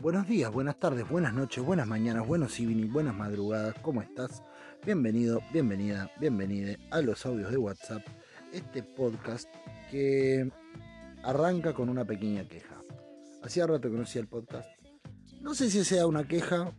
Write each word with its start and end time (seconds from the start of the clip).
Buenos 0.00 0.26
días, 0.26 0.50
buenas 0.50 0.80
tardes, 0.80 1.08
buenas 1.08 1.34
noches, 1.34 1.62
buenas 1.62 1.86
mañanas, 1.86 2.26
buenos 2.26 2.58
evening, 2.58 2.90
buenas 2.90 3.14
madrugadas, 3.14 3.74
¿cómo 3.82 4.02
estás? 4.02 4.42
Bienvenido, 4.84 5.40
bienvenida, 5.52 6.10
bienvenide 6.18 6.78
a 6.90 7.00
los 7.02 7.24
audios 7.26 7.50
de 7.50 7.58
WhatsApp, 7.58 8.02
este 8.52 8.82
podcast 8.82 9.48
que 9.90 10.50
arranca 11.22 11.72
con 11.72 11.88
una 11.88 12.04
pequeña 12.04 12.46
queja. 12.48 12.76
Hacía 13.42 13.66
rato 13.66 13.90
que 13.90 13.96
no 13.96 14.02
hacía 14.02 14.20
el 14.20 14.28
podcast. 14.28 14.68
No 15.40 15.54
sé 15.54 15.70
si 15.70 15.84
sea 15.84 16.06
una 16.06 16.26
queja, 16.26 16.72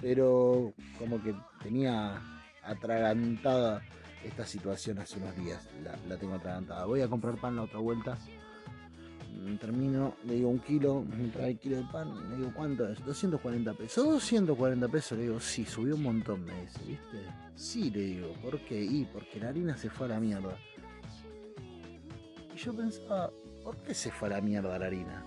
pero 0.00 0.72
como 0.98 1.22
que 1.22 1.34
tenía 1.62 2.20
atragantada 2.62 3.82
esta 4.24 4.46
situación 4.46 4.98
hace 4.98 5.18
unos 5.18 5.36
días. 5.36 5.68
La, 6.08 6.16
tengo 6.16 6.34
atragantada. 6.34 6.86
Voy 6.86 7.00
a 7.00 7.08
comprar 7.08 7.40
pan 7.40 7.56
la 7.56 7.62
otra 7.62 7.78
vuelta 7.78 8.18
Mm, 9.36 9.56
termino, 9.56 10.16
le 10.24 10.34
digo 10.34 10.48
un 10.48 10.60
kilo, 10.60 11.02
me 11.02 11.28
trae 11.28 11.50
el 11.50 11.58
kilo 11.58 11.76
de 11.76 11.84
pan, 11.84 12.30
le 12.30 12.36
digo, 12.36 12.52
¿cuánto 12.54 12.88
es? 12.88 13.04
240 13.04 13.74
pesos. 13.74 14.04
240 14.04 14.88
pesos, 14.88 15.18
le 15.18 15.24
digo, 15.24 15.40
sí, 15.40 15.64
subió 15.64 15.94
un 15.94 16.02
montón, 16.02 16.44
me 16.44 16.62
dice, 16.62 16.80
¿viste? 16.86 17.18
Sí, 17.54 17.90
le 17.90 18.00
digo, 18.00 18.32
¿por 18.42 18.58
qué? 18.60 18.82
Y 18.82 19.04
porque 19.04 19.38
la 19.40 19.48
harina 19.48 19.76
se 19.76 19.90
fue 19.90 20.06
a 20.06 20.10
la 20.10 20.20
mierda. 20.20 20.56
Y 22.56 22.58
yo 22.58 22.74
pensaba, 22.74 23.30
¿por 23.62 23.76
qué 23.82 23.92
se 23.92 24.10
fue 24.10 24.28
a 24.28 24.30
la 24.32 24.40
mierda 24.40 24.78
la 24.78 24.86
harina? 24.86 25.22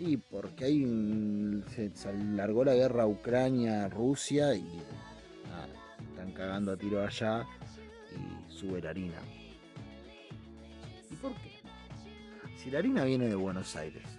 Y 0.00 0.16
porque 0.16 0.64
ahí 0.64 1.62
se, 1.72 1.90
se 1.90 2.12
largó 2.12 2.64
la 2.64 2.74
guerra 2.74 3.06
Ucrania-Rusia 3.06 4.56
y 4.56 4.64
nada, 5.48 5.68
están 6.10 6.32
cagando 6.32 6.72
a 6.72 6.76
tiro 6.76 7.06
allá 7.06 7.46
y 8.10 8.52
sube 8.52 8.82
la 8.82 8.90
harina. 8.90 9.18
¿Y 11.08 11.14
por 11.14 11.34
qué? 11.34 11.52
Si 12.56 12.68
la 12.72 12.80
harina 12.80 13.04
viene 13.04 13.28
de 13.28 13.36
Buenos 13.36 13.76
Aires, 13.76 14.17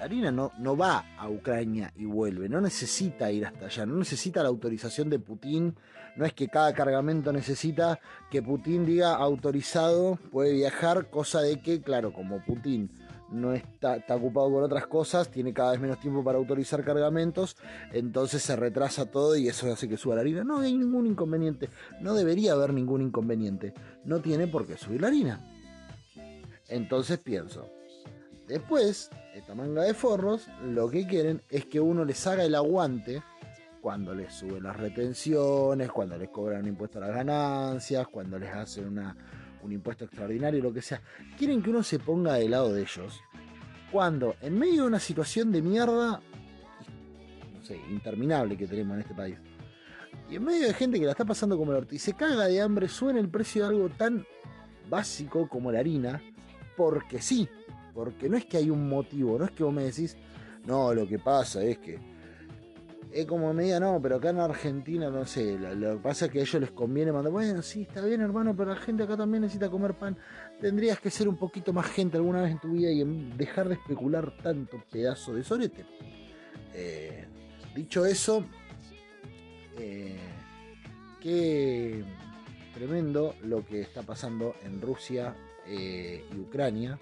la 0.00 0.06
harina 0.06 0.32
no, 0.32 0.50
no 0.58 0.78
va 0.78 1.04
a 1.18 1.28
Ucrania 1.28 1.92
y 1.94 2.06
vuelve, 2.06 2.48
no 2.48 2.58
necesita 2.62 3.30
ir 3.30 3.44
hasta 3.44 3.66
allá, 3.66 3.84
no 3.84 3.96
necesita 3.96 4.42
la 4.42 4.48
autorización 4.48 5.10
de 5.10 5.18
Putin, 5.18 5.76
no 6.16 6.24
es 6.24 6.32
que 6.32 6.48
cada 6.48 6.72
cargamento 6.72 7.34
necesita 7.34 8.00
que 8.30 8.40
Putin 8.40 8.86
diga 8.86 9.14
autorizado, 9.14 10.18
puede 10.32 10.54
viajar, 10.54 11.10
cosa 11.10 11.42
de 11.42 11.60
que, 11.60 11.82
claro, 11.82 12.14
como 12.14 12.42
Putin 12.42 12.90
no 13.30 13.52
está, 13.52 13.96
está 13.96 14.16
ocupado 14.16 14.50
por 14.50 14.62
otras 14.62 14.86
cosas, 14.86 15.30
tiene 15.30 15.52
cada 15.52 15.72
vez 15.72 15.80
menos 15.80 16.00
tiempo 16.00 16.24
para 16.24 16.38
autorizar 16.38 16.82
cargamentos, 16.82 17.58
entonces 17.92 18.40
se 18.40 18.56
retrasa 18.56 19.04
todo 19.04 19.36
y 19.36 19.48
eso 19.48 19.70
hace 19.70 19.86
que 19.86 19.98
suba 19.98 20.14
la 20.14 20.22
harina. 20.22 20.44
No 20.44 20.60
hay 20.60 20.74
ningún 20.78 21.08
inconveniente, 21.08 21.68
no 22.00 22.14
debería 22.14 22.52
haber 22.52 22.72
ningún 22.72 23.02
inconveniente, 23.02 23.74
no 24.06 24.20
tiene 24.20 24.46
por 24.46 24.66
qué 24.66 24.78
subir 24.78 25.02
la 25.02 25.08
harina. 25.08 25.46
Entonces 26.68 27.18
pienso, 27.18 27.68
después, 28.48 29.10
esta 29.40 29.54
manga 29.54 29.82
de 29.82 29.94
forros, 29.94 30.48
lo 30.62 30.88
que 30.88 31.06
quieren 31.06 31.42
es 31.48 31.64
que 31.64 31.80
uno 31.80 32.04
les 32.04 32.26
haga 32.26 32.44
el 32.44 32.54
aguante 32.54 33.22
cuando 33.80 34.14
les 34.14 34.32
suben 34.34 34.62
las 34.62 34.76
retenciones, 34.76 35.90
cuando 35.90 36.16
les 36.16 36.28
cobran 36.28 36.62
un 36.62 36.68
impuesto 36.68 36.98
a 36.98 37.02
las 37.06 37.14
ganancias, 37.14 38.06
cuando 38.08 38.38
les 38.38 38.50
hacen 38.50 38.86
una, 38.86 39.16
un 39.62 39.72
impuesto 39.72 40.04
extraordinario, 40.04 40.62
lo 40.62 40.72
que 40.72 40.82
sea. 40.82 41.00
Quieren 41.38 41.62
que 41.62 41.70
uno 41.70 41.82
se 41.82 41.98
ponga 41.98 42.34
del 42.34 42.50
lado 42.50 42.72
de 42.72 42.82
ellos. 42.82 43.20
Cuando 43.90 44.36
en 44.42 44.58
medio 44.58 44.82
de 44.82 44.88
una 44.88 45.00
situación 45.00 45.50
de 45.50 45.62
mierda, 45.62 46.20
no 47.54 47.64
sé, 47.64 47.80
interminable 47.90 48.56
que 48.56 48.66
tenemos 48.66 48.94
en 48.94 49.00
este 49.00 49.14
país, 49.14 49.38
y 50.28 50.36
en 50.36 50.44
medio 50.44 50.66
de 50.66 50.74
gente 50.74 51.00
que 51.00 51.06
la 51.06 51.12
está 51.12 51.24
pasando 51.24 51.56
como 51.56 51.72
el 51.72 51.78
orto 51.78 51.94
y 51.94 51.98
se 51.98 52.12
caga 52.12 52.46
de 52.46 52.60
hambre, 52.60 52.88
suena 52.88 53.18
el 53.18 53.28
precio 53.28 53.62
de 53.62 53.68
algo 53.68 53.88
tan 53.88 54.24
básico 54.88 55.48
como 55.48 55.72
la 55.72 55.80
harina, 55.80 56.22
porque 56.76 57.20
sí, 57.20 57.48
porque 57.94 58.28
no 58.28 58.36
es 58.36 58.44
que 58.44 58.56
hay 58.56 58.70
un 58.70 58.88
motivo, 58.88 59.38
no 59.38 59.44
es 59.44 59.50
que 59.50 59.64
vos 59.64 59.72
me 59.72 59.84
decís, 59.84 60.16
no, 60.66 60.94
lo 60.94 61.06
que 61.06 61.18
pasa 61.18 61.62
es 61.62 61.78
que 61.78 61.98
es 63.12 63.26
como 63.26 63.52
media, 63.52 63.80
no, 63.80 64.00
pero 64.00 64.16
acá 64.16 64.30
en 64.30 64.38
Argentina, 64.38 65.10
no 65.10 65.24
sé, 65.24 65.58
lo, 65.58 65.96
que 65.96 66.02
pasa 66.02 66.26
es 66.26 66.30
que 66.30 66.38
a 66.38 66.42
ellos 66.42 66.60
les 66.60 66.70
conviene 66.70 67.10
mandar, 67.10 67.32
bueno, 67.32 67.60
sí, 67.62 67.82
está 67.82 68.04
bien 68.04 68.20
hermano, 68.20 68.54
pero 68.56 68.70
la 68.70 68.76
gente 68.76 69.02
acá 69.02 69.16
también 69.16 69.42
necesita 69.42 69.68
comer 69.68 69.94
pan. 69.94 70.16
Tendrías 70.60 71.00
que 71.00 71.10
ser 71.10 71.28
un 71.28 71.36
poquito 71.36 71.72
más 71.72 71.86
gente 71.86 72.16
alguna 72.16 72.42
vez 72.42 72.52
en 72.52 72.60
tu 72.60 72.72
vida 72.72 72.90
y 72.90 73.02
dejar 73.36 73.68
de 73.68 73.74
especular 73.74 74.36
tanto 74.42 74.82
pedazo 74.90 75.34
de 75.34 75.42
sorete. 75.42 75.84
Eh, 76.72 77.26
dicho 77.74 78.06
eso, 78.06 78.44
eh, 79.76 80.18
qué 81.20 82.04
tremendo 82.74 83.34
lo 83.42 83.64
que 83.66 83.80
está 83.80 84.02
pasando 84.02 84.54
en 84.64 84.80
Rusia 84.80 85.34
eh, 85.66 86.24
y 86.32 86.38
Ucrania, 86.38 86.98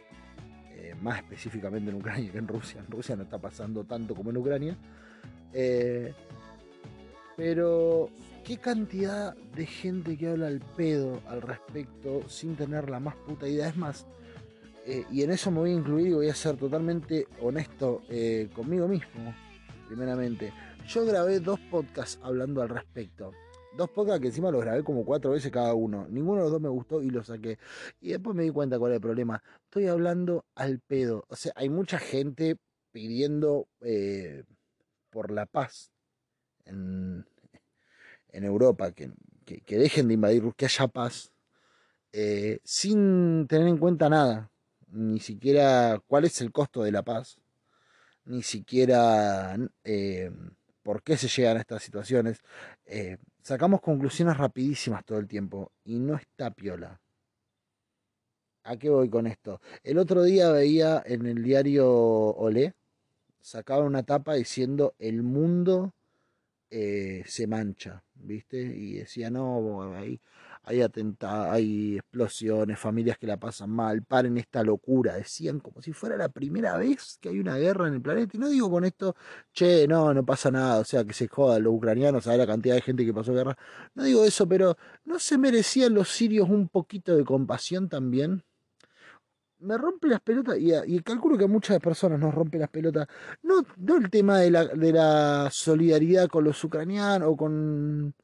eh, 0.81 0.95
más 1.03 1.19
específicamente 1.19 1.91
en 1.91 1.97
Ucrania 1.97 2.31
que 2.31 2.39
en 2.39 2.47
Rusia. 2.47 2.81
En 2.81 2.91
Rusia 2.91 3.17
no 3.17 3.25
está 3.25 3.39
pasando 3.39 3.83
tanto 3.83 4.15
como 4.15 4.31
en 4.31 4.37
Ucrania. 4.37 4.77
Eh, 5.53 6.15
pero 7.37 8.11
qué 8.45 8.59
cantidad 8.59 9.35
de 9.57 9.67
gente 9.67 10.17
que 10.17 10.29
habla 10.29 10.47
al 10.47 10.61
pedo 10.61 11.21
al 11.27 11.43
respecto 11.43 12.29
sin 12.29 12.55
tener 12.55 12.89
la 12.91 13.01
más 13.01 13.17
puta 13.17 13.49
idea. 13.49 13.69
Es 13.69 13.77
más, 13.77 14.07
eh, 14.87 15.05
y 15.11 15.23
en 15.23 15.33
eso 15.33 15.51
me 15.51 15.59
voy 15.59 15.71
a 15.71 15.75
incluir 15.75 16.07
y 16.09 16.13
voy 16.13 16.29
a 16.29 16.35
ser 16.35 16.57
totalmente 16.57 17.27
honesto 17.41 18.03
conmigo 18.55 18.87
mismo, 18.87 19.35
primeramente. 19.89 20.53
Yo 20.87 21.05
grabé 21.05 21.41
dos 21.41 21.59
podcasts 21.71 22.21
hablando 22.23 22.63
al 22.63 22.69
respecto. 22.69 23.33
Dos 23.77 23.91
podcasts 23.91 24.21
que 24.21 24.29
encima 24.29 24.51
los 24.51 24.63
grabé 24.63 24.83
como 24.83 25.05
cuatro 25.05 25.33
veces 25.33 25.53
cada 25.53 25.75
uno. 25.75 26.07
Ninguno 26.09 26.39
de 26.39 26.43
los 26.45 26.53
dos 26.53 26.61
me 26.61 26.69
gustó 26.69 27.03
y 27.03 27.11
los 27.11 27.27
saqué. 27.27 27.59
Y 28.01 28.11
después 28.11 28.35
me 28.35 28.43
di 28.43 28.51
cuenta 28.51 28.79
cuál 28.79 28.93
es 28.93 28.97
el 28.97 29.03
problema. 29.03 29.43
Estoy 29.65 29.87
hablando 29.87 30.45
al 30.55 30.81
pedo. 30.81 31.25
O 31.29 31.37
sea, 31.37 31.53
hay 31.55 31.69
mucha 31.69 31.99
gente 31.99 32.57
pidiendo 32.93 33.69
eh, 33.81 34.45
por 35.11 35.31
la 35.31 35.47
paz 35.47 35.93
en, 36.65 37.27
en 38.31 38.45
Europa, 38.45 38.93
que, 38.93 39.13
que, 39.45 39.79
dejen 39.79 40.09
de 40.09 40.15
invadir, 40.15 40.43
que 40.57 40.65
haya 40.65 40.89
paz, 40.89 41.33
eh, 42.13 42.61
sin 42.65 43.47
tener 43.49 43.69
en 43.69 43.79
cuenta 43.79 44.09
nada. 44.09 44.51
Ni 44.91 45.21
siquiera 45.21 46.03
cuál 46.07 46.25
es 46.25 46.41
el 46.41 46.53
costo 46.53 46.83
de 46.83 46.93
la 46.93 47.03
paz. 47.03 47.39
Ni 48.25 48.43
siquiera... 48.43 49.57
Eh, 49.85 50.31
por 50.89 51.03
qué 51.03 51.19
se 51.19 51.29
llegan 51.29 51.59
a 51.59 51.61
estas 51.61 51.83
situaciones. 51.83 52.41
Sacamos 53.49 53.81
conclusiones 53.81 54.37
rapidísimas 54.37 55.07
todo 55.07 55.19
el 55.19 55.27
tiempo 55.27 55.73
y 55.83 55.99
no 55.99 56.17
está 56.17 56.51
piola. 56.51 57.01
¿A 58.65 58.77
qué 58.77 58.91
voy 58.91 59.09
con 59.09 59.27
esto? 59.27 59.63
El 59.83 59.97
otro 59.97 60.23
día 60.23 60.51
veía 60.51 61.03
en 61.07 61.25
el 61.25 61.43
diario 61.43 61.89
Olé, 61.89 62.75
sacaba 63.41 63.85
una 63.85 64.03
tapa 64.03 64.35
diciendo 64.35 64.95
el 64.99 65.23
mundo 65.23 65.95
eh, 66.69 67.23
se 67.27 67.47
mancha, 67.47 68.05
¿viste? 68.17 68.59
Y 68.59 68.97
decía, 68.97 69.31
no, 69.31 69.95
ahí 69.95 70.21
hay 70.65 70.83
atentados, 70.83 71.49
hay 71.53 71.97
explosiones, 71.97 72.79
familias 72.79 73.19
que 73.19 73.27
la 73.27 73.37
pasan 73.39 73.71
mal, 73.71 74.03
paren 74.03 74.39
esta 74.39 74.63
locura, 74.63 75.15
decían 75.15 75.61
como 75.61 75.83
si 75.83 75.93
fuera 75.93 76.17
la 76.17 76.29
primera 76.29 76.77
vez 76.77 77.19
que 77.21 77.31
hay 77.31 77.39
una 77.39 77.57
guerra 77.57 77.89
en 77.89 77.95
el 77.95 78.03
planeta. 78.03 78.37
Y 78.37 78.41
no 78.41 78.49
digo 78.49 78.71
con 78.71 78.85
esto, 78.85 79.17
che, 79.53 79.87
no, 79.89 80.13
no 80.15 80.25
pasa 80.25 80.51
nada, 80.51 80.81
o 80.81 80.85
sea, 80.85 81.05
que 81.05 81.13
se 81.13 81.29
jodan 81.29 81.63
los 81.65 81.75
ucranianos, 81.75 82.27
a 82.27 82.37
la 82.37 82.47
cantidad 82.47 82.75
de 82.75 82.83
gente 82.83 83.05
que 83.05 83.15
pasó 83.15 83.33
guerra. 83.33 83.57
No 83.95 84.05
digo 84.05 84.25
eso, 84.25 84.49
pero 84.49 84.77
¿no 85.05 85.19
se 85.19 85.39
merecían 85.39 85.95
los 85.95 86.09
sirios 86.11 86.49
un 86.49 86.69
poquito 86.69 87.17
de 87.17 87.25
compasión 87.25 87.89
también? 87.89 88.45
me 89.61 89.77
rompe 89.77 90.09
las 90.09 90.21
pelotas 90.21 90.59
y, 90.59 90.73
y, 90.87 91.01
calculo 91.01 91.37
que 91.37 91.45
a 91.45 91.49
muchas 91.49 91.81
personas 91.81 92.19
nos 92.21 92.35
rompe 92.35 92.59
las 92.59 92.69
pelotas. 92.71 93.09
No, 93.43 93.63
no 93.77 93.97
el 93.97 94.11
tema 94.11 94.39
de 94.39 94.51
la, 94.51 94.67
de 94.67 94.93
la 94.93 95.49
solidaridad 95.51 96.29
con 96.29 96.45
los 96.45 96.63
ucranianos 96.63 97.29
o 97.29 97.37
con, 97.37 98.15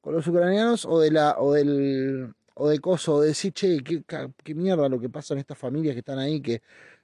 con 0.00 0.14
los 0.14 0.26
ucranianos 0.26 0.84
o 0.86 1.00
de 1.00 1.10
la 1.10 1.36
o 1.38 1.52
del 1.52 2.34
o 2.54 2.68
de 2.68 2.78
coso 2.80 3.16
o 3.16 3.20
de 3.20 3.28
decir 3.28 3.52
che 3.52 3.82
qué, 3.82 4.02
qué, 4.44 4.54
mierda 4.54 4.88
lo 4.88 5.00
que 5.00 5.08
pasa 5.08 5.34
en 5.34 5.40
estas 5.40 5.58
familias 5.58 5.94
que 5.94 6.00
están 6.00 6.18
ahí 6.18 6.40
que 6.40 6.62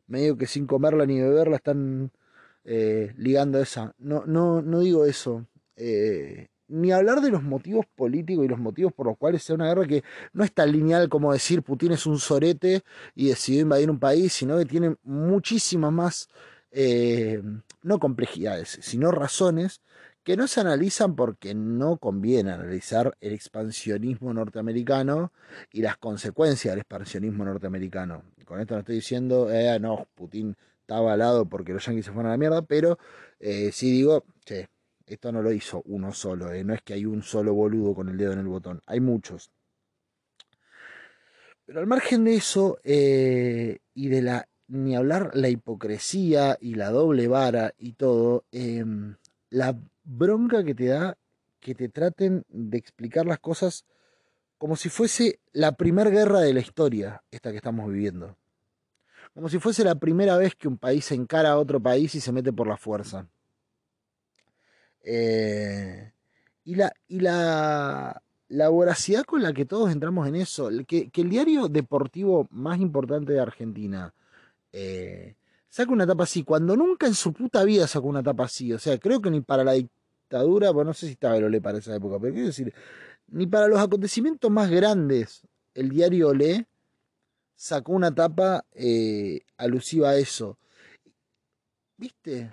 medio 0.09 0.37
que 0.37 0.47
sin 0.47 0.67
comerla 0.67 1.07
ni 1.07 1.21
beberla 1.21 1.57
están 1.57 2.11
eh, 2.65 3.15
ligando 3.19 3.61
esa 3.61 3.95
no 3.99 4.25
no 4.27 4.63
no 4.63 4.81
digo 4.81 5.05
eso 5.05 5.47
eh, 5.77 6.49
ni 6.69 6.93
hablar 6.93 7.21
de 7.21 7.31
los 7.31 7.43
motivos 7.43 7.87
políticos 7.95 8.45
y 8.45 8.49
los 8.49 8.59
motivos 8.59 8.93
por 8.93 9.07
los 9.07 9.17
cuales 9.17 9.43
sea 9.43 9.55
una 9.55 9.69
guerra 9.69 9.87
que 9.87 10.03
no 10.33 10.45
es 10.45 10.53
tan 10.53 10.73
lineal 10.73 11.09
como 11.09 11.33
decir 11.33 11.63
Putin 11.63 11.93
es 11.93 12.07
un 12.07 12.19
sorete 12.19 12.83
y 13.15 13.29
decidió 13.29 13.63
invadir 13.63 13.91
un 13.91 13.99
país, 13.99 14.33
sino 14.33 14.59
que 14.59 14.65
tiene 14.65 14.97
muchísimas 15.05 15.93
más, 15.93 16.29
eh, 16.73 17.43
no 17.83 17.99
complejidades, 17.99 18.79
sino 18.83 19.11
razones 19.11 19.81
que 20.27 20.37
no 20.37 20.49
se 20.49 20.61
analizan 20.61 21.15
porque 21.15 21.55
no 21.55 21.99
conviene 21.99 22.51
analizar 22.51 23.17
el 23.21 23.33
expansionismo 23.33 24.35
norteamericano 24.35 25.33
y 25.71 25.83
las 25.83 25.99
consecuencias 25.99 26.73
del 26.73 26.81
expansionismo 26.81 27.45
norteamericano. 27.45 28.25
Con 28.45 28.61
esto 28.61 28.75
no 28.75 28.81
estoy 28.81 28.97
diciendo, 28.97 29.49
eh, 29.53 29.79
no, 29.79 30.09
Putin 30.17 30.57
está 30.81 30.97
avalado 30.97 31.47
porque 31.47 31.73
los 31.73 31.87
yanquis 31.87 32.07
se 32.07 32.11
fueron 32.11 32.27
a 32.27 32.35
la 32.35 32.39
mierda, 32.39 32.63
pero 32.63 32.99
eh, 33.39 33.71
sí 33.71 33.89
digo, 33.89 34.25
che, 34.45 34.67
esto 35.07 35.31
no 35.31 35.43
lo 35.43 35.53
hizo 35.53 35.83
uno 35.87 36.13
solo, 36.13 36.53
eh, 36.53 36.65
no 36.65 36.75
es 36.75 36.83
que 36.83 36.95
hay 36.95 37.07
un 37.07 37.23
solo 37.23 37.55
boludo 37.55 37.95
con 37.95 38.09
el 38.09 38.17
dedo 38.17 38.33
en 38.33 38.41
el 38.41 38.49
botón, 38.49 38.83
hay 38.85 38.99
muchos. 38.99 39.53
Pero 41.67 41.79
al 41.79 41.87
margen 41.87 42.25
de 42.25 42.35
eso, 42.35 42.81
eh, 42.83 43.79
y 43.95 44.09
de 44.09 44.23
la, 44.23 44.49
ni 44.67 44.97
hablar 44.97 45.31
la 45.35 45.49
hipocresía 45.49 46.59
y 46.61 46.75
la 46.75 46.91
doble 46.91 47.29
vara 47.29 47.75
y 47.79 47.93
todo, 47.93 48.45
em, 48.51 49.15
la 49.51 49.77
bronca 50.07 50.65
que 50.65 50.75
te 50.75 50.87
da 50.87 51.19
que 51.61 51.75
te 51.75 51.89
traten 51.89 52.45
de 52.49 52.79
explicar 52.79 53.27
las 53.27 53.41
cosas 53.41 53.85
como 54.57 54.77
si 54.77 54.89
fuese 54.89 55.41
la 55.53 55.73
primera 55.73 56.11
guerra 56.11 56.41
de 56.41 56.55
la 56.55 56.61
historia, 56.61 57.23
esta 57.31 57.51
que 57.51 57.57
estamos 57.57 57.91
viviendo. 57.91 58.37
Como 59.35 59.49
si 59.49 59.59
fuese 59.59 59.85
la 59.85 59.97
primera 59.97 60.39
vez 60.39 60.55
que 60.55 60.69
un 60.69 60.79
país 60.79 61.11
encara 61.13 61.51
a 61.51 61.59
otro 61.59 61.81
país 61.81 62.15
y 62.15 62.21
se 62.21 62.33
mete 62.33 62.53
por 62.53 62.67
la 62.69 62.77
fuerza. 62.77 63.27
Eh, 65.03 66.13
y 66.65 66.75
la, 66.77 66.93
y 67.09 67.21
la, 67.21 68.23
la 68.49 68.69
voracidad 68.69 69.25
con 69.25 69.43
la 69.43 69.53
que 69.53 69.67
todos 69.67 69.91
entramos 69.91 70.27
en 70.29 70.37
eso, 70.37 70.71
que, 70.87 71.11
que 71.11 71.21
el 71.21 71.31
diario 71.31 71.69
deportivo 71.69 72.49
más 72.51 72.81
importante 72.81 73.33
de 73.33 73.41
Argentina 73.41 74.15
eh, 74.73 75.35
saca 75.69 75.93
una 75.93 76.05
etapa 76.05 76.25
así, 76.25 76.43
cuando 76.43 76.77
nunca 76.77 77.07
en 77.07 77.15
su 77.15 77.33
puta 77.33 77.63
vida 77.65 77.87
sacó 77.87 78.07
una 78.09 78.21
etapa 78.21 78.45
así, 78.45 78.73
o 78.73 78.79
sea, 78.79 78.99
creo 78.99 79.21
que 79.21 79.31
ni 79.31 79.41
para 79.41 79.65
la 79.65 79.73
dictadura, 79.73 79.96
bueno, 80.31 80.85
no 80.85 80.95
sé 80.95 81.07
si 81.07 81.13
estaba 81.13 81.37
el 81.37 81.45
Olé 81.45 81.61
para 81.61 81.79
esa 81.79 81.95
época, 81.95 82.19
pero 82.21 82.33
quiero 82.33 82.49
decir, 82.49 82.73
ni 83.29 83.47
para 83.47 83.69
los 83.69 83.79
acontecimientos 83.81 84.51
más 84.51 84.71
grandes, 84.71 85.43
el 85.75 85.91
diario 85.91 86.29
Olé 86.29 86.67
sacó 87.55 87.93
una 87.93 88.09
etapa 88.09 88.65
eh, 88.73 89.41
alusiva 89.57 90.11
a 90.11 90.17
eso. 90.17 90.59
¿Viste? 91.97 92.51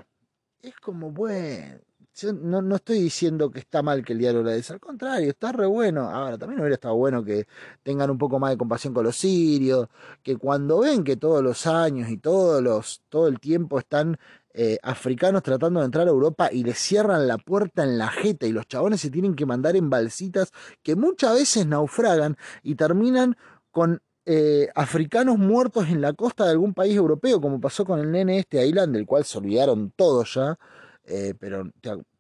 Es 0.62 0.75
como, 0.78 1.12
bueno, 1.12 1.80
yo 2.16 2.31
no, 2.31 2.62
no, 2.62 2.75
estoy 2.75 3.00
diciendo 3.00 3.50
que 3.50 3.60
está 3.60 3.81
mal 3.81 4.06
que 4.06 4.14
el 4.14 4.20
diario 4.20 4.44
la 4.44 4.52
des, 4.52 4.70
al 4.72 4.80
contrario, 4.80 5.30
está 5.30 5.52
re 5.52 5.66
bueno. 5.66 6.10
Ahora, 6.10 6.38
también 6.38 6.60
hubiera 6.60 6.75
estado 6.75 6.96
bueno 6.96 7.24
que 7.24 7.48
tengan 7.81 8.12
un 8.12 8.18
poco 8.18 8.40
más 8.40 8.52
de 8.52 8.58
compasión 8.58 8.94
con 8.94 9.04
los 9.04 9.16
sirios, 9.18 9.90
que 10.22 10.38
cuando 10.38 10.80
ven 10.80 11.04
que 11.04 11.18
todos 11.18 11.44
los 11.44 11.66
años 11.68 12.10
y 12.10 12.18
todos 12.18 12.62
los, 12.62 13.02
todo 13.10 13.28
el 13.28 13.40
tiempo 13.40 13.80
están 13.80 14.18
eh, 14.54 14.78
africanos 14.84 15.44
tratando 15.44 15.80
de 15.80 15.88
entrar 15.88 16.08
a 16.08 16.12
Europa 16.12 16.50
y 16.52 16.64
les 16.64 16.78
cierran 16.78 17.28
la 17.28 17.38
puerta 17.38 17.84
en 17.84 17.98
la 17.98 18.10
jeta 18.10 18.46
y 18.46 18.52
los 18.52 18.68
chabones 18.68 19.02
se 19.02 19.10
tienen 19.10 19.36
que 19.36 19.46
mandar 19.46 19.76
en 19.76 19.90
balsitas 19.90 20.52
que 20.82 20.96
muchas 20.96 21.34
veces 21.36 21.66
naufragan 21.66 22.38
y 22.62 22.76
terminan 22.76 23.36
con 23.72 24.02
eh, 24.26 24.70
africanos 24.76 25.38
muertos 25.38 25.90
en 25.90 26.02
la 26.02 26.14
costa 26.14 26.46
de 26.46 26.52
algún 26.52 26.74
país 26.74 26.96
europeo, 26.96 27.42
como 27.42 27.60
pasó 27.60 27.84
con 27.84 28.00
el 28.00 28.12
nene 28.12 28.40
este 28.40 28.60
Ailand, 28.60 28.94
del 28.96 29.06
cual 29.06 29.26
se 29.26 29.38
olvidaron 29.38 29.92
todos 29.96 30.36
ya 30.36 30.58
eh, 31.06 31.34
pero 31.40 31.70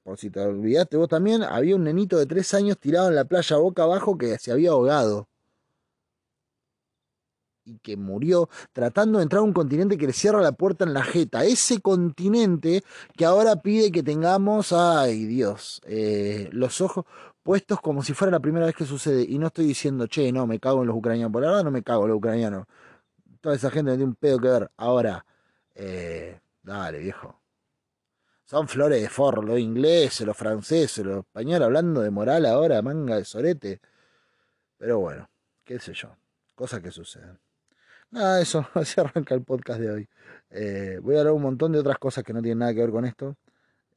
por 0.03 0.17
si 0.17 0.29
te 0.29 0.41
olvidaste 0.41 0.97
vos 0.97 1.07
también, 1.07 1.43
había 1.43 1.75
un 1.75 1.83
nenito 1.83 2.17
de 2.17 2.25
tres 2.25 2.53
años 2.53 2.77
tirado 2.77 3.07
en 3.09 3.15
la 3.15 3.25
playa 3.25 3.57
boca 3.57 3.83
abajo 3.83 4.17
que 4.17 4.37
se 4.37 4.51
había 4.51 4.71
ahogado. 4.71 5.29
Y 7.65 7.77
que 7.79 7.95
murió 7.97 8.49
tratando 8.73 9.19
de 9.19 9.23
entrar 9.23 9.39
a 9.39 9.43
un 9.43 9.53
continente 9.53 9.97
que 9.97 10.07
le 10.07 10.13
cierra 10.13 10.41
la 10.41 10.51
puerta 10.51 10.83
en 10.83 10.93
la 10.93 11.03
jeta. 11.03 11.45
Ese 11.45 11.79
continente 11.81 12.83
que 13.15 13.25
ahora 13.25 13.57
pide 13.57 13.91
que 13.91 14.03
tengamos, 14.03 14.73
ay 14.73 15.25
Dios, 15.25 15.81
eh, 15.85 16.49
los 16.51 16.81
ojos 16.81 17.05
puestos 17.41 17.79
como 17.81 18.03
si 18.03 18.13
fuera 18.13 18.31
la 18.31 18.39
primera 18.39 18.65
vez 18.65 18.75
que 18.75 18.85
sucede. 18.85 19.23
Y 19.27 19.37
no 19.39 19.47
estoy 19.47 19.65
diciendo, 19.65 20.07
che, 20.07 20.31
no, 20.31 20.45
me 20.47 20.59
cago 20.59 20.81
en 20.81 20.87
los 20.87 20.97
ucranianos. 20.97 21.31
Por 21.31 21.45
ahora 21.45 21.63
no 21.63 21.71
me 21.71 21.83
cago 21.83 22.03
en 22.03 22.09
los 22.09 22.17
ucranianos. 22.17 22.65
Toda 23.41 23.55
esa 23.55 23.69
gente 23.71 23.91
tiene 23.91 24.05
un 24.05 24.15
pedo 24.15 24.39
que 24.39 24.47
ver. 24.49 24.71
Ahora, 24.77 25.25
eh, 25.75 26.39
dale, 26.63 26.99
viejo 26.99 27.43
son 28.53 28.67
flores 28.67 29.01
de 29.01 29.09
forro, 29.09 29.41
los 29.41 29.57
ingleses, 29.57 30.27
los 30.27 30.37
franceses, 30.37 31.03
los 31.03 31.25
españoles 31.25 31.65
hablando 31.65 32.01
de 32.01 32.11
moral 32.11 32.45
ahora, 32.45 32.83
manga 32.83 33.15
de 33.15 33.25
sorete. 33.25 33.81
Pero 34.77 34.99
bueno, 34.99 35.27
qué 35.63 35.79
sé 35.79 35.93
yo, 35.93 36.15
cosas 36.53 36.81
que 36.81 36.91
suceden. 36.91 37.39
Nada, 38.13 38.41
eso, 38.41 38.65
así 38.75 39.01
arranca 39.01 39.33
el 39.33 39.43
podcast 39.43 39.79
de 39.79 39.89
hoy. 39.91 40.09
Eh, 40.51 40.99
voy 41.01 41.15
a 41.15 41.19
hablar 41.19 41.33
un 41.33 41.41
montón 41.41 41.71
de 41.71 41.79
otras 41.79 41.97
cosas 41.97 42.23
que 42.23 42.31
no 42.31 42.41
tienen 42.43 42.59
nada 42.59 42.73
que 42.73 42.81
ver 42.81 42.91
con 42.91 43.05
esto, 43.05 43.35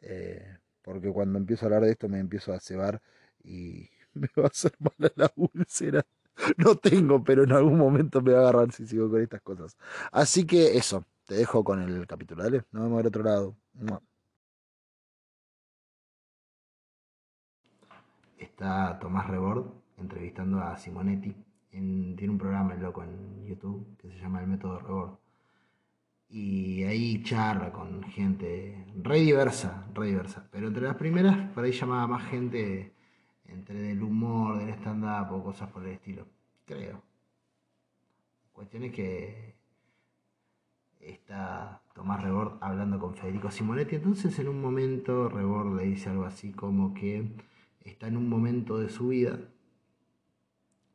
eh, 0.00 0.58
porque 0.82 1.12
cuando 1.12 1.38
empiezo 1.38 1.66
a 1.66 1.68
hablar 1.68 1.82
de 1.82 1.90
esto 1.92 2.08
me 2.08 2.18
empiezo 2.18 2.52
a 2.54 2.60
cebar 2.60 3.02
y 3.44 3.90
me 4.14 4.28
va 4.38 4.44
a 4.44 4.46
hacer 4.48 4.72
mal 4.78 5.12
la 5.16 5.30
úlcera. 5.36 6.04
No 6.58 6.76
tengo, 6.76 7.24
pero 7.24 7.44
en 7.44 7.52
algún 7.52 7.78
momento 7.78 8.20
me 8.20 8.32
va 8.32 8.40
a 8.40 8.42
agarrar 8.42 8.72
si 8.72 8.86
sigo 8.86 9.10
con 9.10 9.22
estas 9.22 9.40
cosas. 9.42 9.76
Así 10.12 10.46
que 10.46 10.76
eso, 10.76 11.04
te 11.26 11.34
dejo 11.34 11.64
con 11.64 11.82
el 11.82 12.06
capítulo, 12.06 12.44
¿vale? 12.44 12.64
Nos 12.72 12.82
vemos 12.84 13.00
al 13.00 13.06
otro 13.06 13.22
lado. 13.22 13.56
está 18.38 18.98
Tomás 19.00 19.26
Rebord 19.28 19.66
entrevistando 19.98 20.60
a 20.60 20.76
Simonetti. 20.76 21.34
Tiene 21.70 22.30
un 22.30 22.38
programa 22.38 22.74
loco 22.74 23.02
en 23.02 23.44
YouTube 23.46 23.96
que 23.98 24.08
se 24.08 24.18
llama 24.18 24.40
El 24.40 24.48
Método 24.48 24.78
Rebord. 24.78 25.18
Y 26.28 26.82
ahí 26.84 27.22
charla 27.22 27.72
con 27.72 28.02
gente 28.04 28.86
re 28.96 29.20
diversa, 29.20 29.86
re 29.94 30.06
diversa. 30.06 30.48
Pero 30.50 30.68
entre 30.68 30.82
las 30.82 30.96
primeras, 30.96 31.50
por 31.52 31.64
ahí 31.64 31.72
llamaba 31.72 32.06
más 32.06 32.24
gente 32.24 32.92
entre 33.44 33.80
del 33.80 34.02
humor, 34.02 34.58
del 34.58 34.70
stand-up 34.70 35.32
o 35.32 35.44
cosas 35.44 35.70
por 35.70 35.84
el 35.84 35.92
estilo. 35.92 36.26
Creo. 36.64 37.02
Cuestión 38.52 38.84
es 38.84 38.92
que 38.92 39.54
está 41.00 41.80
Tomás 41.94 42.22
Rebord 42.22 42.58
hablando 42.60 42.98
con 42.98 43.14
Federico 43.14 43.50
Simonetti. 43.50 43.96
Entonces 43.96 44.38
en 44.38 44.48
un 44.48 44.60
momento 44.60 45.28
Rebord 45.28 45.76
le 45.76 45.84
dice 45.84 46.10
algo 46.10 46.24
así 46.24 46.52
como 46.52 46.94
que 46.94 47.28
está 47.84 48.08
en 48.08 48.16
un 48.16 48.28
momento 48.28 48.78
de 48.78 48.88
su 48.88 49.08
vida 49.08 49.38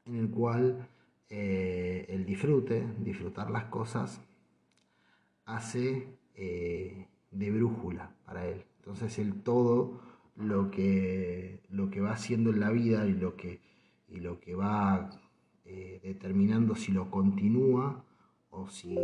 en 0.05 0.15
el 0.15 0.29
cual 0.29 0.87
eh, 1.29 2.05
el 2.09 2.25
disfrute, 2.25 2.85
disfrutar 2.99 3.49
las 3.49 3.65
cosas, 3.65 4.21
hace 5.45 6.17
eh, 6.35 7.07
de 7.31 7.51
brújula 7.51 8.15
para 8.25 8.47
él. 8.47 8.65
Entonces 8.79 9.17
el 9.19 9.41
todo 9.41 10.01
lo 10.35 10.71
que, 10.71 11.61
lo 11.69 11.89
que 11.89 12.01
va 12.01 12.11
haciendo 12.11 12.49
en 12.51 12.59
la 12.59 12.71
vida 12.71 13.05
y 13.07 13.13
lo 13.13 13.35
que, 13.35 13.61
y 14.07 14.19
lo 14.19 14.39
que 14.39 14.55
va 14.55 15.09
eh, 15.65 16.01
determinando 16.03 16.75
si 16.75 16.91
lo 16.91 17.09
continúa 17.09 18.03
o 18.49 18.67
si, 18.67 18.95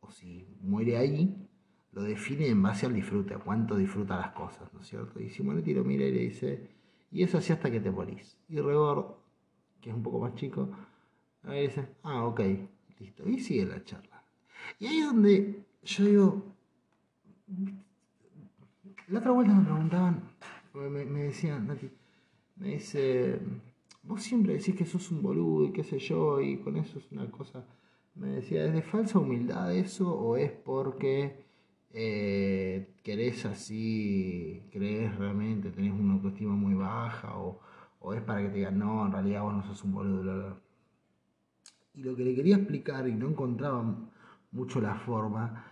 o 0.00 0.10
si 0.10 0.46
muere 0.62 0.96
ahí, 0.96 1.48
lo 1.92 2.02
define 2.02 2.48
en 2.48 2.62
base 2.62 2.86
al 2.86 2.94
disfrute, 2.94 3.34
a 3.34 3.38
cuánto 3.38 3.76
disfruta 3.76 4.16
las 4.16 4.30
cosas, 4.30 4.72
¿no 4.72 4.80
es 4.80 4.86
cierto? 4.86 5.20
Y 5.20 5.28
Simonetti 5.28 5.74
lo 5.74 5.84
mira 5.84 6.06
y 6.06 6.12
le 6.12 6.20
dice, 6.20 6.77
y 7.10 7.22
eso 7.22 7.38
así 7.38 7.52
hasta 7.52 7.70
que 7.70 7.80
te 7.80 7.90
morís. 7.90 8.36
Y 8.48 8.60
Rebord, 8.60 9.16
que 9.80 9.90
es 9.90 9.96
un 9.96 10.02
poco 10.02 10.20
más 10.20 10.34
chico, 10.34 10.68
le 11.44 11.62
dice, 11.62 11.86
ah, 12.02 12.24
ok, 12.24 12.40
listo. 12.98 13.28
Y 13.28 13.40
sigue 13.40 13.66
la 13.66 13.82
charla. 13.84 14.22
Y 14.78 14.86
ahí 14.86 14.98
es 14.98 15.06
donde 15.06 15.64
yo 15.82 16.04
digo, 16.04 16.42
la 19.08 19.20
otra 19.20 19.30
vuelta 19.30 19.54
me 19.54 19.64
preguntaban, 19.64 20.22
me, 20.74 21.04
me 21.04 21.22
decían, 21.24 21.66
Nati, 21.66 21.90
me 22.56 22.68
dice, 22.74 23.40
vos 24.02 24.22
siempre 24.22 24.54
decís 24.54 24.74
que 24.74 24.84
sos 24.84 25.10
un 25.10 25.22
boludo 25.22 25.66
y 25.66 25.72
qué 25.72 25.84
sé 25.84 25.98
yo, 25.98 26.40
y 26.40 26.58
con 26.58 26.76
eso 26.76 26.98
es 26.98 27.10
una 27.12 27.30
cosa, 27.30 27.64
me 28.14 28.28
decía, 28.28 28.64
¿es 28.64 28.72
de 28.72 28.82
falsa 28.82 29.18
humildad 29.18 29.74
eso 29.74 30.12
o 30.12 30.36
es 30.36 30.50
porque 30.50 31.47
eh, 31.92 32.94
querés 33.02 33.44
así, 33.46 34.62
crees 34.70 35.16
realmente, 35.16 35.70
tenés 35.70 35.92
una 35.92 36.14
autoestima 36.14 36.54
muy 36.54 36.74
baja 36.74 37.38
o, 37.38 37.60
es 38.14 38.22
para 38.22 38.42
que 38.42 38.48
te 38.48 38.56
digan, 38.56 38.78
no, 38.78 39.06
en 39.06 39.12
realidad 39.12 39.42
vos 39.42 39.54
no 39.54 39.62
sos 39.64 39.84
un 39.84 39.92
boludo. 39.92 40.60
Y 41.94 42.02
lo 42.02 42.16
que 42.16 42.24
le 42.24 42.34
quería 42.34 42.56
explicar 42.56 43.08
y 43.08 43.14
no 43.14 43.28
encontraba 43.28 43.84
mucho 44.52 44.80
la 44.80 44.94
forma 44.94 45.64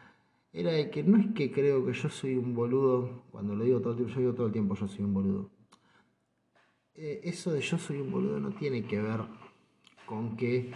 era 0.52 0.72
de 0.72 0.90
que 0.90 1.02
no 1.02 1.18
es 1.18 1.26
que 1.34 1.52
creo 1.52 1.84
que 1.84 1.92
yo 1.92 2.08
soy 2.08 2.34
un 2.36 2.54
boludo, 2.54 3.24
cuando 3.30 3.54
lo 3.54 3.64
digo 3.64 3.80
todo 3.80 3.92
el 3.92 3.96
tiempo, 3.98 4.14
yo 4.14 4.20
digo 4.20 4.34
todo 4.34 4.46
el 4.46 4.52
tiempo 4.52 4.74
yo 4.74 4.88
soy 4.88 5.04
un 5.04 5.14
boludo. 5.14 5.50
Eh, 6.94 7.20
eso 7.24 7.52
de 7.52 7.60
yo 7.60 7.76
soy 7.78 8.00
un 8.00 8.10
boludo 8.10 8.40
no 8.40 8.50
tiene 8.52 8.86
que 8.86 9.00
ver 9.00 9.20
con 10.06 10.36
que, 10.36 10.72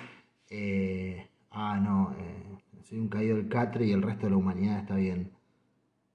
eh, 0.51 1.29
ah, 1.51 1.81
no, 1.81 2.15
eh, 2.19 2.50
soy 2.83 2.99
un 2.99 3.09
caído 3.09 3.37
del 3.37 3.49
catre 3.49 3.87
y 3.87 3.93
el 3.93 4.03
resto 4.03 4.27
de 4.27 4.31
la 4.31 4.37
humanidad 4.37 4.81
está 4.81 4.97
bien. 4.97 5.33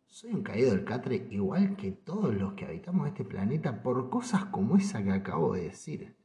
Soy 0.08 0.32
un 0.32 0.44
caído 0.44 0.72
del 0.72 0.86
catre 0.86 1.28
igual 1.30 1.76
que 1.76 1.92
todos 1.92 2.34
los 2.34 2.54
que 2.54 2.66
habitamos 2.66 3.08
este 3.08 3.26
planeta 3.26 3.84
por 3.84 4.10
cosas 4.10 4.46
como 4.46 4.78
esa 4.78 5.04
que 5.04 5.12
acabo 5.12 5.54
de 5.54 5.64
decir. 5.64 6.16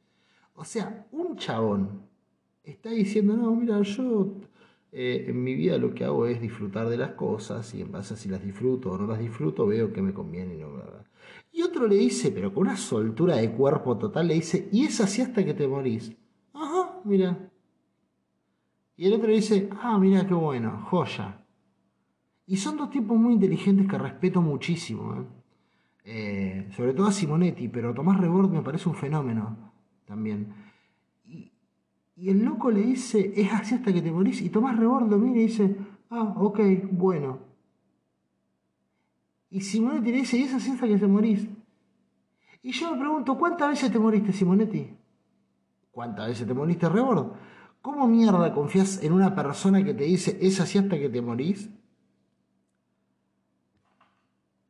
O 0.55 0.63
sea, 0.63 1.07
un 1.11 1.35
chabón 1.35 2.07
está 2.63 2.89
diciendo, 2.91 3.35
no, 3.35 3.53
mira, 3.55 3.81
yo 3.81 4.37
eh, 4.91 5.25
en 5.27 5.43
mi 5.43 5.55
vida 5.55 5.77
lo 5.77 5.93
que 5.93 6.05
hago 6.05 6.25
es 6.25 6.41
disfrutar 6.41 6.89
de 6.89 6.97
las 6.97 7.11
cosas 7.11 7.73
y 7.73 7.81
en 7.81 7.91
base 7.91 8.13
a 8.13 8.17
si 8.17 8.29
las 8.29 8.43
disfruto 8.43 8.91
o 8.91 8.97
no 8.97 9.07
las 9.07 9.19
disfruto 9.19 9.65
veo 9.67 9.91
que 9.93 10.01
me 10.01 10.13
conviene 10.13 10.55
y 10.55 10.59
no 10.59 10.71
Y 11.51 11.61
otro 11.61 11.87
le 11.87 11.95
dice, 11.95 12.31
pero 12.31 12.53
con 12.53 12.67
una 12.67 12.77
soltura 12.77 13.37
de 13.37 13.51
cuerpo 13.51 13.97
total, 13.97 14.27
le 14.27 14.35
dice, 14.35 14.69
y 14.71 14.85
es 14.85 15.01
así 15.01 15.21
hasta 15.21 15.43
que 15.43 15.53
te 15.53 15.67
morís. 15.67 16.13
Ajá, 16.53 17.01
mira. 17.03 17.50
Y 19.01 19.07
el 19.07 19.13
otro 19.13 19.29
le 19.29 19.33
dice, 19.33 19.67
ah, 19.81 19.97
mira 19.97 20.27
qué 20.27 20.35
bueno, 20.35 20.85
joya. 20.91 21.43
Y 22.45 22.55
son 22.57 22.77
dos 22.77 22.91
tipos 22.91 23.17
muy 23.17 23.33
inteligentes 23.33 23.87
que 23.87 23.97
respeto 23.97 24.43
muchísimo. 24.43 25.15
¿eh? 25.15 25.25
Eh, 26.03 26.69
sobre 26.77 26.93
todo 26.93 27.07
a 27.07 27.11
Simonetti, 27.11 27.67
pero 27.67 27.95
Tomás 27.95 28.19
Rebord 28.19 28.51
me 28.51 28.61
parece 28.61 28.87
un 28.89 28.93
fenómeno 28.93 29.73
también. 30.05 30.53
Y, 31.25 31.51
el 32.29 32.45
loco 32.45 32.69
le 32.69 32.81
dice, 32.81 33.33
es 33.35 33.51
así 33.51 33.73
hasta 33.73 33.91
que 33.91 34.03
te 34.03 34.11
morís. 34.11 34.39
Y 34.39 34.51
Tomás 34.51 34.77
Rebord 34.77 35.09
lo 35.09 35.17
mira 35.17 35.39
y 35.39 35.47
dice, 35.47 35.75
ah, 36.11 36.35
ok, 36.37 36.59
bueno. 36.91 37.39
Y 39.49 39.61
Simonetti 39.61 40.11
le 40.11 40.17
dice, 40.17 40.37
y 40.37 40.43
es 40.43 40.53
así 40.53 40.69
hasta 40.69 40.87
que 40.87 40.99
te 40.99 41.07
morís. 41.07 41.49
Y 42.61 42.71
yo 42.71 42.91
me 42.91 42.99
pregunto, 42.99 43.35
¿cuántas 43.35 43.69
veces 43.69 43.91
te 43.91 43.97
moriste, 43.97 44.31
Simonetti? 44.31 44.95
¿Cuántas 45.89 46.27
veces 46.27 46.45
te 46.45 46.53
moriste, 46.53 46.87
Rebord? 46.87 47.31
¿Cómo 47.81 48.07
mierda 48.07 48.53
confías 48.53 49.03
en 49.03 49.13
una 49.13 49.35
persona 49.35 49.83
que 49.83 49.93
te 49.93 50.03
dice, 50.03 50.37
es 50.41 50.59
así 50.59 50.77
hasta 50.77 50.97
que 50.99 51.09
te 51.09 51.21
morís? 51.21 51.69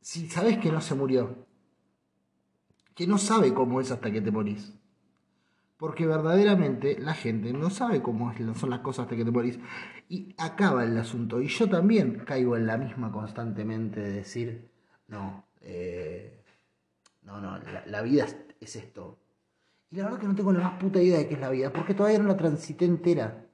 si 0.02 0.28
sabes 0.28 0.58
que 0.58 0.70
no 0.70 0.80
se 0.80 0.94
murió, 0.94 1.46
que 2.94 3.06
no 3.06 3.18
sabe 3.18 3.54
cómo 3.54 3.80
es 3.80 3.90
hasta 3.90 4.10
que 4.10 4.20
te 4.20 4.30
morís. 4.30 4.74
Porque 5.78 6.06
verdaderamente 6.06 6.98
la 6.98 7.14
gente 7.14 7.52
no 7.52 7.70
sabe 7.70 8.02
cómo 8.02 8.32
son 8.54 8.70
las 8.70 8.80
cosas 8.80 9.04
hasta 9.04 9.16
que 9.16 9.24
te 9.24 9.30
morís. 9.30 9.58
Y 10.08 10.34
acaba 10.38 10.84
el 10.84 10.96
asunto. 10.98 11.40
Y 11.40 11.48
yo 11.48 11.68
también 11.68 12.24
caigo 12.24 12.56
en 12.56 12.66
la 12.66 12.76
misma 12.76 13.10
constantemente 13.10 14.00
de 14.00 14.12
decir, 14.12 14.70
no, 15.08 15.44
eh, 15.60 16.44
no, 17.22 17.40
no, 17.40 17.58
la, 17.86 18.02
vida 18.02 18.26
es, 18.60 18.76
esto. 18.76 19.18
Y 19.92 19.96
la 19.96 20.04
verdad 20.04 20.20
que 20.20 20.26
no 20.26 20.34
tengo 20.34 20.52
la 20.52 20.60
más 20.60 20.80
puta 20.80 21.02
idea 21.02 21.18
de 21.18 21.28
qué 21.28 21.34
es 21.34 21.40
la 21.40 21.50
vida, 21.50 21.70
porque 21.70 21.92
todavía 21.92 22.18
no 22.18 22.26
la 22.26 22.36
transité 22.38 22.86
entera. 22.86 23.44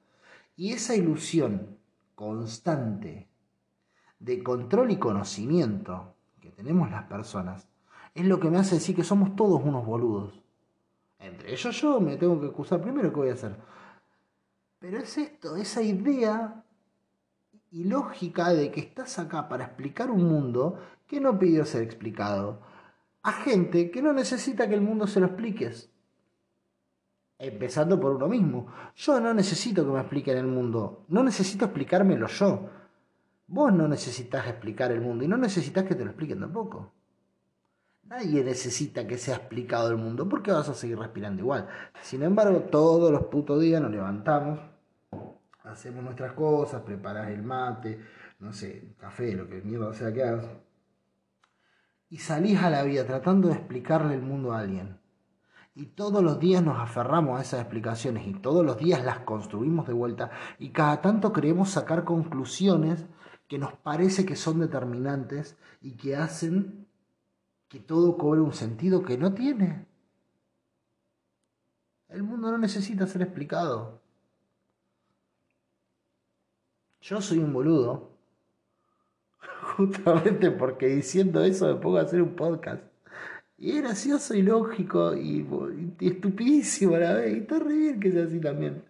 Y 0.55 0.71
esa 0.71 0.95
ilusión 0.95 1.77
constante 2.15 3.27
de 4.19 4.41
control 4.41 4.91
y 4.91 4.97
conocimiento 4.97 6.15
que 6.39 6.49
tenemos 6.51 6.89
las 6.89 7.03
personas 7.03 7.67
es 8.15 8.25
lo 8.25 8.39
que 8.39 8.49
me 8.49 8.57
hace 8.57 8.75
decir 8.75 8.95
que 8.95 9.03
somos 9.03 9.35
todos 9.35 9.61
unos 9.63 9.85
boludos. 9.85 10.41
Entre 11.19 11.51
ellos 11.51 11.81
yo 11.81 11.99
me 11.99 12.15
tengo 12.15 12.39
que 12.39 12.47
acusar 12.47 12.81
primero, 12.81 13.11
¿qué 13.11 13.19
voy 13.19 13.29
a 13.29 13.33
hacer? 13.33 13.57
Pero 14.79 14.97
es 14.97 15.17
esto, 15.17 15.57
esa 15.57 15.81
idea 15.81 16.63
ilógica 17.71 18.53
de 18.53 18.71
que 18.71 18.79
estás 18.79 19.19
acá 19.19 19.49
para 19.49 19.65
explicar 19.65 20.09
un 20.09 20.23
mundo 20.23 20.79
que 21.05 21.19
no 21.19 21.37
pidió 21.37 21.65
ser 21.65 21.83
explicado 21.83 22.61
a 23.23 23.33
gente 23.33 23.91
que 23.91 24.01
no 24.01 24.13
necesita 24.13 24.69
que 24.69 24.75
el 24.75 24.81
mundo 24.81 25.05
se 25.05 25.19
lo 25.19 25.25
expliques. 25.25 25.91
Empezando 27.39 27.97
por 27.99 28.11
uno 28.17 28.27
mismo. 28.27 28.67
Yo 28.95 29.19
no 29.21 29.33
necesito 29.33 29.85
que 29.85 29.91
me 29.91 29.99
expliquen 30.01 30.37
el 30.37 30.47
mundo. 30.47 31.05
No 31.07 31.23
necesito 31.23 31.65
explicármelo 31.65 32.27
yo. 32.27 32.69
Vos 33.47 33.73
no 33.73 33.87
necesitas 33.87 34.45
explicar 34.45 34.91
el 34.91 35.01
mundo 35.01 35.23
y 35.23 35.27
no 35.27 35.37
necesitas 35.37 35.85
que 35.85 35.95
te 35.95 36.03
lo 36.03 36.11
expliquen 36.11 36.41
tampoco. 36.41 36.91
Nadie 38.03 38.43
necesita 38.43 39.07
que 39.07 39.17
sea 39.17 39.37
explicado 39.37 39.89
el 39.89 39.97
mundo 39.97 40.27
porque 40.27 40.51
vas 40.51 40.67
a 40.67 40.73
seguir 40.73 40.99
respirando 40.99 41.41
igual. 41.41 41.67
Sin 42.01 42.23
embargo, 42.23 42.59
todos 42.61 43.11
los 43.11 43.25
putos 43.25 43.61
días 43.61 43.81
nos 43.81 43.91
levantamos, 43.91 44.59
hacemos 45.63 46.03
nuestras 46.03 46.33
cosas, 46.33 46.81
preparas 46.81 47.29
el 47.29 47.41
mate, 47.41 47.99
no 48.39 48.51
sé, 48.51 48.95
café, 48.97 49.33
lo 49.33 49.47
que 49.47 49.61
mierda 49.61 49.93
sea 49.93 50.11
que 50.11 50.23
hagas. 50.23 50.45
Y 52.09 52.17
salís 52.17 52.59
a 52.61 52.69
la 52.69 52.83
vida 52.83 53.05
tratando 53.05 53.47
de 53.47 53.55
explicarle 53.55 54.15
el 54.15 54.21
mundo 54.21 54.53
a 54.53 54.59
alguien. 54.59 54.98
Y 55.75 55.85
todos 55.85 56.23
los 56.23 56.39
días 56.39 56.63
nos 56.63 56.79
aferramos 56.79 57.39
a 57.39 57.41
esas 57.41 57.61
explicaciones 57.61 58.27
y 58.27 58.33
todos 58.33 58.65
los 58.65 58.77
días 58.77 59.03
las 59.05 59.19
construimos 59.19 59.87
de 59.87 59.93
vuelta 59.93 60.31
y 60.57 60.69
cada 60.71 61.01
tanto 61.01 61.31
queremos 61.31 61.69
sacar 61.69 62.03
conclusiones 62.03 63.05
que 63.47 63.57
nos 63.57 63.73
parece 63.73 64.25
que 64.25 64.35
son 64.35 64.59
determinantes 64.59 65.57
y 65.81 65.95
que 65.95 66.15
hacen 66.15 66.87
que 67.69 67.79
todo 67.79 68.17
cobre 68.17 68.41
un 68.41 68.53
sentido 68.53 69.03
que 69.03 69.17
no 69.17 69.33
tiene. 69.33 69.85
El 72.09 72.23
mundo 72.23 72.51
no 72.51 72.57
necesita 72.57 73.05
ser 73.07 73.21
explicado. 73.21 74.01
Yo 77.01 77.21
soy 77.21 77.37
un 77.37 77.53
boludo, 77.53 78.11
justamente 79.77 80.51
porque 80.51 80.87
diciendo 80.87 81.43
eso 81.43 81.67
me 81.67 81.75
pongo 81.75 81.97
a 81.97 82.01
hacer 82.01 82.21
un 82.21 82.35
podcast. 82.35 82.88
Y 83.59 83.71
es 83.71 83.81
gracioso 83.81 84.33
y 84.35 84.41
lógico 84.41 85.13
y, 85.15 85.45
estupidísimo 85.99 86.95
a 86.95 86.99
la 86.99 87.13
vez. 87.15 87.35
Y 87.35 87.39
está 87.39 87.59
re 87.59 87.75
bien 87.75 87.99
que 87.99 88.11
sea 88.11 88.23
así 88.23 88.39
también. 88.39 88.81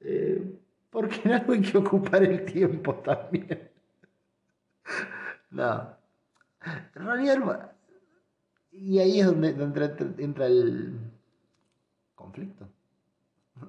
Eh, 0.00 0.58
porque 0.90 1.20
en 1.24 1.32
algo 1.32 1.52
hay 1.52 1.60
que 1.60 1.78
ocupar 1.78 2.24
el 2.24 2.44
tiempo 2.44 2.94
también. 2.96 3.70
No. 5.50 5.96
En 6.94 7.04
realidad, 7.06 7.72
y 8.72 8.98
ahí 8.98 9.20
es 9.20 9.26
donde, 9.26 9.48
entra, 10.18 10.46
el 10.46 10.98
conflicto. 12.16 12.68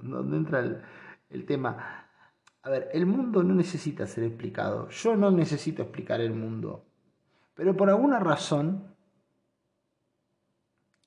Donde 0.01 0.37
entra 0.37 0.59
el, 0.59 0.81
el 1.29 1.45
tema. 1.45 2.07
A 2.63 2.69
ver, 2.69 2.89
el 2.93 3.05
mundo 3.05 3.43
no 3.43 3.53
necesita 3.53 4.07
ser 4.07 4.23
explicado. 4.23 4.89
Yo 4.89 5.15
no 5.15 5.29
necesito 5.29 5.83
explicar 5.83 6.19
el 6.19 6.33
mundo. 6.33 6.83
Pero 7.53 7.77
por 7.77 7.89
alguna 7.89 8.19
razón 8.19 8.90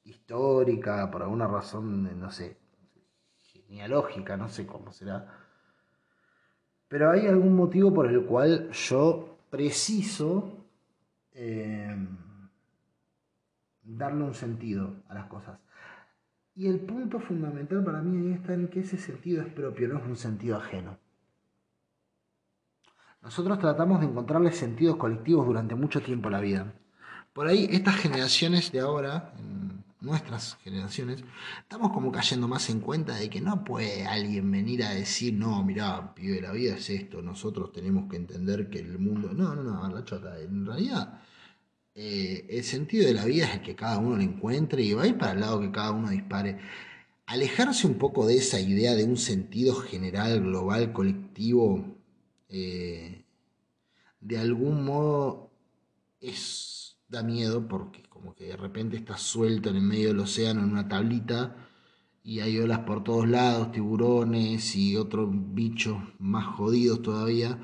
histórica, 0.04 1.11
por 1.11 1.23
alguna 1.23 1.46
razón, 1.46 2.18
no 2.20 2.30
sé, 2.30 2.56
genealógica, 3.40 4.37
no 4.37 4.49
sé 4.49 4.66
cómo 4.66 4.92
será. 4.92 5.40
Pero 6.88 7.11
hay 7.11 7.26
algún 7.26 7.56
motivo 7.56 7.92
por 7.92 8.06
el 8.06 8.25
cual 8.25 8.70
yo 8.70 9.38
preciso 9.50 10.64
Em, 11.34 12.16
darle 13.82 14.23
un 14.23 14.34
sentido 14.34 15.02
a 15.08 15.14
las 15.14 15.26
cosas. 15.26 15.58
Y 16.54 16.68
el 16.68 16.78
punto 16.78 17.18
fundamental 17.18 17.82
para 17.82 18.00
mí 18.00 18.32
está 18.32 18.54
en 18.54 18.68
que 18.68 18.80
ese 18.80 18.96
sentido 18.96 19.42
es 19.42 19.52
propio, 19.52 19.88
no 19.88 19.99
es 19.99 20.06
un 20.06 20.16
sentido 20.16 20.56
ajeno. 20.56 20.96
Nosotros 23.20 23.58
tratamos 23.58 24.00
de 24.00 24.06
encontrarle 24.06 24.52
sentidos 24.52 24.96
colectivos 24.96 25.46
durante 25.46 25.75
mucho 25.75 26.00
tiempo 26.00 26.28
a 26.28 26.32
la 26.32 26.40
vida. 26.40 26.73
Por 27.32 27.49
ahí, 27.49 27.66
estas 27.70 27.96
generaciones 27.96 28.70
de 28.70 28.80
ahora, 28.80 29.32
nuestras 30.04 30.56
generaciones, 30.62 31.25
estamos 31.58 31.92
como 31.92 32.12
cayendo 32.12 32.46
más 32.46 32.68
en 32.70 32.80
cuenta 32.80 33.16
de 33.16 33.30
que 33.30 33.40
no 33.40 33.64
puede 33.64 34.06
alguien 34.06 34.50
venir 34.50 34.84
a 34.84 34.90
decir, 34.90 35.34
no, 35.34 35.64
mira 35.64 36.14
pibe, 36.14 36.40
la 36.40 36.52
vida 36.52 36.76
es 36.76 36.90
esto, 36.90 37.23
nosotros 37.23 37.73
tenemos 37.73 38.08
que 38.11 38.16
entender 38.16 38.68
que 38.70 38.78
el 38.78 38.99
mundo... 38.99 39.32
No, 39.32 39.54
no, 39.54 39.62
no, 39.62 39.88
la 39.88 40.04
chota, 40.04 40.38
en 40.40 40.66
realidad 40.66 41.20
eh, 41.96 42.46
el 42.50 42.64
sentido 42.64 43.06
de 43.06 43.14
la 43.14 43.25
vida 43.25 43.46
es 43.46 43.54
el 43.54 43.62
que 43.62 43.76
cada 43.76 43.99
uno 43.99 44.16
lo 44.16 44.23
encuentre 44.23 44.82
y 44.82 44.94
va 44.94 45.04
a 45.04 45.06
ir 45.06 45.16
para 45.16 45.32
el 45.32 45.40
lado 45.40 45.61
que 45.61 45.70
cada 45.70 45.92
uno 45.92 46.11
dispare. 46.11 46.58
Alejarse 47.26 47.87
un 47.87 47.94
poco 47.99 48.26
de 48.26 48.37
esa 48.37 48.61
idea 48.61 48.94
de 48.94 49.04
un 49.04 49.16
sentido 49.16 49.75
general, 49.76 50.40
global, 50.40 50.92
colectivo, 50.92 51.96
eh, 52.49 53.25
de 54.20 54.38
algún 54.38 54.84
modo 54.84 55.50
es, 56.20 56.73
da 57.14 57.23
miedo 57.23 57.66
porque 57.68 58.02
como 58.09 58.35
que 58.35 58.44
de 58.47 58.56
repente 58.56 58.97
estás 58.97 59.21
suelto 59.23 59.71
en 59.71 59.76
el 59.76 59.83
medio 59.83 60.09
del 60.09 60.21
océano 60.21 60.62
en 60.62 60.71
una 60.71 60.88
tablita 60.88 61.56
y 62.23 62.40
hay 62.40 62.59
olas 62.59 62.80
por 62.80 63.04
todos 63.04 63.28
lados, 63.28 63.73
tiburones 63.73 64.76
y 64.76 64.97
otros 64.97 65.28
bichos 65.33 65.99
más 66.18 66.47
jodidos 66.56 67.02
todavía 67.02 67.59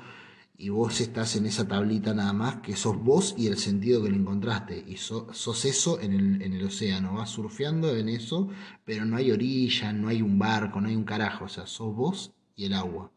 y 0.61 0.69
vos 0.69 1.01
estás 1.01 1.35
en 1.37 1.47
esa 1.47 1.67
tablita 1.67 2.13
nada 2.13 2.33
más, 2.33 2.57
que 2.57 2.75
sos 2.75 2.95
vos 3.03 3.33
y 3.35 3.47
el 3.47 3.57
sentido 3.57 4.03
que 4.03 4.11
le 4.11 4.17
encontraste, 4.17 4.85
y 4.87 4.95
sos 4.97 5.65
eso 5.65 5.99
en 5.99 6.13
el, 6.13 6.41
en 6.43 6.53
el, 6.53 6.65
océano, 6.67 7.15
vas 7.15 7.31
surfeando 7.31 7.95
en 7.95 8.09
eso, 8.09 8.47
pero 8.85 9.03
no 9.03 9.17
hay 9.17 9.31
orilla, 9.31 9.91
no 9.91 10.07
hay 10.07 10.21
un 10.21 10.37
barco, 10.37 10.79
no 10.79 10.87
hay 10.87 10.95
un 10.95 11.03
carajo, 11.03 11.45
o 11.45 11.49
sea, 11.49 11.65
sos 11.65 11.95
vos 11.95 12.31
y 12.55 12.65
el 12.65 12.73
agua. 12.73 13.11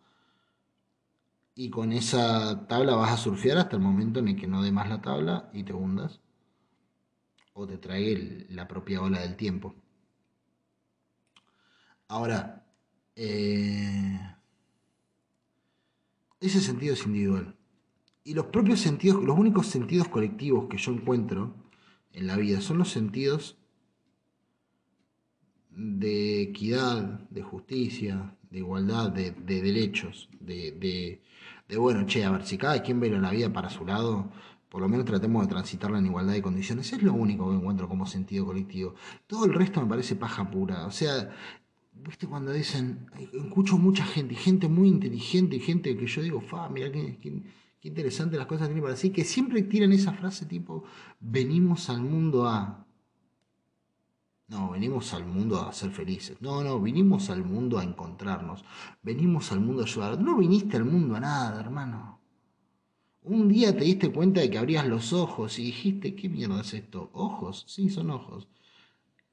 Y 1.54 1.68
con 1.68 1.92
esa 1.92 2.66
tabla 2.66 2.96
vas 2.96 3.12
a 3.12 3.16
surfear 3.18 3.58
hasta 3.58 3.76
el 3.76 3.82
momento 3.82 4.20
en 4.20 4.28
el 4.28 4.36
que 4.36 4.46
no 4.46 4.62
dé 4.62 4.72
más 4.72 4.88
la 4.88 5.02
tabla 5.02 5.50
y 5.52 5.64
te 5.64 5.74
hundas, 5.74 6.20
o 7.54 7.66
te 7.66 7.78
trae 7.78 8.46
la 8.50 8.68
propia 8.68 9.00
ola 9.00 9.20
del 9.20 9.36
tiempo. 9.36 9.74
Ahora, 12.08 12.66
eh, 13.16 14.20
ese 16.40 16.60
sentido 16.60 16.94
es 16.94 17.06
individual. 17.06 17.56
Y 18.24 18.34
los 18.34 18.46
propios 18.46 18.80
sentidos, 18.80 19.22
los 19.22 19.38
únicos 19.38 19.66
sentidos 19.68 20.08
colectivos 20.08 20.68
que 20.68 20.78
yo 20.78 20.92
encuentro 20.92 21.54
en 22.12 22.26
la 22.26 22.36
vida 22.36 22.60
son 22.60 22.78
los 22.78 22.90
sentidos 22.90 23.56
de 25.70 26.42
equidad, 26.42 27.20
de 27.30 27.42
justicia, 27.42 28.36
de 28.50 28.58
igualdad, 28.58 29.10
de, 29.10 29.32
derechos, 29.32 30.28
de, 30.40 31.20
de, 31.68 31.76
bueno, 31.76 32.06
che, 32.06 32.24
a 32.24 32.30
ver, 32.30 32.46
si 32.46 32.56
cada 32.56 32.82
quien 32.82 33.00
ve 33.00 33.10
la 33.10 33.30
vida 33.30 33.52
para 33.52 33.68
su 33.68 33.84
lado, 33.84 34.30
por 34.74 34.82
lo 34.82 34.88
menos 34.88 35.06
tratemos 35.06 35.40
de 35.44 35.48
transitarla 35.48 36.00
en 36.00 36.06
igualdad 36.06 36.32
de 36.32 36.42
condiciones. 36.42 36.92
Es 36.92 37.00
lo 37.00 37.14
único 37.14 37.48
que 37.48 37.54
encuentro 37.54 37.88
como 37.88 38.06
sentido 38.06 38.44
colectivo. 38.44 38.96
Todo 39.28 39.44
el 39.44 39.54
resto 39.54 39.80
me 39.80 39.86
parece 39.86 40.16
paja 40.16 40.50
pura. 40.50 40.84
O 40.86 40.90
sea, 40.90 41.30
viste 41.92 42.26
cuando 42.26 42.50
dicen, 42.50 43.06
escucho 43.32 43.78
mucha 43.78 44.04
gente, 44.04 44.34
gente 44.34 44.66
muy 44.66 44.88
inteligente, 44.88 45.60
gente 45.60 45.96
que 45.96 46.08
yo 46.08 46.22
digo, 46.22 46.40
fa, 46.40 46.68
mira 46.70 46.90
qué, 46.90 47.16
qué, 47.20 47.40
interesante 47.86 48.36
las 48.36 48.46
cosas 48.46 48.66
que 48.66 48.74
tiene 48.74 48.82
para 48.82 48.94
decir, 48.94 49.12
que 49.12 49.22
siempre 49.22 49.62
tiran 49.62 49.92
esa 49.92 50.12
frase 50.12 50.44
tipo, 50.44 50.82
venimos 51.20 51.88
al 51.88 52.00
mundo 52.00 52.48
a... 52.48 52.84
No, 54.48 54.70
venimos 54.72 55.14
al 55.14 55.24
mundo 55.24 55.60
a 55.62 55.72
ser 55.72 55.92
felices. 55.92 56.36
No, 56.40 56.64
no, 56.64 56.80
vinimos 56.80 57.30
al 57.30 57.44
mundo 57.44 57.78
a 57.78 57.84
encontrarnos. 57.84 58.64
Venimos 59.04 59.52
al 59.52 59.60
mundo 59.60 59.82
a 59.82 59.84
ayudar. 59.84 60.20
No 60.20 60.36
viniste 60.36 60.76
al 60.76 60.84
mundo 60.84 61.14
a 61.14 61.20
nada, 61.20 61.60
hermano. 61.60 62.13
Un 63.24 63.48
día 63.48 63.74
te 63.74 63.84
diste 63.84 64.12
cuenta 64.12 64.40
de 64.42 64.50
que 64.50 64.58
abrías 64.58 64.86
los 64.86 65.12
ojos 65.14 65.58
y 65.58 65.64
dijiste, 65.64 66.14
¿qué 66.14 66.28
mierda 66.28 66.60
es 66.60 66.74
esto? 66.74 67.10
¿Ojos? 67.14 67.64
Sí, 67.66 67.88
son 67.88 68.10
ojos. 68.10 68.46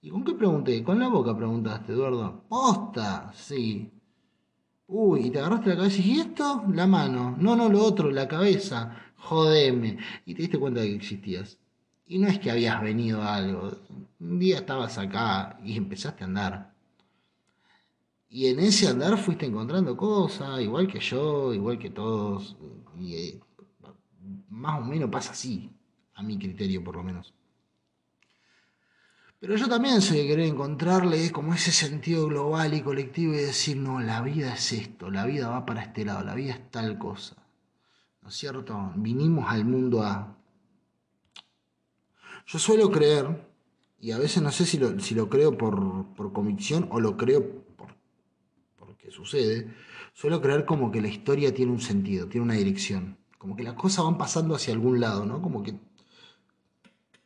¿Y 0.02 0.10
con 0.10 0.24
qué 0.24 0.34
pregunté? 0.34 0.82
Con 0.84 0.98
la 1.00 1.10
boca 1.10 1.36
preguntaste, 1.36 1.92
Eduardo. 1.92 2.44
¡Posta! 2.48 3.32
Sí. 3.36 3.92
Uy, 4.88 5.28
y 5.28 5.30
te 5.30 5.40
agarraste 5.40 5.72
la 5.72 5.76
cabeza 5.76 6.02
y 6.02 6.12
¿y 6.12 6.20
esto? 6.22 6.64
La 6.74 6.88
mano. 6.88 7.36
No, 7.38 7.56
no, 7.56 7.68
lo 7.68 7.84
otro, 7.84 8.10
la 8.12 8.28
cabeza. 8.30 8.96
Jodeme. 9.18 9.98
Y 10.26 10.36
te 10.36 10.44
diste 10.44 10.58
cuenta 10.58 10.82
de 10.82 10.88
que 10.88 10.96
existías. 10.96 11.58
Y 12.08 12.18
no 12.18 12.28
es 12.30 12.40
que 12.40 12.50
habías 12.50 12.82
venido 12.82 13.22
a 13.22 13.36
algo. 13.36 13.72
Un 14.22 14.40
día 14.40 14.58
estabas 14.58 14.98
acá 14.98 15.60
y 15.66 15.76
empezaste 15.76 16.24
a 16.24 16.28
andar. 16.28 16.74
Y 18.30 18.48
en 18.48 18.60
ese 18.60 18.88
andar 18.88 19.18
fuiste 19.18 19.46
encontrando 19.46 19.98
cosas, 19.98 20.62
igual 20.62 20.88
que 20.88 21.00
yo, 21.02 21.54
igual 21.54 21.78
que 21.78 21.90
todos. 21.90 22.56
Eh, 23.02 23.40
más 24.62 24.80
o 24.80 24.86
menos 24.86 25.10
pasa 25.10 25.32
así, 25.32 25.70
a 26.14 26.24
mi 26.24 26.38
criterio 26.38 26.84
por 26.84 26.96
lo 26.96 27.04
menos. 27.04 27.34
Pero 29.40 29.56
yo 29.56 29.68
también 29.68 30.02
soy 30.02 30.20
de 30.20 30.28
querer 30.28 30.46
encontrarle 30.46 31.32
como 31.32 31.54
ese 31.54 31.72
sentido 31.72 32.28
global 32.28 32.74
y 32.76 32.82
colectivo 32.82 33.34
y 33.34 33.38
decir, 33.38 33.76
no, 33.76 34.00
la 34.00 34.22
vida 34.22 34.54
es 34.54 34.72
esto, 34.72 35.10
la 35.10 35.26
vida 35.26 35.50
va 35.50 35.66
para 35.66 35.82
este 35.82 36.06
lado, 36.06 36.24
la 36.24 36.36
vida 36.36 36.54
es 36.54 36.72
tal 36.72 37.00
cosa. 37.00 37.36
¿No 38.22 38.30
es 38.30 38.36
cierto? 38.36 38.94
Vinimos 38.96 39.50
al 39.50 39.66
mundo 39.66 40.04
a 40.04 40.38
yo 42.46 42.60
suelo 42.60 42.92
creer, 42.92 43.50
y 44.00 44.12
a 44.12 44.18
veces 44.18 44.42
no 44.44 44.52
sé 44.52 44.66
si 44.66 44.78
lo, 44.78 45.00
si 45.00 45.16
lo 45.16 45.30
creo 45.30 45.58
por, 45.58 46.14
por, 46.16 46.34
convicción 46.34 46.88
o 46.92 47.00
lo 47.00 47.16
creo 47.16 47.64
por, 47.78 47.96
porque 48.78 49.12
sucede, 49.12 49.74
suelo 50.14 50.42
creer 50.42 50.66
como 50.66 50.92
que 50.92 51.02
la 51.02 51.08
historia 51.08 51.54
tiene 51.54 51.72
un 51.72 51.80
sentido, 51.80 52.28
tiene 52.28 52.44
una 52.44 52.56
dirección, 52.56 53.18
como 53.42 53.56
que 53.56 53.64
las 53.64 53.74
cosas 53.74 54.06
van 54.06 54.20
pasando 54.20 54.54
hacia 54.54 54.72
algún 54.72 55.00
lado, 55.00 55.26
¿no? 55.26 55.42
Como 55.42 55.64
que 55.64 55.74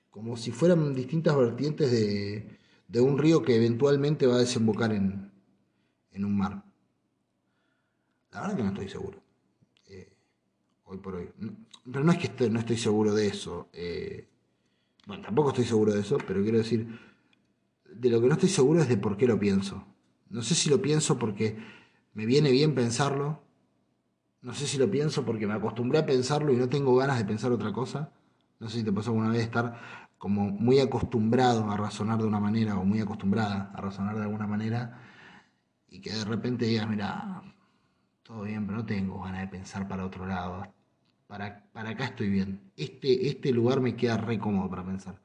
como 0.10 0.38
si 0.38 0.54
fueran 0.54 0.94
distintas 0.94 1.36
vertientes 1.36 1.92
de, 1.92 2.58
de 2.88 3.02
un 3.02 3.18
río 3.18 3.44
que 3.44 3.58
eventualmente 3.58 4.26
va 4.26 4.36
a 4.36 4.40
desembocar 4.40 4.94
en, 4.94 5.30
en 6.14 6.24
un 6.24 6.38
mar. 6.38 6.64
La 8.32 8.40
verdad 8.40 8.56
que 8.56 8.64
no 8.64 8.70
estoy 8.70 8.88
seguro. 8.88 9.22
Eh, 9.90 10.14
hoy 10.86 11.00
por 11.00 11.16
hoy. 11.16 11.30
Pero 11.84 12.06
no 12.06 12.14
es 12.14 12.18
que 12.18 12.50
no 12.50 12.60
estoy 12.60 12.78
seguro 12.78 13.14
de 13.14 13.28
eso. 13.28 13.68
Eh, 13.74 14.26
bueno, 15.08 15.22
tampoco 15.22 15.50
estoy 15.50 15.66
seguro 15.66 15.92
de 15.92 16.00
eso, 16.00 16.18
pero 16.26 16.42
quiero 16.44 16.60
decir, 16.60 16.98
de 17.94 18.10
lo 18.10 18.22
que 18.22 18.28
no 18.28 18.36
estoy 18.36 18.48
seguro 18.48 18.82
es 18.82 18.88
de 18.88 18.96
por 18.96 19.18
qué 19.18 19.28
lo 19.28 19.38
pienso. 19.38 19.86
No 20.30 20.44
sé 20.44 20.56
si 20.56 20.70
lo 20.70 20.82
pienso 20.82 21.20
porque 21.20 21.58
me 22.14 22.26
viene 22.26 22.52
bien 22.52 22.74
pensarlo, 22.74 23.42
no 24.46 24.54
sé 24.54 24.68
si 24.68 24.78
lo 24.78 24.90
pienso 24.92 25.26
porque 25.26 25.48
me 25.48 25.56
acostumbré 25.56 25.98
a 25.98 26.06
pensarlo 26.06 26.54
y 26.54 26.56
no 26.56 26.70
tengo 26.70 26.96
ganas 26.96 27.18
de 27.18 27.26
pensar 27.26 27.52
otra 27.52 27.74
cosa. 27.74 28.12
No 28.60 28.70
sé 28.70 28.78
si 28.78 28.84
te 28.84 28.94
pasó 28.94 29.10
alguna 29.10 29.30
vez 29.30 29.42
estar 29.42 29.76
como 30.20 30.52
muy 30.52 30.80
acostumbrado 30.80 31.68
a 31.72 31.76
razonar 31.76 32.20
de 32.20 32.28
una 32.28 32.40
manera 32.40 32.78
o 32.78 32.86
muy 32.86 33.00
acostumbrada 33.00 33.72
a 33.74 33.82
razonar 33.82 34.16
de 34.16 34.22
alguna 34.22 34.46
manera 34.46 35.02
y 35.90 36.00
que 36.00 36.12
de 36.12 36.26
repente 36.26 36.66
digas, 36.66 36.88
mira, 36.88 37.42
todo 38.22 38.44
bien, 38.44 38.68
pero 38.68 38.78
no 38.78 38.86
tengo 38.86 39.20
ganas 39.24 39.42
de 39.42 39.48
pensar 39.48 39.88
para 39.88 40.06
otro 40.06 40.28
lado 40.28 40.64
para, 41.26 41.68
para 41.74 41.90
acá 41.90 42.06
estoy 42.06 42.30
bien. 42.30 42.72
Este, 42.78 43.28
este 43.28 43.52
lugar 43.52 43.82
me 43.82 43.96
queda 43.96 44.18
re 44.18 44.38
cómodo 44.38 44.70
para 44.70 44.86
pensar. 44.86 45.20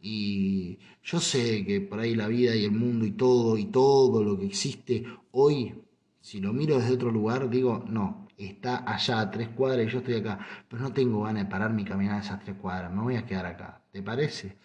Y 0.00 0.78
yo 1.02 1.20
sé 1.20 1.66
que 1.66 1.82
por 1.82 2.00
ahí 2.00 2.14
la 2.14 2.28
vida 2.28 2.56
y 2.56 2.64
el 2.64 2.72
mundo 2.72 3.04
y 3.04 3.10
todo 3.10 3.58
y 3.58 3.66
todo 3.66 4.24
lo 4.24 4.38
que 4.38 4.46
existe 4.46 5.04
hoy, 5.32 5.74
si 6.22 6.40
lo 6.40 6.54
miro 6.54 6.78
desde 6.78 6.94
otro 6.94 7.10
lugar, 7.10 7.50
digo, 7.50 7.84
no, 7.86 8.23
está 8.36 8.84
allá 8.90 9.20
a 9.20 9.30
tres 9.30 9.48
cuadras 9.48 9.86
y 9.86 9.90
yo 9.90 9.98
estoy 9.98 10.14
acá, 10.14 10.38
pero 10.68 10.82
no 10.82 10.92
tengo 10.92 11.22
ganas 11.22 11.44
de 11.44 11.50
pararme 11.50 11.82
y 11.82 11.84
caminar 11.84 12.20
esas 12.20 12.40
tres 12.40 12.56
cuadras, 12.56 12.92
me 12.92 13.02
voy 13.02 13.16
a 13.16 13.26
quedar 13.26 13.46
acá. 13.46 13.82
¿Te 13.92 14.02
parece? 14.02 14.58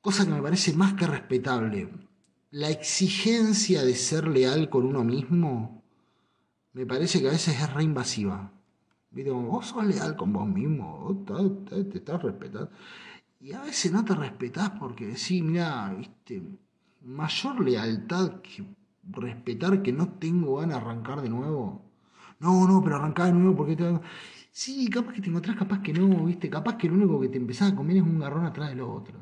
Cosa 0.00 0.24
que 0.24 0.32
me 0.32 0.42
parece 0.42 0.72
más 0.74 0.94
que 0.94 1.06
respetable. 1.06 1.90
La 2.50 2.70
exigencia 2.70 3.84
de 3.84 3.94
ser 3.94 4.26
leal 4.26 4.70
con 4.70 4.86
uno 4.86 5.04
mismo 5.04 5.82
me 6.72 6.86
parece 6.86 7.20
que 7.20 7.28
a 7.28 7.32
veces 7.32 7.60
es 7.60 7.72
re 7.74 7.84
invasiva. 7.84 8.52
¿Viste? 9.10 9.30
vos 9.30 9.66
sos 9.66 9.84
leal 9.84 10.16
con 10.16 10.32
vos 10.32 10.46
mismo, 10.46 11.24
te, 11.68 11.98
estás 11.98 12.22
respetando. 12.22 12.70
Y 13.40 13.52
a 13.52 13.62
veces 13.62 13.90
no 13.90 14.04
te 14.04 14.14
respetás 14.14 14.70
porque 14.78 15.06
decís, 15.06 15.42
mira, 15.42 15.92
¿viste? 15.96 16.42
mayor 17.02 17.60
lealtad 17.64 18.40
que 18.40 18.64
respetar 19.04 19.82
que 19.82 19.92
no 19.92 20.12
tengo 20.12 20.56
ganas 20.56 20.76
de 20.76 20.82
arrancar 20.82 21.22
de 21.22 21.28
nuevo. 21.28 21.89
No, 22.40 22.66
no, 22.66 22.82
pero 22.82 22.96
arrancar 22.96 23.26
de 23.26 23.32
nuevo 23.32 23.56
porque 23.56 23.76
te... 23.76 24.00
Sí, 24.50 24.88
capaz 24.90 25.12
que 25.12 25.20
te 25.20 25.28
encontrás, 25.28 25.56
capaz 25.56 25.80
que 25.82 25.92
no, 25.92 26.24
¿viste? 26.24 26.50
Capaz 26.50 26.76
que 26.76 26.88
lo 26.88 26.94
único 26.94 27.20
que 27.20 27.28
te 27.28 27.38
empezás 27.38 27.72
a 27.72 27.76
comer 27.76 27.98
es 27.98 28.02
un 28.02 28.18
garrón 28.18 28.44
atrás 28.46 28.70
del 28.70 28.80
otro. 28.80 29.18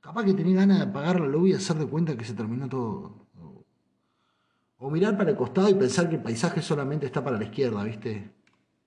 Capaz 0.00 0.24
que 0.24 0.34
tenés 0.34 0.54
ganas 0.54 0.78
de 0.78 0.84
apagar 0.84 1.20
la 1.20 1.26
luz 1.26 1.50
y 1.50 1.52
hacer 1.52 1.76
de 1.76 1.86
cuenta 1.86 2.16
que 2.16 2.24
se 2.24 2.34
terminó 2.34 2.68
todo. 2.68 3.26
O 4.78 4.90
mirar 4.90 5.16
para 5.16 5.30
el 5.30 5.36
costado 5.36 5.68
y 5.68 5.74
pensar 5.74 6.08
que 6.08 6.16
el 6.16 6.22
paisaje 6.22 6.62
solamente 6.62 7.06
está 7.06 7.24
para 7.24 7.38
la 7.38 7.44
izquierda, 7.44 7.82
¿viste? 7.82 8.30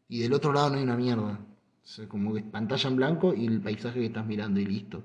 Y 0.08 0.20
del 0.20 0.34
otro 0.34 0.54
lado 0.54 0.70
no 0.70 0.78
hay 0.78 0.84
una 0.84 0.96
mierda. 0.96 1.39
O 1.84 2.08
como 2.08 2.34
que 2.34 2.42
pantalla 2.42 2.89
en 2.89 2.96
blanco 2.96 3.34
y 3.34 3.46
el 3.48 3.62
paisaje 3.62 4.00
que 4.00 4.06
estás 4.08 4.26
mirando 4.26 4.60
y 4.60 4.65
listo. 4.65 5.04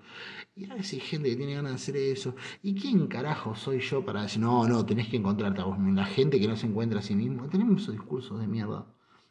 Y 0.55 0.71
a 0.71 0.75
veces 0.75 0.95
hay 0.95 1.01
gente 1.01 1.31
que 1.31 1.37
tiene 1.37 1.55
ganas 1.55 1.73
de 1.73 1.77
hacer 1.77 1.97
eso. 1.97 2.35
¿Y 2.63 2.75
quién 2.75 3.07
carajo 3.07 3.55
soy 3.55 3.81
yo 3.81 4.05
para 4.05 4.23
decir, 4.23 4.41
no, 4.41 4.69
no, 4.69 4.85
tenés 4.85 5.09
que 5.09 5.17
encontrarte 5.17 5.61
a 5.61 5.65
vos 5.65 5.79
La 5.95 6.05
gente 6.05 6.39
que 6.39 6.49
no 6.49 6.57
se 6.57 6.67
encuentra 6.67 7.01
a 7.01 7.03
sí 7.03 7.15
mismo. 7.15 7.49
Tenemos 7.49 7.83
esos 7.83 7.95
discursos 7.95 8.41
de 8.41 8.47
mierda. 8.47 8.87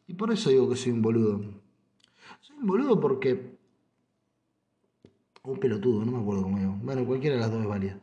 Y 0.07 0.15
por 0.15 0.31
eso 0.31 0.49
digo 0.49 0.69
que 0.69 0.75
soy 0.75 0.91
un 0.91 1.01
boludo. 1.01 1.41
Soy 2.41 2.57
un 2.57 2.67
boludo 2.67 2.99
porque... 2.99 3.57
un 5.43 5.59
pelotudo, 5.59 6.05
no 6.05 6.11
me 6.11 6.19
acuerdo 6.19 6.43
cómo 6.43 6.57
digo. 6.59 6.77
Bueno, 6.81 7.05
cualquiera 7.05 7.35
de 7.35 7.41
las 7.41 7.51
dos 7.51 7.61
es 7.61 7.67
válida. 7.67 7.99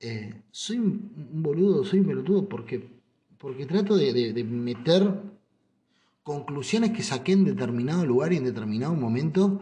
Eh, 0.00 0.42
soy 0.50 0.78
un, 0.78 1.42
boludo, 1.42 1.84
soy 1.84 2.00
un 2.00 2.06
pelotudo 2.06 2.48
porque, 2.48 2.88
porque 3.38 3.66
trato 3.66 3.96
de, 3.96 4.44
meter 4.44 5.33
conclusiones 6.24 6.90
que 6.90 7.04
saqué 7.04 7.32
en 7.32 7.44
determinado 7.44 8.04
lugar 8.04 8.32
y 8.32 8.38
en 8.38 8.44
determinado 8.44 8.94
momento 8.94 9.60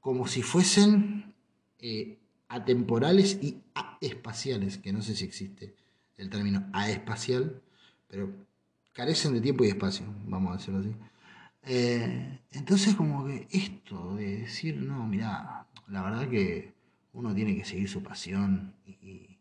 como 0.00 0.26
si 0.26 0.42
fuesen 0.42 1.34
eh, 1.78 2.18
atemporales 2.48 3.38
y 3.42 3.58
espaciales, 4.00 4.78
que 4.78 4.92
no 4.92 5.02
sé 5.02 5.14
si 5.14 5.24
existe 5.24 5.74
el 6.16 6.30
término 6.30 6.68
aespacial, 6.72 7.60
pero 8.08 8.32
carecen 8.92 9.34
de 9.34 9.40
tiempo 9.40 9.64
y 9.64 9.68
espacio, 9.68 10.06
vamos 10.26 10.52
a 10.52 10.56
decirlo 10.56 10.80
así. 10.80 10.94
Eh, 11.62 12.40
entonces 12.52 12.94
como 12.94 13.26
que 13.26 13.46
esto 13.50 14.14
de 14.14 14.38
decir, 14.38 14.76
no, 14.76 15.06
mira, 15.06 15.66
la 15.88 16.02
verdad 16.02 16.28
que 16.28 16.72
uno 17.12 17.34
tiene 17.34 17.54
que 17.56 17.64
seguir 17.64 17.88
su 17.88 18.02
pasión 18.02 18.74
y, 18.86 19.38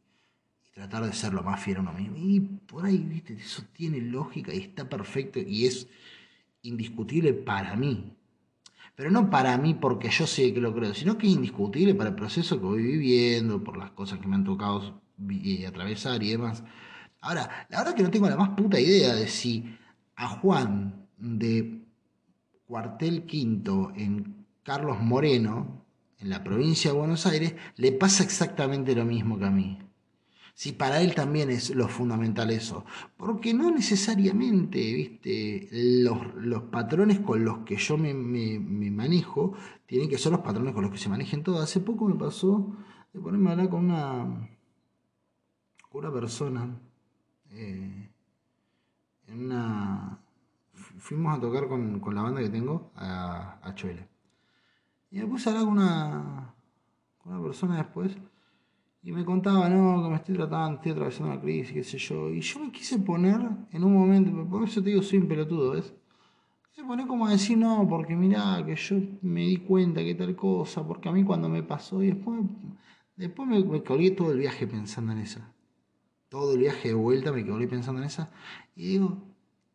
tratar 0.74 1.06
de 1.06 1.14
ser 1.14 1.34
lo 1.34 1.42
más 1.42 1.64
fiel 1.64 1.78
a 1.78 1.80
uno 1.80 1.94
mismo. 1.94 2.18
Y 2.18 2.42
por 2.42 2.86
ahí, 2.86 2.98
viste, 2.98 3.34
eso 3.34 3.64
tiene 3.72 4.02
lógica 4.02 4.54
y 4.54 4.58
está 4.58 4.90
perfecto 4.90 5.40
y 5.40 5.68
es 5.68 5.88
indiscutible 6.68 7.34
para 7.34 7.76
mí. 7.76 8.12
Pero 8.96 9.12
no 9.12 9.30
para 9.30 9.58
mí 9.58 9.74
porque 9.74 10.10
yo 10.10 10.26
sé 10.26 10.54
que 10.54 10.62
lo 10.62 10.74
creo, 10.74 10.94
sino 10.94 11.18
que 11.18 11.28
es 11.28 11.34
indiscutible 11.34 11.96
para 11.96 12.12
el 12.12 12.16
proceso 12.16 12.60
que 12.60 12.66
voy 12.66 12.82
viviendo, 12.82 13.64
por 13.64 13.78
las 13.78 13.92
cosas 13.92 14.20
que 14.20 14.28
me 14.28 14.36
han 14.36 14.44
tocado 14.46 15.02
atravesar 15.68 16.24
y 16.24 16.32
demás. 16.32 16.64
Ahora, 17.22 17.68
la 17.70 17.80
verdad 17.80 17.96
que 17.96 18.04
no 18.04 18.12
tengo 18.12 18.30
la 18.30 18.38
más 18.38 18.50
puta 18.50 18.80
idea 18.80 19.14
de 19.14 19.28
si 19.28 19.78
a 20.16 20.28
Juan 20.28 21.08
de 21.18 21.82
Cuartel 22.66 23.26
Quinto 23.26 23.92
en 23.96 24.46
Carlos 24.64 25.02
Moreno, 25.02 25.84
en 26.20 26.30
la 26.30 26.44
provincia 26.44 26.92
de 26.92 26.98
Buenos 26.98 27.26
Aires, 27.26 27.56
le 27.76 27.92
pasa 27.92 28.24
exactamente 28.24 28.96
lo 28.96 29.04
mismo 29.04 29.38
que 29.38 29.46
a 29.46 29.52
mí 29.52 29.80
si 30.56 30.72
para 30.72 31.02
él 31.02 31.14
también 31.14 31.50
es 31.50 31.76
lo 31.76 31.90
fundamental 31.90 32.50
eso. 32.50 32.86
Porque 33.18 33.54
no 33.54 33.72
necesariamente, 33.72 34.80
viste, 34.80 35.68
los, 35.72 36.64
patrones 36.72 37.20
con 37.20 37.44
los 37.44 37.60
que 37.60 37.76
yo 37.76 37.98
me, 37.98 38.14
manejo 38.14 39.54
tienen 39.86 40.10
que 40.10 40.18
ser 40.18 40.32
los 40.32 40.40
patrones 40.40 40.74
con 40.74 40.84
los 40.84 40.94
que 40.94 40.98
se 40.98 41.10
manejen 41.10 41.44
todos. 41.44 41.62
Hace 41.62 41.82
poco 41.82 42.08
me 42.08 42.16
pasó 42.16 42.74
de 43.12 43.20
ponerme 43.20 43.50
a 43.50 43.52
hablar 43.52 43.70
con 43.70 43.84
una, 43.84 44.50
con 45.90 46.06
una 46.06 46.14
persona 46.14 46.80
eh, 47.52 48.10
en 49.28 49.46
una... 49.46 50.22
Fuimos 50.74 51.38
a 51.38 51.42
tocar 51.42 51.68
con, 51.68 52.02
la 52.16 52.22
banda 52.22 52.40
que 52.40 52.50
tengo 52.50 52.92
a, 52.96 53.60
a 53.62 53.76
Chuele. 53.76 54.08
Y 55.12 55.20
me 55.20 55.28
puse 55.28 55.50
a 55.50 55.52
hablar 55.52 55.66
con 55.66 55.78
una, 55.78 56.56
con 57.18 57.34
una 57.34 57.44
persona 57.44 57.76
después 57.76 58.16
y 59.06 59.12
me 59.12 59.24
contaba, 59.24 59.70
no, 59.70 60.02
que 60.02 60.10
me 60.10 60.16
estoy 60.16 60.34
tratando, 60.34 60.78
estoy 60.78 60.94
atravesando 60.94 61.32
una 61.32 61.40
crisis, 61.40 61.74
qué 61.74 61.84
sé 61.84 62.00
yo. 62.00 62.32
Y 62.32 62.42
yo 62.42 62.60
me 62.60 62.72
quise 62.72 62.98
poner 62.98 63.40
en 63.72 63.84
un 63.84 63.94
momento, 63.94 64.50
por 64.50 64.64
eso 64.64 64.82
te 64.82 64.90
digo, 64.90 65.04
soy 65.04 65.20
un 65.20 65.28
pelotudo, 65.28 65.74
¿ves? 65.74 65.94
Se 66.72 66.84
pone 66.84 67.06
como 67.06 67.28
a 67.28 67.30
decir, 67.30 67.56
no, 67.56 67.88
porque 67.88 68.16
mirá, 68.16 68.66
que 68.66 68.76
yo 68.76 68.96
me 69.22 69.42
di 69.42 69.58
cuenta 69.58 70.04
que 70.04 70.16
tal 70.16 70.36
cosa, 70.36 70.86
porque 70.88 71.08
a 71.08 71.12
mí 71.12 71.24
cuando 71.24 71.48
me 71.48 71.62
pasó, 71.62 72.02
y 72.02 72.08
después, 72.08 72.42
después 73.16 73.48
me, 73.48 73.64
me 73.64 73.84
colgué 73.84 74.10
todo 74.10 74.32
el 74.32 74.40
viaje 74.40 74.66
pensando 74.66 75.12
en 75.12 75.20
esa. 75.20 75.54
Todo 76.28 76.54
el 76.54 76.62
viaje 76.62 76.88
de 76.88 76.96
vuelta 76.96 77.32
me 77.32 77.46
colgué 77.46 77.68
pensando 77.68 78.02
en 78.02 78.08
esa. 78.08 78.32
Y 78.76 78.88
digo, 78.88 79.22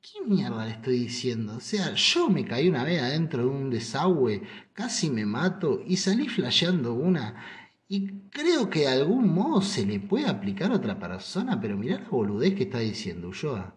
¿qué 0.02 0.26
mierda 0.26 0.64
le 0.64 0.72
estoy 0.72 0.98
diciendo? 0.98 1.58
O 1.58 1.60
sea, 1.60 1.94
yo 1.94 2.28
me 2.28 2.44
caí 2.44 2.68
una 2.68 2.82
vez 2.82 3.00
adentro 3.00 3.44
de 3.44 3.48
un 3.48 3.70
desagüe, 3.70 4.42
casi 4.72 5.08
me 5.08 5.24
mato 5.24 5.82
y 5.86 5.98
salí 5.98 6.28
flasheando 6.28 6.94
una. 6.94 7.59
Y 7.92 8.06
creo 8.30 8.70
que 8.70 8.80
de 8.80 8.88
algún 8.88 9.34
modo 9.34 9.60
se 9.60 9.84
le 9.84 9.98
puede 9.98 10.28
aplicar 10.28 10.70
a 10.70 10.76
otra 10.76 10.96
persona, 10.96 11.60
pero 11.60 11.76
mirá 11.76 11.98
la 11.98 12.08
boludez 12.08 12.54
que 12.54 12.62
está 12.62 12.78
diciendo 12.78 13.26
Ulloa. 13.26 13.74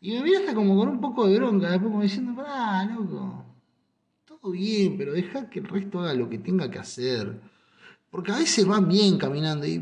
Y 0.00 0.10
me 0.10 0.22
mira 0.24 0.40
hasta 0.40 0.56
como 0.56 0.76
con 0.76 0.88
un 0.88 1.00
poco 1.00 1.28
de 1.28 1.36
bronca, 1.36 1.70
después 1.70 1.92
como 1.92 2.02
diciendo, 2.02 2.42
ah, 2.44 2.84
loco, 2.92 3.44
todo 4.24 4.50
bien, 4.50 4.98
pero 4.98 5.12
deja 5.12 5.48
que 5.48 5.60
el 5.60 5.68
resto 5.68 6.00
haga 6.00 6.14
lo 6.14 6.28
que 6.28 6.38
tenga 6.38 6.68
que 6.68 6.80
hacer. 6.80 7.40
Porque 8.10 8.32
a 8.32 8.38
veces 8.38 8.66
van 8.66 8.88
bien 8.88 9.18
caminando 9.18 9.68
y, 9.68 9.74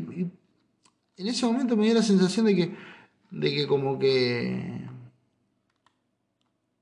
en 1.17 1.27
ese 1.27 1.47
momento 1.47 1.75
me 1.75 1.85
dio 1.85 1.95
la 1.95 2.03
sensación 2.03 2.45
de 2.45 2.55
que, 2.55 2.75
de 3.31 3.55
que 3.55 3.65
como 3.65 3.97
que, 3.97 4.87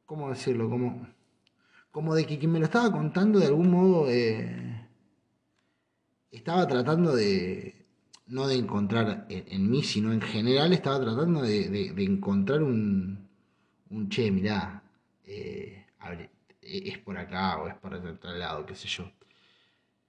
¿cómo 0.06 0.28
decirlo? 0.28 0.70
Como, 0.70 1.08
como 1.90 2.16
de 2.16 2.26
que 2.26 2.38
quien 2.38 2.52
me 2.52 2.60
lo 2.60 2.66
estaba 2.66 2.92
contando 2.92 3.40
de 3.40 3.46
algún 3.46 3.72
modo 3.72 4.10
eh, 4.10 4.71
estaba 6.32 6.68
tratando 6.68 7.16
de, 7.16 7.86
no 8.28 8.48
de 8.48 8.56
encontrar 8.56 9.28
en, 9.30 9.70
mí, 9.70 9.84
sino 9.84 10.14
en 10.14 10.22
general, 10.22 10.74
estaba 10.74 11.00
tratando 11.02 11.42
de 11.42 11.94
encontrar 11.98 12.64
un, 12.64 13.22
un 13.92 14.10
che, 14.10 14.32
mirá, 14.32 14.82
eh, 15.26 15.86
es 16.62 16.98
por 17.00 17.18
acá 17.18 17.62
o 17.62 17.68
es 17.68 17.76
por 17.76 17.94
otro 17.94 18.32
lado, 18.36 18.66
qué 18.66 18.76
sé 18.76 18.88
yo. 18.88 19.12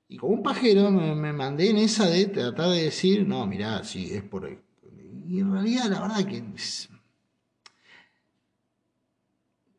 Y 0.08 0.16
como 0.16 0.34
un 0.34 0.42
pajero 0.42 0.90
me, 0.90 1.32
mandé 1.32 1.70
en 1.70 1.78
esa 1.78 2.06
de 2.06 2.26
tratar 2.26 2.70
de 2.70 2.84
decir, 2.84 3.26
no, 3.26 3.46
mirá, 3.46 3.82
sí, 3.82 4.12
es 4.12 4.22
por. 4.22 4.48
Y 5.28 5.40
en 5.40 5.52
realidad 5.52 5.86
la 5.86 6.00
verdad 6.00 6.26
que 6.26 6.42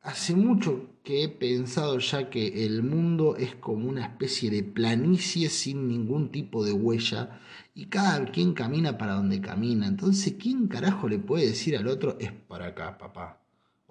hace 0.01 0.35
mucho 0.35 0.89
que 1.03 1.23
he 1.23 1.29
pensado 1.29 1.99
ya 1.99 2.29
que 2.29 2.65
el 2.65 2.81
mundo 2.81 3.35
es 3.35 3.55
como 3.55 3.89
una 3.89 4.05
especie 4.05 4.49
de 4.49 4.63
planicie 4.63 5.49
sin 5.49 5.87
ningún 5.87 6.31
tipo 6.31 6.63
de 6.63 6.71
huella 6.71 7.41
y 7.75 7.87
cada 7.87 8.25
quien 8.25 8.53
camina 8.53 8.97
para 8.97 9.15
donde 9.15 9.41
camina. 9.41 9.87
Entonces, 9.87 10.35
¿quién 10.39 10.67
carajo 10.67 11.09
le 11.09 11.19
puede 11.19 11.47
decir 11.47 11.75
al 11.77 11.87
otro 11.87 12.17
es 12.19 12.31
para 12.31 12.67
acá, 12.67 12.97
papá? 12.97 13.43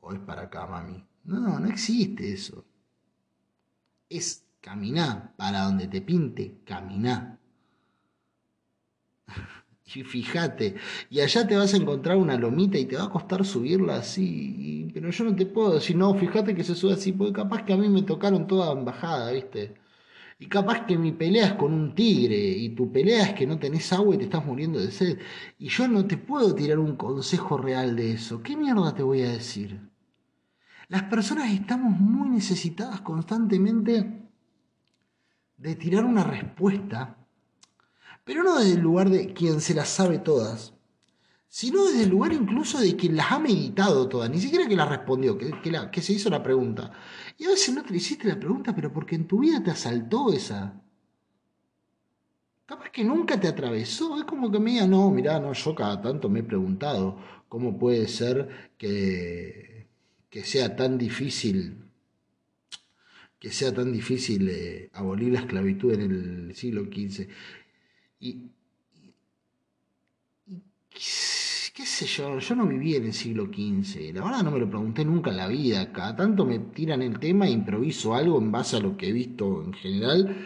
o 0.02 0.12
es 0.12 0.18
para 0.20 0.42
acá, 0.42 0.66
mami. 0.66 1.02
No, 1.24 1.58
no 1.58 1.68
existe 1.68 2.32
eso. 2.32 2.64
Es 4.08 4.44
caminar 4.60 5.34
para 5.36 5.62
donde 5.62 5.88
te 5.88 6.02
pinte, 6.02 6.60
caminar. 6.64 7.38
Y 9.94 10.02
fíjate, 10.02 10.76
y 11.10 11.20
allá 11.20 11.46
te 11.46 11.56
vas 11.56 11.74
a 11.74 11.76
encontrar 11.76 12.16
una 12.16 12.38
lomita 12.38 12.78
y 12.78 12.86
te 12.86 12.96
va 12.96 13.04
a 13.04 13.10
costar 13.10 13.44
subirla 13.44 13.96
así, 13.96 14.90
pero 14.94 15.10
yo 15.10 15.24
no 15.24 15.34
te 15.36 15.46
puedo 15.46 15.74
decir, 15.74 15.96
no, 15.96 16.14
fíjate 16.14 16.54
que 16.54 16.64
se 16.64 16.74
sube 16.74 16.94
así, 16.94 17.12
porque 17.12 17.32
capaz 17.34 17.64
que 17.64 17.72
a 17.72 17.76
mí 17.76 17.88
me 17.88 18.02
tocaron 18.02 18.46
toda 18.46 18.72
embajada, 18.72 19.32
¿viste? 19.32 19.74
Y 20.38 20.46
capaz 20.46 20.86
que 20.86 20.98
mi 20.98 21.12
pelea 21.12 21.46
es 21.46 21.52
con 21.52 21.72
un 21.72 21.94
tigre 21.94 22.36
y 22.36 22.70
tu 22.70 22.90
pelea 22.90 23.26
es 23.26 23.34
que 23.34 23.46
no 23.46 23.58
tenés 23.60 23.92
agua 23.92 24.14
y 24.14 24.18
te 24.18 24.24
estás 24.24 24.44
muriendo 24.44 24.80
de 24.80 24.90
sed. 24.90 25.18
Y 25.56 25.68
yo 25.68 25.86
no 25.86 26.04
te 26.04 26.16
puedo 26.16 26.52
tirar 26.52 26.80
un 26.80 26.96
consejo 26.96 27.56
real 27.58 27.94
de 27.94 28.12
eso. 28.14 28.42
¿Qué 28.42 28.56
mierda 28.56 28.92
te 28.92 29.04
voy 29.04 29.22
a 29.22 29.30
decir? 29.30 29.78
Las 30.88 31.04
personas 31.04 31.52
estamos 31.52 31.96
muy 31.98 32.28
necesitadas 32.28 33.02
constantemente 33.02 34.28
de 35.56 35.76
tirar 35.76 36.04
una 36.04 36.24
respuesta, 36.24 37.21
pero 38.24 38.42
no 38.42 38.58
desde 38.58 38.74
el 38.74 38.80
lugar 38.80 39.10
de 39.10 39.32
quien 39.32 39.60
se 39.60 39.74
las 39.74 39.88
sabe 39.88 40.18
todas, 40.18 40.74
sino 41.48 41.84
desde 41.84 42.04
el 42.04 42.10
lugar 42.10 42.32
incluso 42.32 42.80
de 42.80 42.96
quien 42.96 43.16
las 43.16 43.32
ha 43.32 43.38
meditado 43.38 44.08
todas, 44.08 44.30
ni 44.30 44.40
siquiera 44.40 44.68
que 44.68 44.76
las 44.76 44.88
respondió, 44.88 45.36
que, 45.36 46.02
se 46.02 46.12
hizo 46.12 46.30
la 46.30 46.42
pregunta. 46.42 46.92
Y 47.38 47.44
a 47.44 47.50
veces 47.50 47.74
no 47.74 47.82
te 47.82 47.96
hiciste 47.96 48.28
la 48.28 48.38
pregunta, 48.38 48.74
pero 48.74 48.92
porque 48.92 49.16
en 49.16 49.26
tu 49.26 49.40
vida 49.40 49.62
te 49.62 49.70
asaltó 49.70 50.32
esa. 50.32 50.80
Capaz 52.64 52.90
que 52.90 53.04
nunca 53.04 53.38
te 53.38 53.48
atravesó, 53.48 54.16
es 54.18 54.24
como 54.24 54.50
que 54.50 54.58
me 54.58 54.72
diga, 54.72 54.86
no, 54.86 55.10
mirá, 55.10 55.38
no, 55.38 55.52
yo 55.52 55.74
cada 55.74 56.00
tanto 56.00 56.30
me 56.30 56.40
he 56.40 56.42
preguntado 56.42 57.18
cómo 57.48 57.78
puede 57.78 58.08
ser 58.08 58.72
que 58.78 59.72
que 60.32 60.44
sea 60.44 60.74
tan 60.74 60.96
difícil 60.96 61.76
que 63.38 63.50
sea 63.50 63.74
tan 63.74 63.92
difícil 63.92 64.48
eh, 64.48 64.88
abolir 64.94 65.32
la 65.32 65.40
esclavitud 65.40 65.92
en 65.92 66.00
el 66.00 66.54
siglo 66.54 66.84
XV. 66.84 67.28
Y, 68.22 68.38
qué 71.74 71.84
sé 71.84 72.06
yo, 72.06 72.38
yo 72.38 72.54
no 72.54 72.66
viví 72.68 72.94
en 72.94 73.06
el 73.06 73.12
siglo 73.12 73.46
XV, 73.46 74.14
la 74.14 74.22
verdad 74.22 74.44
no 74.44 74.52
me 74.52 74.60
lo 74.60 74.68
pregunté 74.68 75.04
nunca 75.04 75.30
en 75.30 75.38
la 75.38 75.48
vida, 75.48 75.92
cada 75.92 76.14
tanto 76.14 76.46
me 76.46 76.60
tiran 76.60 77.02
el 77.02 77.18
tema 77.18 77.48
e 77.48 77.50
improviso 77.50 78.14
algo 78.14 78.38
en 78.38 78.52
base 78.52 78.76
a 78.76 78.80
lo 78.80 78.96
que 78.96 79.08
he 79.08 79.12
visto 79.12 79.64
en 79.64 79.72
general, 79.72 80.36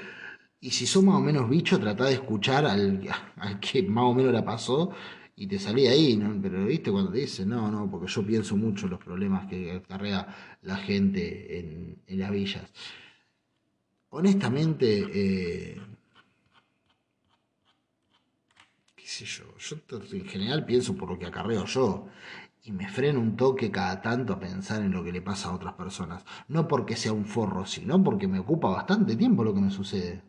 y 0.58 0.70
si 0.70 0.86
son 0.86 1.04
más 1.04 1.16
o 1.16 1.20
menos 1.20 1.50
bicho, 1.50 1.78
tratá 1.78 2.06
de 2.06 2.14
escuchar 2.14 2.64
al, 2.64 3.06
al 3.36 3.60
que 3.60 3.82
más 3.82 4.04
o 4.04 4.14
menos 4.14 4.32
la 4.32 4.44
pasó 4.44 4.92
y 5.36 5.46
te 5.46 5.58
salía 5.58 5.90
ahí, 5.90 6.16
¿no? 6.16 6.40
Pero 6.40 6.64
viste 6.64 6.90
cuando 6.90 7.12
te 7.12 7.18
dicen, 7.18 7.50
no, 7.50 7.70
no, 7.70 7.90
porque 7.90 8.10
yo 8.10 8.26
pienso 8.26 8.56
mucho 8.56 8.86
en 8.86 8.92
los 8.92 9.04
problemas 9.04 9.46
que 9.48 9.72
acarrea 9.72 10.26
la 10.62 10.76
gente 10.76 11.58
en, 11.58 12.18
las 12.18 12.30
villas. 12.30 12.72
Honestamente, 14.08 15.04
eh, 15.12 15.80
yo 19.06 19.44
en 20.16 20.26
general 20.26 20.64
pienso 20.64 20.96
por 20.96 21.10
lo 21.10 21.18
que 21.18 21.26
acarreo 21.26 21.64
yo 21.64 22.08
y 22.64 22.72
me 22.72 22.88
freno 22.88 23.20
un 23.20 23.36
toque 23.36 23.70
cada 23.70 24.02
tanto 24.02 24.32
a 24.32 24.40
pensar 24.40 24.82
en 24.82 24.90
lo 24.90 25.04
que 25.04 25.12
le 25.12 25.22
pasa 25.22 25.48
a 25.48 25.54
otras 25.54 25.74
personas. 25.74 26.24
No 26.48 26.66
porque 26.66 26.96
sea 26.96 27.12
un 27.12 27.24
forro, 27.24 27.64
sino 27.64 28.02
porque 28.02 28.26
me 28.26 28.40
ocupa 28.40 28.68
bastante 28.68 29.14
tiempo 29.14 29.44
lo 29.44 29.54
que 29.54 29.60
me 29.60 29.70
sucede. 29.70 30.22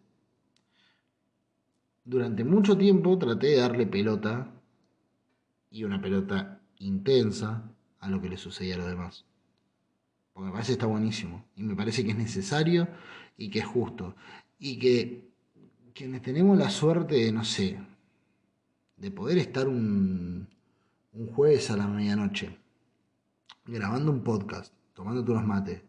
Durante 2.06 2.44
mucho 2.44 2.78
tiempo 2.78 3.18
traté 3.18 3.48
de 3.48 3.58
darle 3.58 3.88
pelota 3.88 4.54
y 5.72 5.84
una 5.84 6.00
pelota 6.00 6.62
intensa 6.78 7.64
a 8.00 8.10
lo 8.10 8.22
que 8.22 8.30
le 8.30 8.38
sucedía 8.38 8.76
a 8.76 8.78
los 8.78 8.88
demás. 8.88 9.26
Porque 10.32 10.46
me 10.46 10.52
parece 10.52 10.70
que 10.70 10.74
está 10.74 10.86
buenísimo. 10.86 11.44
Y 11.56 11.64
me 11.64 11.76
parece 11.76 12.06
que 12.06 12.12
es 12.12 12.18
necesario 12.18 12.88
y 13.36 13.50
que 13.50 13.60
es 13.60 13.66
justo. 13.66 14.16
Y 14.60 14.78
que 14.78 15.28
quienes 15.96 16.22
tenemos 16.22 16.56
la 16.56 16.70
suerte 16.70 17.16
de, 17.16 17.32
no 17.32 17.44
sé, 17.44 17.80
de 18.98 19.12
poder 19.12 19.38
estar 19.38 19.68
un, 19.68 20.48
un 21.14 21.28
jueves 21.28 21.70
a 21.72 21.78
la 21.78 21.88
medianoche 21.88 22.58
grabando 23.66 24.12
un 24.12 24.24
podcast, 24.24 24.74
tomando 24.94 25.22
unos 25.32 25.46
mates 25.46 25.82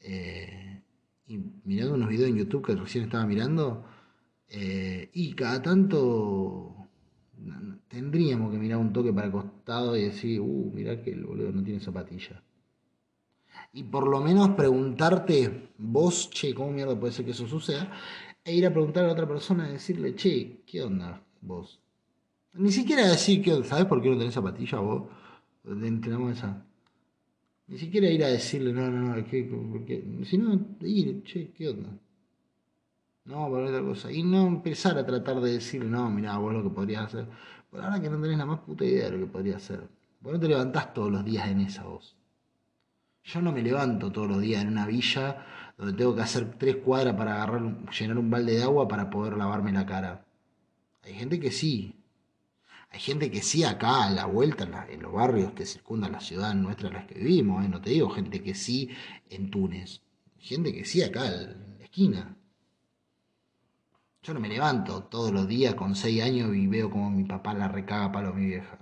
eh, 0.00 0.82
y 1.26 1.38
mirando 1.64 1.94
unos 1.94 2.08
videos 2.08 2.30
en 2.30 2.36
YouTube 2.36 2.66
que 2.66 2.76
recién 2.76 3.04
estaba 3.04 3.26
mirando, 3.26 3.84
eh, 4.48 5.10
y 5.14 5.32
cada 5.32 5.62
tanto 5.62 6.74
tendríamos 7.88 8.50
que 8.52 8.58
mirar 8.58 8.78
un 8.78 8.92
toque 8.92 9.12
para 9.12 9.26
el 9.26 9.32
costado 9.32 9.96
y 9.96 10.02
decir, 10.02 10.40
uh, 10.40 10.70
mirá 10.74 11.02
que 11.02 11.12
el 11.12 11.24
boludo 11.24 11.52
no 11.52 11.62
tiene 11.62 11.80
zapatilla. 11.80 12.42
Y 13.72 13.84
por 13.84 14.08
lo 14.08 14.20
menos 14.20 14.50
preguntarte 14.50 15.70
vos, 15.78 16.30
che, 16.30 16.54
¿cómo 16.54 16.72
mierda 16.72 16.98
puede 16.98 17.12
ser 17.12 17.24
que 17.24 17.32
eso 17.32 17.46
suceda? 17.46 17.90
E 18.44 18.54
ir 18.54 18.66
a 18.66 18.72
preguntar 18.72 19.04
a 19.06 19.12
otra 19.12 19.26
persona 19.26 19.68
y 19.68 19.72
decirle, 19.72 20.14
che, 20.14 20.62
¿qué 20.66 20.82
onda 20.82 21.22
vos? 21.40 21.80
Ni 22.54 22.70
siquiera 22.70 23.08
decir, 23.08 23.42
¿qué 23.42 23.64
¿sabes 23.64 23.86
por 23.86 24.00
qué 24.00 24.10
no 24.10 24.18
tenés 24.18 24.34
zapatilla 24.34 24.78
vos? 24.78 25.04
Entendamos 25.64 26.38
esa. 26.38 26.64
Ni 27.66 27.78
siquiera 27.78 28.08
ir 28.08 28.22
a 28.22 28.28
decirle, 28.28 28.72
no, 28.72 28.90
no, 28.90 29.16
no, 29.16 29.24
¿qué, 29.24 29.48
qué? 29.86 30.24
sino 30.24 30.60
ir, 30.82 31.22
che, 31.24 31.50
¿qué 31.50 31.70
onda? 31.70 31.90
No, 33.24 33.48
por 33.48 33.62
otra 33.62 33.80
cosa. 33.80 34.12
Y 34.12 34.22
no 34.22 34.46
empezar 34.46 34.98
a 34.98 35.06
tratar 35.06 35.40
de 35.40 35.52
decir, 35.52 35.84
no, 35.84 36.10
mira, 36.10 36.36
vos 36.36 36.52
lo 36.52 36.62
que 36.62 36.70
podrías 36.70 37.06
hacer. 37.06 37.26
Por 37.70 37.80
ahora 37.80 38.00
que 38.00 38.10
no 38.10 38.20
tenés 38.20 38.38
la 38.38 38.46
más 38.46 38.60
puta 38.60 38.84
idea 38.84 39.06
de 39.06 39.12
lo 39.12 39.26
que 39.26 39.32
podría 39.32 39.56
hacer. 39.56 39.88
Vos 40.20 40.32
no 40.34 40.38
te 40.38 40.48
levantás 40.48 40.92
todos 40.92 41.10
los 41.10 41.24
días 41.24 41.48
en 41.48 41.60
esa 41.60 41.84
voz. 41.84 42.14
Yo 43.24 43.40
no 43.40 43.50
me 43.50 43.62
levanto 43.62 44.12
todos 44.12 44.28
los 44.28 44.40
días 44.40 44.62
en 44.62 44.68
una 44.68 44.86
villa 44.86 45.44
donde 45.78 45.94
tengo 45.94 46.14
que 46.14 46.20
hacer 46.20 46.56
tres 46.58 46.76
cuadras 46.76 47.16
para 47.16 47.34
agarrar, 47.34 47.90
llenar 47.90 48.18
un 48.18 48.30
balde 48.30 48.52
de 48.56 48.62
agua 48.62 48.86
para 48.86 49.08
poder 49.08 49.36
lavarme 49.36 49.72
la 49.72 49.86
cara. 49.86 50.24
Hay 51.02 51.14
gente 51.14 51.40
que 51.40 51.50
sí. 51.50 52.03
Hay 52.94 53.00
gente 53.00 53.28
que 53.28 53.42
sí 53.42 53.64
acá 53.64 54.04
a 54.04 54.10
la 54.10 54.26
vuelta 54.26 54.86
en, 54.88 55.02
los 55.02 55.12
barrios 55.12 55.52
que 55.52 55.66
circundan 55.66 56.12
la 56.12 56.20
ciudad 56.20 56.54
nuestra 56.54 56.86
en 56.86 56.94
la 56.94 57.06
que 57.08 57.16
vivimos, 57.16 57.64
¿eh? 57.64 57.68
no 57.68 57.80
te 57.80 57.90
digo 57.90 58.08
gente 58.08 58.40
que 58.40 58.54
sí 58.54 58.88
en 59.30 59.50
Túnez, 59.50 60.00
gente 60.38 60.72
que 60.72 60.84
sí 60.84 61.02
acá 61.02 61.26
en 61.26 61.78
la 61.78 61.84
esquina. 61.84 62.36
Yo 64.22 64.32
no 64.32 64.38
me 64.38 64.48
levanto 64.48 65.02
todos 65.02 65.32
los 65.32 65.48
días 65.48 65.74
con 65.74 65.96
6 65.96 66.22
años 66.22 66.54
y 66.54 66.68
veo 66.68 66.88
como 66.88 67.10
mi 67.10 67.24
papá 67.24 67.52
la 67.52 67.66
recaga 67.66 68.12
palo 68.12 68.28
a 68.28 68.32
mi 68.32 68.46
vieja. 68.46 68.78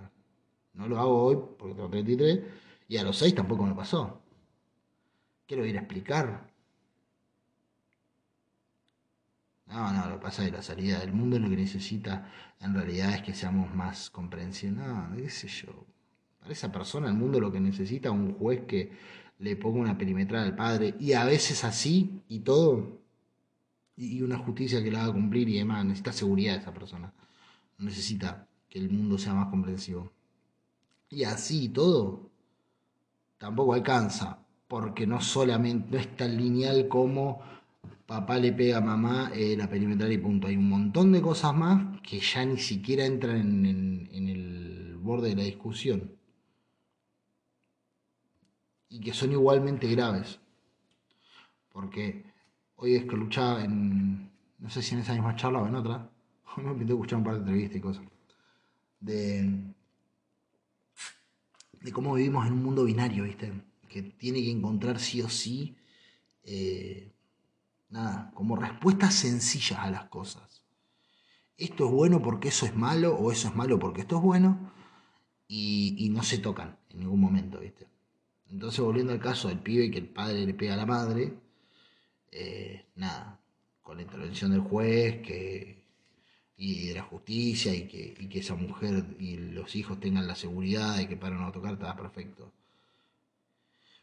No 0.74 0.88
lo 0.88 0.98
hago 0.98 1.22
hoy 1.24 1.38
porque 1.58 1.74
tengo 1.74 1.88
33 1.88 2.40
y 2.88 2.98
a 2.98 3.04
los 3.04 3.16
6 3.16 3.34
tampoco 3.34 3.64
me 3.64 3.74
pasó. 3.74 4.20
Quiero 5.46 5.64
ir 5.64 5.78
a 5.78 5.80
explicar. 5.80 6.51
No, 9.72 9.90
no, 9.90 10.06
lo 10.06 10.16
que 10.16 10.22
pasa 10.22 10.42
es 10.42 10.50
que 10.50 10.56
la 10.56 10.62
salida 10.62 10.98
del 10.98 11.12
mundo 11.12 11.38
lo 11.38 11.48
que 11.48 11.56
necesita 11.56 12.28
en 12.60 12.74
realidad 12.74 13.14
es 13.14 13.22
que 13.22 13.34
seamos 13.34 13.74
más 13.74 14.10
comprensivos. 14.10 14.76
No, 14.76 15.10
qué 15.16 15.30
sé 15.30 15.48
yo. 15.48 15.86
Para 16.40 16.52
esa 16.52 16.70
persona 16.70 17.08
el 17.08 17.14
mundo 17.14 17.40
lo 17.40 17.50
que 17.50 17.60
necesita 17.60 18.10
es 18.10 18.14
un 18.14 18.34
juez 18.34 18.66
que 18.66 18.92
le 19.38 19.56
ponga 19.56 19.80
una 19.80 19.96
perimetral 19.96 20.44
al 20.44 20.56
padre 20.56 20.94
y 21.00 21.14
a 21.14 21.24
veces 21.24 21.64
así 21.64 22.22
y 22.28 22.40
todo 22.40 23.00
y 23.96 24.20
una 24.22 24.38
justicia 24.38 24.82
que 24.82 24.90
la 24.90 25.04
haga 25.04 25.12
cumplir 25.14 25.48
y 25.48 25.58
demás. 25.58 25.84
Necesita 25.84 26.12
seguridad 26.12 26.56
esa 26.56 26.74
persona. 26.74 27.12
Necesita 27.78 28.46
que 28.68 28.78
el 28.78 28.90
mundo 28.90 29.16
sea 29.16 29.34
más 29.34 29.48
comprensivo. 29.48 30.12
Y 31.08 31.24
así 31.24 31.68
todo, 31.68 32.30
tampoco 33.38 33.74
alcanza, 33.74 34.38
porque 34.68 35.06
no 35.06 35.20
solamente 35.20 35.88
no 35.90 35.98
es 35.98 36.16
tan 36.16 36.36
lineal 36.36 36.88
como 36.88 37.42
papá 38.06 38.38
le 38.38 38.52
pega 38.52 38.78
a 38.78 38.80
mamá 38.80 39.30
eh, 39.34 39.56
la 39.56 39.68
perimetral 39.68 40.12
y 40.12 40.18
punto. 40.18 40.46
Hay 40.46 40.56
un 40.56 40.68
montón 40.68 41.12
de 41.12 41.22
cosas 41.22 41.54
más 41.54 42.00
que 42.02 42.20
ya 42.20 42.44
ni 42.44 42.58
siquiera 42.58 43.04
entran 43.04 43.66
en, 43.66 44.28
el 44.28 44.96
borde 45.00 45.30
de 45.30 45.36
la 45.36 45.44
discusión. 45.44 46.16
Y 48.88 49.00
que 49.00 49.12
son 49.12 49.32
igualmente 49.32 49.88
graves. 49.88 50.38
Porque 51.70 52.24
hoy 52.76 52.96
es 52.96 53.04
que 53.04 53.16
luchaba 53.16 53.64
en, 53.64 54.30
no 54.58 54.68
sé 54.68 54.82
si 54.82 54.94
en 54.94 55.00
esa 55.00 55.14
misma 55.14 55.36
charla 55.36 55.62
o 55.62 55.66
en 55.66 55.74
otra, 55.74 56.10
me 56.58 56.74
pintó 56.74 56.94
escuchar 56.94 57.18
un 57.18 57.24
par 57.24 57.34
de 57.34 57.40
entrevistas 57.40 57.76
y 57.76 57.80
cosas, 57.80 58.04
de, 59.00 59.72
de 61.80 61.92
cómo 61.92 62.14
vivimos 62.14 62.46
en 62.46 62.52
un 62.52 62.62
mundo 62.62 62.84
binario, 62.84 63.24
¿viste? 63.24 63.52
Que 63.88 64.02
tiene 64.02 64.42
que 64.42 64.50
encontrar 64.50 64.98
sí 64.98 65.22
o 65.22 65.28
sí, 65.28 65.76
eh, 66.44 67.11
nada, 67.92 68.32
como 68.34 68.56
respuestas 68.56 69.14
sencillas 69.14 69.78
a 69.78 69.90
las 69.90 70.06
cosas. 70.06 70.64
Esto 71.56 71.86
es 71.86 71.92
bueno 71.92 72.20
porque 72.20 72.48
eso 72.48 72.66
es 72.66 72.74
malo, 72.74 73.14
o 73.14 73.30
eso 73.30 73.48
es 73.48 73.54
malo 73.54 73.78
porque 73.78 74.00
esto 74.00 74.16
es 74.16 74.22
bueno, 74.22 74.72
y, 75.46 75.94
y 75.98 76.08
no 76.08 76.22
se 76.22 76.38
tocan 76.38 76.78
en 76.90 77.00
ningún 77.00 77.20
momento, 77.20 77.60
¿viste? 77.60 77.86
Entonces, 78.50 78.80
volviendo 78.80 79.12
al 79.12 79.20
caso 79.20 79.48
del 79.48 79.60
pibe 79.60 79.90
que 79.90 79.98
el 79.98 80.08
padre 80.08 80.44
le 80.44 80.54
pega 80.54 80.74
a 80.74 80.76
la 80.76 80.86
madre, 80.86 81.34
eh, 82.30 82.86
nada, 82.96 83.40
con 83.82 83.96
la 83.96 84.02
intervención 84.02 84.50
del 84.50 84.60
juez 84.60 85.22
que, 85.22 85.84
y 86.56 86.88
de 86.88 86.94
la 86.94 87.02
justicia 87.02 87.74
y 87.74 87.88
que, 87.88 88.14
que 88.14 88.38
esa 88.38 88.54
mujer 88.54 89.16
y 89.18 89.36
los 89.36 89.74
hijos 89.76 90.00
tengan 90.00 90.26
la 90.26 90.34
seguridad 90.34 90.96
de 90.96 91.08
que 91.08 91.16
para 91.16 91.36
no 91.36 91.52
tocar 91.52 91.74
está 91.74 91.96
perfecto. 91.96 92.52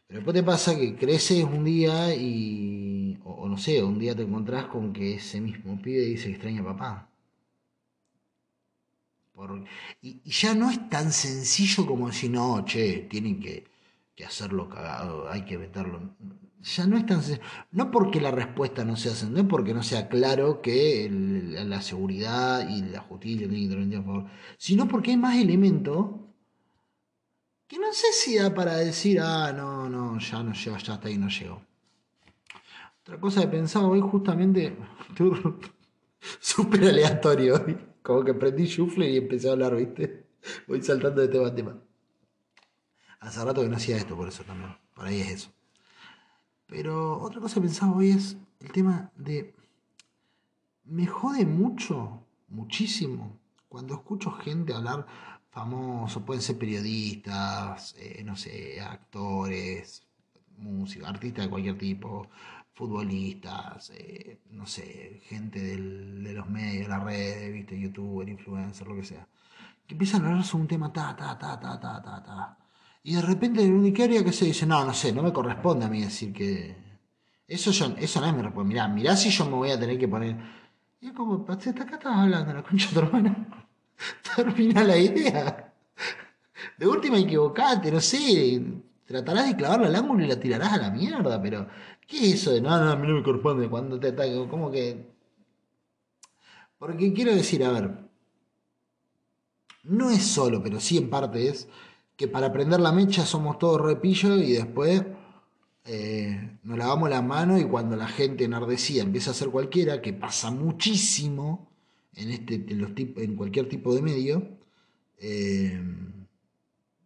Pero 0.06 0.18
después 0.20 0.34
te 0.34 0.42
pasa 0.42 0.76
que 0.76 0.96
creces 0.96 1.44
un 1.44 1.64
día 1.64 2.14
y, 2.14 2.99
o, 3.24 3.48
no 3.48 3.56
sé, 3.58 3.82
un 3.82 3.98
día 3.98 4.14
te 4.14 4.22
encontrás 4.22 4.66
con 4.66 4.92
que 4.92 5.14
ese 5.14 5.40
mismo 5.40 5.80
pibe 5.80 6.02
dice 6.02 6.26
que 6.26 6.32
extraña 6.32 6.60
a 6.62 6.64
papá. 6.64 7.10
y, 10.02 10.20
ya 10.30 10.54
no 10.54 10.70
es 10.70 10.88
tan 10.88 11.12
sencillo 11.12 11.86
como 11.86 12.08
decir, 12.08 12.30
no, 12.30 12.64
che, 12.64 13.06
tienen 13.10 13.40
que, 13.40 13.64
que 14.14 14.24
hacerlo 14.24 14.68
cagado, 14.68 15.30
hay 15.30 15.44
que 15.44 15.58
meterlo 15.58 16.14
ya 16.62 16.86
no 16.86 16.96
es 16.96 17.06
tan 17.06 17.22
no 17.72 17.90
porque 17.90 18.20
la 18.20 18.30
respuesta 18.30 18.84
no 18.84 18.96
sea 18.96 19.12
no 19.28 19.38
es 19.40 19.46
porque 19.46 19.72
no 19.72 19.82
sea 19.82 20.08
claro 20.08 20.60
que 20.60 21.08
la 21.10 21.80
seguridad 21.80 22.68
y 22.68 22.82
la 22.82 23.00
justicia 23.00 23.48
tienen 23.48 23.56
que 23.56 23.64
intervenir 23.64 23.98
a 23.98 24.02
favor, 24.02 24.26
sino 24.58 24.86
porque 24.86 25.12
hay 25.12 25.16
más 25.16 25.36
elementos 25.38 26.10
que 27.66 27.78
no 27.78 27.92
sé 27.92 28.12
si 28.12 28.36
da 28.36 28.52
para 28.52 28.76
decir, 28.76 29.20
ah, 29.20 29.52
no, 29.52 29.88
no, 29.88 30.18
ya 30.18 30.42
no 30.42 30.52
llego, 30.52 30.76
ya 30.76 30.94
hasta 30.94 31.06
ahí 31.08 31.16
no 31.16 31.28
llego. 31.28 31.62
Otra 33.10 33.20
cosa 33.20 33.40
que 33.40 33.48
pensaba 33.48 33.88
hoy 33.88 34.00
justamente, 34.00 34.76
súper 36.40 36.84
aleatorio 36.84 37.60
como 38.02 38.22
que 38.22 38.34
prendí 38.34 38.66
shuffle 38.66 39.10
y 39.10 39.16
empecé 39.16 39.48
a 39.48 39.52
hablar, 39.52 39.74
¿viste? 39.74 40.28
Voy 40.68 40.80
saltando 40.80 41.20
de 41.20 41.26
tema 41.26 41.48
a 41.48 41.52
tema. 41.52 41.76
Hace 43.18 43.44
rato 43.44 43.62
que 43.62 43.68
no 43.68 43.78
hacía 43.78 43.96
esto, 43.96 44.14
por 44.14 44.28
eso 44.28 44.44
también, 44.44 44.76
por 44.94 45.06
ahí 45.06 45.22
es 45.22 45.30
eso. 45.30 45.52
Pero 46.68 47.20
otra 47.20 47.40
cosa 47.40 47.56
que 47.56 47.62
pensaba 47.62 47.96
hoy 47.96 48.10
es 48.10 48.36
el 48.60 48.70
tema 48.70 49.10
de... 49.16 49.56
Me 50.84 51.08
jode 51.08 51.44
mucho, 51.44 52.24
muchísimo, 52.46 53.40
cuando 53.68 53.94
escucho 53.94 54.30
gente 54.30 54.72
hablar 54.72 55.04
famoso, 55.50 56.24
pueden 56.24 56.42
ser 56.42 56.58
periodistas, 56.58 57.96
eh, 57.98 58.22
no 58.24 58.36
sé, 58.36 58.80
actores, 58.80 60.06
músicos, 60.60 61.08
artistas 61.08 61.46
de 61.46 61.50
cualquier 61.50 61.76
tipo, 61.76 62.28
futbolistas, 62.80 63.90
eh, 63.94 64.40
no 64.50 64.66
sé, 64.66 65.20
gente 65.24 65.60
de 65.60 66.32
los 66.34 66.48
medios, 66.48 66.88
la 66.88 66.98
red, 66.98 67.52
viste, 67.52 67.78
youtuber, 67.78 68.28
influencer, 68.28 68.86
lo 68.88 68.96
que 68.96 69.04
sea, 69.04 69.26
que 69.86 69.94
empiezan 69.94 70.24
a 70.24 70.30
hablar 70.30 70.44
sobre 70.44 70.62
un 70.62 70.68
tema 70.68 70.92
ta, 70.92 71.14
ta, 71.16 71.38
ta, 71.38 71.60
ta, 71.60 71.78
ta, 71.80 72.02
ta, 72.02 72.22
ta 72.22 72.60
y 73.02 73.14
de 73.14 73.22
repente, 73.22 73.92
¿qué 73.94 74.04
haría 74.04 74.24
que 74.24 74.32
se 74.32 74.44
dice? 74.46 74.66
No, 74.66 74.84
no 74.84 74.92
sé, 74.92 75.12
no 75.12 75.22
me 75.22 75.32
corresponde 75.32 75.86
a 75.86 75.88
mí 75.88 76.02
decir 76.02 76.32
que. 76.32 76.76
Eso, 77.48 77.70
yo, 77.72 77.94
eso 77.98 78.20
no 78.20 78.26
es 78.26 78.54
mi. 78.54 78.64
Mirá, 78.64 78.88
mirá 78.88 79.16
si 79.16 79.30
yo 79.30 79.44
me 79.46 79.56
voy 79.56 79.70
a 79.70 79.80
tener 79.80 79.98
que 79.98 80.06
poner. 80.06 80.36
Y 81.00 81.08
es 81.08 81.12
como, 81.12 81.46
hasta 81.48 81.70
acá 81.70 81.96
estás 81.96 82.16
hablando, 82.16 82.52
la 82.52 82.62
concha 82.62 82.88
de 82.88 82.94
tu 82.94 83.00
hermana. 83.00 83.66
Termina 84.36 84.84
la 84.84 84.96
idea. 84.98 85.72
De 86.76 86.86
última, 86.86 87.18
equivocate, 87.18 87.90
no 87.90 88.00
sé. 88.00 88.62
Tratarás 89.06 89.48
de 89.48 89.56
clavarla 89.56 89.88
al 89.88 89.96
ángulo 89.96 90.24
y 90.24 90.28
la 90.28 90.38
tirarás 90.38 90.72
a 90.74 90.76
la 90.76 90.90
mierda, 90.90 91.40
pero. 91.40 91.66
¿Qué 92.10 92.16
es 92.26 92.34
eso 92.34 92.50
de 92.50 92.60
no, 92.60 92.70
no, 92.70 92.90
a 92.90 92.96
mí 92.96 93.06
no 93.06 93.14
me 93.14 93.22
corresponde 93.22 93.68
cuando 93.68 94.00
te 94.00 94.08
ataque? 94.08 94.34
Como 94.50 94.68
que. 94.72 95.14
Porque 96.76 97.12
quiero 97.12 97.32
decir, 97.32 97.64
a 97.64 97.70
ver. 97.70 98.10
No 99.84 100.10
es 100.10 100.26
solo, 100.26 100.60
pero 100.60 100.80
sí 100.80 100.98
en 100.98 101.08
parte 101.08 101.48
es 101.48 101.68
que 102.16 102.26
para 102.26 102.52
prender 102.52 102.80
la 102.80 102.92
mecha 102.92 103.24
somos 103.24 103.58
todos 103.58 103.80
repillos 103.80 104.38
y 104.42 104.52
después 104.52 105.04
eh, 105.84 106.58
nos 106.64 106.76
lavamos 106.76 107.08
la 107.08 107.22
mano 107.22 107.58
y 107.58 107.64
cuando 107.64 107.96
la 107.96 108.08
gente 108.08 108.44
enardecida 108.44 109.02
empieza 109.02 109.30
a 109.30 109.32
hacer 109.32 109.48
cualquiera, 109.48 110.02
que 110.02 110.12
pasa 110.12 110.50
muchísimo 110.50 111.70
en, 112.14 112.30
este, 112.30 112.54
en, 112.68 113.36
cualquier 113.36 113.68
tipo 113.68 113.94
de 113.94 114.02
medio, 114.02 114.58
eh, 115.16 115.80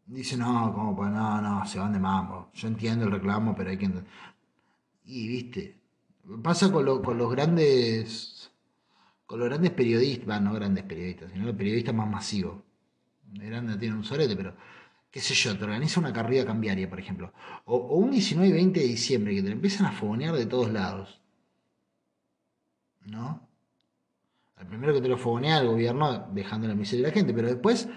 dice, 0.06 0.36
no, 0.36 0.72
como 0.74 1.08
no, 1.08 1.40
no, 1.40 1.66
se 1.66 1.78
van 1.78 1.92
de 1.92 2.00
mambo. 2.00 2.50
Yo 2.54 2.68
entiendo 2.68 3.04
el 3.04 3.12
reclamo, 3.12 3.54
pero 3.54 3.70
hay 3.70 3.78
que... 3.78 3.90
Y 5.04 5.28
viste, 5.28 5.80
pasa 6.42 6.72
con, 6.72 7.02
con 7.02 7.18
los 7.18 7.30
grandes... 7.30 8.50
Con 9.26 9.38
los 9.38 9.48
grandes 9.48 9.70
periodistas, 9.70 10.42
no 10.42 10.52
grandes 10.52 10.84
periodistas, 10.84 11.32
sino 11.32 11.46
los 11.46 11.56
periodistas 11.56 11.94
más 11.94 12.08
masivos. 12.10 12.62
Grandes 13.32 13.78
tienen 13.78 13.96
un 13.96 14.04
sorete, 14.04 14.36
pero 14.36 14.54
qué 15.14 15.20
sé 15.20 15.32
yo, 15.32 15.56
te 15.56 15.62
organiza 15.62 16.00
una 16.00 16.12
carrera 16.12 16.44
cambiaria, 16.44 16.90
por 16.90 16.98
ejemplo, 16.98 17.32
o, 17.66 17.76
un 17.98 18.10
19 18.10 18.48
y 18.48 18.52
20 18.52 18.80
de 18.80 18.86
diciembre 18.86 19.32
que 19.32 19.42
te 19.44 19.52
empiezan 19.52 19.86
a 19.86 19.92
fogonear 19.92 20.34
de 20.34 20.46
todos 20.46 20.72
lados, 20.72 21.20
¿no? 23.04 23.48
Al 24.56 24.66
primero 24.66 24.92
que 24.92 25.00
te 25.00 25.08
lo 25.08 25.16
fogonea 25.16 25.58
el 25.58 25.68
gobierno 25.68 26.28
dejando 26.32 26.66
la 26.66 26.74
miseria 26.74 27.06
a 27.06 27.08
la 27.10 27.14
gente, 27.14 27.32
pero 27.32 27.46
después 27.46 27.88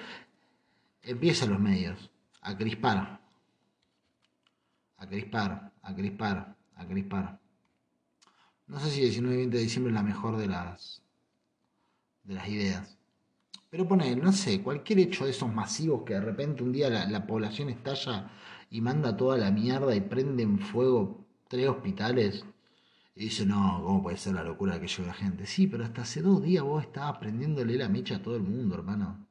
empiezan 1.02 1.50
los 1.50 1.60
medios 1.60 2.12
a 2.42 2.56
crispar, 2.56 3.20
a 4.98 5.08
crispar, 5.08 5.72
a 5.82 5.96
crispar, 5.96 6.57
a 6.78 6.86
crispar. 6.86 7.40
No 8.68 8.80
sé 8.80 8.90
si 8.90 9.02
19 9.02 9.36
y 9.36 9.38
20 9.40 9.58
de 9.58 9.64
diciembre 9.64 9.92
es 9.92 9.96
la 9.96 10.04
mejor 10.04 10.38
de 10.38 10.48
las, 10.48 11.02
de 12.24 12.34
las 12.34 12.48
ideas. 12.48 12.98
Pero 13.70 13.88
pone, 13.88 14.16
no 14.16 14.32
sé, 14.32 14.62
cualquier 14.62 15.00
hecho 15.00 15.26
de 15.26 15.32
esos 15.32 15.54
masivos 15.54 16.04
que 16.04 16.14
de 16.14 16.22
repente 16.22 16.64
un 16.64 16.72
día 16.72 16.90
la, 16.90 17.28
población 17.28 17.70
estalla 17.70 18.32
y 18.70 18.82
manda 18.82 19.16
toda 19.16 19.38
la 19.38 19.52
mierda 19.52 19.96
y 19.96 20.02
prende 20.02 20.44
en 20.44 20.60
fuego 20.60 21.26
tres 21.48 21.68
hospitales. 21.68 22.46
Y 23.16 23.26
dice, 23.26 23.46
no, 23.46 23.82
¿cómo 23.84 24.04
puede 24.04 24.18
ser 24.18 24.36
la 24.36 24.44
locura 24.44 24.80
que 24.80 24.88
lleva 24.88 25.08
la 25.08 25.14
gente? 25.14 25.46
Sí, 25.46 25.68
pero 25.68 25.84
hasta 25.84 26.04
hace 26.04 26.22
dos 26.22 26.42
días 26.44 26.64
vos 26.64 26.84
estabas 26.84 27.18
prendiéndole 27.18 27.78
la 27.78 27.90
mecha 27.90 28.18
a 28.18 28.22
todo 28.22 28.36
el 28.36 28.44
mundo, 28.44 28.76
hermano. 28.76 29.28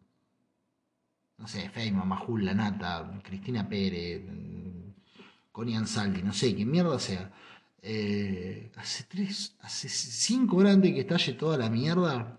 No 1.38 1.46
sé, 1.46 1.68
Feima, 1.70 2.04
Majul, 2.04 2.44
La 2.44 2.54
Nata, 2.54 3.20
Cristina 3.22 3.68
Pérez, 3.68 4.22
Connie 5.56 5.74
Ansaldi, 5.74 6.22
no 6.22 6.34
sé, 6.34 6.54
qué 6.54 6.66
mierda 6.66 6.98
sea. 6.98 7.32
Eh, 7.80 8.70
hace 8.76 9.04
tres, 9.04 9.56
hace 9.62 9.88
cinco 9.88 10.58
horas 10.58 10.74
antes 10.74 10.92
que 10.92 11.00
estalle 11.00 11.32
toda 11.32 11.56
la 11.56 11.70
mierda, 11.70 12.38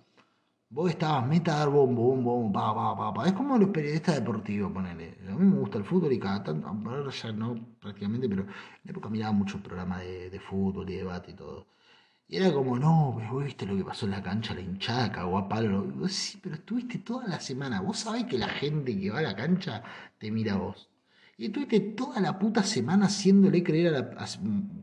vos 0.69 0.91
estabas 0.91 1.25
meta 1.27 1.55
a 1.55 1.59
dar 1.61 1.69
bombo, 1.69 2.03
bombo, 2.03 2.35
bombo, 2.35 2.53
pa, 2.53 2.75
pa, 2.75 2.95
pa, 2.95 3.13
pa. 3.15 3.27
Es 3.27 3.33
como 3.33 3.57
los 3.57 3.69
periodistas 3.69 4.15
deportivos, 4.17 4.71
ponele. 4.71 5.17
A 5.29 5.35
mí 5.35 5.45
me 5.45 5.57
gusta 5.59 5.79
el 5.79 5.85
fútbol 5.85 6.13
y 6.13 6.19
cada 6.19 6.43
tanto, 6.43 6.67
ahora 6.67 7.09
ya 7.09 7.31
no 7.31 7.55
prácticamente, 7.79 8.29
pero 8.29 8.43
en 8.43 8.49
la 8.83 8.91
época 8.91 9.09
miraba 9.09 9.31
muchos 9.31 9.61
programas 9.61 10.01
de, 10.01 10.29
de 10.29 10.39
fútbol 10.39 10.87
y 10.87 10.97
debate 10.97 11.31
y 11.31 11.33
todo. 11.33 11.67
Y 12.27 12.37
era 12.37 12.53
como, 12.53 12.77
no, 12.77 13.13
vos 13.31 13.45
viste 13.45 13.65
lo 13.65 13.75
que 13.77 13.83
pasó 13.83 14.05
en 14.05 14.11
la 14.11 14.21
cancha, 14.21 14.53
la 14.53 14.61
hinchada 14.61 15.11
cagó 15.11 15.39
a 15.39 15.49
palo. 15.49 16.07
Sí, 16.07 16.39
pero 16.43 16.55
estuviste 16.55 16.99
toda 16.99 17.27
la 17.27 17.39
semana. 17.39 17.81
Vos 17.81 17.97
sabés 17.99 18.25
que 18.25 18.37
la 18.37 18.49
gente 18.49 18.99
que 18.99 19.09
va 19.09 19.19
a 19.19 19.23
la 19.23 19.35
cancha 19.35 19.83
te 20.19 20.29
mira 20.29 20.53
a 20.53 20.57
vos. 20.57 20.89
Y 21.37 21.45
estuviste 21.45 21.79
toda 21.79 22.19
la 22.19 22.39
puta 22.39 22.63
semana 22.63 23.05
haciéndole 23.05 23.61
creer 23.63 23.93
a 23.93 23.99
la, 23.99 24.27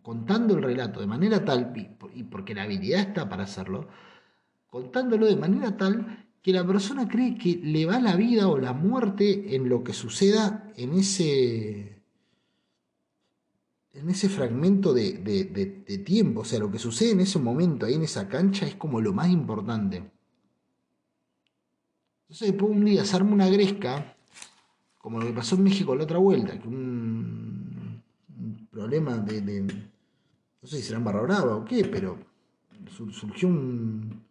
contando 0.02 0.54
el 0.56 0.62
relato 0.62 1.00
de 1.00 1.06
manera 1.06 1.44
tal, 1.44 1.72
y 2.14 2.22
porque 2.22 2.54
la 2.54 2.62
habilidad 2.62 3.00
está 3.00 3.28
para 3.28 3.42
hacerlo, 3.42 3.88
contándolo 4.68 5.26
de 5.26 5.36
manera 5.36 5.76
tal 5.76 6.26
que 6.40 6.52
la 6.52 6.64
persona 6.64 7.08
cree 7.08 7.36
que 7.36 7.56
le 7.56 7.86
va 7.86 7.98
la 7.98 8.16
vida 8.16 8.48
o 8.48 8.58
la 8.58 8.72
muerte 8.72 9.56
en 9.56 9.68
lo 9.68 9.82
que 9.82 9.92
suceda 9.92 10.70
en 10.76 10.92
ese 10.92 12.02
en 13.94 14.10
ese 14.10 14.28
fragmento 14.28 14.92
de, 14.92 15.12
de, 15.12 15.98
tiempo, 15.98 16.40
o 16.40 16.44
sea, 16.44 16.58
lo 16.58 16.70
que 16.70 16.80
sucede 16.80 17.12
en 17.12 17.20
ese 17.20 17.38
momento, 17.38 17.86
ahí 17.86 17.94
en 17.94 18.02
esa 18.02 18.28
cancha, 18.28 18.66
es 18.66 18.74
como 18.74 19.00
lo 19.00 19.12
más 19.12 19.30
importante. 19.30 20.10
Entonces 22.22 22.48
después 22.48 22.72
un 22.72 22.84
día 22.84 23.04
se 23.04 23.14
arma 23.14 23.32
una 23.32 23.48
gresca, 23.48 24.13
como 25.04 25.20
lo 25.20 25.26
que 25.26 25.34
pasó 25.34 25.56
en 25.56 25.64
México 25.64 25.94
la 25.94 26.04
otra 26.04 26.16
vuelta, 26.16 26.58
que 26.58 26.66
un, 26.66 28.02
problema 28.70 29.18
de, 29.18 29.60
no 29.60 30.66
sé 30.66 30.78
si 30.78 30.82
será 30.82 30.98
Barra 30.98 31.20
Brava 31.20 31.56
o 31.56 31.64
qué, 31.66 31.84
pero 31.84 32.16
surgió 32.88 33.48
un, 33.48 34.24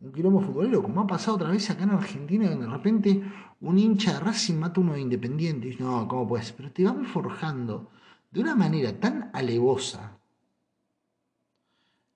un 0.00 0.12
quilombo 0.12 0.40
futbolero, 0.40 0.82
como 0.82 1.02
ha 1.02 1.06
pasado 1.06 1.36
otra 1.36 1.50
vez 1.50 1.68
acá 1.68 1.84
en 1.84 1.90
Argentina, 1.90 2.48
que 2.48 2.56
de 2.56 2.66
repente 2.66 3.22
un 3.60 3.78
hincha 3.78 4.14
de 4.14 4.20
Racing 4.20 4.54
mata 4.54 4.80
a 4.80 4.84
uno 4.84 4.94
de 4.94 5.02
Independiente. 5.02 5.68
Y 5.68 5.76
no, 5.76 6.08
¿cómo 6.08 6.26
puedes? 6.26 6.50
Pero 6.52 6.72
te 6.72 6.84
van 6.84 7.04
forjando 7.04 7.90
de 8.30 8.40
una 8.40 8.54
manera 8.54 8.98
tan 8.98 9.30
alevosa 9.34 10.18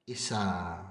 esa, 0.07 0.90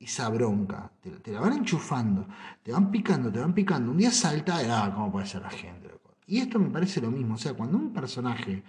esa 0.00 0.28
bronca. 0.30 0.90
Te, 1.00 1.30
la 1.32 1.40
van 1.40 1.52
enchufando, 1.52 2.26
te 2.62 2.72
van 2.72 2.90
picando, 2.90 3.30
te 3.30 3.38
van 3.38 3.54
picando. 3.54 3.92
Un 3.92 3.98
día 3.98 4.10
salta, 4.10 4.58
ah, 4.58 4.92
¿cómo 4.92 5.12
puede 5.12 5.26
ser 5.26 5.42
la 5.42 5.50
gente? 5.50 5.90
Y 6.26 6.38
esto 6.38 6.58
me 6.58 6.70
parece 6.70 7.00
lo 7.00 7.10
mismo. 7.10 7.34
O 7.34 7.38
sea, 7.38 7.54
cuando 7.54 7.76
un 7.76 7.92
personaje 7.92 8.62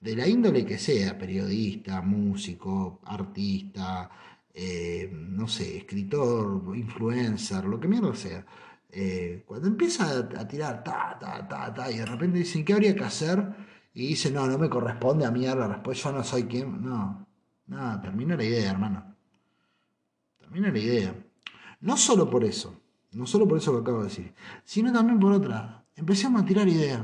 de 0.00 0.16
la 0.16 0.28
índole 0.28 0.66
que 0.66 0.78
sea, 0.78 1.16
periodista, 1.18 2.02
músico, 2.02 3.00
artista, 3.04 4.10
eh, 4.52 5.10
no 5.12 5.48
sé, 5.48 5.78
escritor, 5.78 6.76
influencer, 6.76 7.64
lo 7.64 7.80
que 7.80 7.88
mierda 7.88 8.14
sea, 8.14 8.44
eh, 8.90 9.42
cuando 9.46 9.68
empieza 9.68 10.18
a, 10.18 10.46
tirar 10.46 10.84
ta, 10.84 11.16
ta, 11.18 11.48
ta, 11.48 11.72
ta, 11.74 11.90
y 11.90 11.98
de 11.98 12.06
repente 12.06 12.38
dicen, 12.38 12.64
¿qué 12.64 12.74
habría 12.74 12.94
que 12.94 13.04
hacer? 13.04 13.44
Y 13.94 14.08
dice, 14.08 14.30
no, 14.30 14.46
no 14.46 14.58
me 14.58 14.68
corresponde 14.68 15.24
a 15.24 15.30
mí 15.30 15.42
la 15.46 15.68
respuesta, 15.68 16.10
yo 16.10 16.16
no 16.18 16.24
soy 16.24 16.44
quien. 16.44 16.82
No, 16.82 17.26
no, 17.66 18.00
termina 18.00 18.36
la 18.36 18.44
idea, 18.44 18.70
hermano. 18.70 19.13
Termina 20.44 20.70
la 20.70 20.78
idea. 20.78 21.14
No 21.80 21.96
solo 21.96 22.28
por 22.28 22.44
eso, 22.44 22.78
no 23.12 23.26
solo 23.26 23.48
por 23.48 23.58
eso 23.58 23.72
que 23.72 23.80
acabo 23.80 23.98
de 23.98 24.04
decir, 24.04 24.34
sino 24.64 24.92
también 24.92 25.18
por 25.18 25.32
otra. 25.32 25.84
Empecemos 25.96 26.42
a 26.42 26.44
tirar 26.44 26.68
ideas. 26.68 27.00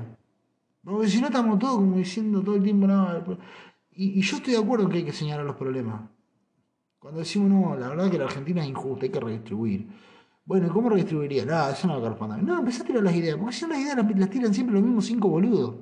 Porque 0.85 1.09
si 1.09 1.21
no 1.21 1.29
estamos 1.29 1.59
todos 1.59 1.77
como 1.77 1.97
diciendo 1.97 2.43
todo 2.43 2.57
el 2.57 2.63
tiempo, 2.63 2.87
no. 2.87 3.09
Y, 3.93 4.21
yo 4.21 4.37
estoy 4.37 4.55
de 4.55 4.59
acuerdo 4.59 4.89
que 4.89 4.99
hay 4.99 5.05
que 5.05 5.13
señalar 5.13 5.45
los 5.45 5.57
problemas. 5.57 6.03
Cuando 6.99 7.21
decimos, 7.21 7.51
no, 7.51 7.77
la 7.77 7.89
verdad 7.89 8.11
que 8.11 8.19
la 8.19 8.25
Argentina 8.25 8.63
es 8.63 8.69
injusta, 8.69 9.07
hay 9.07 9.11
que 9.11 9.21
redistribuir. 9.21 9.89
Bueno, 10.45 10.67
¿y 10.67 10.71
cómo 10.71 10.91
redistribuiría? 10.91 11.47
No, 11.47 11.71
eso 11.71 11.87
no 11.87 11.95
lo 11.95 12.03
corresponde. 12.03 12.43
No, 12.43 12.59
empecé 12.59 12.83
a 12.83 12.85
tirar 12.85 13.03
las 13.03 13.15
ideas, 13.15 13.37
porque 13.39 13.55
si 13.55 13.67
las 13.67 13.79
ideas 13.79 13.97
las, 13.97 14.31
tiran 14.31 14.53
siempre 14.53 14.75
los 14.75 14.85
mismos 14.85 15.07
cinco 15.07 15.29
boludos. 15.29 15.77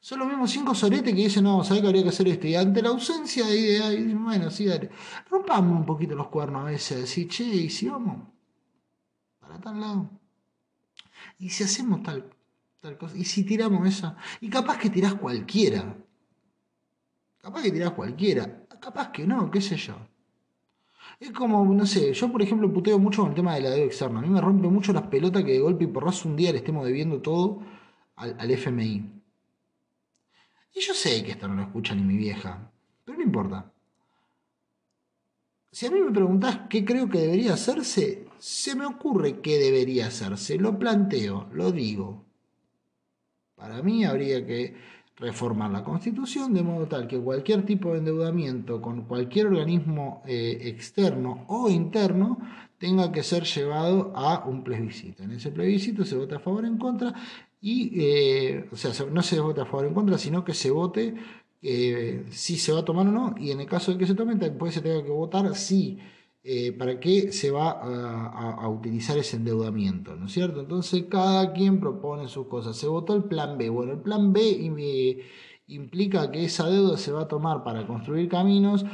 Son 0.00 0.18
los 0.20 0.28
mismos 0.28 0.50
cinco 0.50 0.74
soretes 0.74 1.14
que 1.14 1.22
dicen, 1.22 1.44
no, 1.44 1.64
¿sabes 1.64 1.82
que 1.82 1.88
habría 1.88 2.02
que 2.02 2.10
hacer 2.10 2.28
esto? 2.28 2.46
Y 2.46 2.54
ante 2.54 2.82
la 2.82 2.90
ausencia 2.90 3.46
de 3.46 3.56
ideas, 3.56 3.90
dicen, 3.90 4.22
bueno, 4.22 4.50
sí, 4.50 4.66
dale. 4.66 4.90
Rompamos 5.28 5.80
un 5.80 5.86
poquito 5.86 6.14
los 6.14 6.28
cuernos 6.28 6.62
a 6.62 6.70
veces, 6.70 7.00
decir, 7.00 7.28
che, 7.28 7.44
¿y 7.44 7.70
si 7.70 7.88
vamos? 7.88 8.28
Para 9.40 9.60
tal 9.60 9.80
lado. 9.80 10.10
¿Y 11.38 11.50
si 11.50 11.64
hacemos 11.64 12.02
tal, 12.02 12.30
tal 12.80 12.96
cosa? 12.96 13.16
¿Y 13.16 13.24
si 13.24 13.44
tiramos 13.44 13.86
esa? 13.86 14.16
Y 14.40 14.48
capaz 14.48 14.78
que 14.78 14.90
tirás 14.90 15.14
cualquiera. 15.14 15.96
Capaz 17.38 17.62
que 17.62 17.72
tirás 17.72 17.90
cualquiera. 17.90 18.66
Capaz 18.80 19.10
que 19.10 19.26
no, 19.26 19.50
qué 19.50 19.60
sé 19.60 19.76
yo. 19.76 19.96
Es 21.18 21.30
como, 21.30 21.64
no 21.64 21.86
sé, 21.86 22.12
yo 22.12 22.30
por 22.30 22.42
ejemplo 22.42 22.72
puteo 22.72 22.98
mucho 22.98 23.22
con 23.22 23.30
el 23.30 23.36
tema 23.36 23.54
de 23.54 23.62
la 23.62 23.70
deuda 23.70 23.86
externa. 23.86 24.18
A 24.18 24.22
mí 24.22 24.28
me 24.28 24.40
rompe 24.40 24.68
mucho 24.68 24.92
las 24.92 25.04
pelotas 25.04 25.44
que 25.44 25.52
de 25.52 25.60
golpe 25.60 25.84
y 25.84 25.86
porrazo 25.86 26.28
un 26.28 26.36
día 26.36 26.52
le 26.52 26.58
estemos 26.58 26.84
debiendo 26.84 27.20
todo 27.22 27.62
al, 28.16 28.50
FMI. 28.50 29.15
Y 30.76 30.80
yo 30.80 30.92
sé 30.92 31.24
que 31.24 31.30
esto 31.32 31.48
no 31.48 31.54
lo 31.54 31.62
escucha 31.62 31.94
ni 31.94 32.02
mi 32.02 32.18
vieja, 32.18 32.70
pero 33.02 33.16
no 33.16 33.24
importa. 33.24 33.72
Si 35.72 35.86
a 35.86 35.90
mí 35.90 36.00
me 36.00 36.12
preguntás 36.12 36.60
qué 36.68 36.84
creo 36.84 37.08
que 37.08 37.18
debería 37.18 37.54
hacerse, 37.54 38.28
se 38.38 38.76
me 38.76 38.84
ocurre 38.84 39.40
qué 39.40 39.58
debería 39.58 40.08
hacerse. 40.08 40.58
Lo 40.58 40.78
planteo, 40.78 41.48
lo 41.54 41.72
digo. 41.72 42.26
Para 43.54 43.82
mí 43.82 44.04
habría 44.04 44.44
que 44.44 44.76
reformar 45.16 45.70
la 45.70 45.82
Constitución 45.82 46.52
de 46.52 46.62
modo 46.62 46.86
tal 46.86 47.08
que 47.08 47.18
cualquier 47.18 47.64
tipo 47.64 47.92
de 47.92 48.00
endeudamiento 48.00 48.82
con 48.82 49.04
cualquier 49.04 49.46
organismo 49.46 50.22
eh, 50.26 50.58
externo 50.64 51.46
o 51.48 51.70
interno 51.70 52.38
tenga 52.78 53.10
que 53.10 53.22
ser 53.22 53.44
llevado 53.44 54.12
a 54.14 54.44
un 54.44 54.62
plebiscito. 54.62 55.22
En 55.22 55.32
ese 55.32 55.50
plebiscito 55.50 56.04
se 56.04 56.16
vota 56.16 56.36
a 56.36 56.40
favor 56.40 56.64
o 56.64 56.66
en 56.66 56.76
contra 56.76 57.14
y, 57.66 57.90
eh, 58.00 58.68
o 58.70 58.76
sea, 58.76 58.92
no 59.10 59.22
se 59.22 59.40
vota 59.40 59.62
a 59.62 59.64
favor 59.64 59.86
o 59.86 59.88
en 59.88 59.94
contra, 59.94 60.18
sino 60.18 60.44
que 60.44 60.54
se 60.54 60.70
vote 60.70 61.16
eh, 61.62 62.24
si 62.30 62.58
se 62.58 62.70
va 62.70 62.78
a 62.78 62.84
tomar 62.84 63.08
o 63.08 63.10
no 63.10 63.34
y 63.38 63.50
en 63.50 63.60
el 63.60 63.66
caso 63.66 63.90
de 63.90 63.98
que 63.98 64.06
se 64.06 64.14
tome, 64.14 64.36
después 64.36 64.72
se 64.72 64.82
tenga 64.82 65.02
que 65.02 65.10
votar 65.10 65.52
si 65.56 65.98
eh, 66.44 66.70
para 66.70 67.00
qué 67.00 67.32
se 67.32 67.50
va 67.50 67.70
a, 67.72 68.68
utilizar 68.68 69.18
ese 69.18 69.38
endeudamiento, 69.38 70.14
¿no 70.14 70.26
es 70.26 70.32
cierto? 70.32 70.60
Entonces 70.60 71.06
cada 71.10 71.52
quien 71.52 71.80
propone 71.80 72.28
sus 72.28 72.46
cosas. 72.46 72.76
Se 72.76 72.86
votó 72.86 73.16
el 73.16 73.24
plan 73.24 73.58
B. 73.58 73.68
Bueno, 73.68 73.94
el 73.94 74.00
plan 74.00 74.32
B 74.32 75.24
implica 75.66 76.30
que 76.30 76.44
esa 76.44 76.68
deuda 76.68 76.96
se 76.96 77.10
va 77.10 77.22
a 77.22 77.28
tomar 77.28 77.64
para 77.64 77.84
construir 77.88 78.28
caminos, 78.28 78.84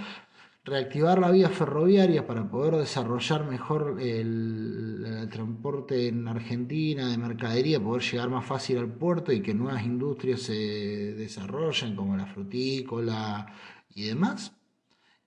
reactivar 0.65 1.19
la 1.19 1.31
vía 1.31 1.49
ferroviaria 1.49 2.27
para 2.27 2.49
poder 2.49 2.77
desarrollar 2.77 3.45
mejor 3.45 3.99
el, 4.01 5.29
transporte 5.31 6.09
en 6.09 6.29
Argentina 6.29 7.09
de 7.09 7.19
mercadería, 7.19 7.81
poder 7.81 8.03
llegar 8.03 8.29
más 8.29 8.45
fácil 8.45 8.79
al 8.79 8.93
puerto 8.93 9.33
y 9.33 9.41
que 9.41 9.55
nuevas 9.55 9.85
industrias 9.85 10.43
se 10.43 10.55
desarrollen 11.15 11.97
como 11.97 12.17
la 12.17 12.27
frutícola 12.27 13.47
y 13.95 14.05
demás 14.05 14.53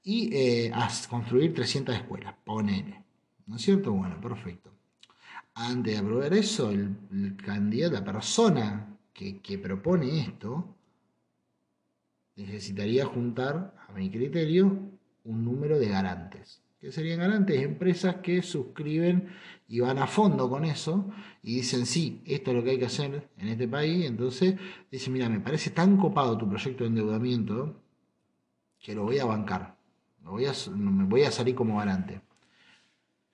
y 0.03 0.29
eh, 0.33 0.71
construir 1.09 1.53
300 1.53 1.95
escuelas, 1.95 2.35
ponele. 2.45 3.03
¿No 3.47 3.55
es 3.55 3.61
cierto? 3.63 3.91
Bueno, 3.91 4.21
perfecto. 4.21 4.71
Antes 5.55 5.93
de 5.93 5.99
aprobar 5.99 6.33
eso, 6.33 6.69
el, 6.69 7.35
candidato, 7.43 7.93
la 7.93 8.03
persona 8.03 8.97
que, 9.13 9.57
propone 9.57 10.21
esto, 10.21 10.75
necesitaría 12.35 13.05
juntar, 13.05 13.75
a 13.87 13.93
mi 13.93 14.11
criterio, 14.11 14.94
un 15.25 15.43
número 15.43 15.77
de 15.77 15.89
garantes. 15.89 16.61
¿Qué 16.79 16.91
serían 16.91 17.19
garantes? 17.19 17.61
Empresas 17.61 18.15
que 18.23 18.41
suscriben 18.41 19.29
y 19.67 19.79
van 19.79 19.97
a 19.97 20.07
fondo 20.07 20.49
con 20.49 20.65
eso 20.65 21.11
y 21.43 21.55
dicen, 21.55 21.85
sí, 21.85 22.21
esto 22.25 22.51
es 22.51 22.57
lo 22.57 22.63
que 22.63 22.71
hay 22.71 22.79
que 22.79 22.85
hacer 22.85 23.29
en 23.37 23.47
este 23.47 23.67
país. 23.67 24.05
Entonces 24.05 24.55
dicen, 24.91 25.13
mira, 25.13 25.27
me 25.27 25.39
parece 25.39 25.71
tan 25.71 25.97
copado 25.97 26.37
tu 26.37 26.47
proyecto 26.47 26.83
de 26.83 26.89
endeudamiento 26.89 27.81
que 28.79 28.95
lo 28.95 29.03
voy 29.03 29.19
a 29.19 29.25
bancar 29.25 29.75
me 30.25 30.31
voy 30.31 30.45
a, 30.47 30.53
me 30.75 31.05
voy 31.05 31.23
a 31.23 31.31
salir 31.31 31.53
como 31.53 31.77
garante. 31.77 32.19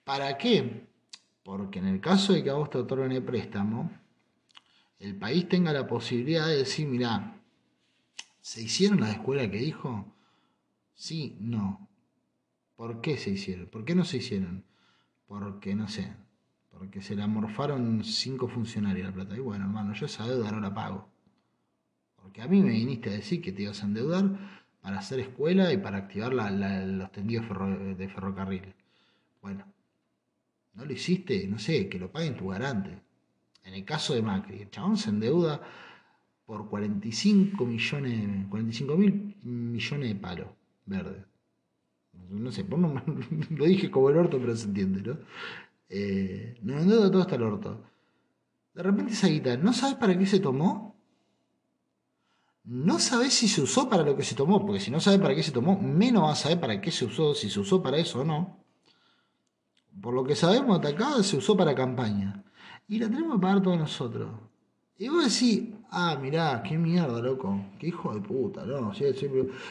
¿Para 0.04 0.38
qué? 0.38 0.88
Porque 1.42 1.80
en 1.80 1.88
el 1.88 2.02
caso 2.02 2.34
de 2.34 2.44
que 2.44 2.50
a 2.50 2.56
vos 2.56 2.70
te 2.70 2.80
otorguen 2.80 3.14
el 3.14 3.24
préstamo, 3.24 3.90
el 5.00 5.16
país 5.16 5.48
tenga 5.48 5.72
la 5.72 5.88
posibilidad 5.88 6.48
de 6.48 6.58
decir, 6.58 6.88
mira, 6.88 7.40
¿se 8.42 8.62
hicieron 8.62 9.00
las 9.00 9.12
escuelas 9.12 9.48
que 9.48 9.58
dijo? 9.58 10.06
Sí, 10.94 11.38
no. 11.40 11.90
¿Por 12.76 13.02
qué 13.02 13.18
se 13.18 13.30
hicieron? 13.30 13.68
¿Por 13.68 13.86
qué 13.86 13.96
no 13.96 14.06
se 14.06 14.18
hicieron? 14.18 14.66
Porque, 15.28 15.76
no 15.76 15.88
sé, 15.88 16.14
porque 16.72 17.02
se 17.02 17.16
la 17.16 17.28
morfaron 17.28 18.04
cinco 18.04 18.48
funcionarios 18.48 19.08
la 19.08 19.14
plata. 19.14 19.36
Y 19.36 19.40
bueno, 19.40 19.66
hermano, 19.66 19.94
yo 19.94 20.08
esa 20.08 20.28
deuda 20.28 20.52
no 20.52 20.60
la 20.60 20.74
pago. 20.74 21.08
Porque 22.16 22.42
a 22.42 22.48
mí 22.48 22.62
me 22.62 22.72
viniste 22.72 23.10
a 23.10 23.14
decir 23.14 23.42
que 23.42 23.52
te 23.52 23.64
ibas 23.64 23.84
a 23.84 23.86
endeudar 23.86 24.26
para 24.82 25.00
hacer 25.00 25.20
escuela 25.20 25.72
y 25.72 25.78
para 25.78 25.98
activar 25.98 26.34
los 26.34 27.12
tendidos 27.12 27.46
de 27.98 28.10
ferrocarril. 28.10 28.74
Bueno, 29.42 29.66
no 30.74 30.86
lo 30.86 30.92
hiciste, 30.92 31.48
no 31.48 31.60
sé, 31.60 31.88
que 31.88 32.00
lo 32.00 32.12
paguen 32.12 32.36
tu 32.36 32.48
garante. 32.48 33.00
En 33.64 33.76
el 33.76 33.86
caso 33.86 34.16
de 34.16 34.24
Macri, 34.24 34.62
el 34.62 34.72
chabón 34.72 34.98
se 34.98 35.10
endeuda 35.10 35.62
por 36.46 36.68
45 36.68 37.64
millones, 37.66 38.48
45 38.50 38.98
mil 38.98 39.36
millones 39.44 40.10
de 40.10 40.16
palos 40.16 40.48
verdes. 40.86 41.26
No 42.30 42.52
sé, 42.52 42.66
lo 43.50 43.66
dije 43.66 43.90
como 43.90 44.10
el 44.10 44.18
orto, 44.18 44.40
pero 44.40 44.56
se 44.56 44.66
entiende, 44.68 45.02
¿no? 45.02 45.18
Eh, 45.90 46.58
no 46.62 46.80
endeuda 46.80 47.12
todo 47.12 47.22
hasta 47.22 47.36
el 47.36 47.44
orto. 47.44 47.84
De 48.74 48.84
repente 48.84 49.14
esa 49.14 49.28
guita, 49.28 49.58
¿no 49.58 49.74
sabes 49.74 49.96
para 49.96 50.18
qué 50.18 50.26
se 50.26 50.40
tomó? 50.40 50.96
No 52.64 53.00
sabes 53.00 53.34
si 53.34 53.48
se 53.48 53.62
usó 53.62 53.90
para 53.90 54.04
lo 54.04 54.16
que 54.16 54.24
se 54.24 54.36
tomó, 54.36 54.66
porque 54.66 54.80
si 54.80 54.92
no 54.92 55.00
sabes 55.00 55.20
para 55.20 55.36
qué 55.36 55.44
se 55.44 55.52
tomó, 55.52 55.80
menos 55.80 56.24
vas 56.24 56.40
a 56.40 56.44
saber 56.44 56.60
para 56.60 56.80
qué 56.80 56.92
se 56.92 57.06
usó, 57.06 57.34
si 57.34 57.50
se 57.50 57.60
usó 57.60 57.82
para 57.82 57.98
eso 57.98 58.22
o 58.22 58.24
no. 58.24 58.64
Por 60.00 60.14
lo 60.14 60.24
que 60.24 60.36
sabemos, 60.36 60.86
acá 60.86 61.22
se 61.24 61.38
usó 61.38 61.58
para 61.58 61.76
campaña. 61.76 62.44
Y 62.88 63.00
la 63.00 63.10
tenemos 63.10 63.36
que 63.36 63.42
pagar 63.42 63.62
todos 63.62 63.78
nosotros. 63.78 64.32
Y 64.98 65.10
vos 65.10 65.26
decís, 65.26 65.70
ah, 65.92 66.18
mirá, 66.22 66.64
qué 66.64 66.78
mierda, 66.78 67.22
loco, 67.22 67.60
qué 67.78 67.88
hijo 67.88 68.14
de 68.14 68.22
puta, 68.22 68.66
no, 68.66 68.92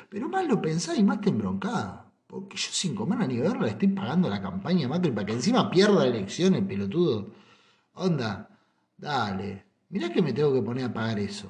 pero 0.08 0.28
más 0.28 0.46
lo 0.46 0.60
pensás 0.60 0.98
y 0.98 1.02
más 1.02 1.20
te 1.20 1.30
embroncás. 1.30 2.00
Porque 2.26 2.56
yo 2.56 2.68
sin 2.70 2.94
comer 2.94 3.26
ni 3.26 3.38
verla 3.38 3.62
le 3.62 3.70
estoy 3.70 3.88
pagando 3.88 4.28
la 4.28 4.40
campaña 4.40 4.86
Macri 4.86 5.10
para 5.10 5.26
que 5.26 5.32
encima 5.32 5.68
pierda 5.68 6.06
elecciones, 6.06 6.62
pelotudo. 6.62 7.26
Onda, 7.94 8.48
dale, 8.96 9.64
mirá 9.88 10.12
que 10.12 10.22
me 10.22 10.32
tengo 10.32 10.54
que 10.54 10.62
poner 10.62 10.84
a 10.84 10.92
pagar 10.92 11.18
eso. 11.18 11.48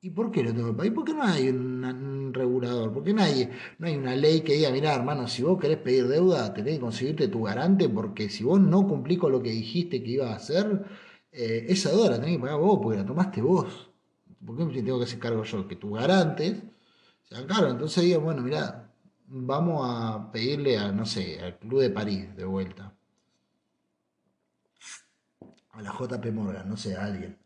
¿Y 0.00 0.10
por 0.10 0.30
qué 0.32 0.42
lo 0.42 0.54
tengo 0.54 0.68
que 0.68 0.72
pagar? 0.72 0.86
¿Y 0.86 0.94
por 0.94 1.04
qué 1.04 1.14
no 1.14 1.22
hay 1.22 1.48
un, 1.48 2.32
regulador? 2.32 2.90
¿Por 2.92 3.04
qué 3.04 3.14
hay, 3.18 3.50
no 3.78 3.86
hay 3.86 3.96
una 3.96 4.16
ley 4.16 4.40
que 4.40 4.54
diga, 4.54 4.70
mirá, 4.70 4.94
hermano, 4.94 5.28
si 5.28 5.42
vos 5.42 5.60
querés 5.60 5.76
pedir 5.76 6.08
deuda, 6.08 6.54
tenés 6.54 6.76
que 6.76 6.80
conseguirte 6.80 7.28
tu 7.28 7.42
garante, 7.42 7.88
porque 7.90 8.30
si 8.30 8.44
vos 8.44 8.60
no 8.60 8.88
cumplís 8.88 9.18
con 9.18 9.30
lo 9.30 9.42
que 9.42 9.50
dijiste 9.50 10.02
que 10.02 10.12
ibas 10.12 10.30
a 10.30 10.36
hacer, 10.36 10.84
eh, 11.32 11.66
esa 11.68 11.90
deuda 11.90 12.10
la 12.10 12.20
tenés 12.20 12.36
que 12.36 12.42
pagar 12.42 12.58
vos, 12.58 12.78
porque 12.82 12.98
la 12.98 13.06
tomaste 13.06 13.42
vos. 13.42 13.90
¿Por 14.44 14.56
qué 14.56 14.82
tengo 14.82 14.98
que 14.98 15.04
hacer 15.04 15.18
cargo 15.18 15.42
yo? 15.44 15.66
Que 15.66 15.76
tus 15.76 15.92
garantes 15.92 16.62
caros. 17.46 17.72
Entonces 17.72 18.04
digo, 18.04 18.20
bueno, 18.20 18.42
mirá, 18.42 18.90
vamos 19.26 19.86
a 19.88 20.30
pedirle 20.30 20.78
a, 20.78 20.92
no 20.92 21.06
sé, 21.06 21.40
al 21.40 21.58
Club 21.58 21.80
de 21.80 21.90
París 21.90 22.36
de 22.36 22.44
vuelta. 22.44 22.92
A 25.70 25.80
la 25.80 25.92
JP 25.92 26.26
Morgan, 26.32 26.68
no 26.68 26.76
sé, 26.76 26.96
a 26.96 27.04
alguien. 27.06 27.38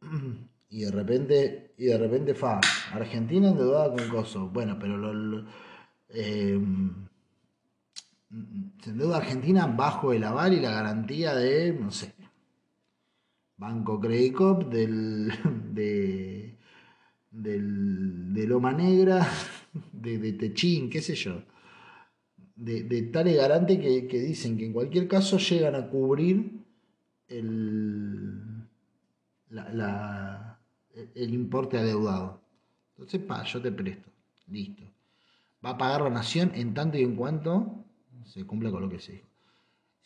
Y 0.68 0.80
de 0.80 0.90
repente, 0.90 1.74
y 1.78 1.84
de 1.84 1.96
repente 1.96 2.34
fa, 2.34 2.60
Argentina 2.92 3.50
endeudada 3.50 3.94
con 3.94 4.08
coso. 4.08 4.48
Bueno, 4.48 4.76
pero 4.80 4.96
lo, 4.98 5.46
eh, 6.08 6.60
se 8.82 8.90
endeuda 8.90 9.18
Argentina 9.18 9.68
bajo 9.68 10.12
el 10.12 10.24
aval 10.24 10.54
y 10.54 10.60
la 10.60 10.72
garantía 10.72 11.36
de, 11.36 11.72
no 11.72 11.92
sé, 11.92 12.15
Banco 13.56 13.98
Credit 14.00 14.36
del, 14.68 15.32
de, 15.72 16.56
del, 17.30 18.34
de 18.34 18.46
Loma 18.46 18.72
Negra, 18.72 19.26
de, 19.92 20.18
de 20.18 20.32
Techín, 20.34 20.90
qué 20.90 21.00
sé 21.00 21.14
yo. 21.14 21.42
De, 22.54 22.84
de 22.84 23.02
tales 23.02 23.36
garantes 23.36 23.78
que, 23.78 24.06
que, 24.06 24.20
dicen 24.20 24.56
que 24.56 24.66
en 24.66 24.72
cualquier 24.72 25.08
caso 25.08 25.38
llegan 25.38 25.74
a 25.74 25.88
cubrir 25.88 26.64
el, 27.28 28.40
la, 29.50 30.58
el 31.14 31.34
importe 31.34 31.78
adeudado. 31.78 32.40
Entonces, 32.90 33.20
pa, 33.20 33.44
yo 33.44 33.60
te 33.60 33.72
presto. 33.72 34.10
Listo. 34.48 34.82
Va 35.64 35.70
a 35.70 35.78
pagar 35.78 36.02
la 36.02 36.10
nación 36.10 36.52
en 36.54 36.72
tanto 36.72 36.96
y 36.96 37.02
en 37.02 37.16
cuanto 37.16 37.84
se 38.24 38.44
cumpla 38.44 38.70
con 38.70 38.82
lo 38.82 38.88
que 38.88 39.00
se 39.00 39.12
dijo. 39.12 39.26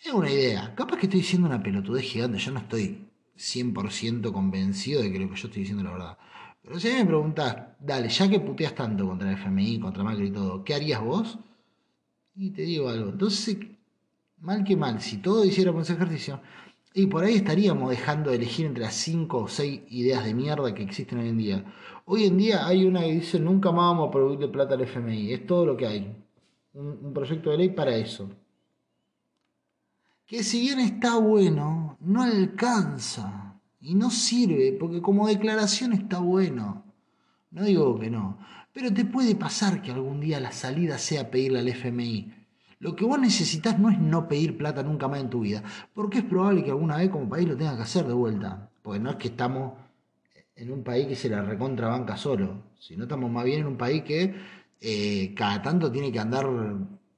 Es 0.03 0.13
una 0.13 0.31
idea. 0.31 0.75
Capaz 0.75 0.97
que 0.97 1.07
estoy 1.07 1.21
diciendo 1.21 1.47
una 1.47 1.63
pelotudez 1.63 2.05
gigante. 2.05 2.39
Yo 2.39 2.53
no 2.53 2.61
estoy 2.61 3.10
100% 3.41 4.33
convencido 4.33 5.03
de 5.03 5.11
que 5.11 5.19
lo 5.19 5.31
que 5.31 5.37
yo 5.37 5.47
estoy 5.47 5.63
diciendo 5.63 5.83
es 5.83 5.91
la 5.91 5.93
verdad. 5.93 6.19
Pero 6.63 6.79
si 6.79 6.89
me 6.89 7.07
preguntás, 7.07 7.57
dale, 7.81 8.09
ya 8.09 8.29
que 8.29 8.39
puteas 8.39 8.75
tanto 8.75 9.07
contra 9.07 9.31
el 9.31 9.39
FMI, 9.39 9.81
contra 9.81 10.05
Macri 10.05 10.29
y 10.29 10.31
todo, 10.31 10.63
¿qué 10.63 10.75
harías 10.75 11.03
vos? 11.03 11.39
Y 12.37 12.51
te 12.51 12.63
digo 12.63 12.91
algo. 12.91 13.11
Entonces, 13.11 13.57
mal 14.39 14.63
que 14.63 14.77
mal, 14.77 15.01
si 15.01 15.19
todo 15.19 15.45
hiciéramos 15.45 15.85
ese 15.85 15.95
ejercicio, 15.95 16.41
y 16.93 17.07
por 17.07 17.25
ahí 17.25 17.37
estaríamos 17.37 17.89
dejando 17.91 18.31
de 18.31 18.37
elegir 18.37 18.67
entre 18.67 18.85
las 18.85 18.95
5 18.95 19.39
o 19.39 19.49
6 19.49 19.83
ideas 19.89 20.25
de 20.25 20.35
mierda 20.35 20.75
que 20.75 20.83
existen 20.83 21.21
hoy 21.21 21.29
en 21.29 21.39
día. 21.39 21.65
Hoy 22.05 22.25
en 22.25 22.37
día 22.37 22.67
hay 22.67 22.85
una 22.85 23.01
que 23.01 23.13
dice 23.13 23.39
nunca 23.39 23.71
más 23.71 23.93
vamos 23.93 24.09
a 24.09 24.11
producir 24.11 24.51
plata 24.51 24.75
al 24.75 24.83
FMI. 24.83 25.33
Es 25.33 25.47
todo 25.47 25.65
lo 25.65 25.77
que 25.77 25.87
hay. 25.87 26.17
un 26.75 27.13
proyecto 27.15 27.51
de 27.51 27.59
ley 27.59 27.71
para 27.71 27.97
eso 27.97 28.29
que 30.31 30.45
si 30.45 30.61
bien 30.61 30.79
está 30.79 31.19
bueno, 31.19 31.99
no 31.99 32.23
alcanza 32.23 33.59
y 33.81 33.97
no 33.97 34.13
sirve, 34.13 34.77
porque 34.79 35.03
como 35.03 35.27
declaración 35.27 35.93
está 35.93 36.21
bueno. 36.21 36.85
No 37.51 37.65
digo 37.65 37.99
que 37.99 38.11
no, 38.11 38.39
pero 38.73 38.95
te 38.95 39.05
puede 39.05 39.35
pasar 39.35 39.83
que 39.83 39.91
algún 39.91 40.21
día 40.21 40.39
la 40.39 40.53
salida 40.53 40.99
sea 40.99 41.33
pedirle 41.33 41.59
al 41.59 41.67
FMI. 41.67 42.33
Lo 42.79 42.95
que 42.95 43.05
vos 43.05 43.19
necesitas 43.19 43.81
no 43.81 43.91
es 43.91 43.99
no 43.99 44.29
pedir 44.29 44.57
plata 44.57 44.85
nunca 44.85 45.09
más 45.09 45.19
en 45.19 45.31
tu 45.31 45.41
vida, 45.41 45.65
porque 45.95 46.19
es 46.19 46.25
probable 46.25 46.63
que 46.63 46.71
alguna 46.71 46.99
vez 46.99 47.11
como 47.11 47.29
país 47.29 47.49
lo 47.49 47.57
tengas 47.57 47.75
que 47.75 47.83
hacer 47.83 48.07
de 48.07 48.15
vuelta, 48.15 48.71
porque 48.83 49.01
no 49.01 49.11
es 49.11 49.17
que 49.17 49.29
estamos 49.29 49.73
en 50.55 50.71
un 50.71 50.85
país 50.85 51.09
que 51.09 51.17
se 51.17 51.29
la 51.29 51.43
recontrabanca 51.43 52.17
solo, 52.17 52.63
sino 52.79 53.03
estamos 53.03 53.33
más 53.33 53.45
bien 53.45 53.63
en 53.63 53.67
un 53.67 53.77
país 53.77 54.05
que 54.05 54.33
eh, 54.81 55.35
cada 55.35 55.61
tanto 55.61 55.91
tiene 55.91 56.13
que 56.13 56.21
andar 56.21 56.47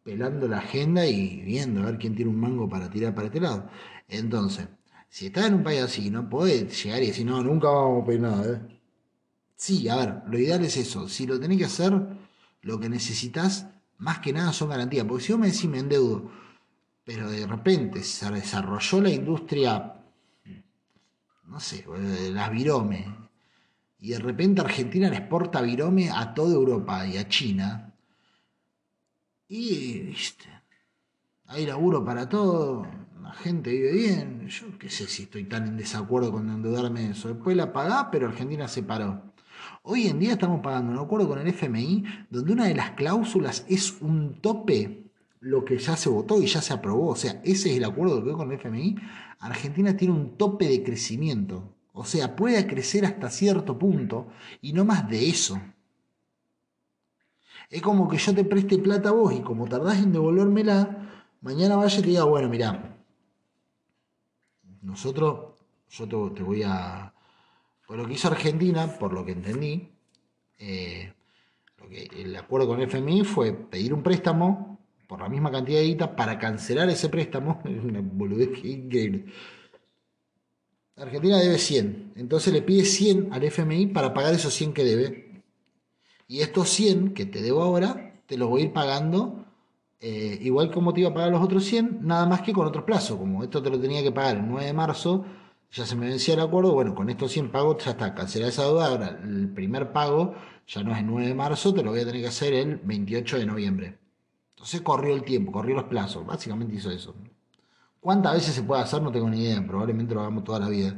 pelando 0.02 0.48
la 0.48 0.58
agenda 0.58 1.06
y 1.06 1.40
viendo 1.42 1.82
a 1.82 1.86
ver 1.86 1.98
quién 1.98 2.14
tiene 2.14 2.30
un 2.30 2.40
mango 2.40 2.68
para 2.68 2.90
tirar 2.90 3.14
para 3.14 3.26
este 3.28 3.40
lado. 3.40 3.68
Entonces, 4.08 4.68
si 5.08 5.26
estás 5.26 5.46
en 5.46 5.54
un 5.54 5.62
país 5.62 5.82
así, 5.82 6.10
no 6.10 6.28
podés 6.28 6.82
llegar 6.82 7.02
y 7.02 7.06
decir, 7.08 7.26
no, 7.26 7.42
nunca 7.42 7.68
vamos 7.68 8.02
a 8.02 8.06
pedir 8.06 8.20
nada. 8.20 8.54
¿eh? 8.54 8.80
Sí, 9.56 9.88
a 9.88 9.96
ver, 9.96 10.22
lo 10.26 10.38
ideal 10.38 10.64
es 10.64 10.76
eso. 10.76 11.08
Si 11.08 11.26
lo 11.26 11.38
tenés 11.38 11.58
que 11.58 11.66
hacer, 11.66 11.92
lo 12.62 12.80
que 12.80 12.88
necesitas, 12.88 13.66
más 13.98 14.18
que 14.18 14.32
nada 14.32 14.52
son 14.52 14.70
garantías. 14.70 15.04
Porque 15.06 15.24
si 15.24 15.32
vos 15.32 15.40
me 15.40 15.46
decís 15.48 15.66
me 15.66 15.78
endeudo, 15.78 16.30
pero 17.04 17.30
de 17.30 17.46
repente 17.46 18.02
se 18.02 18.30
desarrolló 18.30 19.00
la 19.00 19.10
industria, 19.10 19.94
no 21.46 21.60
sé, 21.60 21.84
las 22.32 22.50
virome, 22.50 23.22
y 23.98 24.10
de 24.10 24.18
repente 24.18 24.60
Argentina 24.60 25.08
le 25.08 25.16
exporta 25.16 25.60
virome 25.60 26.10
a 26.10 26.34
toda 26.34 26.54
Europa 26.54 27.06
y 27.06 27.18
a 27.18 27.28
China, 27.28 27.91
y, 29.54 29.98
viste, 29.98 30.46
hay 31.44 31.66
laburo 31.66 32.02
para 32.02 32.26
todo, 32.26 32.86
la 33.22 33.34
gente 33.34 33.70
vive 33.70 33.92
bien. 33.92 34.48
Yo 34.48 34.78
qué 34.78 34.88
sé 34.88 35.06
si 35.06 35.24
estoy 35.24 35.44
tan 35.44 35.66
en 35.66 35.76
desacuerdo 35.76 36.32
con 36.32 36.48
endeudarme 36.48 37.10
eso. 37.10 37.28
Después 37.28 37.54
la 37.54 37.70
pagá, 37.70 38.10
pero 38.10 38.28
Argentina 38.28 38.66
se 38.66 38.82
paró. 38.82 39.34
Hoy 39.82 40.06
en 40.06 40.18
día 40.18 40.32
estamos 40.32 40.62
pagando 40.62 40.92
un 40.92 40.98
acuerdo 40.98 41.28
con 41.28 41.38
el 41.38 41.48
FMI, 41.48 42.02
donde 42.30 42.54
una 42.54 42.64
de 42.64 42.74
las 42.74 42.92
cláusulas 42.92 43.66
es 43.68 44.00
un 44.00 44.40
tope, 44.40 45.10
lo 45.40 45.66
que 45.66 45.76
ya 45.76 45.98
se 45.98 46.08
votó 46.08 46.40
y 46.40 46.46
ya 46.46 46.62
se 46.62 46.72
aprobó. 46.72 47.08
O 47.08 47.16
sea, 47.16 47.42
ese 47.44 47.72
es 47.72 47.76
el 47.76 47.84
acuerdo 47.84 48.24
que 48.24 48.30
hay 48.30 48.36
con 48.36 48.50
el 48.50 48.58
FMI. 48.58 48.96
Argentina 49.40 49.94
tiene 49.94 50.14
un 50.14 50.38
tope 50.38 50.66
de 50.66 50.82
crecimiento. 50.82 51.76
O 51.92 52.06
sea, 52.06 52.36
puede 52.36 52.66
crecer 52.66 53.04
hasta 53.04 53.28
cierto 53.28 53.78
punto 53.78 54.28
y 54.62 54.72
no 54.72 54.86
más 54.86 55.10
de 55.10 55.28
eso. 55.28 55.60
Es 57.72 57.80
como 57.80 58.06
que 58.06 58.18
yo 58.18 58.34
te 58.34 58.44
preste 58.44 58.76
plata 58.76 59.08
a 59.08 59.12
vos 59.12 59.32
y 59.32 59.40
como 59.40 59.66
tardás 59.66 59.96
en 59.96 60.12
devolvérmela, 60.12 61.08
mañana 61.40 61.74
vaya 61.76 61.98
y 61.98 62.02
te 62.02 62.08
diga, 62.08 62.24
bueno, 62.24 62.50
mira, 62.50 62.98
nosotros, 64.82 65.54
yo 65.88 66.06
te, 66.06 66.42
voy 66.42 66.64
a... 66.64 67.14
Por 67.86 67.96
lo 67.96 68.06
que 68.06 68.12
hizo 68.12 68.28
Argentina, 68.28 68.86
por 68.98 69.14
lo 69.14 69.24
que 69.24 69.32
entendí, 69.32 69.88
eh, 70.58 71.14
el 72.14 72.36
acuerdo 72.36 72.68
con 72.68 72.78
el 72.78 72.88
FMI 72.90 73.24
fue 73.24 73.54
pedir 73.54 73.94
un 73.94 74.02
préstamo 74.02 74.78
por 75.08 75.20
la 75.20 75.30
misma 75.30 75.50
cantidad 75.50 75.78
de 75.78 75.86
guita 75.86 76.14
para 76.14 76.38
cancelar 76.38 76.90
ese 76.90 77.08
préstamo. 77.08 77.62
Es 77.64 77.82
una 77.82 78.02
boludez 78.02 78.50
increíble. 78.66 79.32
Argentina 80.96 81.38
debe 81.38 81.56
100, 81.56 82.12
entonces 82.16 82.52
le 82.52 82.60
pide 82.60 82.84
100 82.84 83.32
al 83.32 83.44
FMI 83.44 83.86
para 83.86 84.12
pagar 84.12 84.34
esos 84.34 84.52
100 84.52 84.74
que 84.74 84.84
debe. 84.84 85.31
Y 86.32 86.40
estos 86.40 86.70
100 86.70 87.12
que 87.12 87.26
te 87.26 87.42
debo 87.42 87.62
ahora, 87.62 88.14
te 88.24 88.38
los 88.38 88.48
voy 88.48 88.62
a 88.62 88.64
ir 88.64 88.72
pagando 88.72 89.44
eh, 90.00 90.38
igual 90.40 90.70
como 90.70 90.94
te 90.94 91.00
iba 91.00 91.10
a 91.10 91.12
pagar 91.12 91.30
los 91.30 91.42
otros 91.42 91.62
100, 91.62 92.06
nada 92.06 92.24
más 92.24 92.40
que 92.40 92.54
con 92.54 92.66
otros 92.66 92.84
plazos. 92.84 93.18
Como 93.18 93.44
esto 93.44 93.62
te 93.62 93.68
lo 93.68 93.78
tenía 93.78 94.02
que 94.02 94.12
pagar 94.12 94.36
el 94.36 94.48
9 94.48 94.64
de 94.64 94.72
marzo, 94.72 95.26
ya 95.70 95.84
se 95.84 95.94
me 95.94 96.06
vencía 96.06 96.32
el 96.32 96.40
acuerdo, 96.40 96.72
bueno, 96.72 96.94
con 96.94 97.10
estos 97.10 97.32
100 97.32 97.52
pagos 97.52 97.84
ya 97.84 97.90
está, 97.90 98.14
cancelada 98.14 98.50
esa 98.50 98.64
deuda. 98.64 98.86
Ahora, 98.86 99.20
el 99.22 99.50
primer 99.50 99.92
pago 99.92 100.34
ya 100.66 100.82
no 100.82 100.92
es 100.92 101.00
el 101.00 101.06
9 101.06 101.28
de 101.28 101.34
marzo, 101.34 101.74
te 101.74 101.82
lo 101.82 101.90
voy 101.90 102.00
a 102.00 102.06
tener 102.06 102.22
que 102.22 102.28
hacer 102.28 102.54
el 102.54 102.76
28 102.76 103.36
de 103.36 103.44
noviembre. 103.44 103.98
Entonces 104.54 104.80
corrió 104.80 105.14
el 105.14 105.24
tiempo, 105.24 105.52
corrió 105.52 105.76
los 105.76 105.84
plazos, 105.84 106.24
básicamente 106.24 106.74
hizo 106.74 106.90
eso. 106.90 107.14
¿Cuántas 108.00 108.32
veces 108.32 108.54
se 108.54 108.62
puede 108.62 108.80
hacer? 108.80 109.02
No 109.02 109.12
tengo 109.12 109.28
ni 109.28 109.42
idea, 109.42 109.62
probablemente 109.66 110.14
lo 110.14 110.22
hagamos 110.22 110.44
toda 110.44 110.60
la 110.60 110.70
vida. 110.70 110.96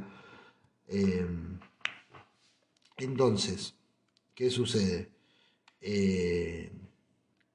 Eh, 0.87 1.27
entonces, 2.99 3.75
¿qué 4.33 4.49
sucede? 4.49 5.14
Eh, 5.87 6.73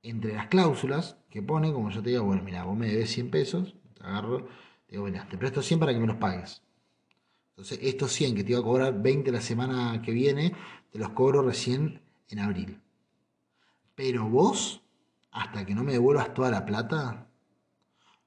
entre 0.04 0.36
las 0.36 0.48
cláusulas 0.48 1.18
que 1.32 1.42
pone, 1.42 1.74
como 1.74 1.90
yo 1.90 2.04
te 2.04 2.12
digo, 2.12 2.24
bueno, 2.26 2.44
mira, 2.44 2.64
vos 2.64 2.78
me 2.78 2.88
debes 2.88 3.10
100 3.10 3.32
pesos, 3.32 3.76
te 3.96 4.04
agarro, 4.04 4.46
te 4.86 4.92
digo, 4.92 5.06
mira, 5.06 5.28
te 5.28 5.36
presto 5.36 5.64
100 5.64 5.80
para 5.80 5.94
que 5.94 6.00
me 6.00 6.06
los 6.06 6.18
pagues. 6.18 6.62
Entonces, 7.50 7.80
estos 7.82 8.12
100 8.14 8.36
que 8.36 8.44
te 8.44 8.52
iba 8.52 8.60
a 8.60 8.64
cobrar 8.64 9.02
20 9.02 9.32
la 9.32 9.42
semana 9.42 10.00
que 10.04 10.12
viene, 10.12 10.54
te 10.92 11.00
los 11.00 11.10
cobro 11.10 11.42
recién 11.42 12.02
en 12.30 12.40
abril. 12.40 12.80
Pero 13.96 14.30
vos 14.30 14.84
hasta 15.32 15.66
que 15.66 15.74
no 15.74 15.84
me 15.84 15.94
devuelvas 15.94 16.34
toda 16.34 16.52
la 16.52 16.66
plata, 16.66 17.28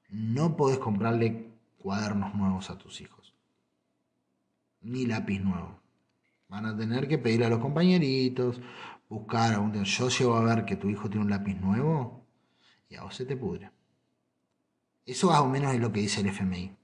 no 0.09 0.57
podés 0.57 0.79
comprarle 0.79 1.47
cuadernos 1.77 2.35
nuevos 2.35 2.69
a 2.69 2.77
tus 2.77 2.99
hijos. 2.99 3.33
Ni 4.81 5.05
lápiz 5.05 5.39
nuevo. 5.39 5.79
Van 6.49 6.65
a 6.65 6.77
tener 6.77 7.07
que 7.07 7.17
pedirle 7.17 7.47
a 7.47 7.49
los 7.49 7.59
compañeritos, 7.59 8.61
buscar 9.13 9.53
a 9.53 9.59
un... 9.59 9.83
Yo 9.83 10.09
llego 10.09 10.35
a 10.35 10.43
ver 10.43 10.65
que 10.65 10.75
tu 10.75 10.89
hijo 10.89 11.09
tiene 11.09 11.25
un 11.25 11.29
lápiz 11.29 11.55
nuevo 11.55 12.25
y 12.89 12.95
a 12.95 13.03
vos 13.03 13.15
se 13.15 13.25
te 13.25 13.37
pudre. 13.37 13.71
Eso 15.05 15.29
más 15.29 15.41
o 15.41 15.47
menos 15.47 15.73
es 15.73 15.79
lo 15.79 15.91
que 15.91 16.01
dice 16.01 16.21
el 16.21 16.27
FMI. 16.27 16.75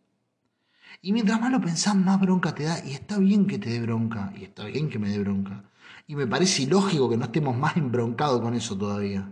Y 1.01 1.13
mientras 1.13 1.39
más 1.39 1.51
lo 1.51 1.61
pensás, 1.61 1.95
más 1.95 2.19
bronca 2.19 2.53
te 2.53 2.63
da. 2.63 2.85
Y 2.85 2.93
está 2.93 3.17
bien 3.17 3.47
que 3.47 3.57
te 3.57 3.69
dé 3.69 3.81
bronca. 3.81 4.33
Y 4.37 4.43
está 4.43 4.65
bien 4.65 4.89
que 4.89 4.99
me 4.99 5.09
dé 5.09 5.19
bronca. 5.19 5.63
Y 6.07 6.15
me 6.15 6.27
parece 6.27 6.63
ilógico 6.63 7.09
que 7.09 7.17
no 7.17 7.25
estemos 7.25 7.55
más 7.55 7.77
embroncados 7.77 8.41
con 8.41 8.53
eso 8.53 8.77
todavía. 8.77 9.31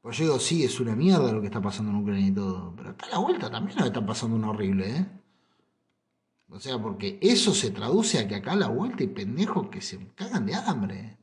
Pues 0.00 0.18
yo 0.18 0.24
digo, 0.24 0.38
sí, 0.38 0.64
es 0.64 0.80
una 0.80 0.96
mierda 0.96 1.32
lo 1.32 1.40
que 1.40 1.46
está 1.46 1.60
pasando 1.60 1.92
en 1.92 1.98
Ucrania 1.98 2.26
y 2.26 2.32
todo. 2.32 2.74
Pero 2.76 2.90
está 2.90 3.08
la 3.08 3.18
vuelta 3.18 3.50
también 3.50 3.76
nos 3.76 3.86
está 3.86 4.04
pasando 4.04 4.36
una 4.36 4.50
horrible, 4.50 4.96
¿eh? 4.96 5.06
O 6.52 6.60
sea, 6.60 6.78
porque 6.78 7.18
eso 7.20 7.54
se 7.54 7.70
traduce 7.70 8.18
a 8.18 8.28
que 8.28 8.34
acá 8.34 8.52
a 8.52 8.56
la 8.56 8.68
vuelta 8.68 8.98
hay 9.00 9.08
pendejos 9.08 9.68
que 9.68 9.80
se 9.80 9.98
cagan 10.14 10.44
de 10.44 10.54
hambre. 10.54 11.16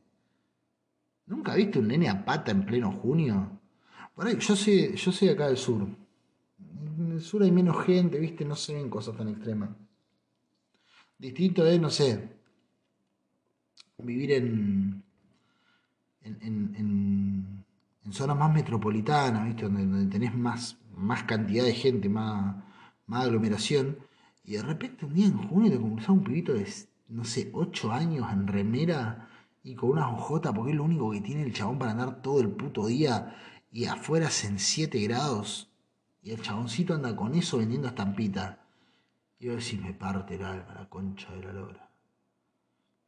¿Nunca 1.26 1.54
viste 1.54 1.78
un 1.78 1.86
nene 1.86 2.08
a 2.08 2.24
pata 2.24 2.50
en 2.50 2.66
pleno 2.66 2.90
junio? 2.90 3.60
Por 4.14 4.26
ahí, 4.26 4.36
yo 4.38 4.56
soy, 4.56 4.96
yo 4.96 5.12
soy 5.12 5.28
acá 5.28 5.46
del 5.46 5.56
sur. 5.56 5.86
En 6.98 7.12
el 7.12 7.20
sur 7.20 7.44
hay 7.44 7.52
menos 7.52 7.84
gente, 7.84 8.18
viste, 8.18 8.44
no 8.44 8.56
se 8.56 8.74
ven 8.74 8.90
cosas 8.90 9.16
tan 9.16 9.28
extremas. 9.28 9.70
Distinto 11.16 11.64
es, 11.64 11.80
no 11.80 11.90
sé, 11.90 12.28
vivir 13.98 14.32
en, 14.32 15.02
en, 16.22 16.74
en, 16.76 17.64
en 18.04 18.12
zonas 18.12 18.36
más 18.36 18.52
metropolitanas, 18.52 19.44
viste, 19.44 19.62
donde, 19.62 20.06
tenés 20.06 20.34
más, 20.34 20.76
más 20.96 21.22
cantidad 21.22 21.64
de 21.64 21.74
gente, 21.74 22.08
más, 22.08 22.56
más 23.06 23.26
aglomeración. 23.26 24.09
Y 24.50 24.54
de 24.54 24.62
repente 24.62 25.06
un 25.06 25.14
día 25.14 25.26
en 25.26 25.38
junio 25.48 25.70
te 25.70 25.76
a 26.06 26.10
un 26.10 26.24
pibito 26.24 26.52
de, 26.54 26.66
no 27.06 27.22
sé, 27.22 27.50
8 27.52 27.92
años 27.92 28.26
en 28.32 28.48
remera 28.48 29.28
y 29.62 29.76
con 29.76 29.90
una 29.90 30.10
ojota, 30.10 30.52
porque 30.52 30.72
es 30.72 30.76
lo 30.76 30.82
único 30.82 31.12
que 31.12 31.20
tiene 31.20 31.44
el 31.44 31.52
chabón 31.52 31.78
para 31.78 31.92
andar 31.92 32.20
todo 32.20 32.40
el 32.40 32.48
puto 32.48 32.88
día 32.88 33.36
y 33.70 33.84
afuera 33.84 34.28
en 34.42 34.58
7 34.58 34.98
grados 35.02 35.70
y 36.20 36.32
el 36.32 36.42
chaboncito 36.42 36.94
anda 36.94 37.14
con 37.14 37.32
eso 37.36 37.58
vendiendo 37.58 37.86
estampita. 37.86 38.58
Y 39.38 39.46
yo 39.46 39.52
decís, 39.52 39.80
me 39.80 39.94
parte 39.94 40.34
el 40.34 40.42
alma, 40.42 40.74
la 40.74 40.88
concha 40.88 41.32
de 41.32 41.44
la 41.44 41.52
lora. 41.52 41.88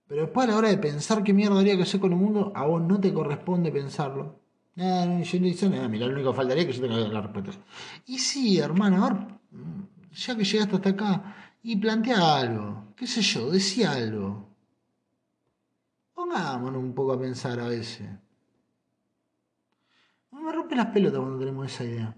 Pero 0.07 0.22
después 0.22 0.47
a 0.47 0.53
la 0.53 0.59
hora 0.59 0.68
de 0.68 0.78
pensar 0.78 1.24
qué 1.24 1.32
mierda 1.32 1.59
haría 1.59 1.74
que 1.74 1.82
hacer 1.82 1.99
con 1.99 2.12
el 2.12 2.18
mundo, 2.18 2.53
a 2.55 2.66
vos 2.66 2.80
no 2.82 3.01
te 3.01 3.12
corresponde 3.12 3.72
pensarlo. 3.72 4.38
Ah, 4.76 5.07
no, 5.09 5.20
yo 5.20 5.40
no 5.40 5.47
dice 5.47 5.68
nada, 5.68 5.88
mira, 5.88 6.07
lo 6.07 6.14
único 6.14 6.30
que 6.30 6.36
faltaría 6.36 6.62
es 6.62 6.68
que 6.68 6.74
yo 6.74 6.82
tenga 6.82 6.99
la 6.99 7.20
respuesta. 7.20 7.64
Y 8.07 8.20
sí, 8.20 8.61
hermano, 8.61 9.05
a 9.05 9.11
ver, 9.11 9.26
ya 10.13 10.37
que 10.37 10.45
llegaste 10.45 10.77
hasta 10.77 10.91
acá, 10.91 11.37
y 11.63 11.77
plantea 11.77 12.37
algo, 12.37 12.95
qué 12.97 13.07
sé 13.07 13.23
yo, 13.23 13.51
decía 13.51 13.93
algo. 13.93 14.49
Pongámonos 16.15 16.83
un 16.83 16.95
poco 16.95 17.13
a 17.13 17.21
pensar 17.21 17.61
a 17.61 17.69
veces. 17.69 18.09
Me 20.33 20.53
rompe 20.53 20.75
las 20.75 20.87
pelotas 20.87 21.21
cuando 21.21 21.39
tenemos 21.39 21.67
esa 21.67 21.85
idea. 21.85 22.17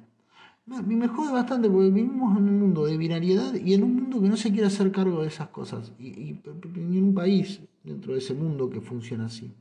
Me 0.66 1.08
jode 1.08 1.32
bastante 1.32 1.68
porque 1.68 1.90
vivimos 1.90 2.38
en 2.38 2.44
un 2.44 2.58
mundo 2.58 2.86
de 2.86 2.96
binariedad 2.96 3.52
y 3.54 3.74
en 3.74 3.82
un 3.82 3.96
mundo 3.96 4.22
que 4.22 4.28
no 4.28 4.36
se 4.36 4.50
quiere 4.50 4.66
hacer 4.66 4.90
cargo 4.92 5.20
de 5.20 5.28
esas 5.28 5.48
cosas. 5.48 5.92
Y, 5.98 6.06
y 6.06 6.42
en 6.76 7.04
un 7.04 7.14
país 7.14 7.60
dentro 7.82 8.12
de 8.12 8.18
ese 8.18 8.32
mundo 8.32 8.70
que 8.70 8.80
funciona 8.80 9.26
así. 9.26 9.54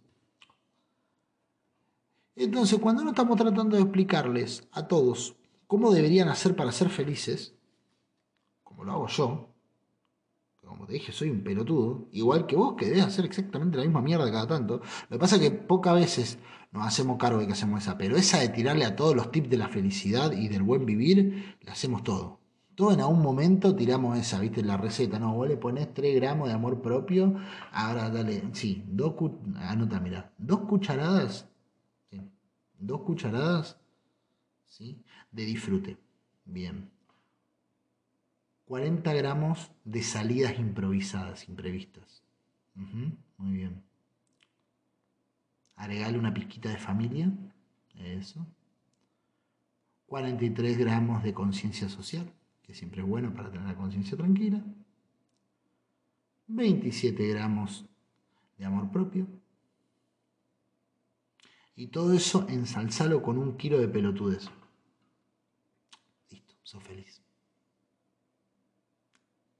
Entonces, 2.36 2.80
cuando 2.80 3.04
no 3.04 3.10
estamos 3.10 3.38
tratando 3.38 3.76
de 3.76 3.84
explicarles 3.84 4.68
a 4.72 4.88
todos 4.88 5.36
cómo 5.68 5.92
deberían 5.92 6.30
hacer 6.30 6.56
para 6.56 6.72
ser 6.72 6.90
felices, 6.90 7.54
lo 8.84 8.92
hago 8.94 9.08
yo, 9.08 9.54
como 10.74 10.86
te 10.88 10.94
dije, 10.94 11.12
soy 11.12 11.30
un 11.30 11.44
pelotudo, 11.44 12.08
igual 12.12 12.46
que 12.46 12.56
vos, 12.56 12.76
que 12.76 12.86
debes 12.86 13.04
hacer 13.04 13.26
exactamente 13.26 13.78
la 13.78 13.84
misma 13.84 14.02
mierda 14.02 14.32
cada 14.32 14.48
tanto. 14.48 14.82
Lo 15.10 15.16
que 15.16 15.20
pasa 15.20 15.36
es 15.36 15.42
que 15.42 15.52
pocas 15.52 15.96
veces 15.96 16.40
nos 16.72 16.88
hacemos 16.88 17.18
cargo 17.18 17.40
de 17.40 17.48
que 17.48 17.54
hacemos 17.54 17.84
esa, 17.84 17.98
pero 17.98 18.16
esa 18.18 18.40
de 18.40 18.50
tirarle 18.50 18.86
a 18.86 18.96
todos 18.96 19.16
los 19.16 19.32
tips 19.32 19.50
de 19.50 19.58
la 19.58 19.70
felicidad 19.70 20.32
y 20.32 20.48
del 20.48 20.64
buen 20.64 20.86
vivir, 20.86 21.58
la 21.62 21.74
hacemos 21.74 22.04
todo. 22.04 22.40
Todo 22.76 22.92
en 22.92 23.02
algún 23.02 23.22
momento 23.22 23.76
tiramos 23.76 24.18
esa, 24.18 24.40
viste, 24.40 24.64
la 24.64 24.78
receta, 24.78 25.20
no, 25.20 25.36
vos 25.36 25.48
le 25.48 25.58
pones 25.58 25.94
3 25.94 26.16
gramos 26.16 26.48
de 26.48 26.56
amor 26.56 26.82
propio, 26.82 27.36
ahora 27.72 28.10
dale, 28.10 28.44
sí, 28.54 28.84
dos, 28.88 29.14
anota, 29.58 30.00
mira, 30.00 30.32
dos 30.40 30.62
cucharadas, 30.62 31.48
dos 32.80 33.02
cucharadas, 33.02 33.78
¿sí? 34.66 35.04
De 35.32 35.46
disfrute, 35.46 35.98
bien. 36.46 36.93
40 38.74 39.14
gramos 39.14 39.72
de 39.84 40.02
salidas 40.02 40.58
improvisadas, 40.58 41.48
imprevistas. 41.48 42.24
muy 42.74 43.52
bien. 43.52 43.84
Agregale 45.76 46.18
una 46.18 46.34
pizquita 46.34 46.70
de 46.70 46.78
familia. 46.78 47.32
Eso. 48.00 48.48
43 50.08 50.76
gramos 50.80 51.22
de 51.22 51.36
conciencia 51.36 51.88
social, 51.88 52.34
que 52.64 52.74
siempre 52.74 53.04
es 53.04 53.08
bueno 53.08 53.32
para 53.32 53.52
tener 53.52 53.68
la 53.68 53.76
conciencia 53.76 54.18
tranquila. 54.18 54.64
27 56.48 57.28
gramos 57.28 57.86
de 58.58 58.66
amor 58.66 58.90
propio. 58.90 59.28
Y 61.76 61.90
todo 61.90 62.14
eso 62.14 62.48
ensalzalo 62.50 63.22
con 63.22 63.38
un 63.38 63.56
kilo 63.56 63.78
de 63.78 63.88
pelotudes. 63.88 64.50
Listo, 66.32 66.56
sos 66.64 66.84
feliz. 66.84 67.23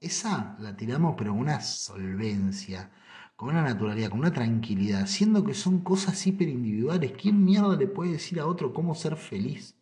Esa 0.04 0.54
la 0.60 0.76
tiramos 0.76 1.14
pero 1.16 1.30
con 1.32 1.40
una 1.40 1.60
solvencia, 1.62 2.90
con 3.36 3.48
una 3.48 3.62
naturalidad, 3.62 4.10
con 4.10 4.18
una 4.20 4.34
tranquilidad, 4.34 5.06
siendo 5.06 5.42
que 5.42 5.54
son 5.54 5.80
cosas 5.80 6.26
hiper 6.26 6.46
individuales. 6.48 7.12
¿Quién 7.12 7.42
mierda 7.42 7.74
le 7.74 7.86
puede 7.86 8.12
decir 8.12 8.38
a 8.38 8.46
otro 8.46 8.74
cómo 8.74 8.94
ser 8.94 9.16
feliz? 9.16 9.78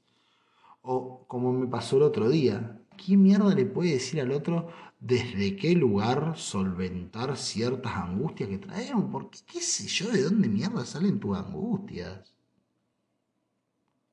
O 0.83 1.27
como 1.27 1.53
me 1.53 1.67
pasó 1.67 1.97
el 1.97 2.05
otro 2.05 2.29
día, 2.29 2.81
¿quién 2.97 3.21
mierda 3.23 3.53
le 3.53 3.67
puede 3.67 3.95
decir 3.95 4.21
al 4.21 4.31
otro 4.31 4.69
desde 5.01 5.57
qué 5.57 5.75
lugar 5.75 6.35
solventar 6.37 7.37
ciertas 7.37 7.97
angustias 7.97 8.49
que 8.49 8.59
traemos? 8.59 9.07
Porque 9.11 9.41
qué 9.45 9.61
sé 9.61 9.89
yo 9.89 10.09
de 10.13 10.23
dónde 10.23 10.49
mierda 10.49 10.85
salen 10.87 11.19
tus 11.19 11.37
angustias. 11.37 12.33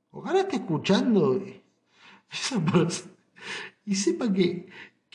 Ojalá 0.09 0.39
esté 0.39 0.55
escuchando 0.55 1.37
y 3.85 3.95
sepa 3.95 4.33
que 4.33 4.67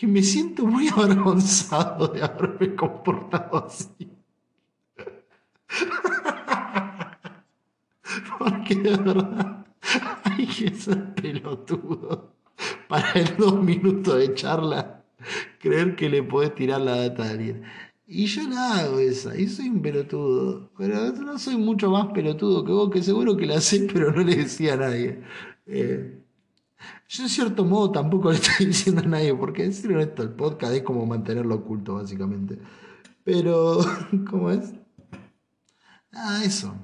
que 0.05 0.11
me 0.11 0.23
siento 0.23 0.67
muy 0.67 0.89
avergonzado 0.95 2.09
de 2.09 2.23
haberme 2.23 2.75
comportado 2.75 3.65
así. 3.67 4.11
Porque 8.39 8.75
de 8.75 8.97
verdad 8.97 9.67
hay 10.25 10.47
que 10.47 10.75
ser 10.75 11.15
pelotudo 11.15 12.35
para 12.87 13.13
en 13.15 13.35
dos 13.39 13.63
minutos 13.63 14.19
de 14.19 14.35
charla 14.35 15.03
creer 15.59 15.97
que 15.97 16.11
le 16.11 16.23
puedes 16.23 16.55
tirar 16.55 16.83
la 16.83 16.97
data 16.97 17.25
a 17.25 17.31
alguien. 17.31 17.63
Y 18.07 18.27
yo 18.27 18.47
la 18.47 18.81
hago 18.81 18.99
esa, 18.99 19.35
y 19.35 19.47
soy 19.47 19.71
un 19.71 19.81
pelotudo. 19.81 20.71
Pero 20.77 21.13
no 21.13 21.39
soy 21.39 21.57
mucho 21.57 21.91
más 21.91 22.13
pelotudo 22.13 22.63
que 22.63 22.73
vos, 22.73 22.91
que 22.91 23.03
seguro 23.03 23.39
que 23.39 23.47
la 23.47 23.63
sé, 23.63 23.89
pero 23.91 24.13
no 24.13 24.23
le 24.23 24.37
decía 24.37 24.75
a 24.75 24.77
nadie. 24.77 25.23
Eh, 25.67 26.24
yo 27.15 27.23
en 27.23 27.29
cierto 27.29 27.65
modo 27.65 27.93
tampoco 27.93 28.31
le 28.31 28.37
estoy 28.37 28.67
diciendo 28.67 29.01
a 29.01 29.07
nadie, 29.07 29.35
porque 29.35 29.65
decir 29.65 29.93
esto, 29.93 30.23
el 30.23 30.31
podcast 30.31 30.75
es 30.75 30.83
como 30.83 31.07
mantenerlo 31.07 31.55
oculto, 31.55 31.95
básicamente. 31.95 32.59
Pero, 33.23 33.79
¿cómo 34.31 34.51
es? 34.51 34.75
Nada, 36.11 36.45
eso. 36.45 36.75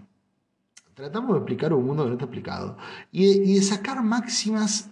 Tratamos 0.95 1.33
de 1.33 1.39
explicar 1.39 1.73
un 1.73 1.85
mundo 1.85 2.05
que 2.05 2.11
no 2.11 2.15
está 2.15 2.27
explicado. 2.27 2.77
Y 3.11 3.55
de, 3.55 3.63
sacar 3.63 4.03
máximas 4.03 4.91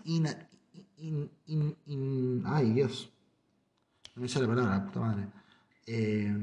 ay, 2.44 2.72
Dios. 2.72 3.12
No 4.16 4.22
me 4.22 4.28
sale 4.28 4.46
la 4.46 4.54
palabra, 4.54 4.84
puta 4.86 5.00
madre. 5.00 5.28
Eh, 5.86 6.36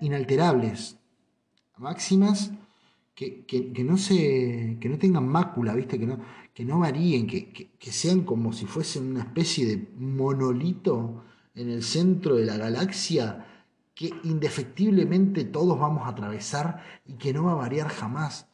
inalterables. 0.00 0.96
Máximas 1.76 2.50
que, 3.14 3.44
que, 3.44 3.84
no 3.84 3.98
se, 3.98 4.78
que 4.80 4.88
no 4.88 4.98
tengan 4.98 5.28
mácula, 5.28 5.74
¿viste? 5.74 5.98
Que 5.98 6.06
no, 6.06 6.18
que 6.60 6.66
no 6.66 6.80
varíen, 6.80 7.26
que, 7.26 7.90
sean 7.90 8.20
como 8.20 8.52
si 8.52 8.66
fuesen 8.66 9.12
una 9.12 9.20
especie 9.20 9.64
de 9.64 9.88
monolito 9.96 11.24
en 11.54 11.70
el 11.70 11.82
centro 11.82 12.36
de 12.36 12.44
la 12.44 12.58
galaxia 12.58 13.64
que 13.94 14.12
indefectiblemente 14.24 15.44
todos 15.44 15.78
vamos 15.78 16.04
a 16.04 16.10
atravesar 16.10 16.84
y 17.06 17.14
que 17.14 17.32
no 17.32 17.44
va 17.44 17.52
a 17.52 17.54
variar 17.64 17.88
jamás. 17.88 18.46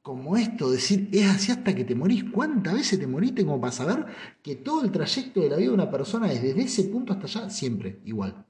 Como 0.00 0.38
esto, 0.38 0.70
decir, 0.70 1.10
es 1.12 1.26
así 1.26 1.52
hasta 1.52 1.74
que 1.74 1.84
te 1.84 1.94
morís. 1.94 2.24
¿Cuántas 2.32 2.72
veces 2.72 2.98
te 2.98 3.06
moriste 3.06 3.44
como 3.44 3.60
para 3.60 3.72
saber 3.72 4.06
que 4.42 4.56
todo 4.56 4.82
el 4.82 4.90
trayecto 4.90 5.40
de 5.40 5.50
la 5.50 5.56
vida 5.56 5.68
de 5.68 5.74
una 5.74 5.90
persona 5.90 6.32
es 6.32 6.40
desde 6.40 6.62
ese 6.62 6.84
punto 6.84 7.12
hasta 7.12 7.26
allá 7.26 7.50
siempre 7.50 8.00
igual? 8.06 8.46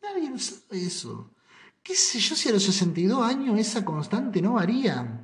Nadie 0.00 0.38
sabe 0.38 0.80
eso. 0.80 1.32
qué 1.82 1.96
sé 1.96 2.20
yo 2.20 2.36
si 2.36 2.50
a 2.50 2.52
los 2.52 2.62
62 2.62 3.20
años 3.20 3.58
esa 3.58 3.84
constante 3.84 4.40
no 4.40 4.52
varía. 4.52 5.23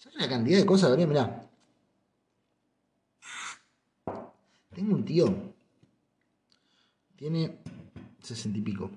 ¿Sabes 0.00 0.18
la 0.18 0.30
cantidad 0.30 0.58
de 0.58 0.64
cosas 0.64 0.88
varía? 0.88 1.06
Mirá. 1.06 1.46
Tengo 4.74 4.94
un 4.94 5.04
tío. 5.04 5.26
Tiene 7.16 7.58
60 8.22 8.58
y 8.58 8.62
pico. 8.62 8.90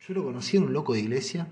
Yo 0.00 0.14
lo 0.14 0.24
conocí 0.24 0.56
en 0.56 0.64
un 0.64 0.72
loco 0.72 0.94
de 0.94 1.00
iglesia. 1.00 1.46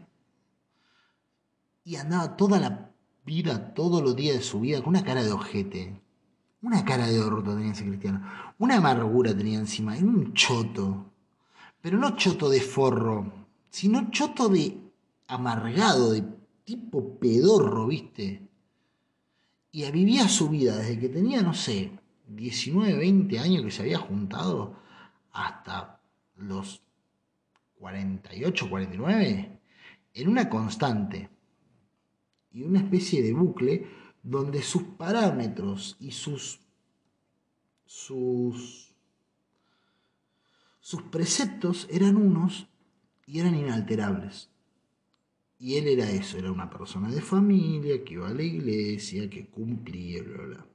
Y 1.84 1.94
andaba 1.94 2.36
toda 2.36 2.58
la 2.58 2.90
vida, 3.24 3.72
todos 3.74 4.02
los 4.02 4.16
días 4.16 4.38
de 4.38 4.42
su 4.42 4.58
vida, 4.58 4.80
con 4.80 4.88
una 4.88 5.04
cara 5.04 5.22
de 5.22 5.30
ojete. 5.30 6.02
Una 6.62 6.84
cara 6.84 7.06
de 7.06 7.20
orto 7.20 7.54
tenía 7.54 7.70
ese 7.70 7.86
cristiano. 7.86 8.28
Una 8.58 8.78
amargura 8.78 9.36
tenía 9.36 9.60
encima. 9.60 9.96
Era 9.96 10.04
un 10.04 10.34
choto. 10.34 11.12
Pero 11.80 11.96
no 11.96 12.16
choto 12.16 12.50
de 12.50 12.60
forro, 12.60 13.46
sino 13.70 14.10
choto 14.10 14.48
de 14.48 14.80
amargado, 15.28 16.10
de 16.10 16.37
tipo 16.68 17.18
pedorro, 17.18 17.86
¿viste? 17.86 18.46
Y 19.72 19.90
vivía 19.90 20.28
su 20.28 20.50
vida 20.50 20.76
desde 20.76 20.98
que 20.98 21.08
tenía, 21.08 21.40
no 21.40 21.54
sé, 21.54 21.98
19, 22.26 22.94
20 22.94 23.38
años 23.38 23.64
que 23.64 23.70
se 23.70 23.82
había 23.84 23.96
juntado 23.96 24.76
hasta 25.32 26.02
los 26.36 26.82
48, 27.78 28.68
49, 28.68 29.60
en 30.12 30.28
una 30.28 30.50
constante 30.50 31.30
y 32.52 32.64
una 32.64 32.80
especie 32.80 33.22
de 33.22 33.32
bucle 33.32 33.86
donde 34.22 34.60
sus 34.62 34.82
parámetros 34.82 35.96
y 35.98 36.10
sus, 36.10 36.60
sus, 37.86 38.94
sus 40.80 41.00
preceptos 41.04 41.88
eran 41.90 42.18
unos 42.18 42.68
y 43.24 43.40
eran 43.40 43.54
inalterables. 43.54 44.50
Y 45.58 45.76
él 45.76 45.88
era 45.88 46.08
eso, 46.10 46.38
era 46.38 46.52
una 46.52 46.70
persona 46.70 47.10
de 47.10 47.20
familia, 47.20 48.04
que 48.04 48.14
iba 48.14 48.28
a 48.28 48.34
la 48.34 48.42
iglesia, 48.42 49.28
que 49.28 49.48
cumplía, 49.48 50.22
bla, 50.22 50.44
bla. 50.44 50.66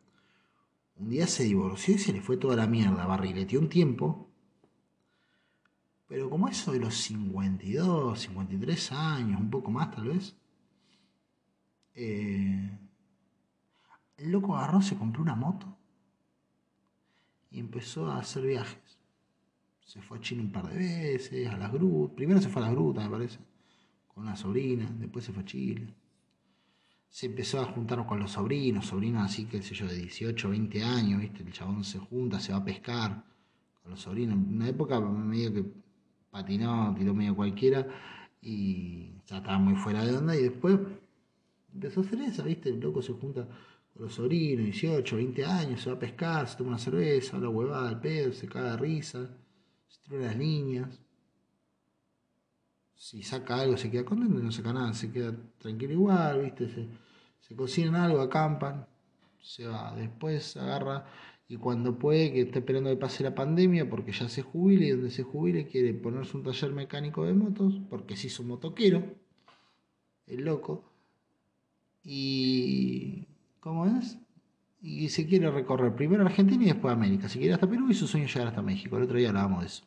Un 0.97 1.09
día 1.09 1.25
se 1.27 1.43
divorció 1.45 1.95
y 1.95 1.99
se 1.99 2.13
le 2.13 2.21
fue 2.21 2.37
toda 2.37 2.55
la 2.55 2.67
mierda, 2.67 3.05
barrileteó 3.05 3.59
un 3.59 3.69
tiempo. 3.69 4.29
Pero 6.07 6.29
como 6.29 6.47
eso 6.47 6.71
de 6.73 6.79
los 6.79 6.95
52, 6.95 8.19
53 8.19 8.91
años, 8.91 9.39
un 9.39 9.49
poco 9.49 9.71
más 9.71 9.89
tal 9.91 10.09
vez, 10.09 10.35
eh, 11.95 12.77
el 14.17 14.31
loco 14.31 14.55
agarró, 14.55 14.81
se 14.81 14.97
compró 14.97 15.21
una 15.21 15.35
moto 15.35 15.77
y 17.51 17.59
empezó 17.59 18.07
a 18.07 18.19
hacer 18.19 18.43
viajes. 18.43 18.99
Se 19.85 20.01
fue 20.01 20.17
a 20.17 20.21
Chile 20.21 20.41
un 20.41 20.51
par 20.51 20.67
de 20.67 20.77
veces, 20.77 21.49
a 21.49 21.57
las 21.57 21.71
grutas. 21.71 22.15
Primero 22.15 22.41
se 22.41 22.49
fue 22.49 22.61
a 22.61 22.65
las 22.65 22.75
grutas, 22.75 23.03
me 23.05 23.11
parece, 23.11 23.39
con 24.13 24.25
la 24.25 24.35
sobrina. 24.35 24.89
Después 24.99 25.25
se 25.25 25.33
fue 25.33 25.43
a 25.43 25.45
Chile. 25.45 25.93
Se 27.09 27.27
empezó 27.27 27.61
a 27.61 27.65
juntar 27.65 28.05
con 28.07 28.19
los 28.19 28.31
sobrinos, 28.31 28.87
sobrinos 28.87 29.23
así, 29.23 29.45
qué 29.45 29.61
sé 29.61 29.75
yo, 29.75 29.87
de 29.87 29.95
18, 29.95 30.49
20 30.49 30.83
años, 30.83 31.21
¿viste? 31.21 31.43
El 31.43 31.51
chabón 31.51 31.83
se 31.83 31.99
junta, 31.99 32.39
se 32.39 32.51
va 32.51 32.59
a 32.59 32.65
pescar 32.65 33.23
con 33.81 33.91
los 33.91 34.01
sobrinos. 34.01 34.35
En 34.35 34.55
una 34.55 34.69
época 34.69 34.99
medio 34.99 35.53
que 35.53 35.65
patinó, 36.31 36.93
tiró 36.97 37.13
medio 37.13 37.35
cualquiera 37.35 37.87
y 38.41 39.11
ya 39.27 39.37
estaba 39.37 39.59
muy 39.59 39.75
fuera 39.75 40.03
de 40.03 40.17
onda. 40.17 40.35
Y 40.35 40.43
después 40.43 40.79
empezó 41.73 42.01
a 42.01 42.03
hacer 42.03 42.21
eso, 42.21 42.43
¿viste? 42.43 42.69
El 42.69 42.79
loco 42.79 43.01
se 43.01 43.13
junta 43.13 43.47
con 43.93 44.03
los 44.03 44.15
sobrinos, 44.15 44.65
18, 44.65 45.15
20 45.15 45.45
años, 45.45 45.81
se 45.81 45.89
va 45.91 45.95
a 45.95 45.99
pescar, 45.99 46.47
se 46.47 46.57
toma 46.57 46.69
una 46.69 46.79
cerveza, 46.79 47.37
habla 47.37 47.49
huevada 47.49 47.89
al 47.89 47.99
pedo, 47.99 48.33
se 48.33 48.47
caga 48.47 48.71
de 48.71 48.77
risa, 48.77 49.29
se 49.87 50.01
tira 50.01 50.21
las 50.21 50.35
líneas. 50.35 51.02
Si 53.05 53.21
saca 53.21 53.59
algo 53.59 53.75
se 53.75 53.91
queda 53.91 54.05
contento, 54.05 54.39
no 54.39 54.51
saca 54.51 54.71
nada, 54.71 54.93
se 54.93 55.11
queda 55.11 55.35
tranquilo 55.57 55.91
igual, 55.91 56.41
¿viste? 56.43 56.69
Se, 56.69 56.87
se 57.41 57.53
cocinan 57.53 57.95
algo, 57.95 58.21
acampan, 58.21 58.87
se 59.41 59.67
va. 59.67 59.93
Después 59.93 60.55
agarra 60.55 61.05
y 61.49 61.57
cuando 61.57 61.99
puede, 61.99 62.31
que 62.31 62.41
está 62.43 62.59
esperando 62.59 62.89
que 62.89 62.95
pase 62.95 63.21
la 63.23 63.35
pandemia, 63.35 63.89
porque 63.89 64.13
ya 64.13 64.29
se 64.29 64.41
jubile 64.41 64.85
y 64.87 64.91
donde 64.91 65.11
se 65.11 65.23
jubile 65.23 65.67
quiere 65.67 65.93
ponerse 65.93 66.37
un 66.37 66.43
taller 66.43 66.71
mecánico 66.71 67.25
de 67.25 67.33
motos, 67.33 67.73
porque 67.89 68.15
se 68.15 68.27
hizo 68.27 68.43
motoquero, 68.43 69.03
el 70.27 70.45
loco. 70.45 70.89
Y 72.05 73.27
¿Cómo 73.59 73.85
es? 73.85 74.17
Y 74.81 75.09
se 75.09 75.27
quiere 75.27 75.51
recorrer 75.51 75.93
primero 75.93 76.25
Argentina 76.25 76.63
y 76.63 76.67
después 76.67 76.93
América. 76.93 77.27
Si 77.27 77.37
quiere 77.37 77.53
hasta 77.53 77.69
Perú 77.69 77.89
y 77.89 77.93
su 77.93 78.07
sueño 78.07 78.27
llegar 78.27 78.47
hasta 78.47 78.61
México. 78.61 78.95
El 78.95 79.03
otro 79.03 79.17
día 79.17 79.29
hablábamos 79.29 79.61
de 79.61 79.67
eso. 79.67 79.83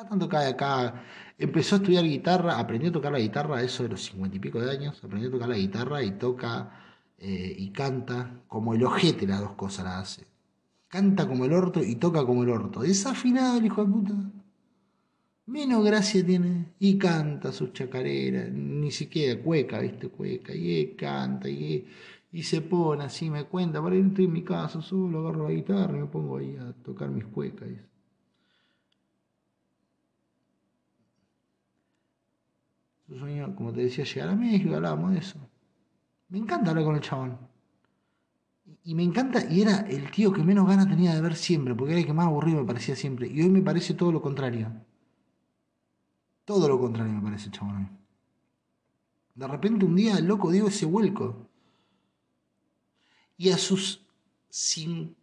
Cada 0.00 0.08
tanto 0.08 0.30
cae 0.30 0.48
acá. 0.48 1.04
Empezó 1.36 1.74
a 1.74 1.78
estudiar 1.78 2.04
guitarra, 2.04 2.58
aprendió 2.58 2.88
a 2.88 2.92
tocar 2.92 3.12
la 3.12 3.18
guitarra, 3.18 3.62
eso 3.62 3.82
de 3.82 3.90
los 3.90 4.02
cincuenta 4.02 4.34
y 4.34 4.40
pico 4.40 4.58
de 4.58 4.70
años. 4.70 4.98
Aprendió 5.04 5.28
a 5.28 5.32
tocar 5.32 5.50
la 5.50 5.58
guitarra 5.58 6.02
y 6.02 6.12
toca 6.12 6.70
eh, 7.18 7.54
y 7.58 7.68
canta 7.68 8.40
como 8.48 8.72
el 8.72 8.82
ojete, 8.82 9.26
las 9.26 9.40
dos 9.40 9.52
cosas 9.56 9.84
las 9.84 9.96
hace. 9.96 10.26
Canta 10.88 11.28
como 11.28 11.44
el 11.44 11.52
orto 11.52 11.84
y 11.84 11.96
toca 11.96 12.24
como 12.24 12.44
el 12.44 12.48
orto. 12.48 12.80
Desafinado 12.80 13.58
el 13.58 13.66
hijo 13.66 13.84
de 13.84 13.92
puta. 13.92 14.14
Menos 15.44 15.84
gracia 15.84 16.24
tiene. 16.24 16.72
Y 16.78 16.96
canta 16.96 17.52
sus 17.52 17.74
chacareras. 17.74 18.50
Ni 18.50 18.90
siquiera 18.90 19.42
cueca, 19.42 19.80
¿viste? 19.80 20.08
Cueca. 20.08 20.54
Y 20.54 20.94
canta. 20.96 21.46
Y 21.50 21.86
y 22.32 22.44
se 22.44 22.60
pone 22.60 23.04
así, 23.04 23.28
me 23.28 23.44
cuenta, 23.44 23.80
ir 23.92 24.06
estoy 24.06 24.26
en 24.26 24.32
mi 24.32 24.44
casa 24.44 24.80
solo, 24.80 25.18
agarro 25.18 25.48
la 25.48 25.54
guitarra 25.54 25.96
y 25.98 26.00
me 26.02 26.06
pongo 26.06 26.36
ahí 26.36 26.56
a 26.56 26.72
tocar 26.84 27.10
mis 27.10 27.24
cuecas. 27.24 27.68
Como 33.56 33.72
te 33.72 33.80
decía, 33.80 34.04
llegar 34.04 34.28
a 34.28 34.36
México, 34.36 34.74
hablábamos 34.74 35.12
de 35.12 35.18
eso. 35.18 35.38
Me 36.28 36.38
encanta 36.38 36.70
hablar 36.70 36.84
con 36.84 36.94
el 36.94 37.00
chabón. 37.00 37.38
Y 38.84 38.94
me 38.94 39.02
encanta, 39.02 39.44
y 39.50 39.62
era 39.62 39.80
el 39.80 40.10
tío 40.10 40.32
que 40.32 40.44
menos 40.44 40.66
ganas 40.66 40.88
tenía 40.88 41.14
de 41.14 41.20
ver 41.20 41.34
siempre, 41.34 41.74
porque 41.74 41.92
era 41.92 42.00
el 42.00 42.06
que 42.06 42.12
más 42.12 42.26
aburrido 42.26 42.60
me 42.60 42.66
parecía 42.66 42.94
siempre. 42.94 43.26
Y 43.26 43.42
hoy 43.42 43.50
me 43.50 43.62
parece 43.62 43.94
todo 43.94 44.12
lo 44.12 44.22
contrario. 44.22 44.72
Todo 46.44 46.68
lo 46.68 46.78
contrario 46.78 47.12
me 47.12 47.22
parece 47.22 47.46
el 47.46 47.52
chabón 47.52 47.98
De 49.34 49.46
repente 49.46 49.84
un 49.84 49.96
día 49.96 50.16
el 50.16 50.26
loco 50.26 50.50
dio 50.50 50.68
ese 50.68 50.86
vuelco 50.86 51.48
y 53.36 53.50
a 53.50 53.56
sus 53.56 54.04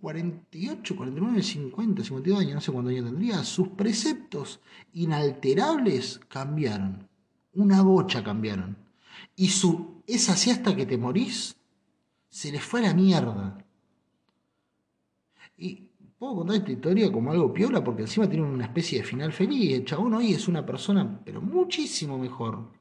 48, 0.02 0.96
49, 0.96 1.44
50, 1.44 2.04
52 2.04 2.40
años, 2.40 2.56
no 2.56 2.62
sé 2.62 2.72
cuántos 2.72 2.94
años 2.94 3.06
tendría, 3.06 3.44
sus 3.44 3.68
preceptos 3.70 4.60
inalterables 4.94 6.20
cambiaron. 6.28 7.07
Una 7.58 7.82
bocha 7.82 8.24
cambiaron. 8.24 8.78
Y 9.36 9.48
su 9.48 10.04
es 10.06 10.30
así 10.30 10.52
hasta 10.52 10.76
que 10.76 10.86
te 10.86 10.98
morís, 10.98 11.58
se 12.30 12.52
les 12.52 12.64
fue 12.64 12.82
a 12.82 12.84
la 12.84 12.94
mierda. 12.94 13.66
Y 15.58 15.88
puedo 16.20 16.36
contar 16.36 16.58
esta 16.58 16.72
historia 16.72 17.12
como 17.12 17.32
algo 17.32 17.52
piola 17.52 17.84
porque 17.84 18.04
encima 18.04 18.30
tiene 18.30 18.46
una 18.46 18.66
especie 18.66 19.00
de 19.00 19.04
final 19.04 19.34
feliz. 19.34 19.74
El 19.74 19.86
chabón 19.86 20.14
hoy 20.14 20.34
es 20.34 20.48
una 20.48 20.64
persona, 20.64 21.20
pero 21.26 21.42
muchísimo 21.42 22.20
mejor. 22.20 22.72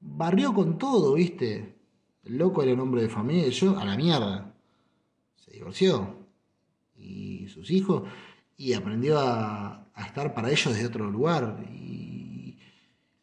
Barrió 0.00 0.54
con 0.54 0.78
todo, 0.78 1.12
¿viste? 1.12 1.76
El 2.24 2.38
loco 2.38 2.62
era 2.62 2.72
un 2.72 2.80
hombre 2.80 3.02
de 3.02 3.10
familia 3.10 3.46
yo 3.50 3.78
a 3.78 3.84
la 3.84 3.94
mierda. 3.94 4.54
Se 5.36 5.50
divorció. 5.50 6.16
Y 6.96 7.46
sus 7.48 7.70
hijos. 7.70 8.08
Y 8.56 8.72
aprendió 8.72 9.18
a, 9.18 9.86
estar 9.98 10.32
para 10.32 10.50
ellos 10.50 10.72
desde 10.72 10.86
otro 10.86 11.10
lugar. 11.10 11.62
Y, 11.70 12.09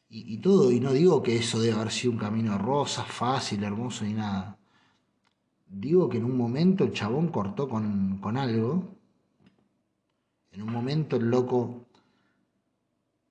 y, 0.10 0.38
todo. 0.38 0.72
Y 0.72 0.80
no 0.80 0.94
digo 0.94 1.22
que 1.22 1.38
eso 1.38 1.60
debe 1.60 1.76
haber 1.76 1.92
sido 1.92 2.14
un 2.14 2.20
camino 2.20 2.58
rosa, 2.58 3.04
fácil, 3.04 3.64
hermoso 3.64 4.06
ni 4.06 4.14
nada. 4.14 4.58
Digo 5.68 6.10
que 6.10 6.18
en 6.18 6.26
un 6.26 6.38
momento 6.38 6.84
el 6.84 6.94
chabón 6.94 7.28
cortó 7.30 7.68
con, 7.68 8.20
con 8.20 8.38
algo. 8.38 8.96
En 10.52 10.62
un 10.62 10.72
momento 10.72 11.18
el 11.18 11.30
loco 11.30 11.86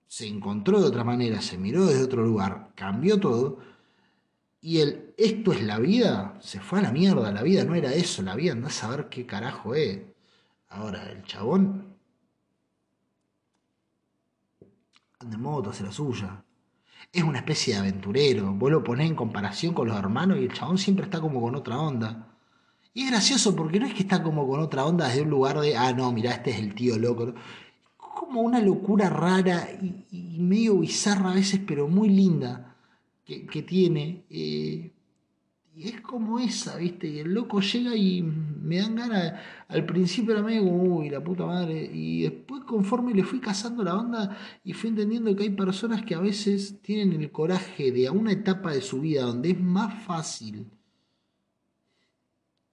se 0.06 0.26
encontró 0.26 0.80
de 0.80 0.86
otra 0.86 1.04
manera, 1.04 1.40
se 1.40 1.58
miró 1.58 1.86
desde 1.86 2.04
otro 2.04 2.24
lugar, 2.24 2.72
cambió 2.74 3.18
todo 3.18 3.58
y 4.60 4.80
el 4.80 5.14
esto 5.16 5.52
es 5.52 5.62
la 5.62 5.78
vida 5.78 6.36
se 6.40 6.60
fue 6.60 6.80
a 6.80 6.82
la 6.82 6.92
mierda. 6.92 7.32
La 7.32 7.42
vida 7.42 7.64
no 7.64 7.74
era 7.74 7.92
eso. 7.94 8.22
La 8.22 8.34
vida 8.34 8.52
anda 8.52 8.68
a 8.68 8.70
saber 8.70 9.08
qué 9.08 9.24
carajo 9.24 9.74
es. 9.74 10.02
Ahora, 10.68 11.10
el 11.10 11.22
chabón 11.24 11.96
anda 15.20 15.36
en 15.36 15.40
moto, 15.40 15.70
hace 15.70 15.84
la 15.84 15.92
suya. 15.92 16.44
Es 17.16 17.22
una 17.22 17.38
especie 17.38 17.72
de 17.72 17.80
aventurero. 17.80 18.52
Vos 18.52 18.70
lo 18.70 18.84
ponés 18.84 19.08
en 19.08 19.16
comparación 19.16 19.72
con 19.72 19.88
los 19.88 19.96
hermanos 19.96 20.38
y 20.38 20.44
el 20.44 20.52
chabón 20.52 20.76
siempre 20.76 21.06
está 21.06 21.20
como 21.20 21.40
con 21.40 21.54
otra 21.54 21.78
onda. 21.78 22.36
Y 22.92 23.04
es 23.04 23.10
gracioso 23.10 23.56
porque 23.56 23.80
no 23.80 23.86
es 23.86 23.94
que 23.94 24.02
está 24.02 24.22
como 24.22 24.46
con 24.46 24.60
otra 24.60 24.84
onda 24.84 25.08
desde 25.08 25.22
un 25.22 25.30
lugar 25.30 25.58
de, 25.60 25.76
ah, 25.76 25.92
no, 25.92 26.12
mira, 26.12 26.32
este 26.32 26.50
es 26.50 26.58
el 26.58 26.74
tío 26.74 26.98
loco. 26.98 27.34
Como 27.96 28.42
una 28.42 28.60
locura 28.60 29.08
rara 29.08 29.66
y 30.10 30.38
medio 30.40 30.78
bizarra 30.78 31.30
a 31.32 31.34
veces, 31.34 31.60
pero 31.66 31.88
muy 31.88 32.10
linda 32.10 32.76
que, 33.26 33.62
tiene. 33.62 34.24
Eh, 34.30 34.92
y 35.76 35.88
es 35.88 36.00
como 36.00 36.38
esa, 36.38 36.76
¿viste? 36.76 37.06
Y 37.06 37.18
el 37.18 37.34
loco 37.34 37.60
llega 37.60 37.94
y 37.94 38.22
me 38.22 38.78
dan 38.78 38.96
ganas. 38.96 39.34
Al 39.68 39.84
principio 39.84 40.32
era 40.32 40.42
medio 40.42 40.64
como, 40.64 41.00
uy, 41.00 41.10
la 41.10 41.22
puta 41.22 41.44
madre. 41.44 41.90
Y 41.92 42.22
después, 42.22 42.64
conforme 42.64 43.12
le 43.12 43.24
fui 43.24 43.40
cazando 43.40 43.84
la 43.84 43.94
onda 43.94 44.38
y 44.64 44.72
fui 44.72 44.88
entendiendo 44.88 45.36
que 45.36 45.42
hay 45.42 45.50
personas 45.50 46.02
que 46.02 46.14
a 46.14 46.20
veces 46.20 46.80
tienen 46.80 47.12
el 47.20 47.30
coraje 47.30 47.92
de 47.92 48.06
a 48.06 48.12
una 48.12 48.32
etapa 48.32 48.72
de 48.72 48.80
su 48.80 49.02
vida 49.02 49.24
donde 49.24 49.50
es 49.50 49.60
más 49.60 50.02
fácil 50.04 50.66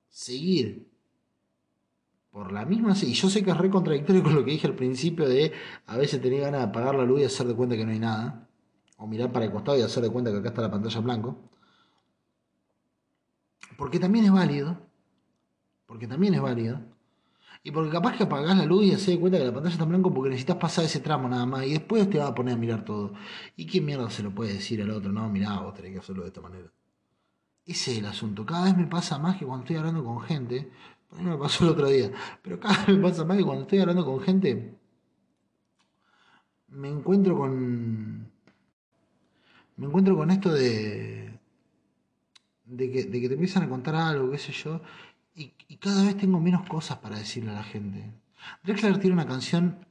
seguir 0.07 0.87
por 2.31 2.53
la 2.53 2.63
misma. 2.63 2.93
Y 3.01 3.11
yo 3.11 3.29
sé 3.29 3.43
que 3.43 3.51
es 3.51 3.57
re 3.57 3.69
contradictorio 3.69 4.23
con 4.23 4.33
lo 4.33 4.45
que 4.45 4.51
dije 4.51 4.67
al 4.67 4.75
principio 4.75 5.27
de 5.27 5.51
a 5.87 5.97
veces 5.97 6.21
tener 6.21 6.39
ganas 6.39 6.61
de 6.61 6.67
apagar 6.67 6.95
la 6.95 7.03
luz 7.03 7.19
y 7.19 7.25
hacer 7.25 7.47
de 7.47 7.53
cuenta 7.53 7.75
que 7.75 7.85
no 7.85 7.91
hay 7.91 7.99
nada. 7.99 8.47
O 8.95 9.07
mirar 9.07 9.33
para 9.33 9.43
el 9.43 9.51
costado 9.51 9.77
y 9.77 9.81
hacer 9.81 10.03
de 10.03 10.09
cuenta 10.09 10.31
que 10.31 10.37
acá 10.37 10.49
está 10.49 10.61
la 10.61 10.71
pantalla 10.71 10.97
en 10.99 11.03
blanco 11.03 11.52
porque 13.77 13.99
también 13.99 14.25
es 14.25 14.31
válido, 14.31 14.79
porque 15.85 16.07
también 16.07 16.33
es 16.33 16.41
válido, 16.41 16.81
y 17.63 17.71
porque 17.71 17.91
capaz 17.91 18.17
que 18.17 18.23
apagás 18.23 18.57
la 18.57 18.65
luz 18.65 18.85
y 18.85 18.93
haces 18.93 19.17
cuenta 19.17 19.37
que 19.37 19.45
la 19.45 19.53
pantalla 19.53 19.73
está 19.73 19.83
en 19.83 19.89
blanco 19.89 20.13
porque 20.13 20.29
necesitas 20.29 20.57
pasar 20.57 20.83
ese 20.85 20.99
tramo 20.99 21.29
nada 21.29 21.45
más, 21.45 21.65
y 21.65 21.71
después 21.71 22.09
te 22.09 22.17
va 22.19 22.27
a 22.27 22.35
poner 22.35 22.55
a 22.55 22.57
mirar 22.57 22.83
todo. 22.83 23.13
¿Y 23.55 23.65
quién 23.65 23.85
mierda 23.85 24.09
se 24.09 24.23
lo 24.23 24.31
puede 24.31 24.53
decir 24.53 24.81
al 24.81 24.91
otro? 24.91 25.11
No, 25.11 25.29
mirá, 25.29 25.59
vos 25.59 25.73
tenés 25.73 25.93
que 25.93 25.99
hacerlo 25.99 26.23
de 26.23 26.27
esta 26.27 26.41
manera. 26.41 26.69
Ese 27.65 27.93
es 27.93 27.99
el 27.99 28.05
asunto. 28.05 28.45
Cada 28.45 28.65
vez 28.65 28.75
me 28.75 28.87
pasa 28.87 29.17
más 29.17 29.37
que 29.37 29.45
cuando 29.45 29.63
estoy 29.63 29.77
hablando 29.77 30.03
con 30.03 30.19
gente, 30.21 30.69
por 31.07 31.19
mí 31.19 31.25
me 31.29 31.37
pasó 31.37 31.63
el 31.63 31.71
otro 31.71 31.87
día, 31.87 32.11
pero 32.41 32.59
cada 32.59 32.85
vez 32.85 32.97
me 32.97 33.01
pasa 33.09 33.23
más 33.23 33.37
que 33.37 33.43
cuando 33.45 33.61
estoy 33.61 33.79
hablando 33.79 34.03
con 34.05 34.19
gente, 34.19 34.77
me 36.67 36.89
encuentro 36.89 37.37
con. 37.37 38.29
Me 39.77 39.87
encuentro 39.87 40.17
con 40.17 40.29
esto 40.31 40.51
de 40.51 41.22
de 42.77 42.91
que, 42.91 43.03
de 43.03 43.21
que 43.21 43.27
te 43.27 43.33
empiezan 43.35 43.63
a 43.63 43.69
contar 43.69 43.95
algo, 43.95 44.31
qué 44.31 44.37
sé 44.37 44.51
yo, 44.51 44.81
y, 45.35 45.51
cada 45.77 46.03
vez 46.03 46.15
tengo 46.17 46.39
menos 46.39 46.67
cosas 46.67 46.97
para 46.99 47.17
decirle 47.17 47.51
a 47.51 47.55
la 47.55 47.63
gente. 47.63 48.11
Drexler 48.63 48.99
tiene 48.99 49.15
una 49.15 49.25
canción, 49.25 49.85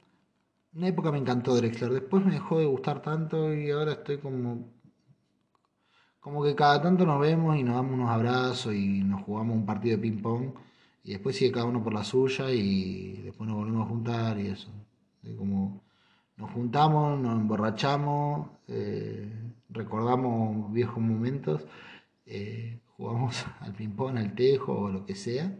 una 0.73 0.87
época 0.87 1.11
me 1.11 1.19
encantó 1.19 1.55
Drexler, 1.55 1.91
después 1.91 2.25
me 2.25 2.33
dejó 2.33 2.59
de 2.59 2.65
gustar 2.65 3.01
tanto 3.01 3.53
y 3.53 3.69
ahora 3.69 3.93
estoy 3.93 4.17
como 4.17 4.71
como 6.19 6.41
que 6.41 6.55
cada 6.55 6.81
tanto 6.81 7.05
nos 7.05 7.19
vemos 7.19 7.57
y 7.57 7.63
nos 7.63 7.75
damos 7.75 7.93
unos 7.93 8.09
abrazos 8.09 8.73
y 8.73 9.03
nos 9.03 9.23
jugamos 9.23 9.57
un 9.57 9.65
partido 9.65 9.97
de 9.97 10.01
ping 10.01 10.21
pong 10.21 10.53
y 11.03 11.11
después 11.11 11.35
sigue 11.35 11.51
cada 11.51 11.65
uno 11.65 11.83
por 11.83 11.93
la 11.93 12.03
suya 12.05 12.49
y 12.49 13.21
después 13.23 13.47
nos 13.47 13.57
volvemos 13.57 13.85
a 13.85 13.89
juntar 13.89 14.39
y 14.39 14.47
eso. 14.47 14.69
como 15.37 15.83
nos 16.37 16.49
juntamos, 16.51 17.19
nos 17.19 17.35
emborrachamos, 17.39 18.47
eh, 18.69 19.29
recordamos 19.69 20.71
viejos 20.71 21.03
momentos 21.03 21.65
eh, 22.33 22.79
jugamos 22.97 23.45
al 23.59 23.73
ping-pong, 23.73 24.17
al 24.17 24.33
tejo 24.35 24.73
o 24.73 24.89
lo 24.89 25.05
que 25.05 25.15
sea, 25.15 25.55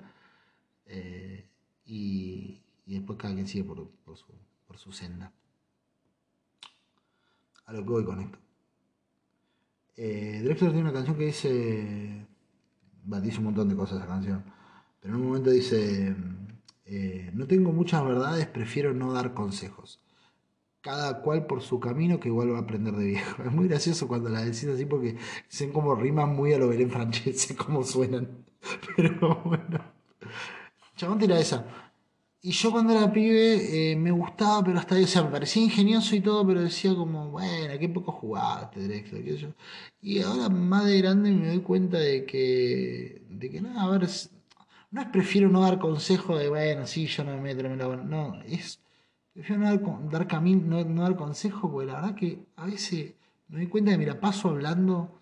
eh, 0.87 1.47
y, 1.85 2.61
después 2.85 3.17
cada 3.17 3.33
quien 3.33 3.47
sigue 3.47 3.63
por, 3.63 3.87
su, 4.77 4.91
senda. 4.91 5.31
A 7.65 7.73
lo 7.73 7.83
que 7.83 7.89
voy 7.89 8.05
con 8.05 8.19
esto. 8.19 8.37
Eh, 9.95 10.41
Drexler 10.43 10.71
tiene 10.71 10.89
una 10.89 10.93
canción 10.93 11.17
que 11.17 11.25
dice. 11.25 12.27
dice 13.21 13.37
un 13.37 13.43
montón 13.43 13.69
de 13.69 13.75
cosas 13.75 13.99
esa 13.99 14.07
canción. 14.07 14.43
Pero 14.99 15.13
en 15.13 15.21
un 15.21 15.27
momento 15.27 15.51
dice. 15.51 16.15
Eh, 16.85 17.31
no 17.33 17.47
tengo 17.47 17.71
muchas 17.71 18.03
verdades, 18.03 18.45
prefiero 18.47 18.93
no 18.93 19.13
dar 19.13 19.33
consejos 19.33 20.02
cada 20.83 21.21
cual 21.21 21.47
por 21.47 21.61
su 21.61 21.79
camino 21.79 22.19
que 22.19 22.27
igual 22.27 22.53
va 22.53 22.57
a 22.59 22.61
aprender 22.61 22.93
de 22.93 23.05
viejo. 23.05 23.41
Es 23.41 23.51
muy 23.51 23.67
gracioso 23.67 24.07
cuando 24.07 24.29
la 24.29 24.41
decís 24.41 24.65
así 24.65 24.85
porque 24.85 25.17
dicen 25.49 25.71
como 25.71 25.95
riman 25.95 26.35
muy 26.35 26.53
a 26.53 26.59
lo 26.59 26.71
en 26.73 26.91
francés, 26.91 27.55
como 27.65 27.83
suenan. 27.83 28.45
Pero 28.95 29.41
bueno. 29.45 29.79
Chabón 30.97 31.19
tira 31.19 31.39
esa. 31.39 31.65
Y 32.41 32.51
yo 32.51 32.71
cuando 32.71 32.91
era 32.93 33.11
pibe 33.13 33.91
eh, 33.91 33.95
me 33.95 34.11
gustaba, 34.11 34.61
pero 34.65 34.77
hasta 34.77 34.95
ahí, 34.95 35.05
o 35.05 35.07
sea, 35.07 35.23
me 35.23 35.31
parecía 35.31 35.63
ingenioso 35.63 36.15
y 36.15 36.21
todo, 36.21 36.45
pero 36.45 36.61
decía 36.61 36.93
como, 36.93 37.31
bueno, 37.31 37.79
qué 37.79 37.87
poco 37.87 38.11
jugaste, 38.11 38.81
Drexler, 38.85 39.23
qué 39.23 39.37
yo. 39.37 39.47
Y 40.01 40.21
ahora 40.21 40.49
más 40.49 40.85
de 40.85 40.97
grande 40.97 41.31
me 41.31 41.47
doy 41.47 41.61
cuenta 41.61 41.97
de 41.97 42.25
que, 42.25 43.25
de 43.29 43.49
que 43.49 43.61
nada, 43.61 43.83
a 43.83 43.89
ver, 43.91 44.09
no 44.91 45.01
es 45.01 45.07
prefiero 45.13 45.49
no 45.49 45.61
dar 45.61 45.79
consejo 45.79 46.37
de, 46.37 46.49
bueno, 46.49 46.85
sí, 46.87 47.07
yo 47.07 47.23
no 47.23 47.31
me 47.35 47.41
meto, 47.41 47.65
en 47.65 47.77
la 47.77 47.95
No, 47.95 48.41
es 48.43 48.82
Prefiero 49.33 49.61
no 49.61 49.65
dar, 49.67 50.09
dar 50.09 50.27
camino, 50.27 50.83
no, 50.83 51.01
dar 51.01 51.15
consejo, 51.15 51.71
porque 51.71 51.87
la 51.87 51.95
verdad 51.95 52.15
que 52.15 52.45
a 52.55 52.65
veces 52.65 53.15
me 53.47 53.57
doy 53.57 53.67
cuenta 53.67 53.91
de, 53.91 53.97
mira, 53.97 54.19
paso 54.19 54.49
hablando, 54.49 55.19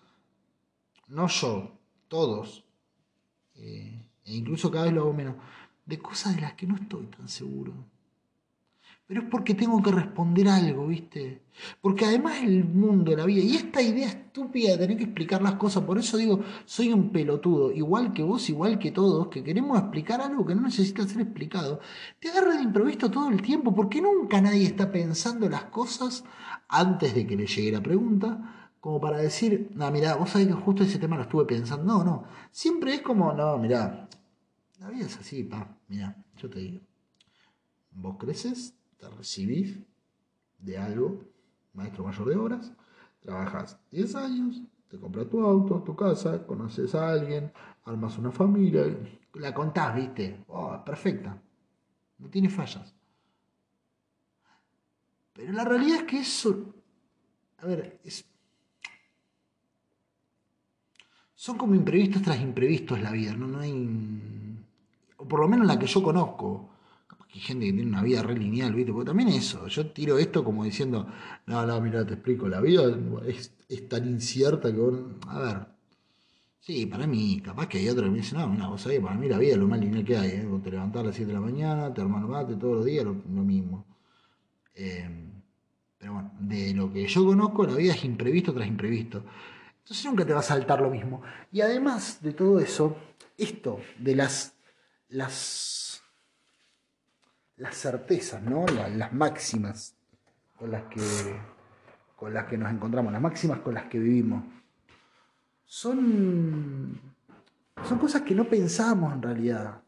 no 1.08 1.26
yo, 1.28 1.78
todos, 2.08 2.64
eh, 3.54 4.06
e 4.24 4.34
incluso 4.34 4.70
cada 4.70 4.84
vez 4.84 4.94
lo 4.94 5.02
hago 5.02 5.12
menos, 5.14 5.36
de 5.86 5.98
cosas 5.98 6.34
de 6.34 6.42
las 6.42 6.54
que 6.54 6.66
no 6.66 6.76
estoy 6.76 7.06
tan 7.06 7.28
seguro 7.28 7.91
pero 9.06 9.22
es 9.22 9.28
porque 9.28 9.54
tengo 9.54 9.82
que 9.82 9.90
responder 9.90 10.48
algo, 10.48 10.86
¿viste? 10.86 11.42
Porque 11.80 12.04
además 12.04 12.42
el 12.42 12.64
mundo, 12.64 13.14
la 13.14 13.26
vida, 13.26 13.42
y 13.42 13.56
esta 13.56 13.82
idea 13.82 14.08
estúpida 14.08 14.72
de 14.72 14.78
tener 14.78 14.96
que 14.96 15.04
explicar 15.04 15.42
las 15.42 15.54
cosas, 15.54 15.84
por 15.84 15.98
eso 15.98 16.16
digo, 16.16 16.40
soy 16.64 16.92
un 16.92 17.10
pelotudo, 17.10 17.72
igual 17.72 18.12
que 18.12 18.22
vos, 18.22 18.48
igual 18.48 18.78
que 18.78 18.90
todos, 18.90 19.28
que 19.28 19.44
queremos 19.44 19.78
explicar 19.78 20.20
algo 20.20 20.46
que 20.46 20.54
no 20.54 20.62
necesita 20.62 21.06
ser 21.06 21.20
explicado, 21.20 21.80
te 22.18 22.30
agarra 22.30 22.56
de 22.56 22.62
improviso 22.62 23.10
todo 23.10 23.28
el 23.28 23.42
tiempo, 23.42 23.74
porque 23.74 24.00
nunca 24.00 24.40
nadie 24.40 24.64
está 24.66 24.90
pensando 24.90 25.48
las 25.48 25.64
cosas 25.64 26.24
antes 26.68 27.14
de 27.14 27.26
que 27.26 27.36
le 27.36 27.46
llegue 27.46 27.72
la 27.72 27.82
pregunta, 27.82 28.70
como 28.80 29.00
para 29.00 29.18
decir, 29.18 29.70
no, 29.74 29.90
mira, 29.90 30.16
vos 30.16 30.30
sabés 30.30 30.48
que 30.48 30.54
justo 30.54 30.82
ese 30.82 30.98
tema 30.98 31.16
lo 31.16 31.22
estuve 31.22 31.44
pensando, 31.44 31.84
no, 31.84 32.02
no, 32.02 32.24
siempre 32.50 32.94
es 32.94 33.02
como, 33.02 33.32
no, 33.32 33.58
mira, 33.58 34.08
la 34.80 34.88
vida 34.90 35.06
es 35.06 35.16
así, 35.18 35.44
pa, 35.44 35.76
mira, 35.88 36.16
yo 36.36 36.50
te 36.50 36.58
digo, 36.58 36.80
vos 37.92 38.16
creces, 38.18 38.74
te 39.02 39.08
recibís 39.08 39.80
de 40.60 40.78
algo, 40.78 41.24
maestro 41.74 42.04
mayor 42.04 42.28
de 42.28 42.36
obras, 42.36 42.72
trabajas 43.18 43.76
10 43.90 44.14
años, 44.14 44.62
te 44.88 44.96
compras 44.96 45.28
tu 45.28 45.44
auto, 45.44 45.82
tu 45.82 45.96
casa, 45.96 46.46
conoces 46.46 46.94
a 46.94 47.10
alguien, 47.10 47.52
armas 47.84 48.16
una 48.16 48.30
familia, 48.30 48.84
la 49.34 49.52
contás, 49.52 49.96
viste, 49.96 50.44
oh, 50.46 50.80
perfecta, 50.84 51.36
no 52.18 52.28
tiene 52.28 52.48
fallas. 52.48 52.94
Pero 55.32 55.52
la 55.52 55.64
realidad 55.64 56.02
es 56.02 56.04
que 56.04 56.20
eso, 56.20 56.72
a 57.58 57.66
ver, 57.66 57.98
es, 58.04 58.24
son 61.34 61.58
como 61.58 61.74
imprevistos 61.74 62.22
tras 62.22 62.40
imprevistos 62.40 63.00
la 63.00 63.10
vida, 63.10 63.34
no, 63.34 63.48
no 63.48 63.58
hay, 63.58 64.64
o 65.16 65.26
por 65.26 65.40
lo 65.40 65.48
menos 65.48 65.66
la 65.66 65.76
que 65.76 65.86
yo 65.86 66.00
conozco 66.04 66.71
hay 67.34 67.40
gente 67.40 67.66
que 67.66 67.72
tiene 67.72 67.88
una 67.88 68.02
vida 68.02 68.22
re 68.22 68.36
lineal, 68.36 68.74
¿viste? 68.74 68.92
Porque 68.92 69.06
también 69.06 69.30
eso, 69.30 69.66
yo 69.66 69.86
tiro 69.90 70.18
esto 70.18 70.44
como 70.44 70.64
diciendo, 70.64 71.06
no, 71.46 71.66
no, 71.66 71.80
mira, 71.80 72.06
te 72.06 72.14
explico, 72.14 72.48
la 72.48 72.60
vida 72.60 72.84
es, 73.26 73.52
tan 73.88 74.06
incierta 74.06 74.70
que 74.70 74.78
vos, 74.78 75.00
a 75.28 75.38
ver, 75.38 75.66
sí, 76.60 76.84
para 76.86 77.06
mí, 77.06 77.40
capaz 77.42 77.68
que 77.68 77.78
hay 77.78 77.88
otro 77.88 78.04
que 78.04 78.10
me 78.10 78.16
dice, 78.18 78.36
no, 78.36 78.46
una 78.46 78.68
cosa 78.68 78.90
ahí, 78.90 79.00
para 79.00 79.16
mí 79.16 79.28
la 79.28 79.38
vida 79.38 79.52
es 79.52 79.58
lo 79.58 79.66
más 79.66 79.80
lineal 79.80 80.04
que 80.04 80.16
hay, 80.16 80.30
¿eh? 80.30 80.46
Vos 80.46 80.62
te 80.62 80.70
levantás 80.70 81.02
a 81.02 81.06
las 81.06 81.14
7 81.14 81.28
de 81.28 81.34
la 81.34 81.40
mañana, 81.40 81.94
te 81.94 82.02
armás 82.02 82.22
mate 82.24 82.54
todos 82.56 82.76
los 82.76 82.84
días, 82.84 83.04
lo, 83.04 83.14
mismo. 83.14 83.86
Eh, 84.74 85.08
pero 85.96 86.14
bueno, 86.14 86.32
de 86.38 86.74
lo 86.74 86.92
que 86.92 87.06
yo 87.06 87.24
conozco, 87.24 87.64
la 87.66 87.76
vida 87.76 87.94
es 87.94 88.04
imprevisto 88.04 88.52
tras 88.52 88.66
imprevisto. 88.66 89.24
Entonces 89.78 90.04
nunca 90.04 90.26
te 90.26 90.32
va 90.32 90.40
a 90.40 90.42
saltar 90.42 90.80
lo 90.80 90.90
mismo. 90.90 91.22
Y 91.50 91.60
además 91.60 92.18
de 92.22 92.32
todo 92.32 92.60
eso, 92.60 92.96
esto 93.38 93.80
de 93.98 94.16
las, 94.16 94.54
las 95.08 95.91
las 97.62 97.76
certezas, 97.76 98.42
¿no? 98.42 98.66
Las, 98.66 99.12
máximas 99.12 99.96
con 100.58 100.72
las, 100.72 100.82
que, 100.84 101.00
con 102.16 102.34
las 102.34 102.46
que 102.46 102.58
nos 102.58 102.72
encontramos, 102.72 103.12
las 103.12 103.22
máximas 103.22 103.60
con 103.60 103.74
las 103.74 103.84
que 103.84 104.00
vivimos. 104.00 104.42
Son, 105.64 107.00
son 107.88 107.98
cosas 108.00 108.22
que 108.22 108.34
no 108.34 108.48
pensamos 108.48 109.12
en 109.12 109.22
realidad. 109.22 109.80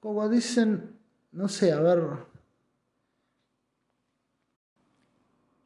Como 0.00 0.26
dicen, 0.30 0.98
no 1.32 1.46
sé, 1.48 1.72
a 1.72 1.80
ver. 1.80 2.02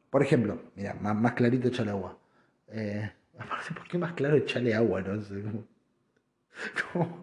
Por 0.09 0.21
ejemplo, 0.21 0.61
mira, 0.75 0.93
más, 0.93 1.33
clarito 1.33 1.69
echarle 1.69 1.91
agua. 1.91 2.19
Eh, 2.67 3.09
¿Por 3.75 3.87
qué 3.87 3.97
más 3.97 4.11
claro 4.11 4.35
echarle 4.35 4.75
agua? 4.75 5.01
No 5.01 5.21
sé. 5.21 5.41
Como, 6.93 7.22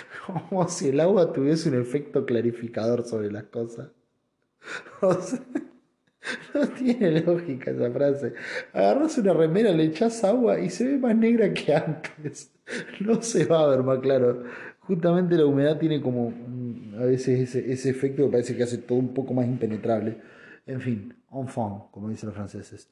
si 0.68 0.88
el 0.88 1.00
agua 1.00 1.32
tuviese 1.32 1.68
un 1.68 1.80
efecto 1.80 2.24
clarificador 2.26 3.04
sobre 3.04 3.30
las 3.30 3.44
cosas. 3.44 3.90
no 6.54 6.68
tiene 6.68 7.20
lógica 7.20 7.70
esa 7.70 7.90
frase. 7.90 8.34
Agarras 8.72 9.18
una 9.18 9.32
remera, 9.32 9.72
le 9.72 9.84
echas 9.84 10.22
agua 10.24 10.60
y 10.60 10.70
se 10.70 10.86
ve 10.86 10.98
más 10.98 11.16
negra 11.16 11.52
que 11.52 11.74
antes. 11.74 12.52
No 13.00 13.20
se 13.22 13.44
va 13.44 13.64
a 13.64 13.66
ver 13.68 13.82
más 13.82 13.98
claro. 13.98 14.44
Justamente 14.80 15.36
la 15.36 15.46
humedad 15.46 15.78
tiene 15.78 16.00
como 16.00 16.32
a 16.98 17.04
veces 17.04 17.54
ese, 17.54 17.90
efecto 17.90 18.24
que 18.24 18.32
parece 18.32 18.56
que 18.56 18.62
hace 18.62 18.78
todo 18.78 18.98
un 18.98 19.14
poco 19.14 19.34
más 19.34 19.46
impenetrable. 19.46 20.20
En 20.66 20.80
fin, 20.80 21.14
enfant, 21.32 21.90
como 21.90 22.08
dicen 22.08 22.28
los 22.28 22.36
franceses. 22.36 22.88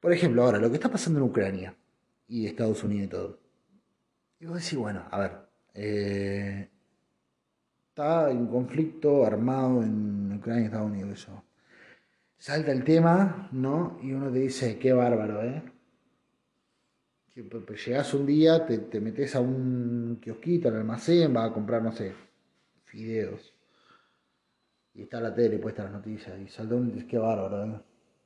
Por 0.00 0.12
ejemplo, 0.12 0.42
ahora, 0.42 0.58
lo 0.58 0.70
que 0.70 0.76
está 0.76 0.88
pasando 0.88 1.18
en 1.18 1.26
Ucrania 1.26 1.74
y 2.26 2.46
Estados 2.46 2.84
Unidos 2.84 3.06
y 3.06 3.08
todo 3.08 3.40
Y 4.40 4.46
vos 4.46 4.62
decís, 4.62 4.78
bueno, 4.78 5.04
a 5.10 5.18
ver, 5.18 5.32
eh, 5.80 6.68
está 7.88 8.32
en 8.32 8.48
conflicto 8.48 9.24
armado 9.24 9.80
en 9.84 10.32
Ucrania 10.36 10.62
y 10.62 10.64
Estados 10.64 10.90
Unidos 10.90 11.10
eso. 11.12 11.44
Salta 12.36 12.72
el 12.72 12.82
tema, 12.82 13.48
¿no? 13.52 13.98
Y 14.02 14.12
uno 14.12 14.30
te 14.32 14.40
dice, 14.40 14.76
qué 14.78 14.92
bárbaro, 14.92 15.40
¿eh? 15.42 15.62
Llegás 17.34 18.12
un 18.14 18.26
día, 18.26 18.66
te, 18.66 18.78
te 18.78 19.00
metes 19.00 19.36
a 19.36 19.40
un 19.40 20.18
kiosquito, 20.20 20.68
al 20.68 20.76
almacén, 20.76 21.32
vas 21.32 21.50
a 21.50 21.54
comprar, 21.54 21.80
no 21.80 21.92
sé, 21.92 22.12
fideos. 22.84 23.54
Y 24.94 25.02
está 25.02 25.20
la 25.20 25.32
tele 25.32 25.58
puesta 25.58 25.84
las 25.84 25.92
noticias. 25.92 26.40
Y 26.40 26.48
salta 26.48 26.74
un 26.74 27.06
qué 27.06 27.18
bárbaro, 27.18 27.64
¿eh? 27.64 27.80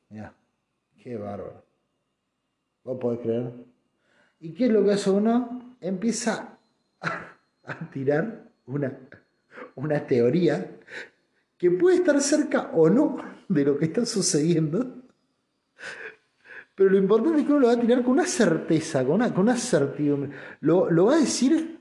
Mirá, 0.08 0.34
qué 0.96 1.18
bárbaro. 1.18 1.62
¿Vos 2.82 2.98
podés 2.98 3.20
creer? 3.20 3.52
¿Y 4.40 4.54
qué 4.54 4.66
es 4.66 4.70
lo 4.70 4.82
que 4.82 4.92
hace 4.92 5.10
uno? 5.10 5.76
Empieza 5.82 6.51
a, 7.64 7.90
tirar 7.90 8.50
una, 8.66 8.98
una 9.74 10.06
teoría 10.06 10.78
que 11.58 11.70
puede 11.70 11.96
estar 11.96 12.20
cerca 12.20 12.70
o 12.74 12.90
no 12.90 13.18
de 13.48 13.64
lo 13.64 13.78
que 13.78 13.86
está 13.86 14.04
sucediendo. 14.04 15.02
Pero 16.74 16.90
lo 16.90 16.98
importante 16.98 17.40
es 17.40 17.46
que 17.46 17.52
uno 17.52 17.60
lo 17.60 17.66
va 17.68 17.74
a 17.74 17.80
tirar 17.80 18.02
con 18.02 18.12
una 18.12 18.26
certeza, 18.26 19.04
con 19.04 19.16
una, 19.16 19.32
con 19.32 19.54
certidumbre. 19.56 20.30
Lo, 20.60 20.90
lo 20.90 21.06
va 21.06 21.14
a 21.14 21.20
decir 21.20 21.80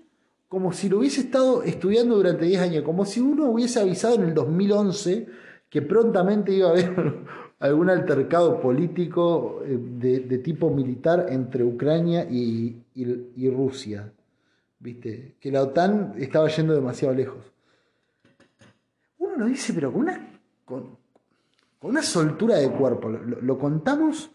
como 0.52 0.74
si 0.74 0.90
lo 0.90 1.00
hubiese 1.00 1.22
estado 1.22 1.64
estudiando 1.64 2.18
durante 2.18 2.46
10 2.46 2.62
años, 2.62 2.84
como 2.84 3.06
si 3.06 3.22
uno 3.22 3.46
hubiese 3.46 3.80
avisado 3.80 4.16
en 4.16 4.24
el 4.24 4.34
2011 4.34 5.28
que 5.70 5.82
prontamente 5.82 6.52
iba 6.54 6.68
a 6.68 6.72
haber 6.72 6.94
algún 7.60 7.90
altercado 7.90 8.60
político 8.60 9.64
eh, 9.66 9.80
de, 9.80 10.38
tipo 10.40 10.70
militar 10.70 11.28
entre 11.30 11.64
Ucrania 11.64 12.28
y, 12.30 12.76
Rusia. 13.50 14.12
¿Viste? 14.82 15.36
Que 15.40 15.52
la 15.52 15.62
OTAN 15.62 16.16
estaba 16.18 16.50
yendo 16.50 16.74
demasiado 16.74 17.14
lejos. 17.14 17.46
Uno 19.20 19.38
lo 19.38 19.46
dice, 19.46 19.74
pero 19.74 19.94
con 19.94 20.02
una, 20.02 20.40
con, 20.66 20.98
una 21.82 22.02
soltura 22.02 22.56
de 22.56 22.72
cuerpo. 22.72 23.10
lo 23.10 23.60
contamos 23.60 24.32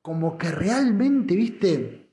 como 0.00 0.38
que 0.38 0.52
realmente, 0.52 1.34
¿viste? 1.34 2.08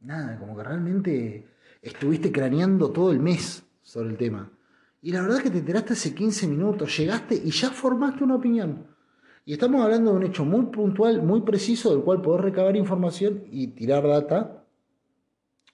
Nada, 0.00 0.36
como 0.38 0.56
que 0.56 0.64
realmente 0.64 1.48
estuviste 1.80 2.32
craneando 2.32 2.90
todo 2.90 3.12
el 3.12 3.20
mes 3.20 3.64
sobre 3.82 4.10
el 4.10 4.16
tema. 4.18 4.50
Y 5.00 5.12
la 5.12 5.22
verdad 5.22 5.38
es 5.38 5.44
que 5.44 5.50
te 5.50 5.58
enteraste 5.58 5.92
hace 5.92 6.12
15 6.12 6.48
minutos, 6.48 6.96
llegaste 6.98 7.36
y 7.36 7.52
ya 7.52 7.70
formaste 7.70 8.24
una 8.24 8.34
opinión. 8.34 8.93
Y 9.44 9.52
estamos 9.52 9.82
hablando 9.82 10.12
de 10.12 10.16
un 10.16 10.22
hecho 10.24 10.44
muy 10.44 10.66
puntual, 10.66 11.22
muy 11.22 11.42
preciso, 11.42 11.90
del 11.90 12.02
cual 12.02 12.22
podés 12.22 12.42
recabar 12.42 12.76
información 12.76 13.44
y 13.50 13.68
tirar 13.68 14.06
data 14.06 14.64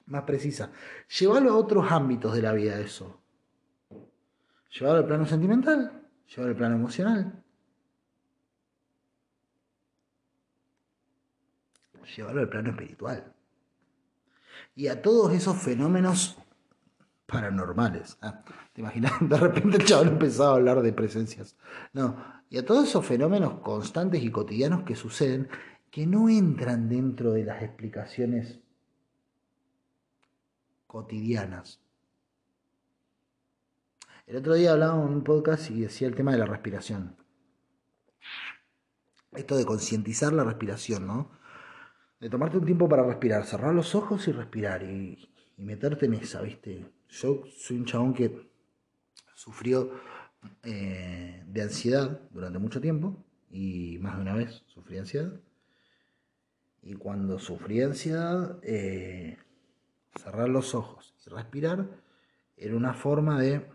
más 0.06 0.24
precisa. 0.24 0.72
Llévalo 1.18 1.52
a 1.52 1.56
otros 1.56 1.90
ámbitos 1.90 2.34
de 2.34 2.42
la 2.42 2.52
vida 2.52 2.80
eso. 2.80 3.20
Llévalo 4.72 4.98
al 4.98 5.06
plano 5.06 5.26
sentimental, 5.26 6.02
llévalo 6.28 6.50
al 6.50 6.56
plano 6.56 6.74
emocional. 6.76 7.42
Llévalo 12.16 12.40
al 12.40 12.48
plano 12.48 12.70
espiritual 12.70 13.32
y 14.74 14.88
a 14.88 15.02
todos 15.02 15.32
esos 15.32 15.56
fenómenos 15.56 16.38
paranormales. 17.30 18.18
Ah, 18.20 18.42
¿Te 18.72 18.80
imaginas? 18.80 19.12
De 19.20 19.36
repente 19.36 19.78
el 19.78 19.84
chaval 19.84 20.08
empezaba 20.08 20.50
a 20.50 20.54
hablar 20.54 20.82
de 20.82 20.92
presencias. 20.92 21.56
No, 21.92 22.16
y 22.48 22.58
a 22.58 22.64
todos 22.64 22.88
esos 22.88 23.06
fenómenos 23.06 23.60
constantes 23.60 24.22
y 24.22 24.30
cotidianos 24.30 24.82
que 24.82 24.96
suceden 24.96 25.48
que 25.90 26.06
no 26.06 26.28
entran 26.28 26.88
dentro 26.88 27.32
de 27.32 27.44
las 27.44 27.62
explicaciones 27.62 28.60
cotidianas. 30.86 31.80
El 34.26 34.36
otro 34.36 34.54
día 34.54 34.72
hablaba 34.72 34.94
en 34.94 35.08
un 35.08 35.24
podcast 35.24 35.70
y 35.70 35.80
decía 35.80 36.06
el 36.06 36.14
tema 36.14 36.32
de 36.32 36.38
la 36.38 36.46
respiración. 36.46 37.16
Esto 39.32 39.56
de 39.56 39.64
concientizar 39.64 40.32
la 40.32 40.44
respiración, 40.44 41.06
¿no? 41.06 41.40
de 42.20 42.28
tomarte 42.28 42.58
un 42.58 42.66
tiempo 42.66 42.88
para 42.88 43.02
respirar, 43.02 43.46
cerrar 43.46 43.74
los 43.74 43.94
ojos 43.94 44.28
y 44.28 44.32
respirar 44.32 44.82
y, 44.82 45.26
meterte 45.56 46.06
en 46.06 46.14
esa, 46.14 46.40
¿viste? 46.42 46.86
Yo 47.10 47.42
soy 47.56 47.78
un 47.78 47.84
chabón 47.84 48.14
que 48.14 48.48
sufrió 49.34 49.90
eh, 50.62 51.42
de 51.46 51.62
ansiedad 51.62 52.20
durante 52.30 52.58
mucho 52.58 52.80
tiempo 52.80 53.24
y 53.50 53.98
más 53.98 54.16
de 54.16 54.22
una 54.22 54.34
vez 54.34 54.62
sufrí 54.66 54.98
ansiedad. 54.98 55.32
Y 56.82 56.94
cuando 56.94 57.38
sufrí 57.38 57.82
ansiedad, 57.82 58.58
eh, 58.62 59.36
cerrar 60.14 60.48
los 60.48 60.74
ojos 60.74 61.14
y 61.26 61.30
respirar 61.30 61.88
era 62.56 62.76
una 62.76 62.94
forma 62.94 63.40
de 63.40 63.66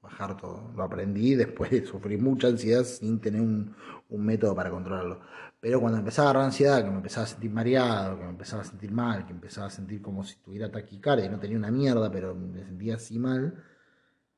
bajar 0.00 0.36
todo. 0.36 0.72
Lo 0.76 0.84
aprendí 0.84 1.34
después 1.34 1.70
de 1.70 1.84
sufrir 1.84 2.22
mucha 2.22 2.48
ansiedad 2.48 2.84
sin 2.84 3.20
tener 3.20 3.40
un, 3.40 3.74
un 4.08 4.24
método 4.24 4.54
para 4.54 4.70
controlarlo. 4.70 5.20
Pero 5.64 5.80
cuando 5.80 5.98
empezaba 5.98 6.28
a 6.28 6.30
agarrar 6.32 6.46
ansiedad, 6.48 6.84
que 6.84 6.90
me 6.90 6.96
empezaba 6.96 7.24
a 7.24 7.26
sentir 7.26 7.50
mareado, 7.50 8.18
que 8.18 8.24
me 8.24 8.28
empezaba 8.28 8.60
a 8.60 8.66
sentir 8.66 8.92
mal, 8.92 9.24
que 9.24 9.32
empezaba 9.32 9.68
a 9.68 9.70
sentir 9.70 10.02
como 10.02 10.22
si 10.22 10.36
tuviera 10.36 10.70
taquicardia 10.70 11.26
no 11.30 11.40
tenía 11.40 11.56
una 11.56 11.70
mierda, 11.70 12.10
pero 12.10 12.34
me 12.34 12.62
sentía 12.62 12.96
así 12.96 13.18
mal, 13.18 13.64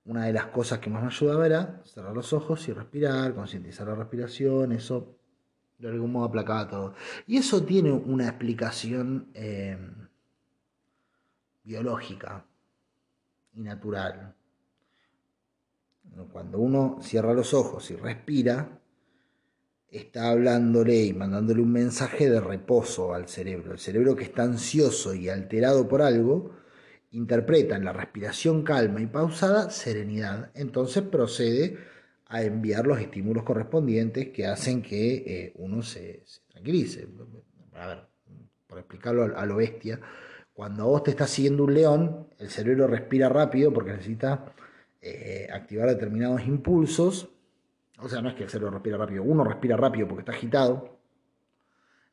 una 0.05 0.27
de 0.27 0.33
las 0.33 0.47
cosas 0.47 0.79
que 0.79 0.89
más 0.89 1.03
me 1.03 1.09
ayudaba 1.09 1.45
era 1.45 1.83
cerrar 1.85 2.15
los 2.15 2.33
ojos 2.33 2.69
y 2.69 2.73
respirar, 2.73 3.35
concientizar 3.35 3.89
la 3.89 3.97
respiración, 3.97 4.71
eso 4.71 5.17
de 5.79 5.89
algún 5.89 6.13
modo 6.13 6.27
aplacaba 6.27 6.69
todo. 6.69 6.95
Y 7.27 7.39
eso 7.39 7.65
tiene 7.65 7.91
una 7.91 8.29
explicación 8.29 9.29
eh, 9.35 9.77
biológica 11.65 12.47
y 13.53 13.63
natural. 13.63 14.33
Cuando 16.33 16.61
uno 16.61 16.99
cierra 17.01 17.35
los 17.35 17.53
ojos 17.53 17.91
y 17.91 17.97
respira, 17.97 18.79
está 19.97 20.31
hablándole 20.31 21.05
y 21.05 21.13
mandándole 21.13 21.63
un 21.63 21.73
mensaje 21.73 22.29
de 22.31 22.41
reposo 22.41 23.15
al 23.15 23.29
cerebro. 23.29 23.73
El 23.73 23.79
cerebro 23.79 24.17
que 24.17 24.25
está 24.25 24.43
ansioso 24.43 25.15
y 25.15 25.29
alterado 25.29 25.89
por 25.89 26.03
algo, 26.03 26.53
interpreta 27.13 27.77
en 27.77 27.85
la 27.85 27.93
respiración 27.93 28.63
calma 28.63 29.01
y 29.01 29.07
pausada 29.07 29.71
serenidad. 29.71 30.51
Entonces 30.55 31.03
procede 31.03 31.79
a 32.29 32.43
enviar 32.43 32.87
los 32.87 33.01
estímulos 33.01 33.45
correspondientes 33.45 34.29
que 34.29 34.47
hacen 34.47 34.83
que 34.83 35.15
eh, 35.17 35.53
uno 35.57 35.83
se, 35.83 36.25
tranquilice. 36.49 37.07
A 37.75 37.87
ver, 37.87 37.99
por 38.67 38.79
explicarlo 38.79 39.37
a 39.37 39.47
lo 39.47 39.57
bestia, 39.57 40.01
cuando 40.53 40.87
vos 40.87 41.03
te 41.03 41.11
está 41.11 41.27
siguiendo 41.27 41.65
un 41.65 41.75
león, 41.75 42.29
el 42.39 42.51
cerebro 42.51 42.87
respira 42.87 43.29
rápido 43.29 43.73
porque 43.73 43.93
necesita 43.93 44.53
eh, 45.01 45.49
activar 45.53 45.89
determinados 45.89 46.47
impulsos 46.47 47.29
o 47.99 48.09
sea, 48.09 48.21
no 48.21 48.29
es 48.29 48.35
que 48.35 48.45
el 48.45 48.51
cerebro 48.51 48.73
respira 48.73 48.99
rápido, 48.99 49.23
uno 49.23 49.45
respira 49.45 49.77
rápido 49.77 50.07
porque 50.09 50.21
está 50.21 50.33
agitado. 50.33 50.97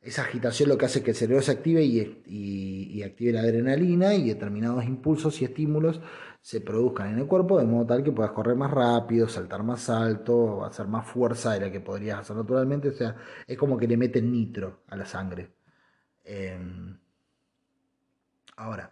Esa 0.00 0.22
agitación 0.22 0.68
lo 0.68 0.76
que 0.76 0.84
hace 0.86 0.98
es 0.98 1.04
que 1.04 1.10
el 1.12 1.16
cerebro 1.16 1.42
se 1.42 1.52
active 1.52 1.82
y, 1.82 3.02
active 3.02 3.32
la 3.32 3.40
adrenalina 3.40 4.14
y 4.14 4.28
determinados 4.28 4.84
impulsos 4.84 5.40
y 5.40 5.44
estímulos 5.46 6.00
se 6.40 6.60
produzcan 6.60 7.12
en 7.12 7.20
el 7.20 7.26
cuerpo 7.26 7.58
de 7.58 7.64
modo 7.64 7.86
tal 7.86 8.04
que 8.04 8.12
puedas 8.12 8.32
correr 8.32 8.54
más 8.54 8.70
rápido, 8.70 9.28
saltar 9.28 9.62
más 9.62 9.88
alto, 9.88 10.62
hacer 10.64 10.86
más 10.86 11.06
fuerza 11.06 11.52
de 11.52 11.60
la 11.60 11.72
que 11.72 11.80
podrías 11.80 12.20
hacer 12.20 12.36
naturalmente. 12.36 12.90
O 12.90 12.92
sea, 12.92 13.16
es 13.46 13.56
como 13.56 13.78
que 13.78 13.88
le 13.88 13.96
meten 13.96 14.30
nitro 14.30 14.82
a 14.88 14.96
la 14.96 15.06
sangre. 15.06 15.54
Em, 16.22 16.98
ahora, 18.56 18.90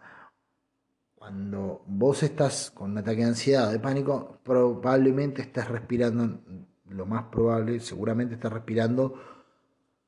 cuando 1.15 1.83
vos 1.87 2.23
estás 2.23 2.71
con 2.71 2.91
un 2.91 2.97
ataque 2.97 3.17
de 3.17 3.27
ansiedad 3.27 3.69
o 3.69 3.71
de 3.71 3.79
pánico, 3.79 4.39
probablemente 4.43 5.43
estés 5.43 5.67
respirando 5.67 6.41
lo 6.89 7.05
más 7.05 7.25
probable, 7.25 7.79
seguramente 7.79 8.35
está 8.35 8.49
respirando 8.49 9.21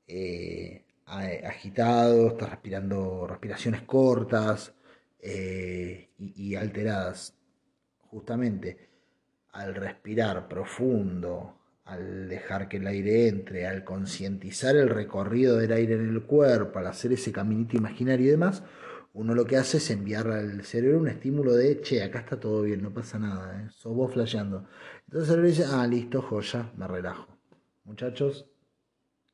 eh, 0.08 0.86
agitado, 1.06 2.28
está 2.30 2.48
respirando 2.48 3.28
respiraciones 3.28 3.82
cortas 3.84 4.74
eh, 5.20 6.10
y, 6.18 6.56
alteradas. 6.56 7.34
Justamente 8.10 8.90
al 9.52 9.76
respirar 9.76 10.48
profundo, 10.48 11.58
al 11.86 12.30
dejar 12.30 12.68
que 12.68 12.78
el 12.78 12.88
aire 12.88 13.28
entre, 13.28 13.68
al 13.68 13.84
concientizar 13.84 14.76
el 14.76 14.90
recorrido 14.90 15.58
del 15.58 15.72
aire 15.72 15.96
en 15.96 16.10
el 16.10 16.24
cuerpo, 16.24 16.80
al 16.80 16.88
hacer 16.88 17.14
ese 17.14 17.32
caminito 17.32 17.78
imaginario 17.78 18.28
y 18.28 18.32
demás, 18.32 18.64
uno 19.16 19.34
lo 19.34 19.46
que 19.46 19.56
hace 19.56 19.78
es 19.78 19.90
enviar 19.92 20.28
al 20.28 20.66
cerebro 20.66 21.00
un 21.00 21.08
estímulo 21.08 21.54
de, 21.56 21.80
che, 21.80 22.04
acá 22.04 22.20
está 22.20 22.38
todo 22.38 22.64
bien, 22.64 22.84
no 22.84 22.94
pasa 22.94 23.18
nada, 23.18 23.62
¿eh? 23.62 23.70
sos 23.72 23.96
vos 23.96 24.12
flasheando. 24.12 24.68
Entonces 25.06 25.22
el 25.22 25.26
cerebro 25.28 25.48
dice, 25.48 25.66
ah, 25.70 25.88
listo, 25.88 26.22
joya, 26.22 26.70
me 26.76 26.86
relajo. 26.86 27.28
Muchachos, 27.86 28.46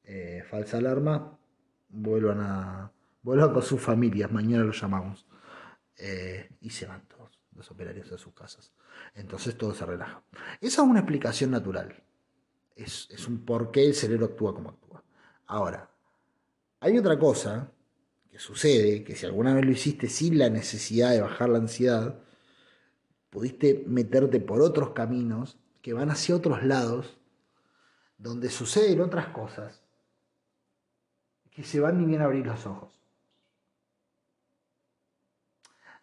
eh, 0.04 0.44
falsa 0.48 0.78
alarma, 0.78 1.36
vuelvan 1.90 2.42
a, 2.42 2.92
vuelvan 3.24 3.54
con 3.54 3.64
sus 3.64 3.82
familias, 3.82 4.32
mañana 4.32 4.64
los 4.64 4.80
llamamos. 4.80 5.26
Eh, 5.98 6.48
y 6.62 6.70
se 6.70 6.86
van 6.86 7.08
todos 7.08 7.40
los 7.56 7.72
operarios 7.72 8.12
a 8.12 8.20
sus 8.20 8.36
casas. 8.36 8.72
Entonces 9.16 9.58
todo 9.58 9.74
se 9.74 9.88
relaja. 9.88 10.22
Esa 10.62 10.84
es 10.84 10.88
una 10.88 11.00
explicación 11.00 11.50
natural. 11.50 12.04
Es, 12.76 13.08
es 13.10 13.28
un 13.28 13.44
por 13.44 13.72
qué 13.72 13.84
el 13.84 13.96
cerebro 13.96 14.28
actúa 14.28 14.54
como 14.54 14.70
actúa. 14.70 15.04
Ahora, 15.48 15.90
hay 16.80 17.00
otra 17.00 17.18
cosa 17.18 17.72
que 18.32 18.40
sucede, 18.40 19.04
que 19.04 19.16
si 19.16 19.26
alguna 19.26 19.54
vez 19.54 19.66
lo 19.66 19.72
hiciste 19.72 20.08
sin 20.08 20.40
la 20.40 20.50
necesidad 20.50 21.12
de 21.12 21.22
bajar 21.22 21.50
la 21.50 21.58
ansiedad, 21.58 22.18
pudiste 23.30 23.84
meterte 23.88 24.40
por 24.40 24.62
otros 24.62 24.92
caminos 24.92 25.60
que 25.82 25.92
van 25.92 26.10
hacia 26.10 26.36
otros 26.36 26.64
lados, 26.64 27.18
donde 28.18 28.50
suceden 28.50 29.02
otras 29.02 29.28
cosas, 29.28 29.82
que 31.52 31.64
se 31.64 31.82
van 31.82 31.98
ni 32.00 32.06
bien 32.06 32.22
a 32.22 32.26
abrir 32.26 32.46
los 32.46 32.66
ojos. 32.66 33.02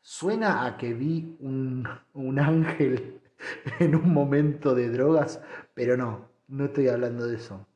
Suena 0.03 0.67
a 0.67 0.77
que 0.77 0.93
vi 0.93 1.35
un, 1.41 1.89
un 2.13 2.39
ángel 2.39 3.23
en 3.79 3.95
un 3.95 4.13
momento 4.13 4.75
de 4.75 4.91
drogas, 4.91 5.41
pero 5.73 5.97
no, 5.97 6.29
no 6.49 6.67
estoy 6.67 6.89
hablando 6.89 7.27
de 7.27 7.37
eso. 7.37 7.67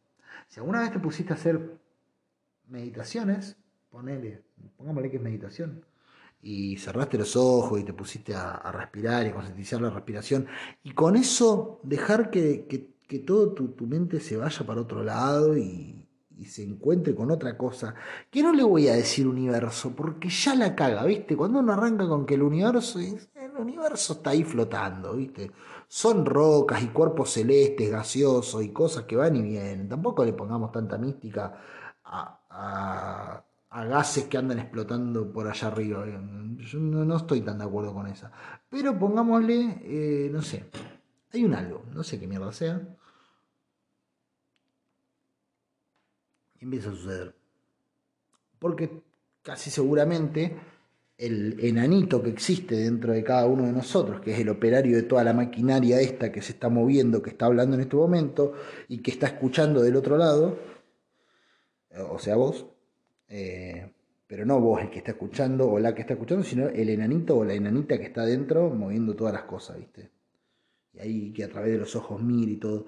Si 0.49 0.61
alguna 0.61 0.83
vez 0.83 0.93
te 0.93 0.99
pusiste 0.99 1.33
a 1.33 1.37
hacer 1.37 1.79
meditaciones, 2.67 3.57
ponele, 3.93 4.43
pongámosle 4.77 5.11
que 5.11 5.19
es 5.19 5.23
meditación, 5.23 5.85
y 6.41 6.77
cerraste 6.79 7.19
los 7.19 7.37
ojos 7.37 7.79
y 7.79 7.85
te 7.85 7.93
pusiste 7.93 8.35
a, 8.35 8.73
respirar 8.73 9.27
y 9.27 9.29
a 9.29 9.35
concientizar 9.35 9.81
la 9.81 9.91
respiración, 9.91 10.47
y 10.83 10.93
con 10.93 11.15
eso 11.15 11.79
dejar 11.83 12.31
que, 12.31 12.67
que, 12.67 12.95
que 13.07 13.19
todo 13.21 13.53
tu, 13.53 13.69
tu, 13.69 13.87
mente 13.87 14.19
se 14.19 14.37
vaya 14.37 14.67
para 14.67 14.81
otro 14.81 15.05
lado 15.05 15.57
y, 15.57 16.05
y, 16.37 16.45
se 16.47 16.65
encuentre 16.65 17.15
con 17.15 17.31
otra 17.31 17.57
cosa, 17.57 17.95
que 18.31 18.43
no 18.43 18.53
le 18.53 18.65
voy 18.65 18.89
a 18.89 18.95
decir 18.95 19.29
universo, 19.29 19.95
porque 19.95 20.31
ya 20.31 20.55
la 20.57 20.75
caga, 20.75 21.05
¿viste? 21.05 21.37
Cuando 21.37 21.61
uno 21.61 21.73
arranca 21.75 22.09
con 22.09 22.25
que 22.27 22.35
el 22.35 22.43
universo 22.43 22.99
el 22.99 23.57
universo 23.61 24.15
está 24.15 24.31
ahí 24.31 24.43
flotando, 24.43 25.15
¿viste? 25.15 25.53
Son 25.87 26.25
rocas 26.25 26.83
y 26.83 26.89
cuerpos 26.89 27.31
celestes, 27.31 27.91
gaseosos 27.91 28.65
y 28.65 28.71
cosas 28.71 29.05
que 29.05 29.17
van 29.17 29.37
y 29.37 29.43
vienen. 29.43 29.89
Tampoco 29.89 30.25
le 30.25 30.33
pongamos 30.33 30.73
tanta 30.73 30.97
mística 30.97 31.55
a, 32.05 33.45
gases 33.73 34.25
que 34.25 34.37
andan 34.37 34.59
explotando 34.59 35.33
por 35.33 35.49
allá 35.49 35.69
arriba. 35.69 36.05
Yo 36.59 36.79
no, 36.79 37.17
estoy 37.17 37.41
tan 37.41 37.59
de 37.59 37.65
acuerdo 37.65 37.95
con 37.95 38.07
esa. 38.07 38.31
Pero 38.69 38.99
pongámosle, 38.99 39.81
eh, 39.83 40.31
no 40.31 40.43
sé, 40.43 40.67
hay 41.33 41.45
un 41.45 41.55
algo, 41.55 41.85
no 41.93 42.05
sé 42.05 42.21
qué 42.21 42.27
mierda 42.27 42.53
sea. 42.53 42.81
Y 46.61 46.65
empieza 46.65 46.91
a 46.91 46.95
suceder. 46.95 47.35
Porque 48.59 49.03
casi 49.43 49.71
seguramente 49.71 50.55
el 51.17 51.59
enanito 51.61 52.23
que 52.23 52.31
existe 52.31 52.77
dentro 52.77 53.13
de 53.13 53.25
cada 53.25 53.47
uno 53.47 53.65
de 53.65 53.73
nosotros, 53.73 54.21
que 54.21 54.33
es 54.33 54.41
el 54.41 54.49
operario 54.49 54.97
de 54.97 55.03
toda 55.05 55.25
la 55.25 55.33
maquinaria 55.33 56.01
esta 56.01 56.31
que 56.31 56.43
se 56.43 56.53
está 56.53 56.69
moviendo, 56.69 57.23
que 57.23 57.31
está 57.31 57.47
hablando 57.47 57.77
en 57.77 57.83
este 57.83 57.97
momento 57.97 58.53
y 58.89 58.99
que 58.99 59.11
está 59.13 59.29
escuchando 59.29 59.83
del 59.83 59.97
otro 59.97 60.17
lado, 60.17 60.59
o 62.11 62.19
sea 62.19 62.37
vos, 62.37 62.67
eh, 63.35 63.91
pero 64.27 64.45
no 64.45 64.61
vos 64.61 64.83
el 64.83 64.91
que 64.91 64.99
está 64.99 65.13
escuchando 65.13 65.67
o 65.67 65.79
la 65.79 65.95
que 65.95 66.03
está 66.03 66.13
escuchando, 66.13 66.45
sino 66.45 66.69
el 66.69 66.91
enanito 66.91 67.39
o 67.39 67.45
la 67.45 67.55
enanita 67.55 67.97
que 67.97 68.05
está 68.05 68.27
dentro 68.27 68.69
moviendo 68.69 69.17
todas 69.17 69.33
las 69.33 69.45
cosas, 69.45 69.79
¿viste? 69.79 70.11
Y 70.93 70.99
ahí 71.01 71.33
que 71.33 71.45
a 71.45 71.49
través 71.49 71.73
de 71.73 71.79
los 71.79 71.97
ojos 71.97 72.21
mira 72.23 72.53
y 72.53 72.57
todo. 72.57 72.87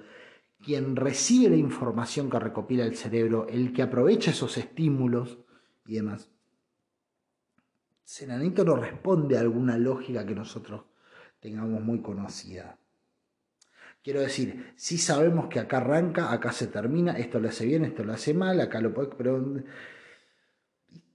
Quien 0.62 0.97
recibe 0.97 1.49
la 1.49 1.57
información 1.57 2.28
que 2.28 2.38
recopila 2.38 2.84
el 2.84 2.95
cerebro, 2.95 3.47
el 3.49 3.72
que 3.72 3.80
aprovecha 3.80 4.32
esos 4.32 4.59
estímulos 4.59 5.38
y 5.86 5.95
demás, 5.95 6.30
Senanito 8.05 8.64
no 8.64 8.76
responde 8.76 9.38
a 9.38 9.40
alguna 9.40 9.78
lógica 9.78 10.26
que 10.26 10.34
nosotros 10.34 10.82
tengamos 11.40 11.80
muy 11.82 12.03
conocida. 12.03 12.78
Quiero 14.03 14.20
decir, 14.20 14.74
si 14.76 14.99
sabemos 14.99 15.49
que 15.49 15.59
acá 15.59 15.78
arranca, 15.78 16.32
acá 16.32 16.53
se 16.53 16.66
termina, 16.66 17.16
esto 17.16 17.40
lo 17.40 17.49
hace 17.49 17.64
bien, 17.64 17.86
esto 17.86 18.05
lo 18.05 18.12
hace 18.12 18.34
mal, 18.34 18.61
acá 18.61 18.82
lo 18.82 18.92
puede, 18.92 19.09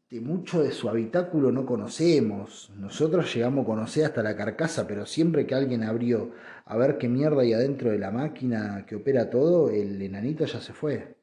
de 0.10 0.22
mucho 0.22 0.64
de 0.64 0.72
su 0.72 0.90
habitáculo 0.90 1.52
no 1.52 1.66
conocemos. 1.66 2.72
Nosotros 2.76 3.34
llegamos 3.34 3.64
a 3.64 3.68
conocer 3.68 4.06
hasta 4.06 4.24
la 4.24 4.36
carcasa, 4.36 4.88
pero 4.88 5.06
siempre 5.06 5.46
que 5.46 5.56
alguien 5.56 5.84
abrió 5.84 6.32
a 6.66 6.78
ver 6.78 6.98
qué 6.98 7.08
mierda 7.08 7.42
hay 7.42 7.54
adentro 7.54 7.92
de 7.92 8.00
la 8.00 8.12
máquina 8.12 8.86
que 8.88 8.96
opera 8.96 9.30
todo, 9.30 9.70
el 9.70 10.02
enanito 10.02 10.46
ya 10.46 10.60
se 10.60 10.74
fue. 10.74 11.16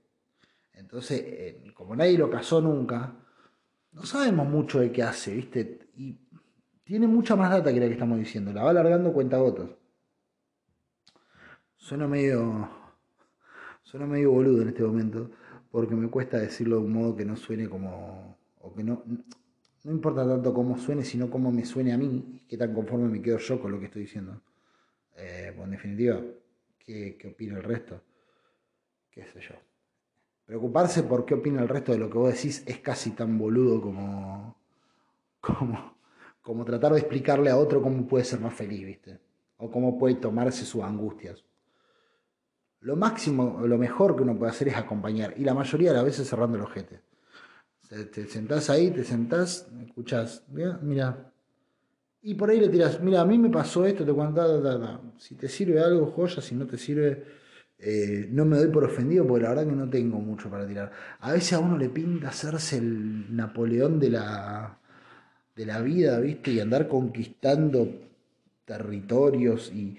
Entonces, 0.72 1.20
eh, 1.24 1.64
como 1.74 1.96
nadie 1.96 2.16
lo 2.18 2.30
casó 2.30 2.60
nunca, 2.60 3.14
no 3.92 4.04
sabemos 4.04 4.48
mucho 4.48 4.80
de 4.80 4.92
qué 4.92 5.02
hace, 5.02 5.34
¿viste? 5.34 5.88
Y 5.96 6.18
tiene 6.84 7.08
mucha 7.08 7.34
más 7.34 7.50
data 7.50 7.72
que 7.72 7.80
la 7.80 7.86
que 7.86 7.94
estamos 7.94 8.18
diciendo. 8.18 8.52
La 8.52 8.62
va 8.62 8.70
alargando 8.70 9.12
cuenta 9.12 9.38
gotas. 9.38 9.70
Suena 11.76 12.06
medio. 12.06 12.68
Suena 13.82 14.06
medio 14.06 14.32
boludo 14.32 14.62
en 14.62 14.68
este 14.68 14.82
momento. 14.82 15.30
Porque 15.70 15.94
me 15.96 16.08
cuesta 16.08 16.38
decirlo 16.38 16.76
de 16.76 16.82
un 16.82 16.92
modo 16.92 17.16
que 17.16 17.24
no 17.24 17.36
suene 17.36 17.68
como. 17.68 18.35
Que 18.74 18.84
no. 18.84 19.02
No 19.84 19.92
importa 19.92 20.26
tanto 20.26 20.52
cómo 20.52 20.76
suene, 20.76 21.04
sino 21.04 21.30
cómo 21.30 21.52
me 21.52 21.64
suene 21.64 21.92
a 21.92 21.96
mí 21.96 22.42
qué 22.48 22.56
tan 22.56 22.74
conforme 22.74 23.08
me 23.08 23.22
quedo 23.22 23.38
yo 23.38 23.60
con 23.60 23.70
lo 23.70 23.78
que 23.78 23.86
estoy 23.86 24.02
diciendo. 24.02 24.42
Eh, 25.16 25.52
pues 25.54 25.64
en 25.64 25.70
definitiva, 25.70 26.20
¿qué, 26.78 27.16
¿qué 27.16 27.28
opina 27.28 27.56
el 27.56 27.62
resto? 27.62 28.00
¿Qué 29.10 29.24
sé 29.26 29.40
yo? 29.40 29.54
Preocuparse 30.44 31.02
por 31.04 31.24
qué 31.24 31.34
opina 31.34 31.62
el 31.62 31.68
resto 31.68 31.92
de 31.92 31.98
lo 31.98 32.10
que 32.10 32.18
vos 32.18 32.32
decís 32.32 32.62
es 32.66 32.78
casi 32.80 33.10
tan 33.12 33.38
boludo 33.38 33.80
como, 33.80 34.56
como, 35.40 35.96
como 36.42 36.64
tratar 36.64 36.92
de 36.92 37.00
explicarle 37.00 37.50
a 37.50 37.56
otro 37.56 37.82
cómo 37.82 38.06
puede 38.06 38.24
ser 38.24 38.40
más 38.40 38.54
feliz, 38.54 38.84
¿viste? 38.84 39.18
O 39.58 39.70
cómo 39.70 39.98
puede 39.98 40.16
tomarse 40.16 40.64
sus 40.64 40.82
angustias. 40.82 41.44
Lo 42.80 42.94
máximo, 42.94 43.66
lo 43.66 43.78
mejor 43.78 44.14
que 44.14 44.22
uno 44.22 44.36
puede 44.36 44.52
hacer 44.52 44.68
es 44.68 44.76
acompañar, 44.76 45.34
y 45.36 45.44
la 45.44 45.54
mayoría 45.54 45.90
de 45.90 45.96
las 45.96 46.04
veces 46.04 46.28
cerrando 46.28 46.56
el 46.56 46.62
ojete. 46.62 47.00
Te 47.88 48.26
sentás 48.26 48.68
ahí, 48.70 48.90
te 48.90 49.04
sentás, 49.04 49.68
escuchás, 49.86 50.42
mira, 50.48 51.32
y 52.26 52.34
por 52.34 52.50
ahí 52.50 52.58
le 52.58 52.68
tiras, 52.68 53.00
mira, 53.00 53.20
a 53.20 53.24
mí 53.24 53.38
me 53.38 53.50
pasó 53.50 53.86
esto, 53.86 54.04
te 54.04 54.12
cuento, 54.12 55.12
si 55.16 55.36
te 55.36 55.48
sirve 55.48 55.78
algo, 55.78 56.06
joya, 56.06 56.42
si 56.42 56.56
no 56.56 56.66
te 56.66 56.76
sirve, 56.76 57.22
eh, 57.78 58.28
no 58.32 58.44
me 58.44 58.56
doy 58.56 58.66
por 58.66 58.82
ofendido 58.82 59.24
porque 59.24 59.44
la 59.44 59.50
verdad 59.50 59.66
que 59.66 59.76
no 59.76 59.88
tengo 59.88 60.18
mucho 60.18 60.50
para 60.50 60.66
tirar. 60.66 60.90
A 61.20 61.32
veces 61.32 61.52
a 61.52 61.60
uno 61.60 61.78
le 61.78 61.88
pinta 61.88 62.30
hacerse 62.30 62.78
el 62.78 63.36
Napoleón 63.36 64.00
de 64.00 64.10
la, 64.10 64.76
de 65.54 65.66
la 65.66 65.80
vida, 65.82 66.18
¿viste? 66.18 66.50
Y 66.50 66.58
andar 66.58 66.88
conquistando 66.88 67.88
territorios 68.64 69.72
y, 69.72 69.96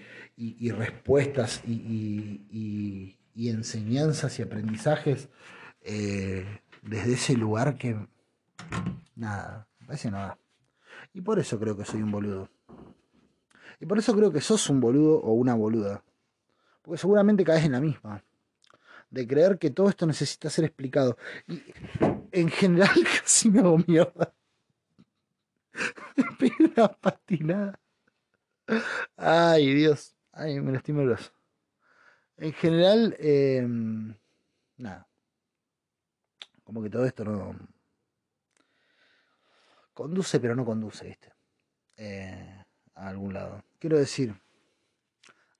respuestas 0.71 1.63
y, 1.65 3.15
enseñanzas 3.35 4.37
y 4.39 4.41
aprendizajes 4.41 5.29
eh, 5.81 6.45
desde 6.87 7.13
ese 7.13 7.33
lugar 7.33 7.77
que 7.77 8.07
nada, 9.15 9.67
parece 9.85 10.11
nada. 10.11 10.37
Y 11.13 11.21
por 11.21 11.39
eso 11.39 11.59
creo 11.59 11.77
que 11.77 11.85
soy 11.85 12.01
un 12.01 12.11
boludo. 12.11 12.49
Y 13.79 13.85
por 13.85 13.97
eso 13.99 14.15
creo 14.15 14.31
que 14.31 14.41
sos 14.41 14.69
un 14.69 14.79
boludo 14.79 15.19
o 15.19 15.33
una 15.33 15.53
boluda 15.53 16.03
porque 16.87 17.01
seguramente 17.01 17.43
caes 17.43 17.65
en 17.65 17.73
la 17.73 17.81
misma, 17.81 18.23
de 19.09 19.27
creer 19.27 19.59
que 19.59 19.71
todo 19.71 19.89
esto 19.89 20.05
necesita 20.05 20.49
ser 20.49 20.63
explicado. 20.63 21.17
Y 21.45 21.61
en 22.31 22.47
general 22.47 22.95
casi 23.21 23.51
me 23.51 23.59
hago 23.59 23.77
mierda. 23.85 24.33
Me 26.39 26.51
una 26.59 26.87
patinada. 26.87 27.79
Ay, 29.17 29.73
Dios. 29.73 30.15
Ay, 30.31 30.59
me 30.61 30.71
lastimé. 30.71 31.15
En 32.37 32.53
general, 32.53 33.15
em, 33.19 34.15
nada. 34.77 35.07
Como 36.67 36.83
que 36.83 36.89
todo 36.89 37.05
esto 37.05 37.23
no. 37.23 37.55
Conduce, 39.93 40.37
pero 40.41 40.53
no 40.53 40.65
conduce, 40.65 41.07
¿viste? 41.07 41.31
Eh, 41.95 42.65
a 42.93 43.07
algún 43.07 43.33
lado. 43.33 43.63
Quiero 43.79 43.97
decir, 43.97 44.35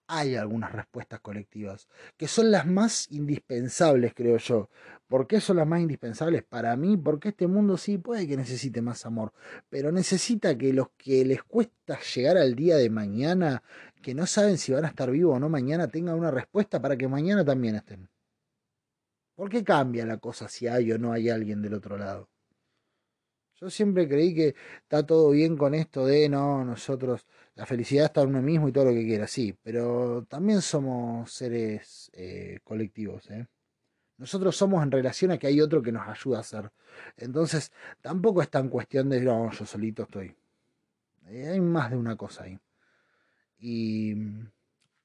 hay 0.06 0.36
algunas 0.36 0.74
respuestas 0.74 1.22
colectivas, 1.22 1.88
que 2.18 2.28
son 2.28 2.52
las 2.52 2.66
más 2.66 3.10
indispensables, 3.10 4.14
creo 4.14 4.36
yo. 4.36 4.70
¿Por 5.08 5.28
qué 5.28 5.40
son 5.40 5.56
las 5.56 5.66
más 5.66 5.80
indispensables? 5.80 6.44
Para 6.44 6.76
mí, 6.76 6.98
porque 6.98 7.30
este 7.30 7.48
mundo 7.48 7.78
sí 7.78 7.98
puede 7.98 8.28
que 8.28 8.36
necesite 8.36 8.82
más 8.82 9.06
amor, 9.06 9.32
pero 9.70 9.94
necesita 9.94 10.58
que 10.58 10.74
los 10.74 10.90
que 10.98 11.24
les 11.24 11.42
cuesta 11.42 12.02
llegar 12.02 12.36
al 12.36 12.54
día 12.54 12.76
de 12.76 12.90
mañana, 12.90 13.64
que 14.02 14.14
no 14.14 14.26
saben 14.26 14.58
si 14.58 14.74
van 14.74 14.84
a 14.84 14.90
estar 14.90 15.10
vivos 15.10 15.38
o 15.38 15.40
no 15.40 15.48
mañana, 15.48 15.88
tengan 15.88 16.16
una 16.16 16.32
respuesta 16.32 16.82
para 16.82 16.98
que 16.98 17.08
mañana 17.08 17.46
también 17.46 17.76
estén. 17.76 18.10
¿Por 19.38 19.50
qué 19.52 19.64
cambia 19.64 20.04
la 20.04 20.18
cosa 20.18 20.50
si 20.50 20.66
hay 20.66 20.92
o 20.92 20.98
no 20.98 21.12
hay 21.12 21.30
alguien 21.30 21.62
del 21.62 21.76
otro 21.76 21.96
lado? 21.96 22.28
Yo 23.62 23.70
siempre 23.70 24.10
creí 24.10 24.34
que 24.34 24.56
está 24.82 25.06
todo 25.06 25.30
bien 25.30 25.56
con 25.56 25.76
esto 25.76 26.08
de 26.08 26.28
no, 26.28 26.66
nosotros, 26.66 27.28
la 27.54 27.68
felicidad 27.68 28.06
está 28.06 28.24
en 28.24 28.30
uno 28.30 28.42
mismo 28.42 28.68
y 28.68 28.72
todo 28.72 28.86
lo 28.86 28.92
que 28.94 29.06
quiera, 29.06 29.28
sí, 29.28 29.56
pero 29.62 30.26
también 30.28 30.64
somos 30.64 31.32
seres 31.32 32.10
eh, 32.16 32.62
colectivos. 32.64 33.30
¿eh? 33.30 33.46
Nosotros 34.18 34.58
somos 34.58 34.82
en 34.82 34.90
relación 34.90 35.30
a 35.30 35.38
que 35.38 35.46
hay 35.46 35.62
otro 35.62 35.84
que 35.84 35.92
nos 35.92 36.08
ayuda 36.08 36.40
a 36.40 36.44
ser. 36.44 36.72
Entonces, 37.16 37.72
tampoco 38.02 38.42
es 38.42 38.50
tan 38.50 38.70
cuestión 38.70 39.08
de, 39.08 39.22
no, 39.22 39.52
yo 39.52 39.66
solito 39.68 40.04
estoy. 40.04 40.36
Eh, 41.28 41.50
hay 41.50 41.62
más 41.62 41.92
de 41.92 41.98
una 41.98 42.16
cosa 42.16 42.46
ahí. 42.46 42.58
Y 43.60 44.16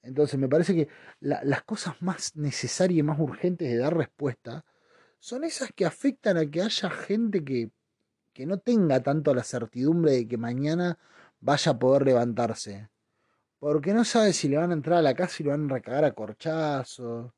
entonces 0.03 0.39
me 0.39 0.49
parece 0.49 0.75
que 0.75 0.89
las 1.21 1.63
cosas 1.63 2.01
más 2.03 2.37
necesarias 2.37 2.99
y 2.99 3.03
más 3.03 3.21
urgentes 3.21 3.71
de 3.71 3.79
dar 3.79 3.97
respuesta 3.97 4.65
son 5.19 5.45
esas 5.45 5.71
que 5.73 5.87
afectan 5.87 6.37
a 6.37 6.47
que 6.47 6.63
haya 6.63 6.91
gente 6.91 7.45
que 7.45 7.71
que 8.33 8.47
no 8.47 8.59
tenga 8.59 9.03
tanto 9.03 9.35
la 9.35 9.45
certidumbre 9.45 10.13
de 10.13 10.29
que 10.29 10.37
mañana 10.37 10.99
vaya 11.41 11.73
a 11.73 11.79
poder 11.79 12.05
levantarse. 12.05 12.89
Porque 13.59 13.93
no 13.95 14.05
sabe 14.05 14.33
si 14.33 14.49
le 14.49 14.57
van 14.57 14.71
a 14.71 14.75
entrar 14.75 14.99
a 14.99 15.03
la 15.03 15.15
casa 15.15 15.37
y 15.41 15.45
lo 15.45 15.51
van 15.51 15.71
a 15.71 15.75
recagar 15.75 16.05
a 16.05 16.13
corchazos. 16.13 17.33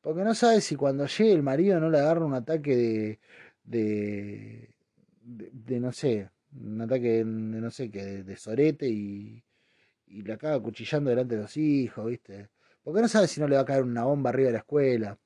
Porque 0.00 0.22
no 0.22 0.34
sabe 0.34 0.60
si 0.60 0.76
cuando 0.76 1.06
llegue 1.06 1.32
el 1.32 1.42
marido 1.42 1.80
no 1.80 1.90
le 1.90 1.98
agarra 1.98 2.24
un 2.24 2.34
ataque 2.34 2.76
de, 2.76 3.20
de, 3.64 4.74
de, 5.20 5.80
no 5.80 5.92
sé, 5.92 6.30
un 6.52 6.80
ataque 6.80 7.08
de, 7.08 7.24
no 7.24 7.70
sé 7.70 7.90
qué, 7.90 8.22
de, 8.22 8.36
sorete 8.36 8.88
y, 8.88 9.42
y 10.06 10.22
le 10.22 10.32
acaba 10.32 10.62
cuchillando 10.62 11.10
delante 11.10 11.36
de 11.36 11.42
los 11.42 11.56
hijos, 11.56 12.06
¿viste? 12.06 12.48
Porque 12.82 13.02
no 13.02 13.08
sabe 13.08 13.26
si 13.28 13.40
no 13.40 13.48
le 13.48 13.56
va 13.56 13.62
a 13.62 13.64
caer 13.64 13.82
una 13.82 14.04
bomba 14.04 14.30
arriba 14.30 14.48
de 14.48 14.52
la 14.52 14.58
escuela. 14.58 15.18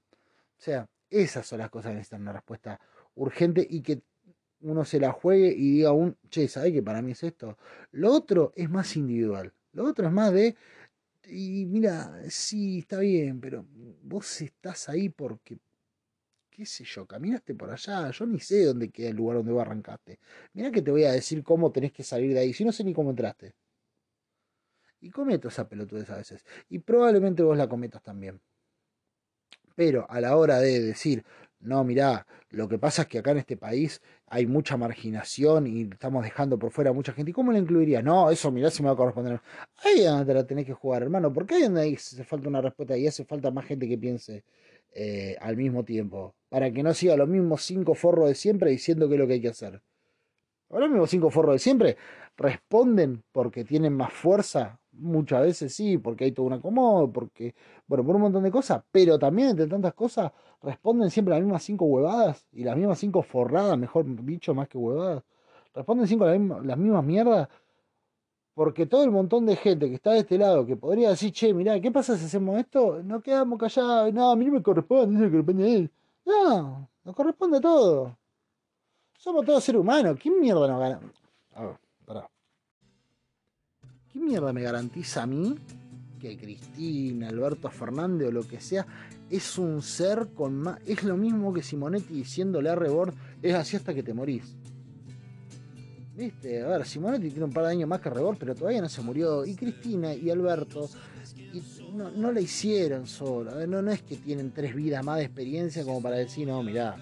O 0.59 0.63
sea, 0.63 0.89
esas 1.11 1.47
son 1.47 1.59
las 1.59 1.71
cosas 1.71 1.91
que 1.91 1.97
necesitan 1.97 2.23
una 2.23 2.33
respuesta 2.33 2.81
urgente 3.15 3.67
y 3.69 3.83
que 3.83 4.03
uno 4.61 4.85
se 4.85 5.01
la 5.01 5.13
juegue 5.13 5.49
y 5.49 5.73
diga 5.77 5.93
un, 5.93 6.17
che, 6.29 6.49
¿sabe 6.49 6.73
que 6.73 6.83
para 6.83 7.03
mí 7.03 7.13
es 7.13 7.23
esto? 7.23 7.59
Lo 7.93 8.13
otro 8.13 8.53
es 8.57 8.69
más 8.71 8.97
individual. 8.97 9.53
Lo 9.73 9.85
otro 9.85 10.07
es 10.07 10.13
más 10.13 10.33
de, 10.33 10.57
y 11.27 11.67
mira, 11.67 12.23
sí, 12.29 12.81
está 12.81 12.99
bien, 13.01 13.41
pero 13.41 13.67
vos 14.03 14.41
estás 14.41 14.89
ahí 14.89 15.09
porque, 15.09 15.59
qué 16.51 16.67
sé 16.67 16.85
yo, 16.85 17.07
caminaste 17.07 17.55
por 17.55 17.71
allá, 17.71 18.11
yo 18.11 18.27
ni 18.27 18.41
sé 18.41 18.65
dónde 18.65 18.91
queda 18.91 19.11
el 19.11 19.17
lugar 19.17 19.39
donde 19.39 19.53
vos 19.53 19.63
arrancaste. 19.63 20.19
Mira 20.53 20.71
que 20.71 20.83
te 20.83 20.91
voy 20.91 21.05
a 21.05 21.13
decir 21.13 21.43
cómo 21.43 21.73
tenés 21.73 21.93
que 21.93 22.03
salir 22.03 22.35
de 22.35 22.41
ahí, 22.41 22.53
si 22.53 22.65
no 22.65 22.73
sé 22.73 22.85
ni 22.85 22.93
cómo 22.93 23.11
entraste. 23.11 23.55
Y 25.01 25.11
cometo 25.11 25.49
esa 25.49 25.69
pelotudez 25.69 26.11
a 26.11 26.17
veces. 26.17 26.45
Y 26.69 26.79
probablemente 26.81 27.43
vos 27.43 27.57
la 27.57 27.69
cometas 27.69 28.03
también. 28.03 28.41
Pero 29.75 30.07
a 30.11 30.21
la 30.21 30.37
hora 30.37 30.59
de 30.59 30.81
decir, 30.81 31.25
no, 31.61 31.85
mirá, 31.85 32.27
lo 32.51 32.69
que 32.69 32.79
pasa 32.79 33.03
es 33.03 33.09
que 33.09 33.19
acá 33.19 33.33
en 33.33 33.39
este 33.39 33.57
país 33.57 34.01
hay 34.27 34.47
mucha 34.47 34.77
marginación 34.77 35.67
y 35.67 35.83
estamos 35.83 36.25
dejando 36.25 36.59
por 36.59 36.71
fuera 36.71 36.91
a 36.91 36.93
mucha 36.93 37.13
gente. 37.13 37.31
¿Y 37.31 37.35
cómo 37.35 37.53
le 37.53 37.59
incluiría? 37.59 38.03
No, 38.03 38.31
eso 38.31 38.51
mirá 38.51 38.71
si 38.71 38.83
me 38.83 38.89
va 38.89 38.95
a 38.95 38.97
corresponder. 38.97 39.41
Ahí 39.85 40.01
es 40.01 40.07
donde 40.07 40.25
te 40.25 40.35
la 40.35 40.47
tenés 40.47 40.67
que 40.67 40.73
jugar, 40.73 41.03
hermano. 41.03 41.33
Porque 41.33 41.55
ahí 41.55 41.63
es 41.63 41.69
donde 41.69 41.95
hace 41.95 42.25
falta 42.25 42.49
una 42.49 42.61
respuesta 42.63 42.97
y 42.97 43.07
hace 43.07 43.25
falta 43.25 43.51
más 43.51 43.67
gente 43.67 43.87
que 43.89 43.99
piense 43.99 44.45
eh, 44.93 45.37
al 45.41 45.57
mismo 45.57 45.85
tiempo. 45.85 46.35
Para 46.49 46.71
que 46.73 46.83
no 46.83 46.95
siga 46.95 47.17
los 47.17 47.29
mismos 47.29 47.63
cinco 47.63 47.95
forros 47.95 48.29
de 48.29 48.35
siempre 48.35 48.71
diciendo 48.71 49.09
qué 49.09 49.15
es 49.15 49.21
lo 49.21 49.27
que 49.27 49.35
hay 49.35 49.41
que 49.43 49.49
hacer. 49.49 49.83
Ahora 50.71 50.87
los 50.87 50.91
mismos 50.91 51.11
cinco 51.11 51.31
forros 51.31 51.55
de 51.55 51.59
siempre 51.59 51.97
responden 52.37 53.23
porque 53.33 53.65
tienen 53.65 53.93
más 53.93 54.13
fuerza 54.13 54.80
muchas 55.01 55.43
veces 55.43 55.75
sí, 55.75 55.99
porque 55.99 56.25
hay 56.25 56.33
todo 56.33 56.47
un 56.47 56.53
acomodo, 56.55 57.11
porque, 57.13 57.55
bueno, 57.87 58.05
por 58.05 58.17
un 58.17 58.23
montón 58.23 58.43
de 58.45 58.51
cosas, 58.51 58.83
pero 58.93 59.19
también 59.19 59.51
entre 59.51 59.67
tantas 59.67 59.95
cosas 59.95 60.33
responden 60.63 61.11
siempre 61.11 61.35
las 61.35 61.43
mismas 61.43 61.63
cinco 61.63 61.87
huevadas 61.87 62.47
y 62.53 62.65
las 62.65 62.77
mismas 62.77 62.99
cinco 62.99 63.23
forradas, 63.23 63.79
mejor 63.79 64.05
dicho, 64.25 64.55
más 64.55 64.69
que 64.69 64.79
huevadas. 64.79 65.25
Responden 65.75 66.07
siempre 66.07 66.39
las, 66.39 66.79
mismas 66.79 67.05
mierdas, 67.05 67.49
porque 68.55 68.87
todo 68.87 69.05
el 69.05 69.11
montón 69.11 69.47
de 69.47 69.57
gente 69.57 69.89
que 69.89 69.95
está 69.95 70.13
de 70.13 70.21
este 70.21 70.39
lado, 70.39 70.67
que 70.67 70.77
podría 70.77 71.11
decir, 71.11 71.33
che, 71.33 71.55
mirá, 71.55 71.81
¿qué 71.81 71.91
pasa 71.91 72.17
si 72.17 72.27
hacemos 72.27 72.59
esto? 72.59 73.03
No 73.03 73.21
quedamos 73.23 73.59
callados, 73.59 74.13
no, 74.13 74.31
a 74.31 74.37
mí 74.37 74.47
no 74.47 74.53
me 74.53 74.63
corresponde, 74.63 75.19
no 75.19 75.25
que 75.25 75.31
corresponde 75.31 75.65
a 75.65 75.75
él. 75.77 75.91
No, 76.27 76.89
nos 77.05 77.17
corresponde 77.17 77.61
todo. 77.61 78.17
Somos 79.19 79.45
todos 79.45 79.65
seres 79.65 79.81
humanos, 79.81 80.19
¿quién 80.21 80.41
mierda 80.41 80.67
nos 80.69 80.81
gana? 80.81 81.01
A 81.55 81.65
ver. 81.67 81.90
¿Qué 84.13 84.19
mierda 84.19 84.53
me 84.53 84.63
garantiza 84.63 85.23
a 85.23 85.27
mí 85.27 85.55
que 86.21 86.37
Cristina, 86.37 87.29
Alberto 87.29 87.71
Fernández 87.71 88.29
o 88.29 88.33
lo 88.33 88.47
que 88.47 88.61
sea 88.61 88.87
es 89.31 89.59
un 89.59 89.81
ser 89.83 90.29
con 90.35 90.57
más. 90.57 90.79
Es 90.87 91.05
lo 91.05 91.17
mismo 91.17 91.53
que 91.53 91.63
Simonetti 91.63 92.15
diciéndole 92.15 92.69
a 92.69 92.75
Rebord, 92.75 93.15
es 93.41 93.55
así 93.55 93.77
hasta 93.77 93.95
que 93.95 94.03
te 94.03 94.13
morís. 94.13 94.57
¿Viste? 96.17 96.63
A 96.63 96.69
ver, 96.69 96.87
Simonetti 96.87 97.31
tiene 97.31 97.45
un 97.45 97.53
par 97.53 97.65
de 97.65 97.71
años 97.71 97.89
más 97.89 98.01
que 98.01 98.11
Rebord, 98.11 98.37
pero 98.39 98.55
todavía 98.55 98.83
no 98.83 98.89
se 98.89 99.01
murió. 99.01 99.47
Y 99.47 99.55
Cristina 99.55 100.13
y 100.13 100.29
Alberto 100.29 100.91
no, 101.95 102.11
no 102.11 102.33
la 102.33 102.41
hicieron 102.41 103.07
solo. 103.07 103.67
No, 103.67 103.81
no 103.81 103.91
es 103.91 104.03
que 104.03 104.17
tienen 104.17 104.51
tres 104.51 104.75
vidas 104.75 105.05
más 105.05 105.19
de 105.19 105.25
experiencia 105.25 105.85
como 105.85 106.03
para 106.03 106.17
decir, 106.17 106.47
no, 106.47 106.63
mirá, 106.63 106.97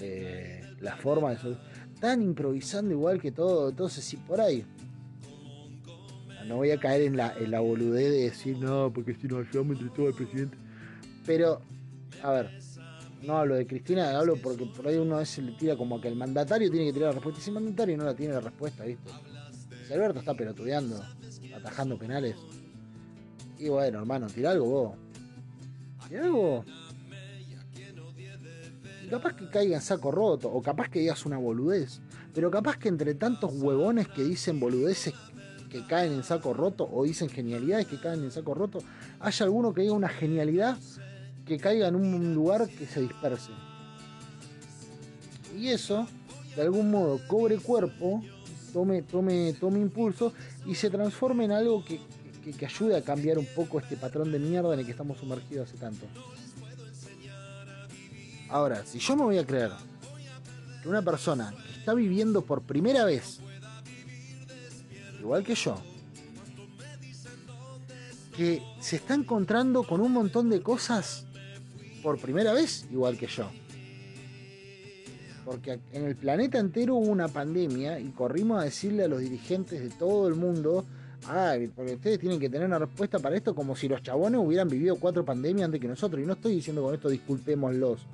eh, 0.00 0.62
la 0.80 0.96
forma 0.96 1.34
de. 1.34 1.56
Están 1.92 2.22
improvisando 2.22 2.92
igual 2.92 3.20
que 3.20 3.32
todo. 3.32 3.70
Entonces, 3.70 4.04
si 4.04 4.16
por 4.16 4.40
ahí 4.40 4.64
no 6.46 6.56
voy 6.56 6.70
a 6.70 6.78
caer 6.78 7.02
en 7.02 7.16
la, 7.16 7.34
en 7.38 7.50
la 7.50 7.60
boludez 7.60 8.10
de 8.10 8.22
decir, 8.24 8.58
no, 8.58 8.92
porque 8.92 9.14
si 9.14 9.26
nos 9.26 9.46
ayudamos 9.46 9.78
entre 9.78 9.94
todo 9.94 10.08
el 10.08 10.14
presidente. 10.14 10.56
Pero, 11.24 11.60
a 12.22 12.30
ver, 12.30 12.50
no 13.22 13.38
hablo 13.38 13.56
de 13.56 13.66
Cristina, 13.66 14.16
hablo 14.18 14.36
porque 14.36 14.66
por 14.66 14.86
ahí 14.86 14.96
uno 14.96 15.16
a 15.16 15.18
veces 15.20 15.44
le 15.44 15.52
tira 15.52 15.76
como 15.76 16.00
que 16.00 16.08
el 16.08 16.16
mandatario 16.16 16.70
tiene 16.70 16.86
que 16.86 16.92
tirar 16.92 17.08
la 17.08 17.14
respuesta. 17.14 17.40
Y 17.40 17.42
si 17.42 17.50
el 17.50 17.54
mandatario 17.54 17.96
no 17.96 18.04
la 18.04 18.14
tiene 18.14 18.34
la 18.34 18.40
respuesta, 18.40 18.84
¿viste? 18.84 19.10
Si 19.86 19.92
Alberto 19.92 20.20
está 20.20 20.34
pelotudeando, 20.34 21.02
atajando 21.54 21.98
penales. 21.98 22.36
Y 23.58 23.68
bueno, 23.68 23.98
hermano, 23.98 24.26
tira 24.26 24.52
algo 24.52 24.66
vos. 24.66 24.94
Tira 26.08 26.24
algo 26.24 26.64
capaz 29.08 29.36
que 29.36 29.48
caiga 29.48 29.76
en 29.76 29.82
saco 29.82 30.10
roto, 30.10 30.50
o 30.50 30.62
capaz 30.62 30.88
que 30.88 31.00
digas 31.00 31.24
una 31.26 31.38
boludez. 31.38 32.00
Pero 32.34 32.50
capaz 32.50 32.76
que 32.76 32.88
entre 32.88 33.14
tantos 33.14 33.52
huevones 33.54 34.08
que 34.08 34.22
dicen 34.22 34.60
boludeces 34.60 35.14
que 35.76 35.84
caen 35.86 36.12
en 36.14 36.22
saco 36.22 36.54
roto 36.54 36.88
o 36.90 37.04
dicen 37.04 37.28
genialidades 37.28 37.86
que 37.86 38.00
caen 38.00 38.24
en 38.24 38.30
saco 38.30 38.54
roto, 38.54 38.78
haya 39.20 39.44
alguno 39.44 39.74
que 39.74 39.82
diga 39.82 39.92
una 39.92 40.08
genialidad 40.08 40.78
que 41.44 41.58
caiga 41.58 41.88
en 41.88 41.96
un 41.96 42.34
lugar 42.34 42.66
que 42.66 42.86
se 42.86 43.02
disperse. 43.02 43.50
Y 45.54 45.68
eso, 45.68 46.08
de 46.54 46.62
algún 46.62 46.90
modo, 46.90 47.20
cobre 47.28 47.58
cuerpo, 47.58 48.22
tome, 48.72 49.02
tome, 49.02 49.52
tome 49.60 49.80
impulso 49.80 50.32
y 50.64 50.74
se 50.74 50.88
transforme 50.88 51.44
en 51.44 51.52
algo 51.52 51.84
que, 51.84 52.00
que 52.52 52.66
ayude 52.66 52.96
a 52.96 53.02
cambiar 53.02 53.38
un 53.38 53.46
poco 53.54 53.78
este 53.78 53.98
patrón 53.98 54.32
de 54.32 54.38
mierda 54.38 54.72
en 54.72 54.80
el 54.80 54.86
que 54.86 54.92
estamos 54.92 55.18
sumergidos 55.18 55.68
hace 55.68 55.78
tanto. 55.78 56.06
Ahora, 58.48 58.82
si 58.86 58.98
yo 58.98 59.14
me 59.14 59.24
voy 59.24 59.36
a 59.36 59.44
creer 59.44 59.72
que 60.82 60.88
una 60.88 61.02
persona 61.02 61.52
que 61.54 61.80
está 61.80 61.92
viviendo 61.92 62.42
por 62.42 62.62
primera 62.62 63.04
vez 63.04 63.40
igual 65.26 65.42
que 65.42 65.56
yo, 65.56 65.76
que 68.36 68.62
se 68.78 68.94
está 68.94 69.14
encontrando 69.14 69.82
con 69.82 70.00
un 70.00 70.12
montón 70.12 70.48
de 70.48 70.62
cosas 70.62 71.26
por 72.00 72.20
primera 72.20 72.52
vez, 72.52 72.86
igual 72.92 73.18
que 73.18 73.26
yo. 73.26 73.50
Porque 75.44 75.80
en 75.92 76.04
el 76.04 76.14
planeta 76.14 76.58
entero 76.58 76.94
hubo 76.94 77.10
una 77.10 77.26
pandemia 77.26 77.98
y 77.98 78.10
corrimos 78.10 78.60
a 78.60 78.64
decirle 78.64 79.02
a 79.02 79.08
los 79.08 79.20
dirigentes 79.20 79.80
de 79.80 79.90
todo 79.90 80.28
el 80.28 80.36
mundo, 80.36 80.84
ay, 81.26 81.72
porque 81.74 81.94
ustedes 81.94 82.20
tienen 82.20 82.38
que 82.38 82.48
tener 82.48 82.68
una 82.68 82.78
respuesta 82.78 83.18
para 83.18 83.34
esto 83.36 83.52
como 83.52 83.74
si 83.74 83.88
los 83.88 84.02
chabones 84.02 84.40
hubieran 84.40 84.68
vivido 84.68 84.94
cuatro 84.94 85.24
pandemias 85.24 85.64
antes 85.64 85.80
que 85.80 85.88
nosotros. 85.88 86.22
Y 86.22 86.26
no 86.26 86.34
estoy 86.34 86.54
diciendo 86.54 86.84
con 86.84 86.94
esto 86.94 87.08
disculpémoslos. 87.08 88.06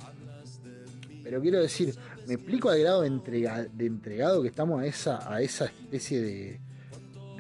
Pero 1.23 1.43
quiero 1.43 1.61
decir, 1.61 1.95
me 2.27 2.35
explico 2.35 2.71
al 2.71 2.81
grado 2.81 3.03
de, 3.03 3.11
de 3.11 3.87
entregado 3.87 4.41
que 4.41 4.49
estamos 4.49 4.81
a 4.81 4.87
esa, 4.87 5.33
a 5.33 5.43
esa 5.43 5.67
especie 5.67 6.21
de, 6.21 6.72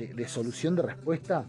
de, 0.08 0.28
solución 0.28 0.76
de 0.76 0.82
respuesta. 0.82 1.46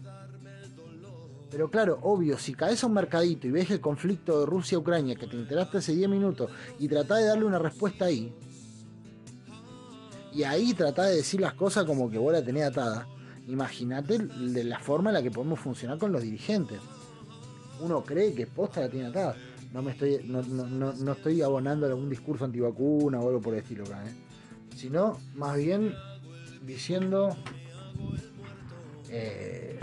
Pero 1.50 1.70
claro, 1.70 1.98
obvio, 2.02 2.36
si 2.38 2.54
caes 2.54 2.82
a 2.82 2.86
un 2.86 2.94
mercadito 2.94 3.46
y 3.46 3.50
ves 3.50 3.70
el 3.70 3.80
conflicto 3.80 4.40
de 4.40 4.46
Rusia-Ucrania 4.46 5.14
que 5.14 5.26
te 5.26 5.36
enteraste 5.36 5.78
hace 5.78 5.94
10 5.94 6.08
minutos 6.08 6.50
y 6.78 6.88
tratás 6.88 7.18
de 7.18 7.26
darle 7.26 7.44
una 7.44 7.58
respuesta 7.58 8.06
ahí, 8.06 8.34
y 10.34 10.42
ahí 10.42 10.74
tratás 10.74 11.10
de 11.10 11.16
decir 11.16 11.40
las 11.40 11.54
cosas 11.54 11.84
como 11.84 12.10
que 12.10 12.18
vos 12.18 12.32
la 12.32 12.44
tenés 12.44 12.64
atada, 12.64 13.06
imagínate 13.46 14.18
de 14.18 14.64
la 14.64 14.80
forma 14.80 15.10
en 15.10 15.14
la 15.14 15.22
que 15.22 15.30
podemos 15.30 15.60
funcionar 15.60 15.96
con 15.96 16.10
los 16.10 16.22
dirigentes. 16.22 16.80
Uno 17.80 18.02
cree 18.02 18.34
que 18.34 18.46
posta 18.46 18.80
la 18.80 18.88
tiene 18.88 19.08
atada. 19.08 19.36
No 19.72 19.82
me 19.82 19.92
estoy, 19.92 20.20
no, 20.24 20.42
no, 20.42 21.12
estoy 21.12 21.42
abonando 21.42 21.86
algún 21.86 22.08
discurso 22.08 22.44
antivacuna 22.44 23.20
o 23.20 23.28
algo 23.28 23.40
por 23.40 23.54
el 23.54 23.60
estilo 23.60 23.84
acá, 23.84 24.04
¿eh? 24.06 24.14
Sino 24.76 25.18
más 25.34 25.56
bien 25.56 25.94
diciendo 26.64 27.36
eh, 29.16 29.78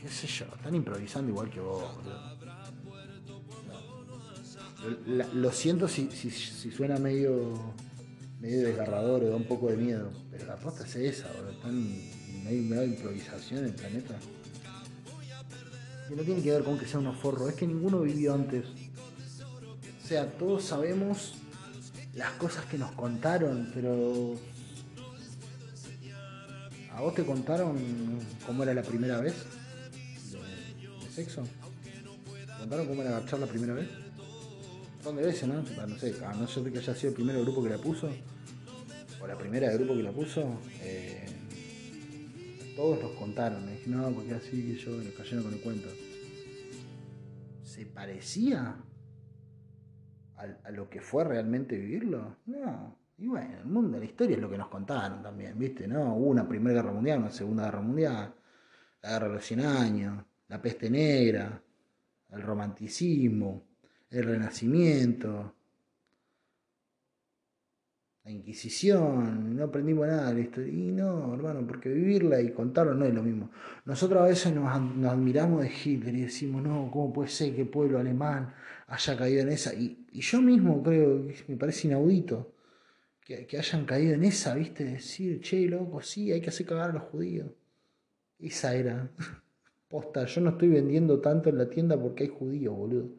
qué 0.00 0.08
sé 0.08 0.26
yo, 0.26 0.46
están 0.54 0.74
improvisando 0.74 1.30
igual 1.30 1.50
que 1.50 1.60
vos, 1.60 1.84
lo 5.34 5.52
siento 5.52 5.88
si, 5.88 6.08
suena 6.10 6.98
medio 6.98 7.74
medio 8.40 8.66
desgarrador 8.66 9.24
o 9.24 9.30
da 9.30 9.36
un 9.36 9.44
poco 9.48 9.68
de 9.68 9.76
miedo, 9.76 10.10
pero 10.30 10.46
la 10.46 10.56
posta 10.56 10.84
es 10.84 10.94
esa, 10.96 11.28
Están, 11.50 11.88
no 12.44 12.80
hay, 12.80 12.86
improvisación 12.86 13.60
en 13.60 13.64
el 13.66 13.72
planeta. 13.72 14.14
Y 16.08 16.14
no 16.14 16.22
tiene 16.22 16.42
que 16.42 16.52
ver 16.52 16.62
con 16.62 16.78
que 16.78 16.86
sea 16.86 17.00
unos 17.00 17.18
forros, 17.18 17.48
es 17.48 17.56
que 17.56 17.66
ninguno 17.66 18.02
vivió 18.02 18.34
antes. 18.34 18.66
O 20.04 20.06
sea, 20.06 20.30
todos 20.38 20.64
sabemos 20.64 21.34
las 22.14 22.30
cosas 22.32 22.64
que 22.66 22.78
nos 22.78 22.92
contaron, 22.92 23.70
pero 23.74 24.34
¿A 26.96 27.02
vos 27.02 27.14
te 27.14 27.26
contaron 27.26 27.76
cómo 28.46 28.62
era 28.62 28.72
la 28.72 28.82
primera 28.82 29.20
vez 29.20 29.34
de, 30.32 31.10
sexo? 31.10 31.42
¿Te 32.24 32.58
contaron 32.58 32.86
cómo 32.86 33.02
era 33.02 33.18
agachar 33.18 33.38
la 33.38 33.46
primera 33.46 33.74
vez? 33.74 33.86
Son 35.02 35.14
de 35.14 35.22
veces, 35.22 35.46
¿no? 35.46 35.56
No 35.56 35.98
sé, 35.98 36.14
a 36.24 36.32
no 36.32 36.48
ser 36.48 36.72
que 36.72 36.78
haya 36.78 36.94
sido 36.94 37.10
el 37.10 37.14
primer 37.14 37.38
grupo 37.42 37.62
que 37.62 37.68
la 37.68 37.76
puso. 37.76 38.08
o 39.20 39.26
la 39.26 39.36
primera 39.36 39.68
de 39.68 39.76
grupo 39.76 39.94
que 39.94 40.02
la 40.02 40.10
puso, 40.10 40.58
eh, 40.80 41.26
todos 42.74 43.02
nos 43.02 43.12
contaron. 43.12 43.66
Me 43.66 43.72
dije, 43.72 43.90
no, 43.90 44.10
porque 44.12 44.32
así 44.32 44.52
que 44.52 44.78
yo, 44.78 44.92
nos 44.92 45.12
cayeron 45.12 45.44
con 45.44 45.52
el 45.52 45.60
cuento. 45.60 45.90
¿Se 47.62 47.84
parecía 47.84 48.82
a, 50.34 50.70
lo 50.70 50.88
que 50.88 51.02
fue 51.02 51.24
realmente 51.24 51.76
vivirlo? 51.76 52.38
No. 52.46 53.05
Y 53.18 53.26
bueno, 53.28 53.58
el 53.58 53.66
mundo, 53.66 53.98
la 53.98 54.04
historia 54.04 54.36
es 54.36 54.42
lo 54.42 54.50
que 54.50 54.58
nos 54.58 54.68
contaron 54.68 55.22
también, 55.22 55.58
¿viste? 55.58 55.88
¿No? 55.88 56.14
Hubo 56.16 56.26
una 56.28 56.46
primera 56.46 56.82
guerra 56.82 56.92
mundial, 56.92 57.20
una 57.20 57.30
segunda 57.30 57.64
guerra 57.64 57.80
mundial, 57.80 58.34
la 59.02 59.10
guerra 59.10 59.28
de 59.28 59.34
los 59.34 59.44
100 59.44 59.60
años, 59.60 60.24
la 60.48 60.60
peste 60.60 60.90
negra, 60.90 61.62
el 62.30 62.42
romanticismo, 62.42 63.64
el 64.10 64.24
renacimiento, 64.24 65.54
la 68.26 68.32
Inquisición, 68.32 69.54
no 69.54 69.64
aprendimos 69.64 70.08
nada 70.08 70.30
de 70.30 70.34
la 70.34 70.40
historia. 70.40 70.72
Y 70.72 70.90
no, 70.90 71.32
hermano, 71.32 71.64
porque 71.64 71.88
vivirla 71.88 72.40
y 72.40 72.50
contarlo 72.50 72.92
no 72.92 73.04
es 73.04 73.14
lo 73.14 73.22
mismo. 73.22 73.50
Nosotros 73.84 74.20
a 74.20 74.24
veces 74.26 74.52
nos, 74.52 74.68
admiramos 74.68 75.62
de 75.62 75.70
Hitler 75.70 76.12
y 76.16 76.22
decimos, 76.22 76.60
no, 76.60 76.90
¿cómo 76.92 77.12
puede 77.12 77.28
ser 77.28 77.54
que 77.54 77.62
el 77.62 77.68
pueblo 77.68 78.00
alemán 78.00 78.52
haya 78.88 79.16
caído 79.16 79.42
en 79.42 79.50
esa? 79.50 79.72
Y, 79.74 80.04
yo 80.12 80.42
mismo 80.42 80.82
creo, 80.82 81.24
que 81.28 81.44
me 81.46 81.56
parece 81.56 81.86
inaudito, 81.86 82.55
que, 83.26 83.58
hayan 83.58 83.84
caído 83.84 84.14
en 84.14 84.22
esa, 84.22 84.54
¿viste? 84.54 84.84
Decir, 84.84 85.40
che, 85.40 85.66
loco, 85.66 86.00
sí, 86.00 86.30
hay 86.30 86.40
que 86.40 86.50
hacer 86.50 86.66
cagar 86.66 86.90
a 86.90 86.92
los 86.94 87.02
judíos. 87.04 87.50
Esa 88.38 88.74
era. 88.74 89.10
Posta, 89.88 90.24
yo 90.26 90.40
no 90.40 90.50
estoy 90.50 90.68
vendiendo 90.68 91.20
tanto 91.20 91.48
en 91.48 91.58
la 91.58 91.68
tienda 91.68 92.00
porque 92.00 92.24
hay 92.24 92.30
judíos, 92.30 92.74
boludo. 92.76 93.10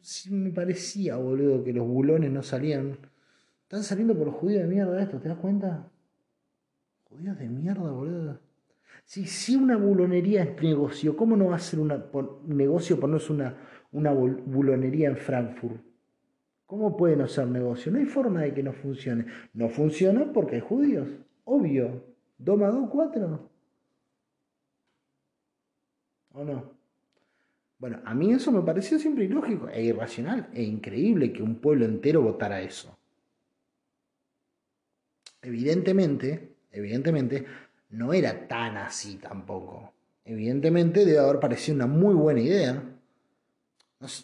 sí 0.00 0.32
me 0.32 0.50
parecía, 0.50 1.16
boludo, 1.16 1.62
que 1.62 1.72
los 1.72 1.86
bulones 1.86 2.30
no 2.30 2.42
salían 2.42 2.98
están 3.64 3.84
saliendo 3.84 4.14
por 4.14 4.26
los 4.26 4.36
judíos 4.36 4.62
de 4.62 4.68
mierda 4.68 5.02
esto, 5.02 5.18
¿te 5.18 5.30
das 5.30 5.38
cuenta? 5.38 5.90
Judíos 7.04 7.38
de 7.38 7.48
mierda, 7.48 7.90
boludo. 7.90 8.38
Si, 9.04 9.24
si 9.24 9.56
una 9.56 9.78
bulonería 9.78 10.42
es 10.42 10.62
negocio, 10.62 11.16
¿cómo 11.16 11.38
no 11.38 11.46
va 11.46 11.56
a 11.56 11.58
ser 11.58 11.80
un 11.80 11.90
negocio 12.48 13.00
ponerse 13.00 13.32
una, 13.32 13.56
una 13.92 14.12
bulonería 14.12 15.08
en 15.08 15.16
Frankfurt? 15.16 15.80
¿Cómo 16.72 16.96
puede 16.96 17.16
no 17.16 17.28
ser 17.28 17.48
negocio? 17.48 17.92
No 17.92 17.98
hay 17.98 18.06
forma 18.06 18.40
de 18.40 18.54
que 18.54 18.62
no 18.62 18.72
funcione. 18.72 19.26
No 19.52 19.68
funciona 19.68 20.32
porque 20.32 20.54
hay 20.54 20.62
judíos. 20.62 21.06
Obvio. 21.44 22.02
¿2 22.42 22.56
más 22.56 22.72
2, 22.72 22.88
4? 22.88 23.50
¿O 26.32 26.44
no? 26.44 26.72
Bueno, 27.76 28.00
a 28.06 28.14
mí 28.14 28.32
eso 28.32 28.50
me 28.50 28.62
pareció 28.62 28.98
siempre 28.98 29.24
ilógico 29.24 29.68
e 29.68 29.82
irracional 29.82 30.48
e 30.54 30.62
increíble 30.62 31.30
que 31.30 31.42
un 31.42 31.56
pueblo 31.56 31.84
entero 31.84 32.22
votara 32.22 32.62
eso. 32.62 32.96
Evidentemente, 35.42 36.54
evidentemente, 36.70 37.44
no 37.90 38.14
era 38.14 38.48
tan 38.48 38.78
así 38.78 39.16
tampoco. 39.16 39.92
Evidentemente 40.24 41.04
debe 41.04 41.18
haber 41.18 41.38
parecido 41.38 41.74
una 41.74 41.86
muy 41.86 42.14
buena 42.14 42.40
idea. 42.40 42.82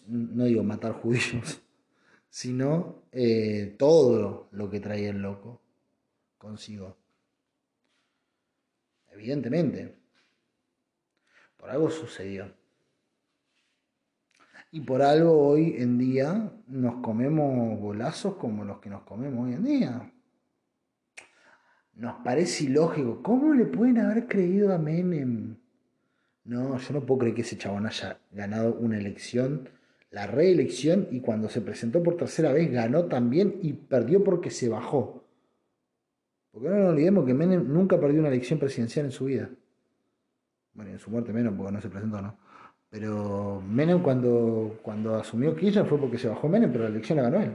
No, 0.07 0.45
digo 0.45 0.63
matar 0.63 0.93
judíos, 0.93 1.61
sino 2.29 3.03
eh, 3.11 3.75
todo 3.77 4.49
lo 4.51 4.69
que 4.69 4.79
traía 4.79 5.09
el 5.09 5.21
loco 5.21 5.61
consigo. 6.37 6.97
Evidentemente. 9.11 9.95
Por 11.57 11.69
algo 11.69 11.89
sucedió. 11.89 12.53
Y 14.71 14.81
por 14.81 15.01
algo 15.01 15.47
hoy 15.47 15.75
en 15.77 15.97
día 15.97 16.53
nos 16.67 17.01
comemos 17.03 17.79
bolazos 17.79 18.35
como 18.35 18.63
los 18.63 18.79
que 18.79 18.89
nos 18.89 19.01
comemos 19.01 19.47
hoy 19.47 19.53
en 19.53 19.63
día 19.63 20.13
nos 21.99 22.15
parece 22.23 22.63
ilógico. 22.63 23.21
¿Cómo 23.21 23.53
le 23.53 23.65
pueden 23.65 23.99
haber 23.99 24.25
creído 24.27 24.73
a 24.73 24.77
Menem? 24.77 25.57
No, 26.45 26.77
yo 26.77 26.93
no 26.93 27.05
puedo 27.05 27.19
creer 27.19 27.35
que 27.35 27.41
ese 27.41 27.57
chabón 27.57 27.85
haya 27.85 28.19
ganado 28.31 28.75
una 28.75 28.97
elección, 28.97 29.69
la 30.11 30.25
reelección, 30.25 31.07
y 31.11 31.21
cuando 31.21 31.49
se 31.49 31.61
presentó 31.61 32.01
por 32.01 32.17
tercera 32.17 32.51
vez 32.51 32.71
ganó 32.71 33.05
también 33.05 33.59
y 33.61 33.73
perdió 33.73 34.23
porque 34.23 34.49
se 34.49 34.67
bajó. 34.69 35.23
Porque 36.51 36.69
no 36.69 36.77
nos 36.77 36.89
olvidemos 36.89 37.25
que 37.25 37.33
Menem 37.33 37.71
nunca 37.71 37.99
perdió 37.99 38.19
una 38.19 38.29
elección 38.29 38.57
presidencial 38.57 39.05
en 39.05 39.11
su 39.11 39.25
vida. 39.25 39.49
Bueno, 40.73 40.91
en 40.91 40.99
su 40.99 41.11
muerte 41.11 41.31
menos, 41.31 41.53
porque 41.55 41.71
no 41.71 41.81
se 41.81 41.89
presentó, 41.89 42.21
¿no? 42.21 42.37
Pero 42.89 43.61
Menem 43.61 44.01
cuando, 44.01 44.79
cuando 44.81 45.15
asumió 45.15 45.55
Kirchner 45.55 45.85
fue 45.85 45.99
porque 45.99 46.17
se 46.17 46.27
bajó 46.27 46.49
Menem, 46.49 46.71
pero 46.71 46.85
la 46.85 46.89
elección 46.89 47.17
la 47.17 47.23
ganó 47.23 47.41
él. 47.41 47.53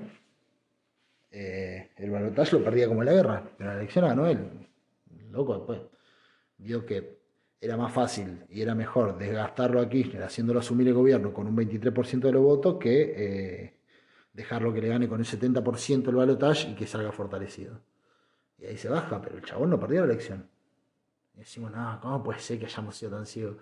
Eh, 1.33 1.91
el 1.97 2.11
balotaje 2.11 2.57
lo 2.57 2.63
perdía 2.63 2.87
como 2.87 3.03
en 3.03 3.07
la 3.07 3.13
guerra, 3.13 3.43
pero 3.59 3.71
la 3.71 3.79
elección 3.79 4.05
la 4.05 4.11
ganó 4.11 4.27
él. 4.29 4.39
Loco 5.31 5.57
después. 5.57 5.81
Vio 6.59 6.87
que 6.87 7.24
era 7.65 7.79
más 7.79 7.93
fácil 7.93 8.45
y 8.51 8.61
era 8.61 8.75
mejor 8.75 9.17
desgastarlo 9.17 9.81
a 9.81 9.89
Kirchner 9.89 10.23
haciéndolo 10.23 10.61
asumir 10.61 10.87
el 10.89 10.95
gobierno 10.95 11.33
con 11.33 11.47
un 11.47 11.57
23% 11.57 12.21
de 12.21 12.33
los 12.33 12.43
votos 12.43 12.77
que 12.79 13.15
eh, 13.17 13.75
dejarlo 14.35 14.75
que 14.75 14.83
le 14.83 14.89
gane 14.89 15.09
con 15.09 15.19
el 15.19 15.27
70% 15.27 16.09
el 16.09 16.15
balotaje 16.15 16.73
y 16.73 16.75
que 16.75 16.87
salga 16.87 17.11
fortalecido. 17.11 17.81
Y 18.59 18.67
ahí 18.67 18.77
se 18.77 18.91
baja, 18.91 19.19
pero 19.23 19.37
el 19.37 19.43
chabón 19.43 19.71
no 19.71 19.81
perdió 19.81 20.01
la 20.01 20.13
elección. 20.13 20.47
Y 21.35 21.39
decimos, 21.39 21.73
no, 21.73 21.99
¿cómo 22.03 22.23
puede 22.23 22.39
ser 22.39 22.59
que 22.59 22.67
hayamos 22.67 22.97
sido 22.97 23.13
tan 23.13 23.25
ciegos? 23.25 23.57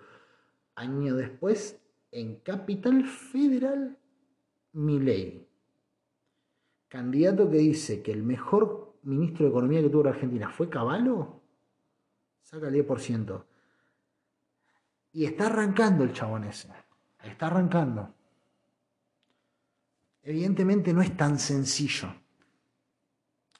Año 0.75 1.15
después, 1.15 1.79
en 2.11 2.35
Capital 2.41 3.05
Federal, 3.05 3.97
ley 4.73 5.47
candidato 6.89 7.49
que 7.49 7.57
dice 7.57 8.03
que 8.03 8.11
el 8.11 8.21
mejor 8.21 8.95
ministro 9.03 9.45
de 9.45 9.51
Economía 9.51 9.81
que 9.81 9.89
tuvo 9.89 10.03
la 10.03 10.09
Argentina 10.09 10.49
fue 10.49 10.69
Caballo, 10.69 11.41
saca 12.41 12.67
el 12.67 12.85
10%. 12.85 13.43
Y 15.13 15.25
está 15.25 15.45
arrancando 15.45 16.03
el 16.03 16.11
chabón. 16.11 16.43
Está 16.43 17.47
arrancando. 17.47 18.13
Evidentemente 20.23 20.93
no 20.93 21.01
es 21.01 21.15
tan 21.15 21.37
sencillo. 21.37 22.13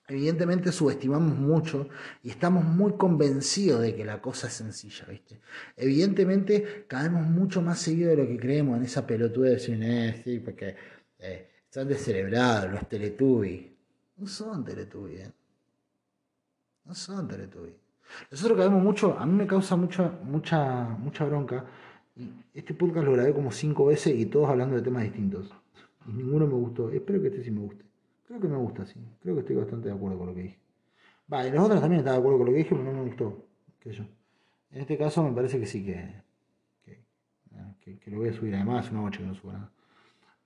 Evidentemente 0.07 0.71
subestimamos 0.71 1.37
mucho 1.37 1.87
y 2.23 2.29
estamos 2.29 2.65
muy 2.65 2.93
convencidos 2.93 3.81
de 3.81 3.95
que 3.95 4.03
la 4.03 4.21
cosa 4.21 4.47
es 4.47 4.53
sencilla, 4.53 5.05
¿viste? 5.05 5.39
Evidentemente 5.77 6.85
caemos 6.87 7.25
mucho 7.25 7.61
más 7.61 7.79
seguido 7.79 8.09
de 8.09 8.17
lo 8.17 8.27
que 8.27 8.37
creemos 8.37 8.77
en 8.77 8.83
esa 8.83 9.07
pelotuda 9.07 9.47
de 9.47 9.53
decir, 9.53 9.79
eh, 9.81 10.21
sí, 10.23 10.39
porque 10.39 10.75
eh, 11.19 11.49
están 11.65 11.87
descerebrados 11.87 12.71
los 12.71 12.89
Teletubbies. 12.89 13.71
No 14.17 14.27
son 14.27 14.65
Teletubbies. 14.65 15.27
¿eh? 15.27 15.31
No 16.83 16.93
son 16.93 17.27
Teletubbies. 17.27 17.82
Nosotros 18.31 18.57
caemos 18.57 18.83
mucho, 18.83 19.17
a 19.17 19.25
mí 19.25 19.33
me 19.33 19.47
causa 19.47 19.75
mucha, 19.75 20.11
mucha, 20.23 20.85
mucha 20.99 21.25
bronca. 21.25 21.65
Este 22.53 22.73
podcast 22.73 23.05
lo 23.05 23.13
grabé 23.13 23.33
como 23.33 23.51
cinco 23.51 23.85
veces 23.85 24.15
y 24.15 24.25
todos 24.27 24.49
hablando 24.49 24.75
de 24.75 24.81
temas 24.81 25.03
distintos. 25.03 25.51
Y 26.07 26.13
ninguno 26.13 26.47
me 26.47 26.53
gustó. 26.53 26.89
Espero 26.91 27.21
que 27.21 27.27
este 27.27 27.43
sí 27.43 27.51
me 27.51 27.61
guste. 27.61 27.85
Creo 28.27 28.39
que 28.39 28.47
me 28.47 28.57
gusta, 28.57 28.85
sí. 28.85 28.99
Creo 29.21 29.35
que 29.35 29.41
estoy 29.41 29.55
bastante 29.55 29.87
de 29.89 29.93
acuerdo 29.93 30.17
con 30.17 30.27
lo 30.27 30.35
que 30.35 30.41
dije. 30.43 30.59
Va, 31.31 31.47
y 31.47 31.51
los 31.51 31.63
otros 31.63 31.81
también 31.81 31.99
estaba 31.99 32.17
de 32.17 32.19
acuerdo 32.19 32.39
con 32.39 32.47
lo 32.47 32.51
que 32.53 32.57
dije, 32.59 32.69
pero 32.71 32.83
no 32.83 32.93
me 32.93 33.07
gustó. 33.07 33.45
¿Qué 33.79 33.91
yo? 33.91 34.03
En 34.71 34.81
este 34.81 34.97
caso 34.97 35.23
me 35.23 35.33
parece 35.33 35.59
que 35.59 35.65
sí 35.65 35.85
que, 35.85 36.21
que, 37.81 37.99
que, 37.99 38.11
lo 38.11 38.17
voy 38.17 38.29
a 38.29 38.33
subir. 38.33 38.55
Además, 38.55 38.89
una 38.91 39.01
noche 39.01 39.19
que 39.19 39.25
no 39.25 39.35
subo 39.35 39.53
nada. 39.53 39.71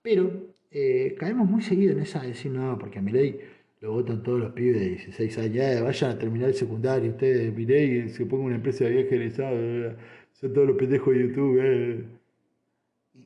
Pero 0.02 0.32
eh, 0.72 1.16
caemos 1.20 1.50
muy 1.50 1.62
seguido 1.62 1.94
en 1.94 2.00
esa 2.00 2.22
de 2.22 2.30
decir, 2.30 2.52
no, 2.52 2.78
porque 2.78 3.00
a 3.00 3.02
mi 3.02 3.12
ley 3.12 3.40
lo 3.80 3.92
votan 3.92 4.24
todos 4.24 4.40
los 4.40 4.52
pibes 4.54 4.80
de 4.80 4.90
16 4.90 5.38
años, 5.38 5.54
ya, 5.54 5.84
vayan 5.84 6.12
a 6.12 6.18
terminar 6.18 6.50
el 6.50 6.56
secundario, 6.56 7.12
ustedes, 7.12 7.54
mi 7.54 7.66
ley, 7.66 8.10
se 8.10 8.26
ponga 8.26 8.46
una 8.46 8.56
empresa 8.56 8.86
de 8.86 8.92
viaje 8.92 9.16
egresado, 9.16 9.96
son 10.32 10.54
todos 10.54 10.68
los 10.68 10.78
pendejos 10.78 11.14
de 11.14 11.22
YouTube. 11.22 11.60
Eh. 11.62 12.06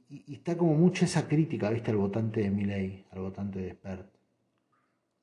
Y, 0.09 0.33
está 0.35 0.57
como 0.57 0.73
mucha 0.75 1.05
esa 1.05 1.27
crítica, 1.27 1.69
viste, 1.69 1.91
al 1.91 1.97
votante 1.97 2.41
de 2.41 2.51
mi 2.51 2.65
ley, 2.65 3.05
al 3.11 3.21
votante 3.21 3.59
de 3.59 3.67
expert. 3.69 4.09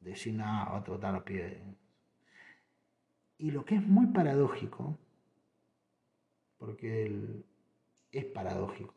decir, 0.01 0.35
no, 0.35 0.45
va 0.45 0.79
a 0.79 0.81
votar 0.81 1.11
a 1.11 1.15
los 1.15 1.23
pibes. 1.25 1.55
Y 3.39 3.51
lo 3.51 3.65
que 3.65 3.77
es 3.77 3.83
muy 3.87 4.07
paradójico, 4.07 4.99
porque 6.57 7.45
es 8.11 8.25
paradójico, 8.25 8.95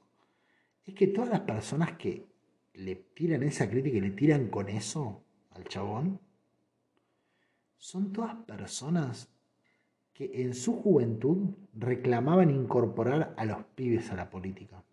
es 0.85 0.95
que 0.95 1.07
todas 1.07 1.29
las 1.29 1.41
personas 1.41 1.93
que 1.97 2.25
le 2.73 2.95
tiran 2.95 3.43
esa 3.43 3.69
crítica 3.69 3.97
y 3.97 4.01
le 4.01 4.11
tiran 4.11 4.47
con 4.47 4.69
eso 4.69 5.23
al 5.51 5.63
chabón, 5.65 6.19
son 7.77 8.13
todas 8.13 8.35
personas 8.45 9.27
que 10.13 10.43
en 10.43 10.53
su 10.53 10.73
juventud 10.73 11.49
reclamaban 11.73 12.49
incorporar 12.49 13.33
a 13.37 13.45
los 13.45 13.63
pibes 13.75 14.11
a 14.11 14.15
la 14.15 14.29
política. 14.29 14.83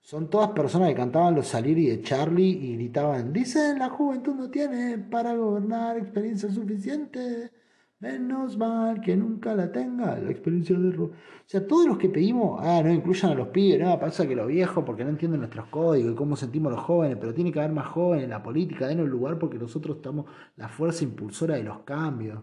Son 0.00 0.30
todas 0.30 0.50
personas 0.50 0.90
que 0.90 0.94
cantaban 0.94 1.34
los 1.34 1.48
Saliri 1.48 1.86
de 1.86 2.00
Charlie 2.00 2.50
y 2.50 2.76
gritaban, 2.76 3.32
dicen 3.32 3.78
la 3.80 3.88
juventud 3.88 4.34
no 4.34 4.50
tiene 4.50 4.98
para 4.98 5.34
gobernar 5.34 5.96
experiencia 5.96 6.48
suficiente 6.48 7.50
Menos 7.98 8.58
mal 8.58 9.00
que 9.00 9.16
nunca 9.16 9.54
la 9.54 9.72
tenga 9.72 10.18
la 10.18 10.30
experiencia 10.30 10.78
de 10.78 10.90
rock. 10.90 11.12
O 11.12 11.48
sea, 11.48 11.66
todos 11.66 11.86
los 11.86 11.96
que 11.96 12.10
pedimos, 12.10 12.60
ah, 12.62 12.82
no 12.84 12.92
incluyan 12.92 13.32
a 13.32 13.34
los 13.34 13.48
pibes, 13.48 13.80
no, 13.80 13.98
pasa 13.98 14.28
que 14.28 14.36
los 14.36 14.46
viejos 14.48 14.84
porque 14.84 15.02
no 15.02 15.10
entienden 15.10 15.40
nuestros 15.40 15.68
códigos 15.68 16.12
y 16.12 16.14
cómo 16.14 16.36
sentimos 16.36 16.72
los 16.72 16.82
jóvenes, 16.82 17.16
pero 17.18 17.32
tiene 17.32 17.50
que 17.50 17.58
haber 17.58 17.72
más 17.72 17.86
jóvenes 17.86 18.24
en 18.24 18.30
la 18.30 18.42
política, 18.42 18.86
denos 18.86 19.08
lugar 19.08 19.38
porque 19.38 19.56
nosotros 19.56 19.96
estamos 19.96 20.26
la 20.56 20.68
fuerza 20.68 21.04
impulsora 21.04 21.54
de 21.56 21.62
los 21.62 21.80
cambios. 21.84 22.42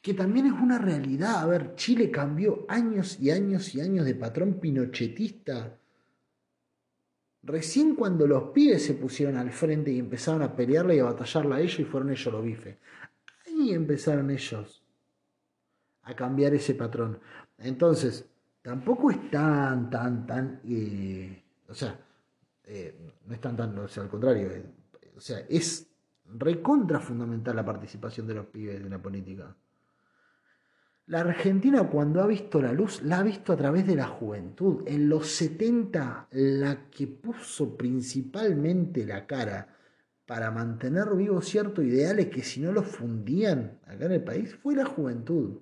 Que 0.00 0.14
también 0.14 0.46
es 0.46 0.52
una 0.52 0.78
realidad. 0.78 1.42
A 1.42 1.46
ver, 1.46 1.74
Chile 1.74 2.10
cambió 2.10 2.64
años 2.68 3.20
y 3.20 3.30
años 3.30 3.74
y 3.74 3.80
años 3.82 4.06
de 4.06 4.14
patrón 4.14 4.54
pinochetista. 4.60 5.78
Recién 7.42 7.94
cuando 7.94 8.26
los 8.26 8.44
pibes 8.44 8.82
se 8.84 8.94
pusieron 8.94 9.36
al 9.36 9.50
frente 9.50 9.92
y 9.92 9.98
empezaron 9.98 10.42
a 10.42 10.56
pelearla 10.56 10.94
y 10.94 11.00
a 11.00 11.04
batallarla 11.04 11.56
a 11.56 11.60
ellos 11.60 11.80
y 11.80 11.84
fueron 11.84 12.10
ellos 12.10 12.32
los 12.32 12.42
bifes 12.42 12.76
y 13.56 13.72
empezaron 13.72 14.30
ellos 14.30 14.82
a 16.02 16.14
cambiar 16.14 16.54
ese 16.54 16.74
patrón. 16.74 17.18
Entonces, 17.58 18.28
tampoco 18.62 19.10
es 19.10 19.30
tan, 19.30 19.90
tan, 19.90 20.26
tan, 20.26 20.60
eh, 20.64 21.42
o 21.68 21.74
sea, 21.74 21.98
eh, 22.64 22.94
no 23.26 23.34
es 23.34 23.40
tan, 23.40 23.56
tan, 23.56 23.78
o 23.78 23.88
sea, 23.88 24.02
al 24.02 24.08
contrario, 24.08 24.50
eh, 24.50 24.64
o 25.16 25.20
sea, 25.20 25.38
es 25.48 25.88
recontra 26.34 27.00
fundamental 27.00 27.56
la 27.56 27.64
participación 27.64 28.26
de 28.26 28.34
los 28.34 28.46
pibes 28.46 28.80
en 28.80 28.90
la 28.90 29.00
política. 29.00 29.56
La 31.06 31.20
Argentina 31.20 31.88
cuando 31.88 32.20
ha 32.20 32.26
visto 32.26 32.60
la 32.60 32.72
luz, 32.72 33.02
la 33.02 33.20
ha 33.20 33.22
visto 33.22 33.52
a 33.52 33.56
través 33.56 33.86
de 33.86 33.94
la 33.94 34.08
juventud. 34.08 34.82
En 34.86 35.08
los 35.08 35.28
70, 35.28 36.28
la 36.32 36.90
que 36.90 37.06
puso 37.06 37.76
principalmente 37.76 39.06
la 39.06 39.24
cara 39.24 39.75
para 40.26 40.50
mantener 40.50 41.14
vivos 41.14 41.46
ciertos 41.46 41.84
ideales 41.84 42.26
que 42.26 42.42
si 42.42 42.60
no 42.60 42.72
los 42.72 42.86
fundían 42.86 43.78
acá 43.86 44.06
en 44.06 44.12
el 44.12 44.24
país 44.24 44.54
fue 44.56 44.74
la 44.74 44.84
juventud. 44.84 45.60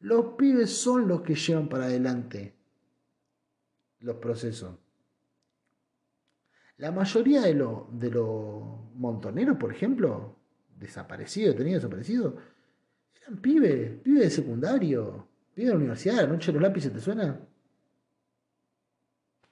Los 0.00 0.34
pibes 0.36 0.70
son 0.70 1.08
los 1.08 1.22
que 1.22 1.36
llevan 1.36 1.68
para 1.68 1.84
adelante 1.84 2.54
los 4.00 4.16
procesos. 4.16 4.76
La 6.78 6.92
mayoría 6.92 7.42
de 7.42 7.54
los 7.54 8.94
montoneros, 8.94 9.56
por 9.56 9.72
ejemplo, 9.72 10.36
desaparecidos, 10.76 11.56
tenidos 11.56 11.82
desaparecidos, 11.82 12.34
eran 13.22 13.40
pibes, 13.40 14.00
pibes 14.02 14.22
de 14.24 14.30
secundario, 14.30 15.26
pibes 15.54 15.68
de 15.68 15.72
la 15.72 15.78
universidad, 15.78 16.16
la 16.16 16.26
noche 16.26 16.52
los 16.52 16.60
lápices, 16.60 16.92
¿te 16.92 17.00
suena? 17.00 17.40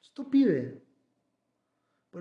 Estos 0.03 0.27
pibes 0.27 0.75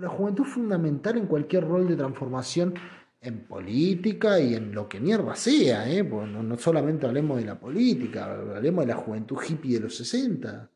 la 0.00 0.08
juventud 0.08 0.44
es 0.44 0.52
fundamental 0.52 1.16
en 1.16 1.26
cualquier 1.26 1.66
rol 1.66 1.86
de 1.86 1.96
transformación 1.96 2.74
en 3.20 3.46
política 3.46 4.38
y 4.38 4.54
en 4.54 4.74
lo 4.74 4.88
que 4.88 5.00
mierda 5.00 5.34
sea, 5.34 5.90
¿eh? 5.90 6.02
no, 6.02 6.58
solamente 6.58 7.06
hablemos 7.06 7.38
de 7.38 7.46
la 7.46 7.58
política, 7.58 8.26
hablemos 8.26 8.84
de 8.84 8.92
la 8.92 8.98
juventud 8.98 9.38
hippie 9.48 9.74
de 9.74 9.80
los 9.80 9.96
60. 9.96 10.68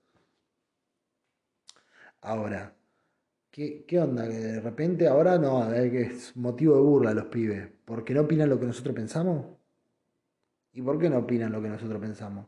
Ahora, 2.23 2.75
¿qué, 3.51 3.85
qué 3.87 4.01
onda? 4.01 4.27
Que 4.27 4.35
de 4.35 4.61
repente 4.61 5.07
ahora 5.09 5.37
no, 5.37 5.71
es 5.75 6.35
motivo 6.37 6.77
de 6.77 6.83
burla 6.83 7.11
a 7.11 7.15
los 7.15 7.27
pibes, 7.27 7.69
porque 7.85 8.15
no 8.15 8.23
opinan 8.23 8.49
lo 8.49 8.59
que 8.59 8.67
nosotros 8.67 8.95
pensamos. 8.95 9.45
¿Y 10.73 10.81
por 10.81 10.99
qué 10.99 11.11
no 11.11 11.19
opinan 11.19 11.53
lo 11.53 11.61
que 11.61 11.69
nosotros 11.69 12.01
pensamos? 12.01 12.47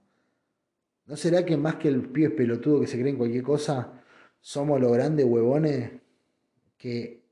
¿No 1.07 1.17
será 1.17 1.45
que 1.45 1.57
más 1.57 1.77
que 1.77 1.89
el 1.89 2.09
pibe 2.09 2.31
pelotudo 2.31 2.81
que 2.81 2.87
se 2.87 2.99
cree 2.99 3.11
en 3.11 3.19
cualquier 3.19 3.43
cosa, 3.43 4.03
somos 4.41 4.81
los 4.81 4.93
grandes 4.93 5.27
huevones 5.27 6.00
que 6.81 7.23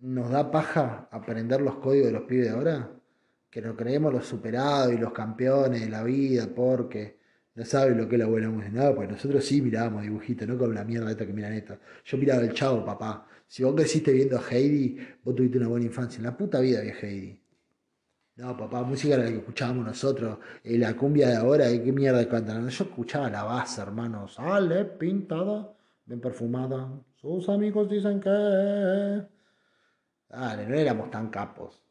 nos 0.00 0.30
da 0.30 0.50
paja 0.50 1.08
aprender 1.12 1.60
los 1.60 1.76
códigos 1.76 2.08
de 2.08 2.12
los 2.12 2.22
pibes 2.22 2.46
de 2.46 2.50
ahora, 2.50 2.90
que 3.48 3.62
nos 3.62 3.76
creemos 3.76 4.12
los 4.12 4.26
superados 4.26 4.92
y 4.92 4.98
los 4.98 5.12
campeones 5.12 5.82
de 5.82 5.88
la 5.88 6.02
vida 6.02 6.48
porque 6.52 7.20
no 7.54 7.64
saben 7.64 7.98
lo 7.98 8.08
que 8.08 8.16
es 8.16 8.18
la 8.18 8.26
buena 8.26 8.50
música. 8.50 8.72
No, 8.72 8.94
pues 8.96 9.08
nosotros 9.08 9.44
sí 9.44 9.62
mirábamos 9.62 10.02
dibujitos, 10.02 10.48
no 10.48 10.58
con 10.58 10.74
la 10.74 10.84
mierda 10.84 11.08
esta 11.12 11.24
que 11.24 11.32
miran 11.32 11.52
esto. 11.52 11.78
Yo 12.04 12.18
miraba 12.18 12.42
el 12.42 12.52
chavo, 12.52 12.84
papá. 12.84 13.28
Si 13.46 13.62
vos 13.62 13.74
creciste 13.76 14.12
viendo 14.12 14.36
a 14.36 14.42
Heidi, 14.50 14.98
vos 15.22 15.36
tuviste 15.36 15.58
una 15.58 15.68
buena 15.68 15.86
infancia. 15.86 16.18
En 16.18 16.24
la 16.24 16.36
puta 16.36 16.58
vida 16.58 16.80
vi 16.80 16.88
a 16.88 16.94
Heidi. 17.00 17.40
No, 18.36 18.56
papá, 18.56 18.82
música 18.82 19.14
era 19.14 19.24
la 19.24 19.30
que 19.30 19.36
escuchábamos 19.36 19.86
nosotros. 19.86 20.38
Eh, 20.64 20.78
la 20.78 20.96
cumbia 20.96 21.28
de 21.28 21.36
ahora, 21.36 21.70
eh, 21.70 21.80
¿qué 21.80 21.92
mierda 21.92 22.28
cantan? 22.28 22.68
Yo 22.68 22.84
escuchaba 22.84 23.30
la 23.30 23.44
base, 23.44 23.80
hermano. 23.82 24.26
Sale 24.26 24.84
pintada, 24.84 25.74
bien 26.10 26.20
perfumada. 26.20 26.90
Sus 27.20 27.48
amigos 27.48 27.88
dicen 27.88 28.18
que... 28.18 28.28
Dale, 30.28 30.66
no 30.66 30.74
éramos 30.74 31.08
tan 31.08 31.30
capos. 31.30 31.84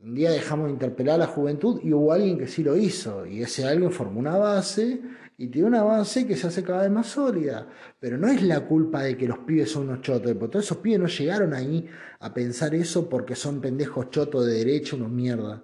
Un 0.00 0.14
día 0.14 0.30
dejamos 0.30 0.66
de 0.66 0.72
interpelar 0.72 1.16
a 1.16 1.18
la 1.18 1.26
juventud 1.26 1.80
y 1.82 1.92
hubo 1.92 2.10
alguien 2.10 2.38
que 2.38 2.48
sí 2.48 2.64
lo 2.64 2.74
hizo. 2.74 3.26
Y 3.26 3.42
ese 3.42 3.66
alguien 3.66 3.90
formó 3.90 4.18
una 4.18 4.38
base 4.38 5.02
y 5.36 5.48
tiene 5.48 5.68
una 5.68 5.82
base 5.82 6.26
que 6.26 6.34
se 6.34 6.46
hace 6.46 6.64
cada 6.64 6.82
vez 6.82 6.90
más 6.90 7.08
sólida. 7.08 7.68
Pero 8.00 8.16
no 8.16 8.28
es 8.28 8.42
la 8.42 8.66
culpa 8.66 9.02
de 9.02 9.14
que 9.14 9.28
los 9.28 9.40
pibes 9.40 9.70
son 9.70 9.90
unos 9.90 10.00
chotos. 10.00 10.32
Porque 10.32 10.52
todos 10.52 10.64
esos 10.64 10.78
pibes 10.78 11.00
no 11.00 11.08
llegaron 11.08 11.52
ahí 11.52 11.86
a 12.20 12.32
pensar 12.32 12.74
eso 12.74 13.10
porque 13.10 13.34
son 13.34 13.60
pendejos 13.60 14.08
chotos 14.08 14.46
de 14.46 14.54
derecha, 14.54 14.96
unos 14.96 15.10
mierda. 15.10 15.62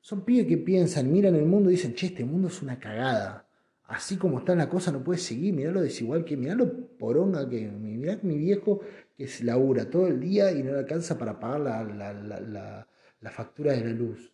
Son 0.00 0.24
pibes 0.24 0.46
que 0.46 0.56
piensan, 0.56 1.12
miran 1.12 1.34
el 1.34 1.44
mundo 1.44 1.68
y 1.68 1.74
dicen, 1.74 1.94
che, 1.94 2.06
este 2.06 2.24
mundo 2.24 2.48
es 2.48 2.62
una 2.62 2.78
cagada 2.78 3.47
así 3.88 4.16
como 4.16 4.38
está 4.38 4.54
la 4.54 4.68
cosa 4.68 4.92
no 4.92 5.02
puede 5.02 5.18
seguir, 5.18 5.54
mirá 5.54 5.72
lo 5.72 5.80
desigual 5.80 6.24
que, 6.24 6.36
mirá 6.36 6.54
lo 6.54 6.88
poronga 6.98 7.48
que, 7.48 7.68
mirá 7.68 8.18
mi 8.22 8.36
viejo 8.36 8.80
que 9.16 9.26
se 9.26 9.44
labura 9.44 9.90
todo 9.90 10.06
el 10.06 10.20
día 10.20 10.52
y 10.52 10.62
no 10.62 10.78
alcanza 10.78 11.18
para 11.18 11.40
pagar 11.40 11.60
la, 11.60 13.30
factura 13.30 13.72
de 13.72 13.84
la 13.84 13.90
luz. 13.90 14.32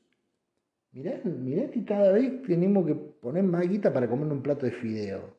Mirá, 0.92 1.20
mirá 1.24 1.70
que 1.70 1.84
cada 1.84 2.12
vez 2.12 2.42
tenemos 2.42 2.86
que 2.86 2.94
poner 2.94 3.44
más 3.44 3.68
guita 3.68 3.92
para 3.92 4.08
comer 4.08 4.30
un 4.30 4.42
plato 4.42 4.66
de 4.66 4.72
fideo. 4.72 5.36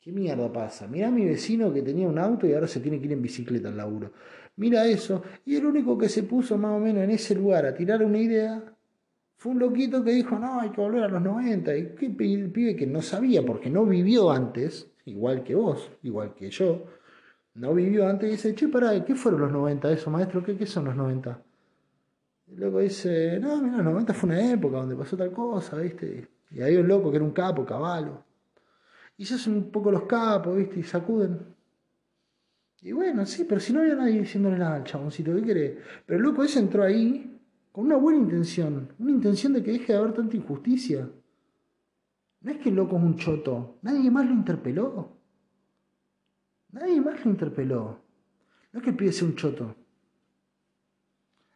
¿Qué 0.00 0.12
mierda 0.12 0.50
pasa? 0.50 0.86
Mirá 0.86 1.08
a 1.08 1.10
mi 1.10 1.26
vecino 1.26 1.72
que 1.72 1.82
tenía 1.82 2.08
un 2.08 2.18
auto 2.18 2.46
y 2.46 2.54
ahora 2.54 2.66
se 2.66 2.80
tiene 2.80 2.98
que 2.98 3.06
ir 3.06 3.12
en 3.12 3.22
bicicleta 3.22 3.68
al 3.68 3.76
laburo. 3.76 4.12
Mira 4.56 4.86
eso. 4.86 5.22
Y 5.44 5.56
el 5.56 5.66
único 5.66 5.98
que 5.98 6.08
se 6.08 6.22
puso 6.22 6.56
más 6.56 6.72
o 6.72 6.80
menos 6.80 7.04
en 7.04 7.10
ese 7.10 7.34
lugar 7.34 7.66
a 7.66 7.74
tirar 7.74 8.02
una 8.02 8.18
idea 8.18 8.69
fue 9.40 9.52
un 9.52 9.58
loquito 9.58 10.04
que 10.04 10.10
dijo, 10.10 10.38
no, 10.38 10.60
hay 10.60 10.68
que 10.68 10.82
volver 10.82 11.02
a 11.04 11.08
los 11.08 11.22
90. 11.22 11.74
Y 11.74 11.94
qué 11.94 12.06
el 12.08 12.50
pibe 12.52 12.76
que 12.76 12.86
no 12.86 13.00
sabía, 13.00 13.42
porque 13.42 13.70
no 13.70 13.86
vivió 13.86 14.30
antes, 14.30 14.90
igual 15.06 15.42
que 15.42 15.54
vos, 15.54 15.90
igual 16.02 16.34
que 16.34 16.50
yo, 16.50 16.84
no 17.54 17.72
vivió 17.72 18.06
antes 18.06 18.28
y 18.28 18.32
dice, 18.32 18.54
che, 18.54 18.68
pará, 18.68 19.02
¿qué 19.02 19.14
fueron 19.14 19.40
los 19.40 19.50
90 19.50 19.92
eso, 19.92 20.10
maestro? 20.10 20.44
¿Qué, 20.44 20.58
qué 20.58 20.66
son 20.66 20.84
los 20.84 20.94
90? 20.94 21.42
Y 22.48 22.56
luego 22.56 22.80
dice, 22.80 23.40
no, 23.40 23.62
mira, 23.62 23.78
los 23.78 23.86
90 23.86 24.12
fue 24.12 24.28
una 24.28 24.52
época 24.52 24.76
donde 24.76 24.94
pasó 24.94 25.16
tal 25.16 25.32
cosa, 25.32 25.78
¿viste? 25.78 26.28
Y 26.50 26.60
hay 26.60 26.76
un 26.76 26.86
loco 26.86 27.10
que 27.10 27.16
era 27.16 27.24
un 27.24 27.32
capo, 27.32 27.64
caballo. 27.64 28.22
Y 29.16 29.24
se 29.24 29.36
hacen 29.36 29.54
un 29.54 29.70
poco 29.70 29.90
los 29.90 30.02
capos, 30.02 30.54
¿viste? 30.54 30.80
Y 30.80 30.82
sacuden. 30.82 31.38
Y 32.82 32.92
bueno, 32.92 33.24
sí, 33.24 33.44
pero 33.44 33.58
si 33.58 33.72
no 33.72 33.80
había 33.80 33.94
nadie 33.94 34.20
diciéndole 34.20 34.58
nada 34.58 34.76
al 34.76 34.84
chaboncito, 34.84 35.34
¿qué 35.34 35.42
querés? 35.42 35.78
Pero 36.04 36.18
el 36.18 36.24
loco 36.24 36.44
ese 36.44 36.58
entró 36.58 36.82
ahí 36.82 37.29
con 37.72 37.86
una 37.86 37.96
buena 37.96 38.18
intención, 38.18 38.92
una 38.98 39.10
intención 39.10 39.52
de 39.52 39.62
que 39.62 39.72
deje 39.72 39.92
de 39.92 39.98
haber 39.98 40.14
tanta 40.14 40.36
injusticia. 40.36 41.08
No 42.42 42.50
es 42.50 42.58
que 42.58 42.70
el 42.70 42.76
loco 42.76 42.96
es 42.96 43.02
un 43.02 43.16
choto, 43.16 43.78
nadie 43.82 44.10
más 44.10 44.26
lo 44.26 44.32
interpeló. 44.32 45.16
Nadie 46.72 47.00
más 47.00 47.24
lo 47.24 47.30
interpeló. 47.30 48.00
No 48.72 48.78
es 48.78 48.84
que 48.84 48.90
el 48.90 48.96
pibe 48.96 49.12
un 49.22 49.34
choto. 49.34 49.74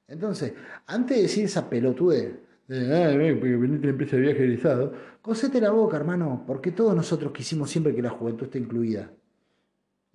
Entonces, 0.09 0.53
antes 0.87 1.17
de 1.17 1.23
decir 1.23 1.45
esa 1.45 1.69
pelotude, 1.71 2.41
de, 2.69 2.97
ah, 2.97 3.37
porque 3.39 3.57
veniste 3.57 3.87
la 3.87 3.93
empresa 3.93 4.17
de 4.17 4.23
viaje 4.23 4.45
egresado, 4.45 4.93
cosete 5.23 5.61
la 5.61 5.71
boca, 5.71 5.97
hermano, 5.97 6.45
porque 6.47 6.73
todos 6.73 6.95
nosotros 6.95 7.33
quisimos 7.33 7.71
siempre 7.71 7.95
que 7.95 8.03
la 8.03 8.11
juventud 8.11 8.45
esté 8.45 8.59
incluida. 8.59 9.11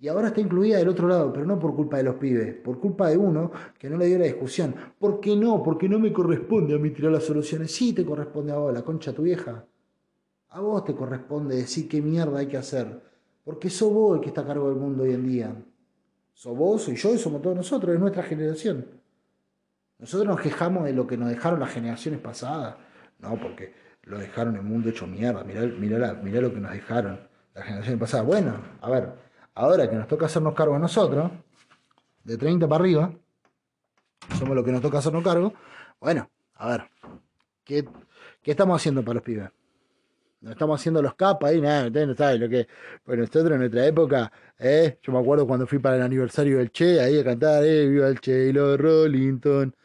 Y 0.00 0.08
ahora 0.08 0.28
está 0.28 0.40
incluida 0.40 0.78
del 0.78 0.88
otro 0.88 1.06
lado, 1.06 1.30
pero 1.30 1.44
no 1.44 1.58
por 1.58 1.76
culpa 1.76 1.98
de 1.98 2.04
los 2.04 2.14
pibes, 2.14 2.54
por 2.54 2.80
culpa 2.80 3.10
de 3.10 3.18
uno 3.18 3.52
que 3.78 3.90
no 3.90 3.98
le 3.98 4.06
dio 4.06 4.18
la 4.18 4.24
discusión. 4.24 4.74
¿Por 4.98 5.20
qué 5.20 5.36
no? 5.36 5.62
Porque 5.62 5.90
no 5.90 5.98
me 5.98 6.10
corresponde 6.10 6.74
a 6.74 6.78
mí 6.78 6.88
tirar 6.88 7.12
las 7.12 7.24
soluciones. 7.24 7.70
Sí 7.70 7.92
te 7.92 8.02
corresponde 8.02 8.50
a 8.50 8.56
vos, 8.56 8.72
la 8.72 8.80
concha 8.80 9.12
tu 9.12 9.22
vieja. 9.22 9.62
A 10.48 10.60
vos 10.60 10.84
te 10.84 10.94
corresponde 10.94 11.54
decir 11.54 11.86
qué 11.86 12.00
mierda 12.00 12.38
hay 12.38 12.46
que 12.46 12.56
hacer. 12.56 12.98
Porque 13.44 13.68
sos 13.68 13.92
vos 13.92 14.16
el 14.16 14.22
que 14.22 14.28
está 14.28 14.40
a 14.40 14.46
cargo 14.46 14.70
del 14.70 14.78
mundo 14.78 15.02
hoy 15.02 15.12
en 15.12 15.26
día. 15.26 15.54
Sos 16.32 16.56
vos, 16.56 16.80
soy 16.80 16.96
yo 16.96 17.12
y 17.12 17.18
somos 17.18 17.42
todos 17.42 17.56
nosotros, 17.56 17.92
es 17.92 18.00
nuestra 18.00 18.22
generación. 18.22 18.86
Nosotros 19.98 20.26
nos 20.26 20.40
quejamos 20.40 20.84
de 20.84 20.94
lo 20.94 21.06
que 21.06 21.18
nos 21.18 21.28
dejaron 21.28 21.60
las 21.60 21.72
generaciones 21.72 22.20
pasadas. 22.20 22.76
No, 23.18 23.38
porque 23.38 23.74
lo 24.04 24.18
dejaron 24.18 24.56
el 24.56 24.62
mundo 24.62 24.88
hecho 24.88 25.06
mierda. 25.06 25.44
Mirá, 25.44 25.66
mirá, 25.66 26.14
mirá 26.14 26.40
lo 26.40 26.54
que 26.54 26.60
nos 26.60 26.72
dejaron 26.72 27.20
las 27.52 27.64
generaciones 27.64 28.00
pasadas. 28.00 28.26
Bueno, 28.26 28.54
a 28.80 28.88
ver 28.88 29.29
Ahora 29.60 29.90
que 29.90 29.94
nos 29.94 30.08
toca 30.08 30.24
hacernos 30.24 30.54
cargo 30.54 30.74
a 30.74 30.78
nosotros, 30.78 31.30
de 32.24 32.38
30 32.38 32.66
para 32.66 32.82
arriba, 32.82 33.12
somos 34.38 34.56
los 34.56 34.64
que 34.64 34.72
nos 34.72 34.80
toca 34.80 34.96
hacernos 34.96 35.22
cargo. 35.22 35.52
Bueno, 36.00 36.30
a 36.54 36.70
ver, 36.70 36.90
¿qué, 37.62 37.86
estamos 38.42 38.80
haciendo 38.80 39.04
para 39.04 39.16
los 39.16 39.22
pibes? 39.22 39.50
No 40.40 40.52
estamos 40.52 40.80
haciendo 40.80 41.02
los 41.02 41.14
capas 41.14 41.50
ahí, 41.50 41.60
nada, 41.60 41.90
no 41.90 42.14
sabes 42.14 42.40
lo 42.40 42.48
que. 42.48 42.68
Pues 43.04 43.18
nosotros 43.18 43.52
en 43.52 43.58
nuestra 43.58 43.84
época, 43.84 44.32
eh, 44.58 44.98
yo 45.02 45.12
me 45.12 45.18
acuerdo 45.18 45.46
cuando 45.46 45.66
fui 45.66 45.78
para 45.78 45.96
el 45.96 46.02
aniversario 46.04 46.56
del 46.56 46.72
Che, 46.72 46.98
ahí 46.98 47.18
a 47.18 47.24
cantar, 47.24 47.62
eh, 47.62 47.86
viva 47.86 48.08
el 48.08 48.18
Che 48.18 48.46
y 48.46 48.52
los 48.54 48.80
Rollington. 48.80 49.76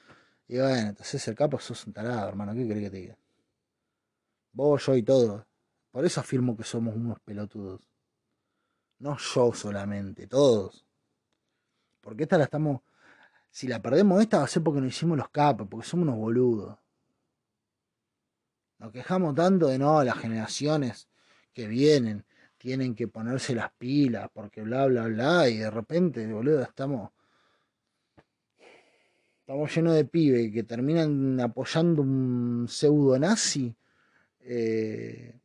Y 0.48 0.58
bueno, 0.58 0.88
entonces 0.88 1.28
el 1.28 1.36
capo 1.36 1.60
sos 1.60 1.86
un 1.86 1.92
tarado, 1.92 2.30
hermano. 2.30 2.54
¿Qué 2.54 2.66
crees 2.66 2.84
que 2.84 2.90
te 2.92 2.98
diga? 2.98 3.18
Vos, 4.54 4.86
yo 4.86 4.96
y 4.96 5.04
todo. 5.04 5.46
Por 5.92 6.06
eso 6.06 6.22
afirmo 6.22 6.56
que 6.56 6.64
somos 6.64 6.96
unos 6.96 7.20
pelotudos. 7.20 7.95
No 9.00 9.18
yo 9.18 9.54
solamente, 9.54 10.28
todos. 10.28 10.86
Porque 12.02 12.24
esta 12.24 12.38
la 12.38 12.46
estamos. 12.46 12.82
Si 13.52 13.68
la 13.68 13.82
perdemos 13.82 14.22
esta 14.22 14.40
va 14.40 14.46
a 14.46 14.48
ser 14.48 14.64
porque 14.64 14.82
no 14.82 14.88
hicimos 14.88 15.18
los 15.18 15.30
capos, 15.30 15.68
porque 15.70 15.88
somos 15.88 16.04
unos 16.08 16.18
boludos. 16.18 16.78
Nos 18.80 18.92
quejamos 18.92 19.34
tanto 19.36 19.68
de 19.68 19.80
no, 19.80 20.04
las 20.04 20.18
generaciones 20.18 21.08
que 21.54 21.68
vienen 21.68 22.26
tienen 22.58 22.96
que 22.96 23.08
ponerse 23.08 23.56
las 23.56 23.72
pilas, 23.74 24.30
porque 24.34 24.62
bla, 24.62 24.88
bla, 24.88 25.04
bla, 25.04 25.50
y 25.50 25.58
de 25.58 25.70
repente, 25.70 26.26
boludo, 26.26 26.64
estamos. 26.64 27.12
Estamos 29.40 29.76
llenos 29.76 29.94
de 29.94 30.06
pibes 30.06 30.52
que 30.52 30.64
terminan 30.64 31.40
apoyando 31.40 32.02
un 32.02 32.66
pseudo 32.68 33.20
nazi. 33.20 33.76
Eh, 34.40 35.40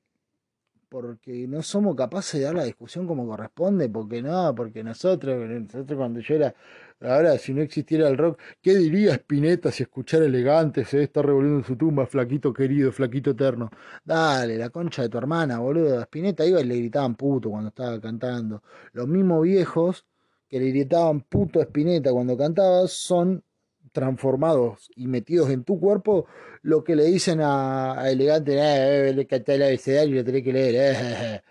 porque 0.91 1.47
no 1.47 1.63
somos 1.63 1.95
capaces 1.97 2.41
de 2.41 2.47
dar 2.47 2.57
la 2.57 2.65
discusión 2.65 3.07
como 3.07 3.27
corresponde, 3.27 3.89
porque 3.89 4.21
no, 4.21 4.55
porque 4.57 4.83
nosotros, 4.83 5.49
nosotros 5.49 5.97
cuando 5.97 6.19
yo 6.21 6.35
era, 6.35 6.55
ahora 7.01 7.39
si 7.39 7.55
no 7.55 7.63
existiera 7.63 8.09
el 8.09 8.19
rock, 8.19 8.41
¿qué 8.61 8.77
diría 8.77 9.15
Spinetta 9.15 9.71
si 9.71 9.85
escuchara 9.85 10.25
elegante, 10.27 10.85
se 10.85 11.05
está 11.05 11.23
revolviendo 11.23 11.61
en 11.61 11.65
su 11.65 11.77
tumba, 11.77 12.07
flaquito 12.07 12.53
querido, 12.53 12.91
flaquito 12.91 13.31
eterno? 13.31 13.71
Dale, 14.05 14.59
la 14.59 14.71
concha 14.71 15.03
de 15.03 15.09
tu 15.09 15.17
hermana, 15.19 15.61
boludo. 15.61 16.01
Spinetta 16.03 16.45
iba 16.45 16.61
y 16.61 16.65
le 16.65 16.77
gritaban 16.77 17.15
puto 17.15 17.51
cuando 17.51 17.69
estaba 17.69 18.01
cantando. 18.01 18.63
Los 18.93 19.07
mismos 19.07 19.43
viejos 19.45 20.05
que 20.49 20.59
le 20.59 20.71
gritaban 20.71 21.21
puto 21.21 21.61
a 21.61 21.63
Spinetta 21.63 22.11
cuando 22.13 22.37
cantaba 22.37 22.89
son 22.89 23.45
transformados 23.93 24.91
y 24.95 25.07
metidos 25.07 25.51
en 25.51 25.65
tu 25.65 25.79
cuerpo 25.81 26.27
lo 26.63 26.85
que 26.85 26.97
le 26.97 27.05
dicen 27.05 27.41
a, 27.43 28.11
Elegante, 28.11 28.57
eh, 28.59 29.13
le 29.13 29.27
canté 29.27 29.55
el 29.55 29.63
abecedario 29.63 30.15
y 30.15 30.19
lo 30.19 30.25
tenés 30.25 30.45
que 30.45 30.53
leer. 30.53 30.75
Eh. 30.77 31.43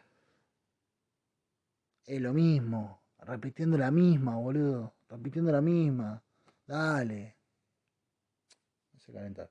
Es 2.06 2.22
lo 2.22 2.34
mismo, 2.34 3.02
repitiendo 3.20 3.78
la 3.78 3.92
misma, 3.92 4.36
boludo, 4.36 4.94
repitiendo 5.08 5.52
la 5.52 5.62
misma. 5.62 6.22
Dale. 6.66 7.36
Se 8.98 9.14
calentar. 9.14 9.50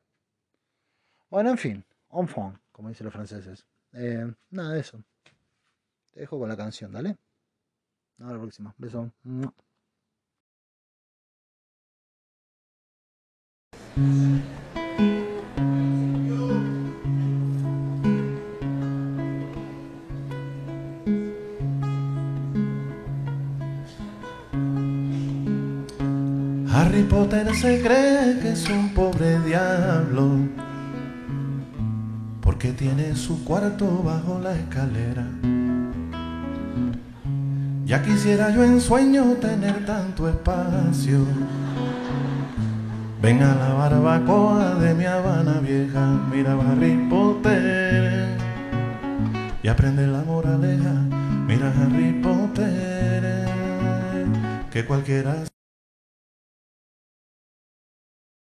Bueno, 1.30 1.50
en 1.50 1.58
fin, 1.58 1.84
on 2.08 2.28
fond, 2.28 2.58
como 2.72 2.88
dicen 2.88 3.04
los 3.04 3.14
franceses. 3.14 3.66
Eh, 3.92 4.26
nada 4.50 4.74
de 4.74 4.80
eso. 4.80 5.02
Te 6.10 6.20
dejo 6.20 6.38
con 6.38 6.48
la 6.48 6.56
canción, 6.56 6.92
dale. 6.92 7.16
Hasta 8.18 8.32
la 8.32 8.40
próxima. 8.40 8.74
Beso. 8.78 9.12
Harry 26.70 27.02
Potter 27.02 27.52
se 27.56 27.82
cree 27.82 28.38
que 28.40 28.52
es 28.52 28.68
un 28.70 28.94
pobre 28.94 29.40
diablo 29.40 30.30
porque 32.40 32.72
tiene 32.72 33.16
su 33.16 33.44
cuarto 33.44 34.04
bajo 34.04 34.38
la 34.38 34.54
escalera. 34.54 35.26
Ya 37.84 38.00
quisiera 38.02 38.50
yo 38.50 38.62
en 38.62 38.80
sueño 38.80 39.24
tener 39.40 39.84
tanto 39.84 40.28
espacio 40.28 41.26
Ven 43.20 43.42
a 43.42 43.54
la 43.54 43.74
barbacoa 43.74 44.76
de 44.76 44.94
mi 44.94 45.04
Habana 45.04 45.58
vieja, 45.60 46.06
mira 46.30 46.52
Harry 46.52 46.96
Potter 47.10 48.38
y 49.62 49.68
aprende 49.68 50.06
la 50.06 50.22
moraleja. 50.22 50.92
Mira 51.46 51.72
Harry 51.80 52.12
Potter, 52.22 53.46
que 54.70 54.84
cualquiera 54.84 55.34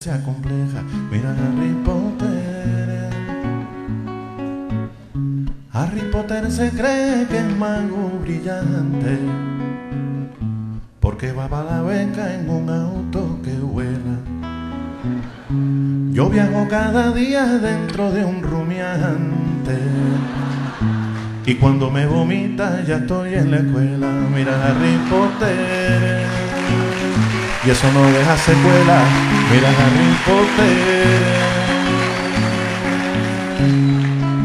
sea 0.00 0.24
compleja. 0.24 0.82
Mira 1.10 1.30
Harry 1.30 1.74
Potter. 1.84 3.10
Harry 5.72 6.00
Potter 6.10 6.50
se 6.50 6.70
cree 6.70 7.26
que 7.28 7.38
es 7.38 7.56
mago 7.56 8.18
brillante 8.20 9.18
porque 11.00 11.32
va 11.32 11.48
para 11.48 11.64
la 11.64 11.82
beca 11.82 12.34
en 12.34 12.48
un 12.48 12.70
auto 12.70 13.38
que 13.42 13.52
vuela. 13.52 14.01
Yo 16.12 16.28
viajo 16.28 16.68
cada 16.68 17.10
día 17.12 17.46
dentro 17.46 18.12
de 18.12 18.22
un 18.22 18.42
rumiante. 18.42 19.78
Y 21.46 21.54
cuando 21.54 21.90
me 21.90 22.04
vomita 22.04 22.84
ya 22.84 22.96
estoy 22.96 23.32
en 23.32 23.50
la 23.50 23.56
escuela. 23.56 24.08
Mira 24.34 24.52
Harry 24.62 24.98
Potter. 25.08 26.26
Y 27.64 27.70
eso 27.70 27.90
no 27.94 28.04
deja 28.12 28.36
secuela. 28.36 29.04
Mira 29.50 29.70
Harry 29.70 30.14
Potter. 30.26 31.06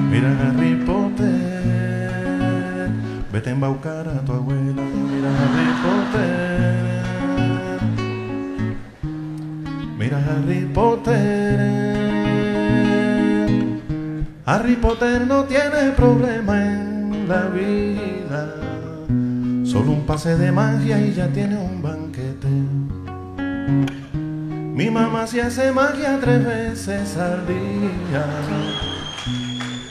Mira 0.09 0.29
Harry 0.41 0.75
Potter. 0.85 1.27
Vete 3.33 3.49
a 3.49 3.51
embaucar 3.51 4.07
a 4.07 4.23
tu 4.23 4.31
abuela. 4.31 4.83
Mira 5.11 5.29
Harry 5.35 5.73
Potter. 5.83 6.66
Mira 10.07 10.23
Harry 10.23 10.63
Potter. 10.73 11.59
Harry 14.45 14.77
Potter 14.77 15.27
no 15.27 15.43
tiene 15.43 15.91
problema 15.97 16.55
en 16.63 17.27
la 17.27 17.49
vida. 17.49 18.55
Solo 19.65 19.91
un 19.91 20.05
pase 20.05 20.37
de 20.37 20.49
magia 20.49 20.97
y 21.01 21.13
ya 21.13 21.27
tiene 21.27 21.57
un 21.57 21.81
banquete. 21.81 22.47
Mi 24.47 24.89
mamá 24.89 25.27
se 25.27 25.41
hace 25.41 25.73
magia 25.73 26.17
tres 26.21 26.45
veces 26.45 27.17
al 27.17 27.45
día. 27.45 28.25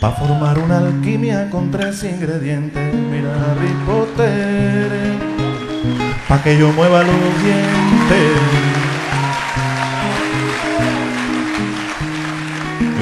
Pa' 0.00 0.12
formar 0.12 0.58
una 0.58 0.78
alquimia 0.78 1.50
con 1.50 1.70
tres 1.70 2.02
ingredientes. 2.04 2.94
Mira 2.94 3.34
Harry 3.34 3.74
Potter. 3.84 5.18
Pa' 6.26 6.42
que 6.42 6.56
yo 6.56 6.72
mueva 6.72 7.02
los 7.02 7.42
dientes. 7.44 8.85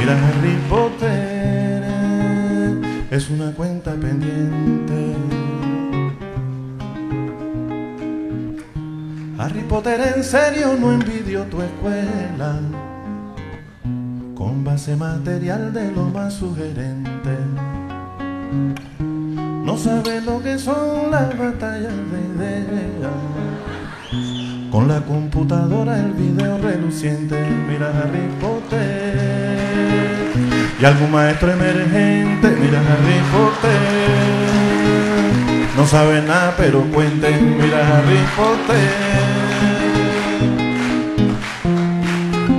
Mira 0.05 0.19
Harry 0.29 0.59
Potter 0.69 1.83
es 3.11 3.31
una 3.31 3.53
cuenta 3.53 3.93
pendiente. 3.93 5.17
Harry 9.39 9.63
Potter 9.63 10.13
en 10.15 10.23
serio 10.23 10.77
no 10.79 10.93
envidio 10.93 11.45
tu 11.45 11.63
escuela 11.63 12.61
con 14.35 14.63
base 14.63 14.95
material 14.95 15.73
de 15.73 15.91
lo 15.91 16.03
más 16.11 16.35
sugerente. 16.35 17.39
No 19.65 19.79
sabe 19.79 20.21
lo 20.21 20.43
que 20.43 20.59
son 20.59 21.13
las 21.13 21.31
batallas 21.39 21.95
de 22.11 22.21
ideas. 22.37 23.11
Con 24.71 24.87
la 24.87 25.01
computadora 25.01 25.99
el 25.99 26.13
video 26.13 26.59
reluciente, 26.59 27.43
mira 27.71 27.89
Harry 27.89 28.29
Potter 28.39 29.44
y 30.81 30.85
algún 30.85 31.11
maestro 31.13 31.53
emergente, 31.53 32.49
mira 32.61 32.81
Harry 32.81 33.21
Potter. 33.33 33.81
No 35.77 35.87
sabe 35.87 36.23
nada, 36.23 36.55
pero 36.57 36.83
cuente, 36.93 37.31
mira 37.31 37.99
Harry 37.99 38.25
Potter. 38.37 38.91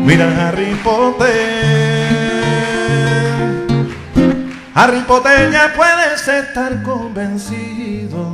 Mira 0.05 0.47
Harry 0.47 0.75
Potter. 0.83 1.65
Harry 4.73 5.01
Potter 5.07 5.51
ya 5.51 5.73
puedes 5.73 6.27
estar 6.27 6.83
convencido 6.83 8.27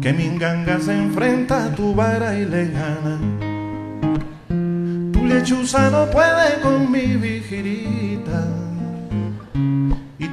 que 0.00 0.12
mi 0.12 0.38
ganga 0.38 0.78
se 0.80 0.92
enfrenta 0.92 1.64
a 1.64 1.74
tu 1.74 1.94
vara 1.94 2.34
y 2.38 2.44
le 2.44 2.68
gana 2.68 3.18
lechuza 5.26 5.90
no 5.90 6.06
puede 6.10 6.60
con 6.62 6.90
mi 6.90 7.16
vigirita 7.16 7.90
y 8.02 8.05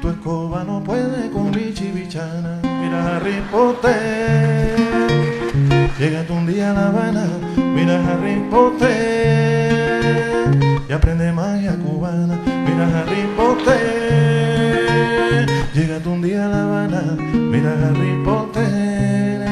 tu 0.03 0.09
escoba 0.09 0.63
no 0.65 0.83
puede 0.83 1.31
con 1.31 1.49
mi 1.51 1.73
chivichana. 1.73 2.59
Mira 2.61 3.15
Harry 3.15 3.41
Potter, 3.49 4.75
llega 5.97 6.25
un 6.29 6.45
día 6.45 6.71
a 6.71 6.73
La 6.73 6.87
Habana, 6.87 7.25
mira 7.55 8.03
Harry 8.05 8.43
Potter 8.51 9.71
y 10.89 10.91
aprende 10.91 11.31
magia 11.31 11.77
cubana. 11.77 12.37
Mira 12.65 12.85
Harry 12.99 13.25
Potter, 13.37 13.77
llega 15.73 16.01
un 16.05 16.21
día 16.21 16.47
a 16.47 16.49
La 16.49 16.63
Habana, 16.65 17.15
mira 17.31 17.71
Harry 17.71 18.21
Potter 18.25 19.45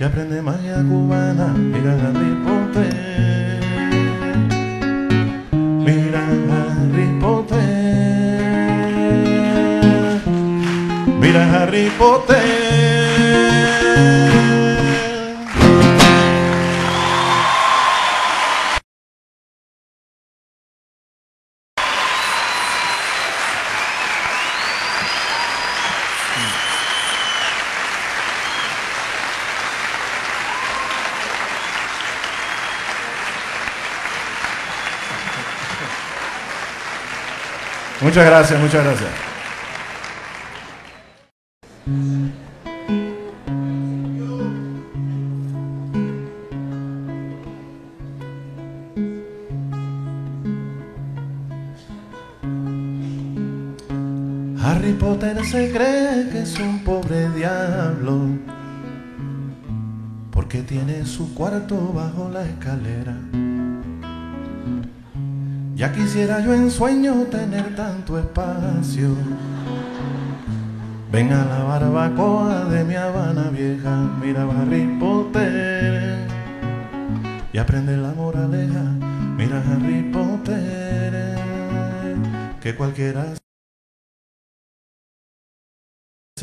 y 0.00 0.02
aprende 0.02 0.42
magia 0.42 0.82
cubana. 0.82 1.54
Mira 1.54 1.92
Harry 1.92 2.34
Potter. 2.42 2.57
Harry 11.36 11.90
Potter. 11.98 12.38
Muchas 38.00 38.24
gracias, 38.24 38.60
muchas 38.60 38.84
gracias. 38.84 39.27
Se 55.50 55.70
cree 55.72 56.28
que 56.28 56.42
es 56.42 56.58
un 56.60 56.80
pobre 56.84 57.30
diablo 57.30 58.20
porque 60.30 60.60
tiene 60.60 61.06
su 61.06 61.34
cuarto 61.34 61.90
bajo 61.94 62.28
la 62.28 62.44
escalera. 62.44 63.16
Ya 65.74 65.90
quisiera 65.90 66.40
yo 66.40 66.52
en 66.52 66.70
sueño 66.70 67.14
tener 67.30 67.74
tanto 67.74 68.18
espacio. 68.18 69.08
Ven 71.10 71.32
a 71.32 71.46
la 71.46 71.62
barbacoa 71.64 72.66
de 72.66 72.84
mi 72.84 72.96
Habana 72.96 73.48
vieja, 73.48 74.18
mira 74.20 74.42
Harry 74.42 74.98
Potter 75.00 76.28
y 77.54 77.56
aprende 77.56 77.96
la 77.96 78.12
moraleja. 78.12 78.82
Mira 79.38 79.62
Harry 79.66 80.10
Potter, 80.12 81.38
que 82.60 82.74
cualquiera 82.74 83.37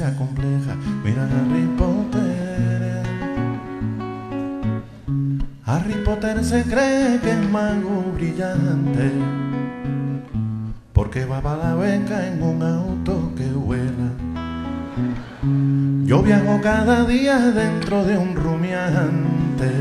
compleja. 0.03 0.75
Mira 1.03 1.23
Harry 1.23 1.67
Potter. 1.77 3.03
Harry 5.65 5.93
Potter 6.03 6.43
se 6.43 6.63
cree 6.63 7.19
que 7.21 7.31
es 7.31 7.49
mago 7.49 8.11
brillante 8.13 9.11
porque 10.91 11.25
va 11.25 11.41
para 11.41 11.69
la 11.69 11.75
beca 11.75 12.27
en 12.27 12.43
un 12.43 12.61
auto 12.61 13.31
que 13.37 13.45
vuela. 13.45 14.11
Yo 16.05 16.21
viajo 16.21 16.59
cada 16.61 17.05
día 17.05 17.39
dentro 17.39 18.03
de 18.03 18.17
un 18.17 18.35
rumiante 18.35 19.71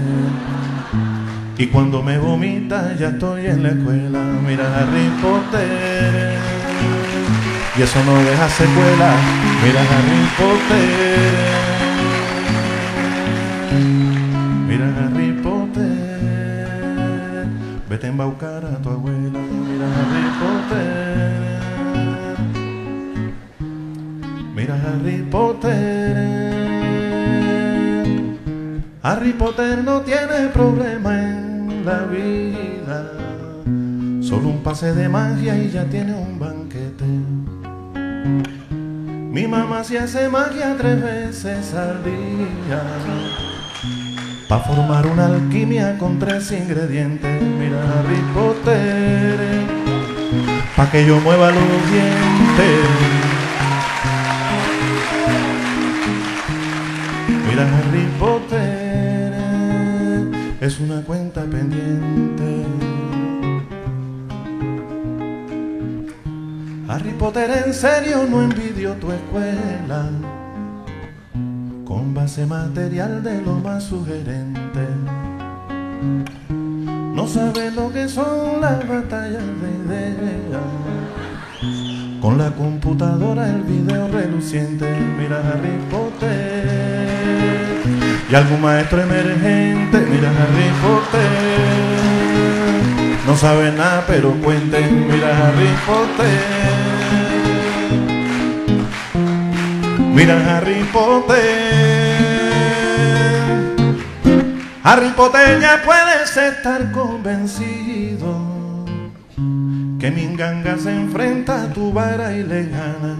y 1.58 1.66
cuando 1.66 2.02
me 2.02 2.18
vomita 2.18 2.94
ya 2.94 3.08
estoy 3.08 3.46
en 3.46 3.64
la 3.64 3.70
escuela. 3.70 4.20
Mira 4.46 4.78
Harry 4.78 5.10
Potter 5.20 6.38
y 7.76 7.82
eso 7.82 7.98
no 8.04 8.16
deja 8.18 8.48
secuela. 8.48 9.53
Mira 9.64 9.80
Harry 9.80 10.24
Potter. 10.36 10.84
Mira 14.68 14.88
Harry 14.98 15.32
Potter, 15.42 15.88
vete 17.88 18.06
a 18.06 18.10
embaucar 18.10 18.62
a 18.62 18.76
tu 18.82 18.90
abuela. 18.90 19.40
Mira 19.40 19.88
Harry 19.96 20.28
Potter. 20.42 21.32
Mira 24.54 24.74
Harry 24.84 25.18
Potter. 25.30 26.12
Harry 29.02 29.32
Potter 29.32 29.82
no 29.82 30.02
tiene 30.02 30.48
problema 30.52 31.18
en 31.18 31.86
la 31.86 32.04
vida. 32.04 33.12
Solo 34.20 34.48
un 34.50 34.62
pase 34.62 34.92
de 34.92 35.08
magia 35.08 35.56
y 35.56 35.70
ya 35.70 35.86
tiene 35.86 36.12
un 36.12 36.38
banquete. 36.38 36.63
Mi 39.34 39.48
mamá 39.48 39.82
se 39.82 39.98
hace 39.98 40.28
magia 40.28 40.76
tres 40.78 41.02
veces 41.02 41.74
al 41.74 42.04
día. 42.04 42.84
Pa' 44.46 44.60
formar 44.60 45.08
una 45.08 45.26
alquimia 45.26 45.98
con 45.98 46.20
tres 46.20 46.52
ingredientes. 46.52 47.42
Mira 47.42 47.82
Harry 47.82 48.22
Potter. 48.32 49.66
Pa' 50.76 50.88
que 50.88 51.04
yo 51.04 51.18
mueva 51.18 51.50
los 51.50 51.90
dientes. 51.90 52.78
Mira 57.48 57.64
Harry 57.76 58.06
Potter. 58.20 59.32
Es 60.60 60.78
una 60.78 61.02
cuenta 61.02 61.42
pendiente. 61.42 62.33
Harry 66.94 67.10
Potter 67.10 67.50
en 67.66 67.74
serio 67.74 68.24
no 68.30 68.40
envidio 68.44 68.92
tu 68.92 69.10
escuela 69.10 70.08
con 71.84 72.14
base 72.14 72.46
material 72.46 73.20
de 73.20 73.42
lo 73.42 73.54
más 73.54 73.82
sugerente. 73.82 74.86
No 77.12 77.26
sabe 77.26 77.72
lo 77.72 77.92
que 77.92 78.08
son 78.08 78.60
las 78.60 78.86
batallas 78.86 79.42
de 79.42 79.70
ideas. 79.84 80.62
Con 82.20 82.38
la 82.38 82.52
computadora 82.52 83.48
el 83.48 83.62
video 83.62 84.06
reluciente, 84.06 84.86
mira 85.18 85.38
Harry 85.38 85.76
Potter. 85.90 86.68
Y 88.30 88.34
algún 88.36 88.60
maestro 88.60 89.02
emergente, 89.02 89.98
mira 89.98 90.30
Harry 90.30 90.70
Potter. 90.80 91.74
No 93.26 93.36
sabe 93.36 93.72
nada, 93.72 94.04
pero 94.06 94.30
cuente, 94.44 94.86
mira 95.10 95.48
Harry 95.48 95.74
Potter. 95.86 96.63
Mira 100.14 100.36
Harry 100.56 100.84
Potter. 100.92 101.34
Harry 104.84 105.10
Potter 105.16 105.60
ya 105.60 105.82
puedes 105.82 106.36
estar 106.36 106.92
convencido 106.92 108.36
que 109.98 110.10
Minganga 110.10 110.76
se 110.78 110.92
enfrenta 110.94 111.62
a 111.62 111.72
tu 111.72 111.92
vara 111.92 112.32
y 112.32 112.42
le 112.44 112.66
gana. 112.66 113.16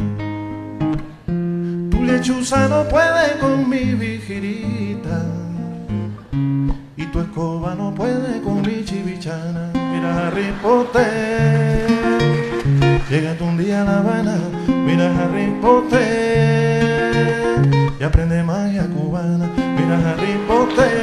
Tu 1.91 2.03
lechuza 2.05 2.69
no 2.69 2.85
puede 2.85 3.39
con 3.41 3.69
mi 3.69 3.95
vigirita 3.95 5.25
y 6.97 7.07
tu 7.07 7.21
escoba 7.21 7.75
no 7.75 7.95
puede 7.95 8.41
con 8.43 8.62
mi 8.62 8.85
chivichana. 8.85 9.71
Mira 9.75 10.29
Harry 10.29 10.53
Potter, 10.62 11.87
llega 13.15 13.36
un 13.45 13.57
día 13.57 13.82
a 13.82 13.85
La 13.85 13.99
Habana, 13.99 14.36
mira 14.66 15.07
Harry 15.16 15.55
Potter 15.62 16.82
y 18.01 18.03
aprende 18.03 18.43
magia 18.43 18.89
cubana. 18.89 19.49
Mira 19.77 20.01
Harry 20.05 20.36
Potter, 20.49 20.97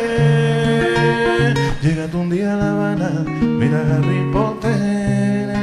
llega 1.82 2.10
un 2.14 2.30
día 2.30 2.54
a 2.54 2.58
La 2.58 2.72
Habana, 2.72 3.24
mira 3.40 3.80
Harry 3.80 4.30
Potter 4.34 5.56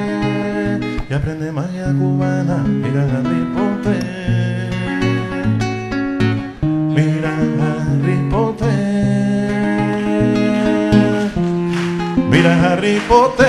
y 1.10 1.12
aprende 1.12 1.52
magia 1.52 1.92
cubana. 1.92 2.64
Mira 2.64 3.02
Harry 3.12 3.44
Potter, 3.54 4.70
mira 6.96 7.30
Harry 7.84 8.18
Potter, 8.30 8.70
mira 12.30 12.52
Harry 12.62 12.98
Potter. 13.06 13.48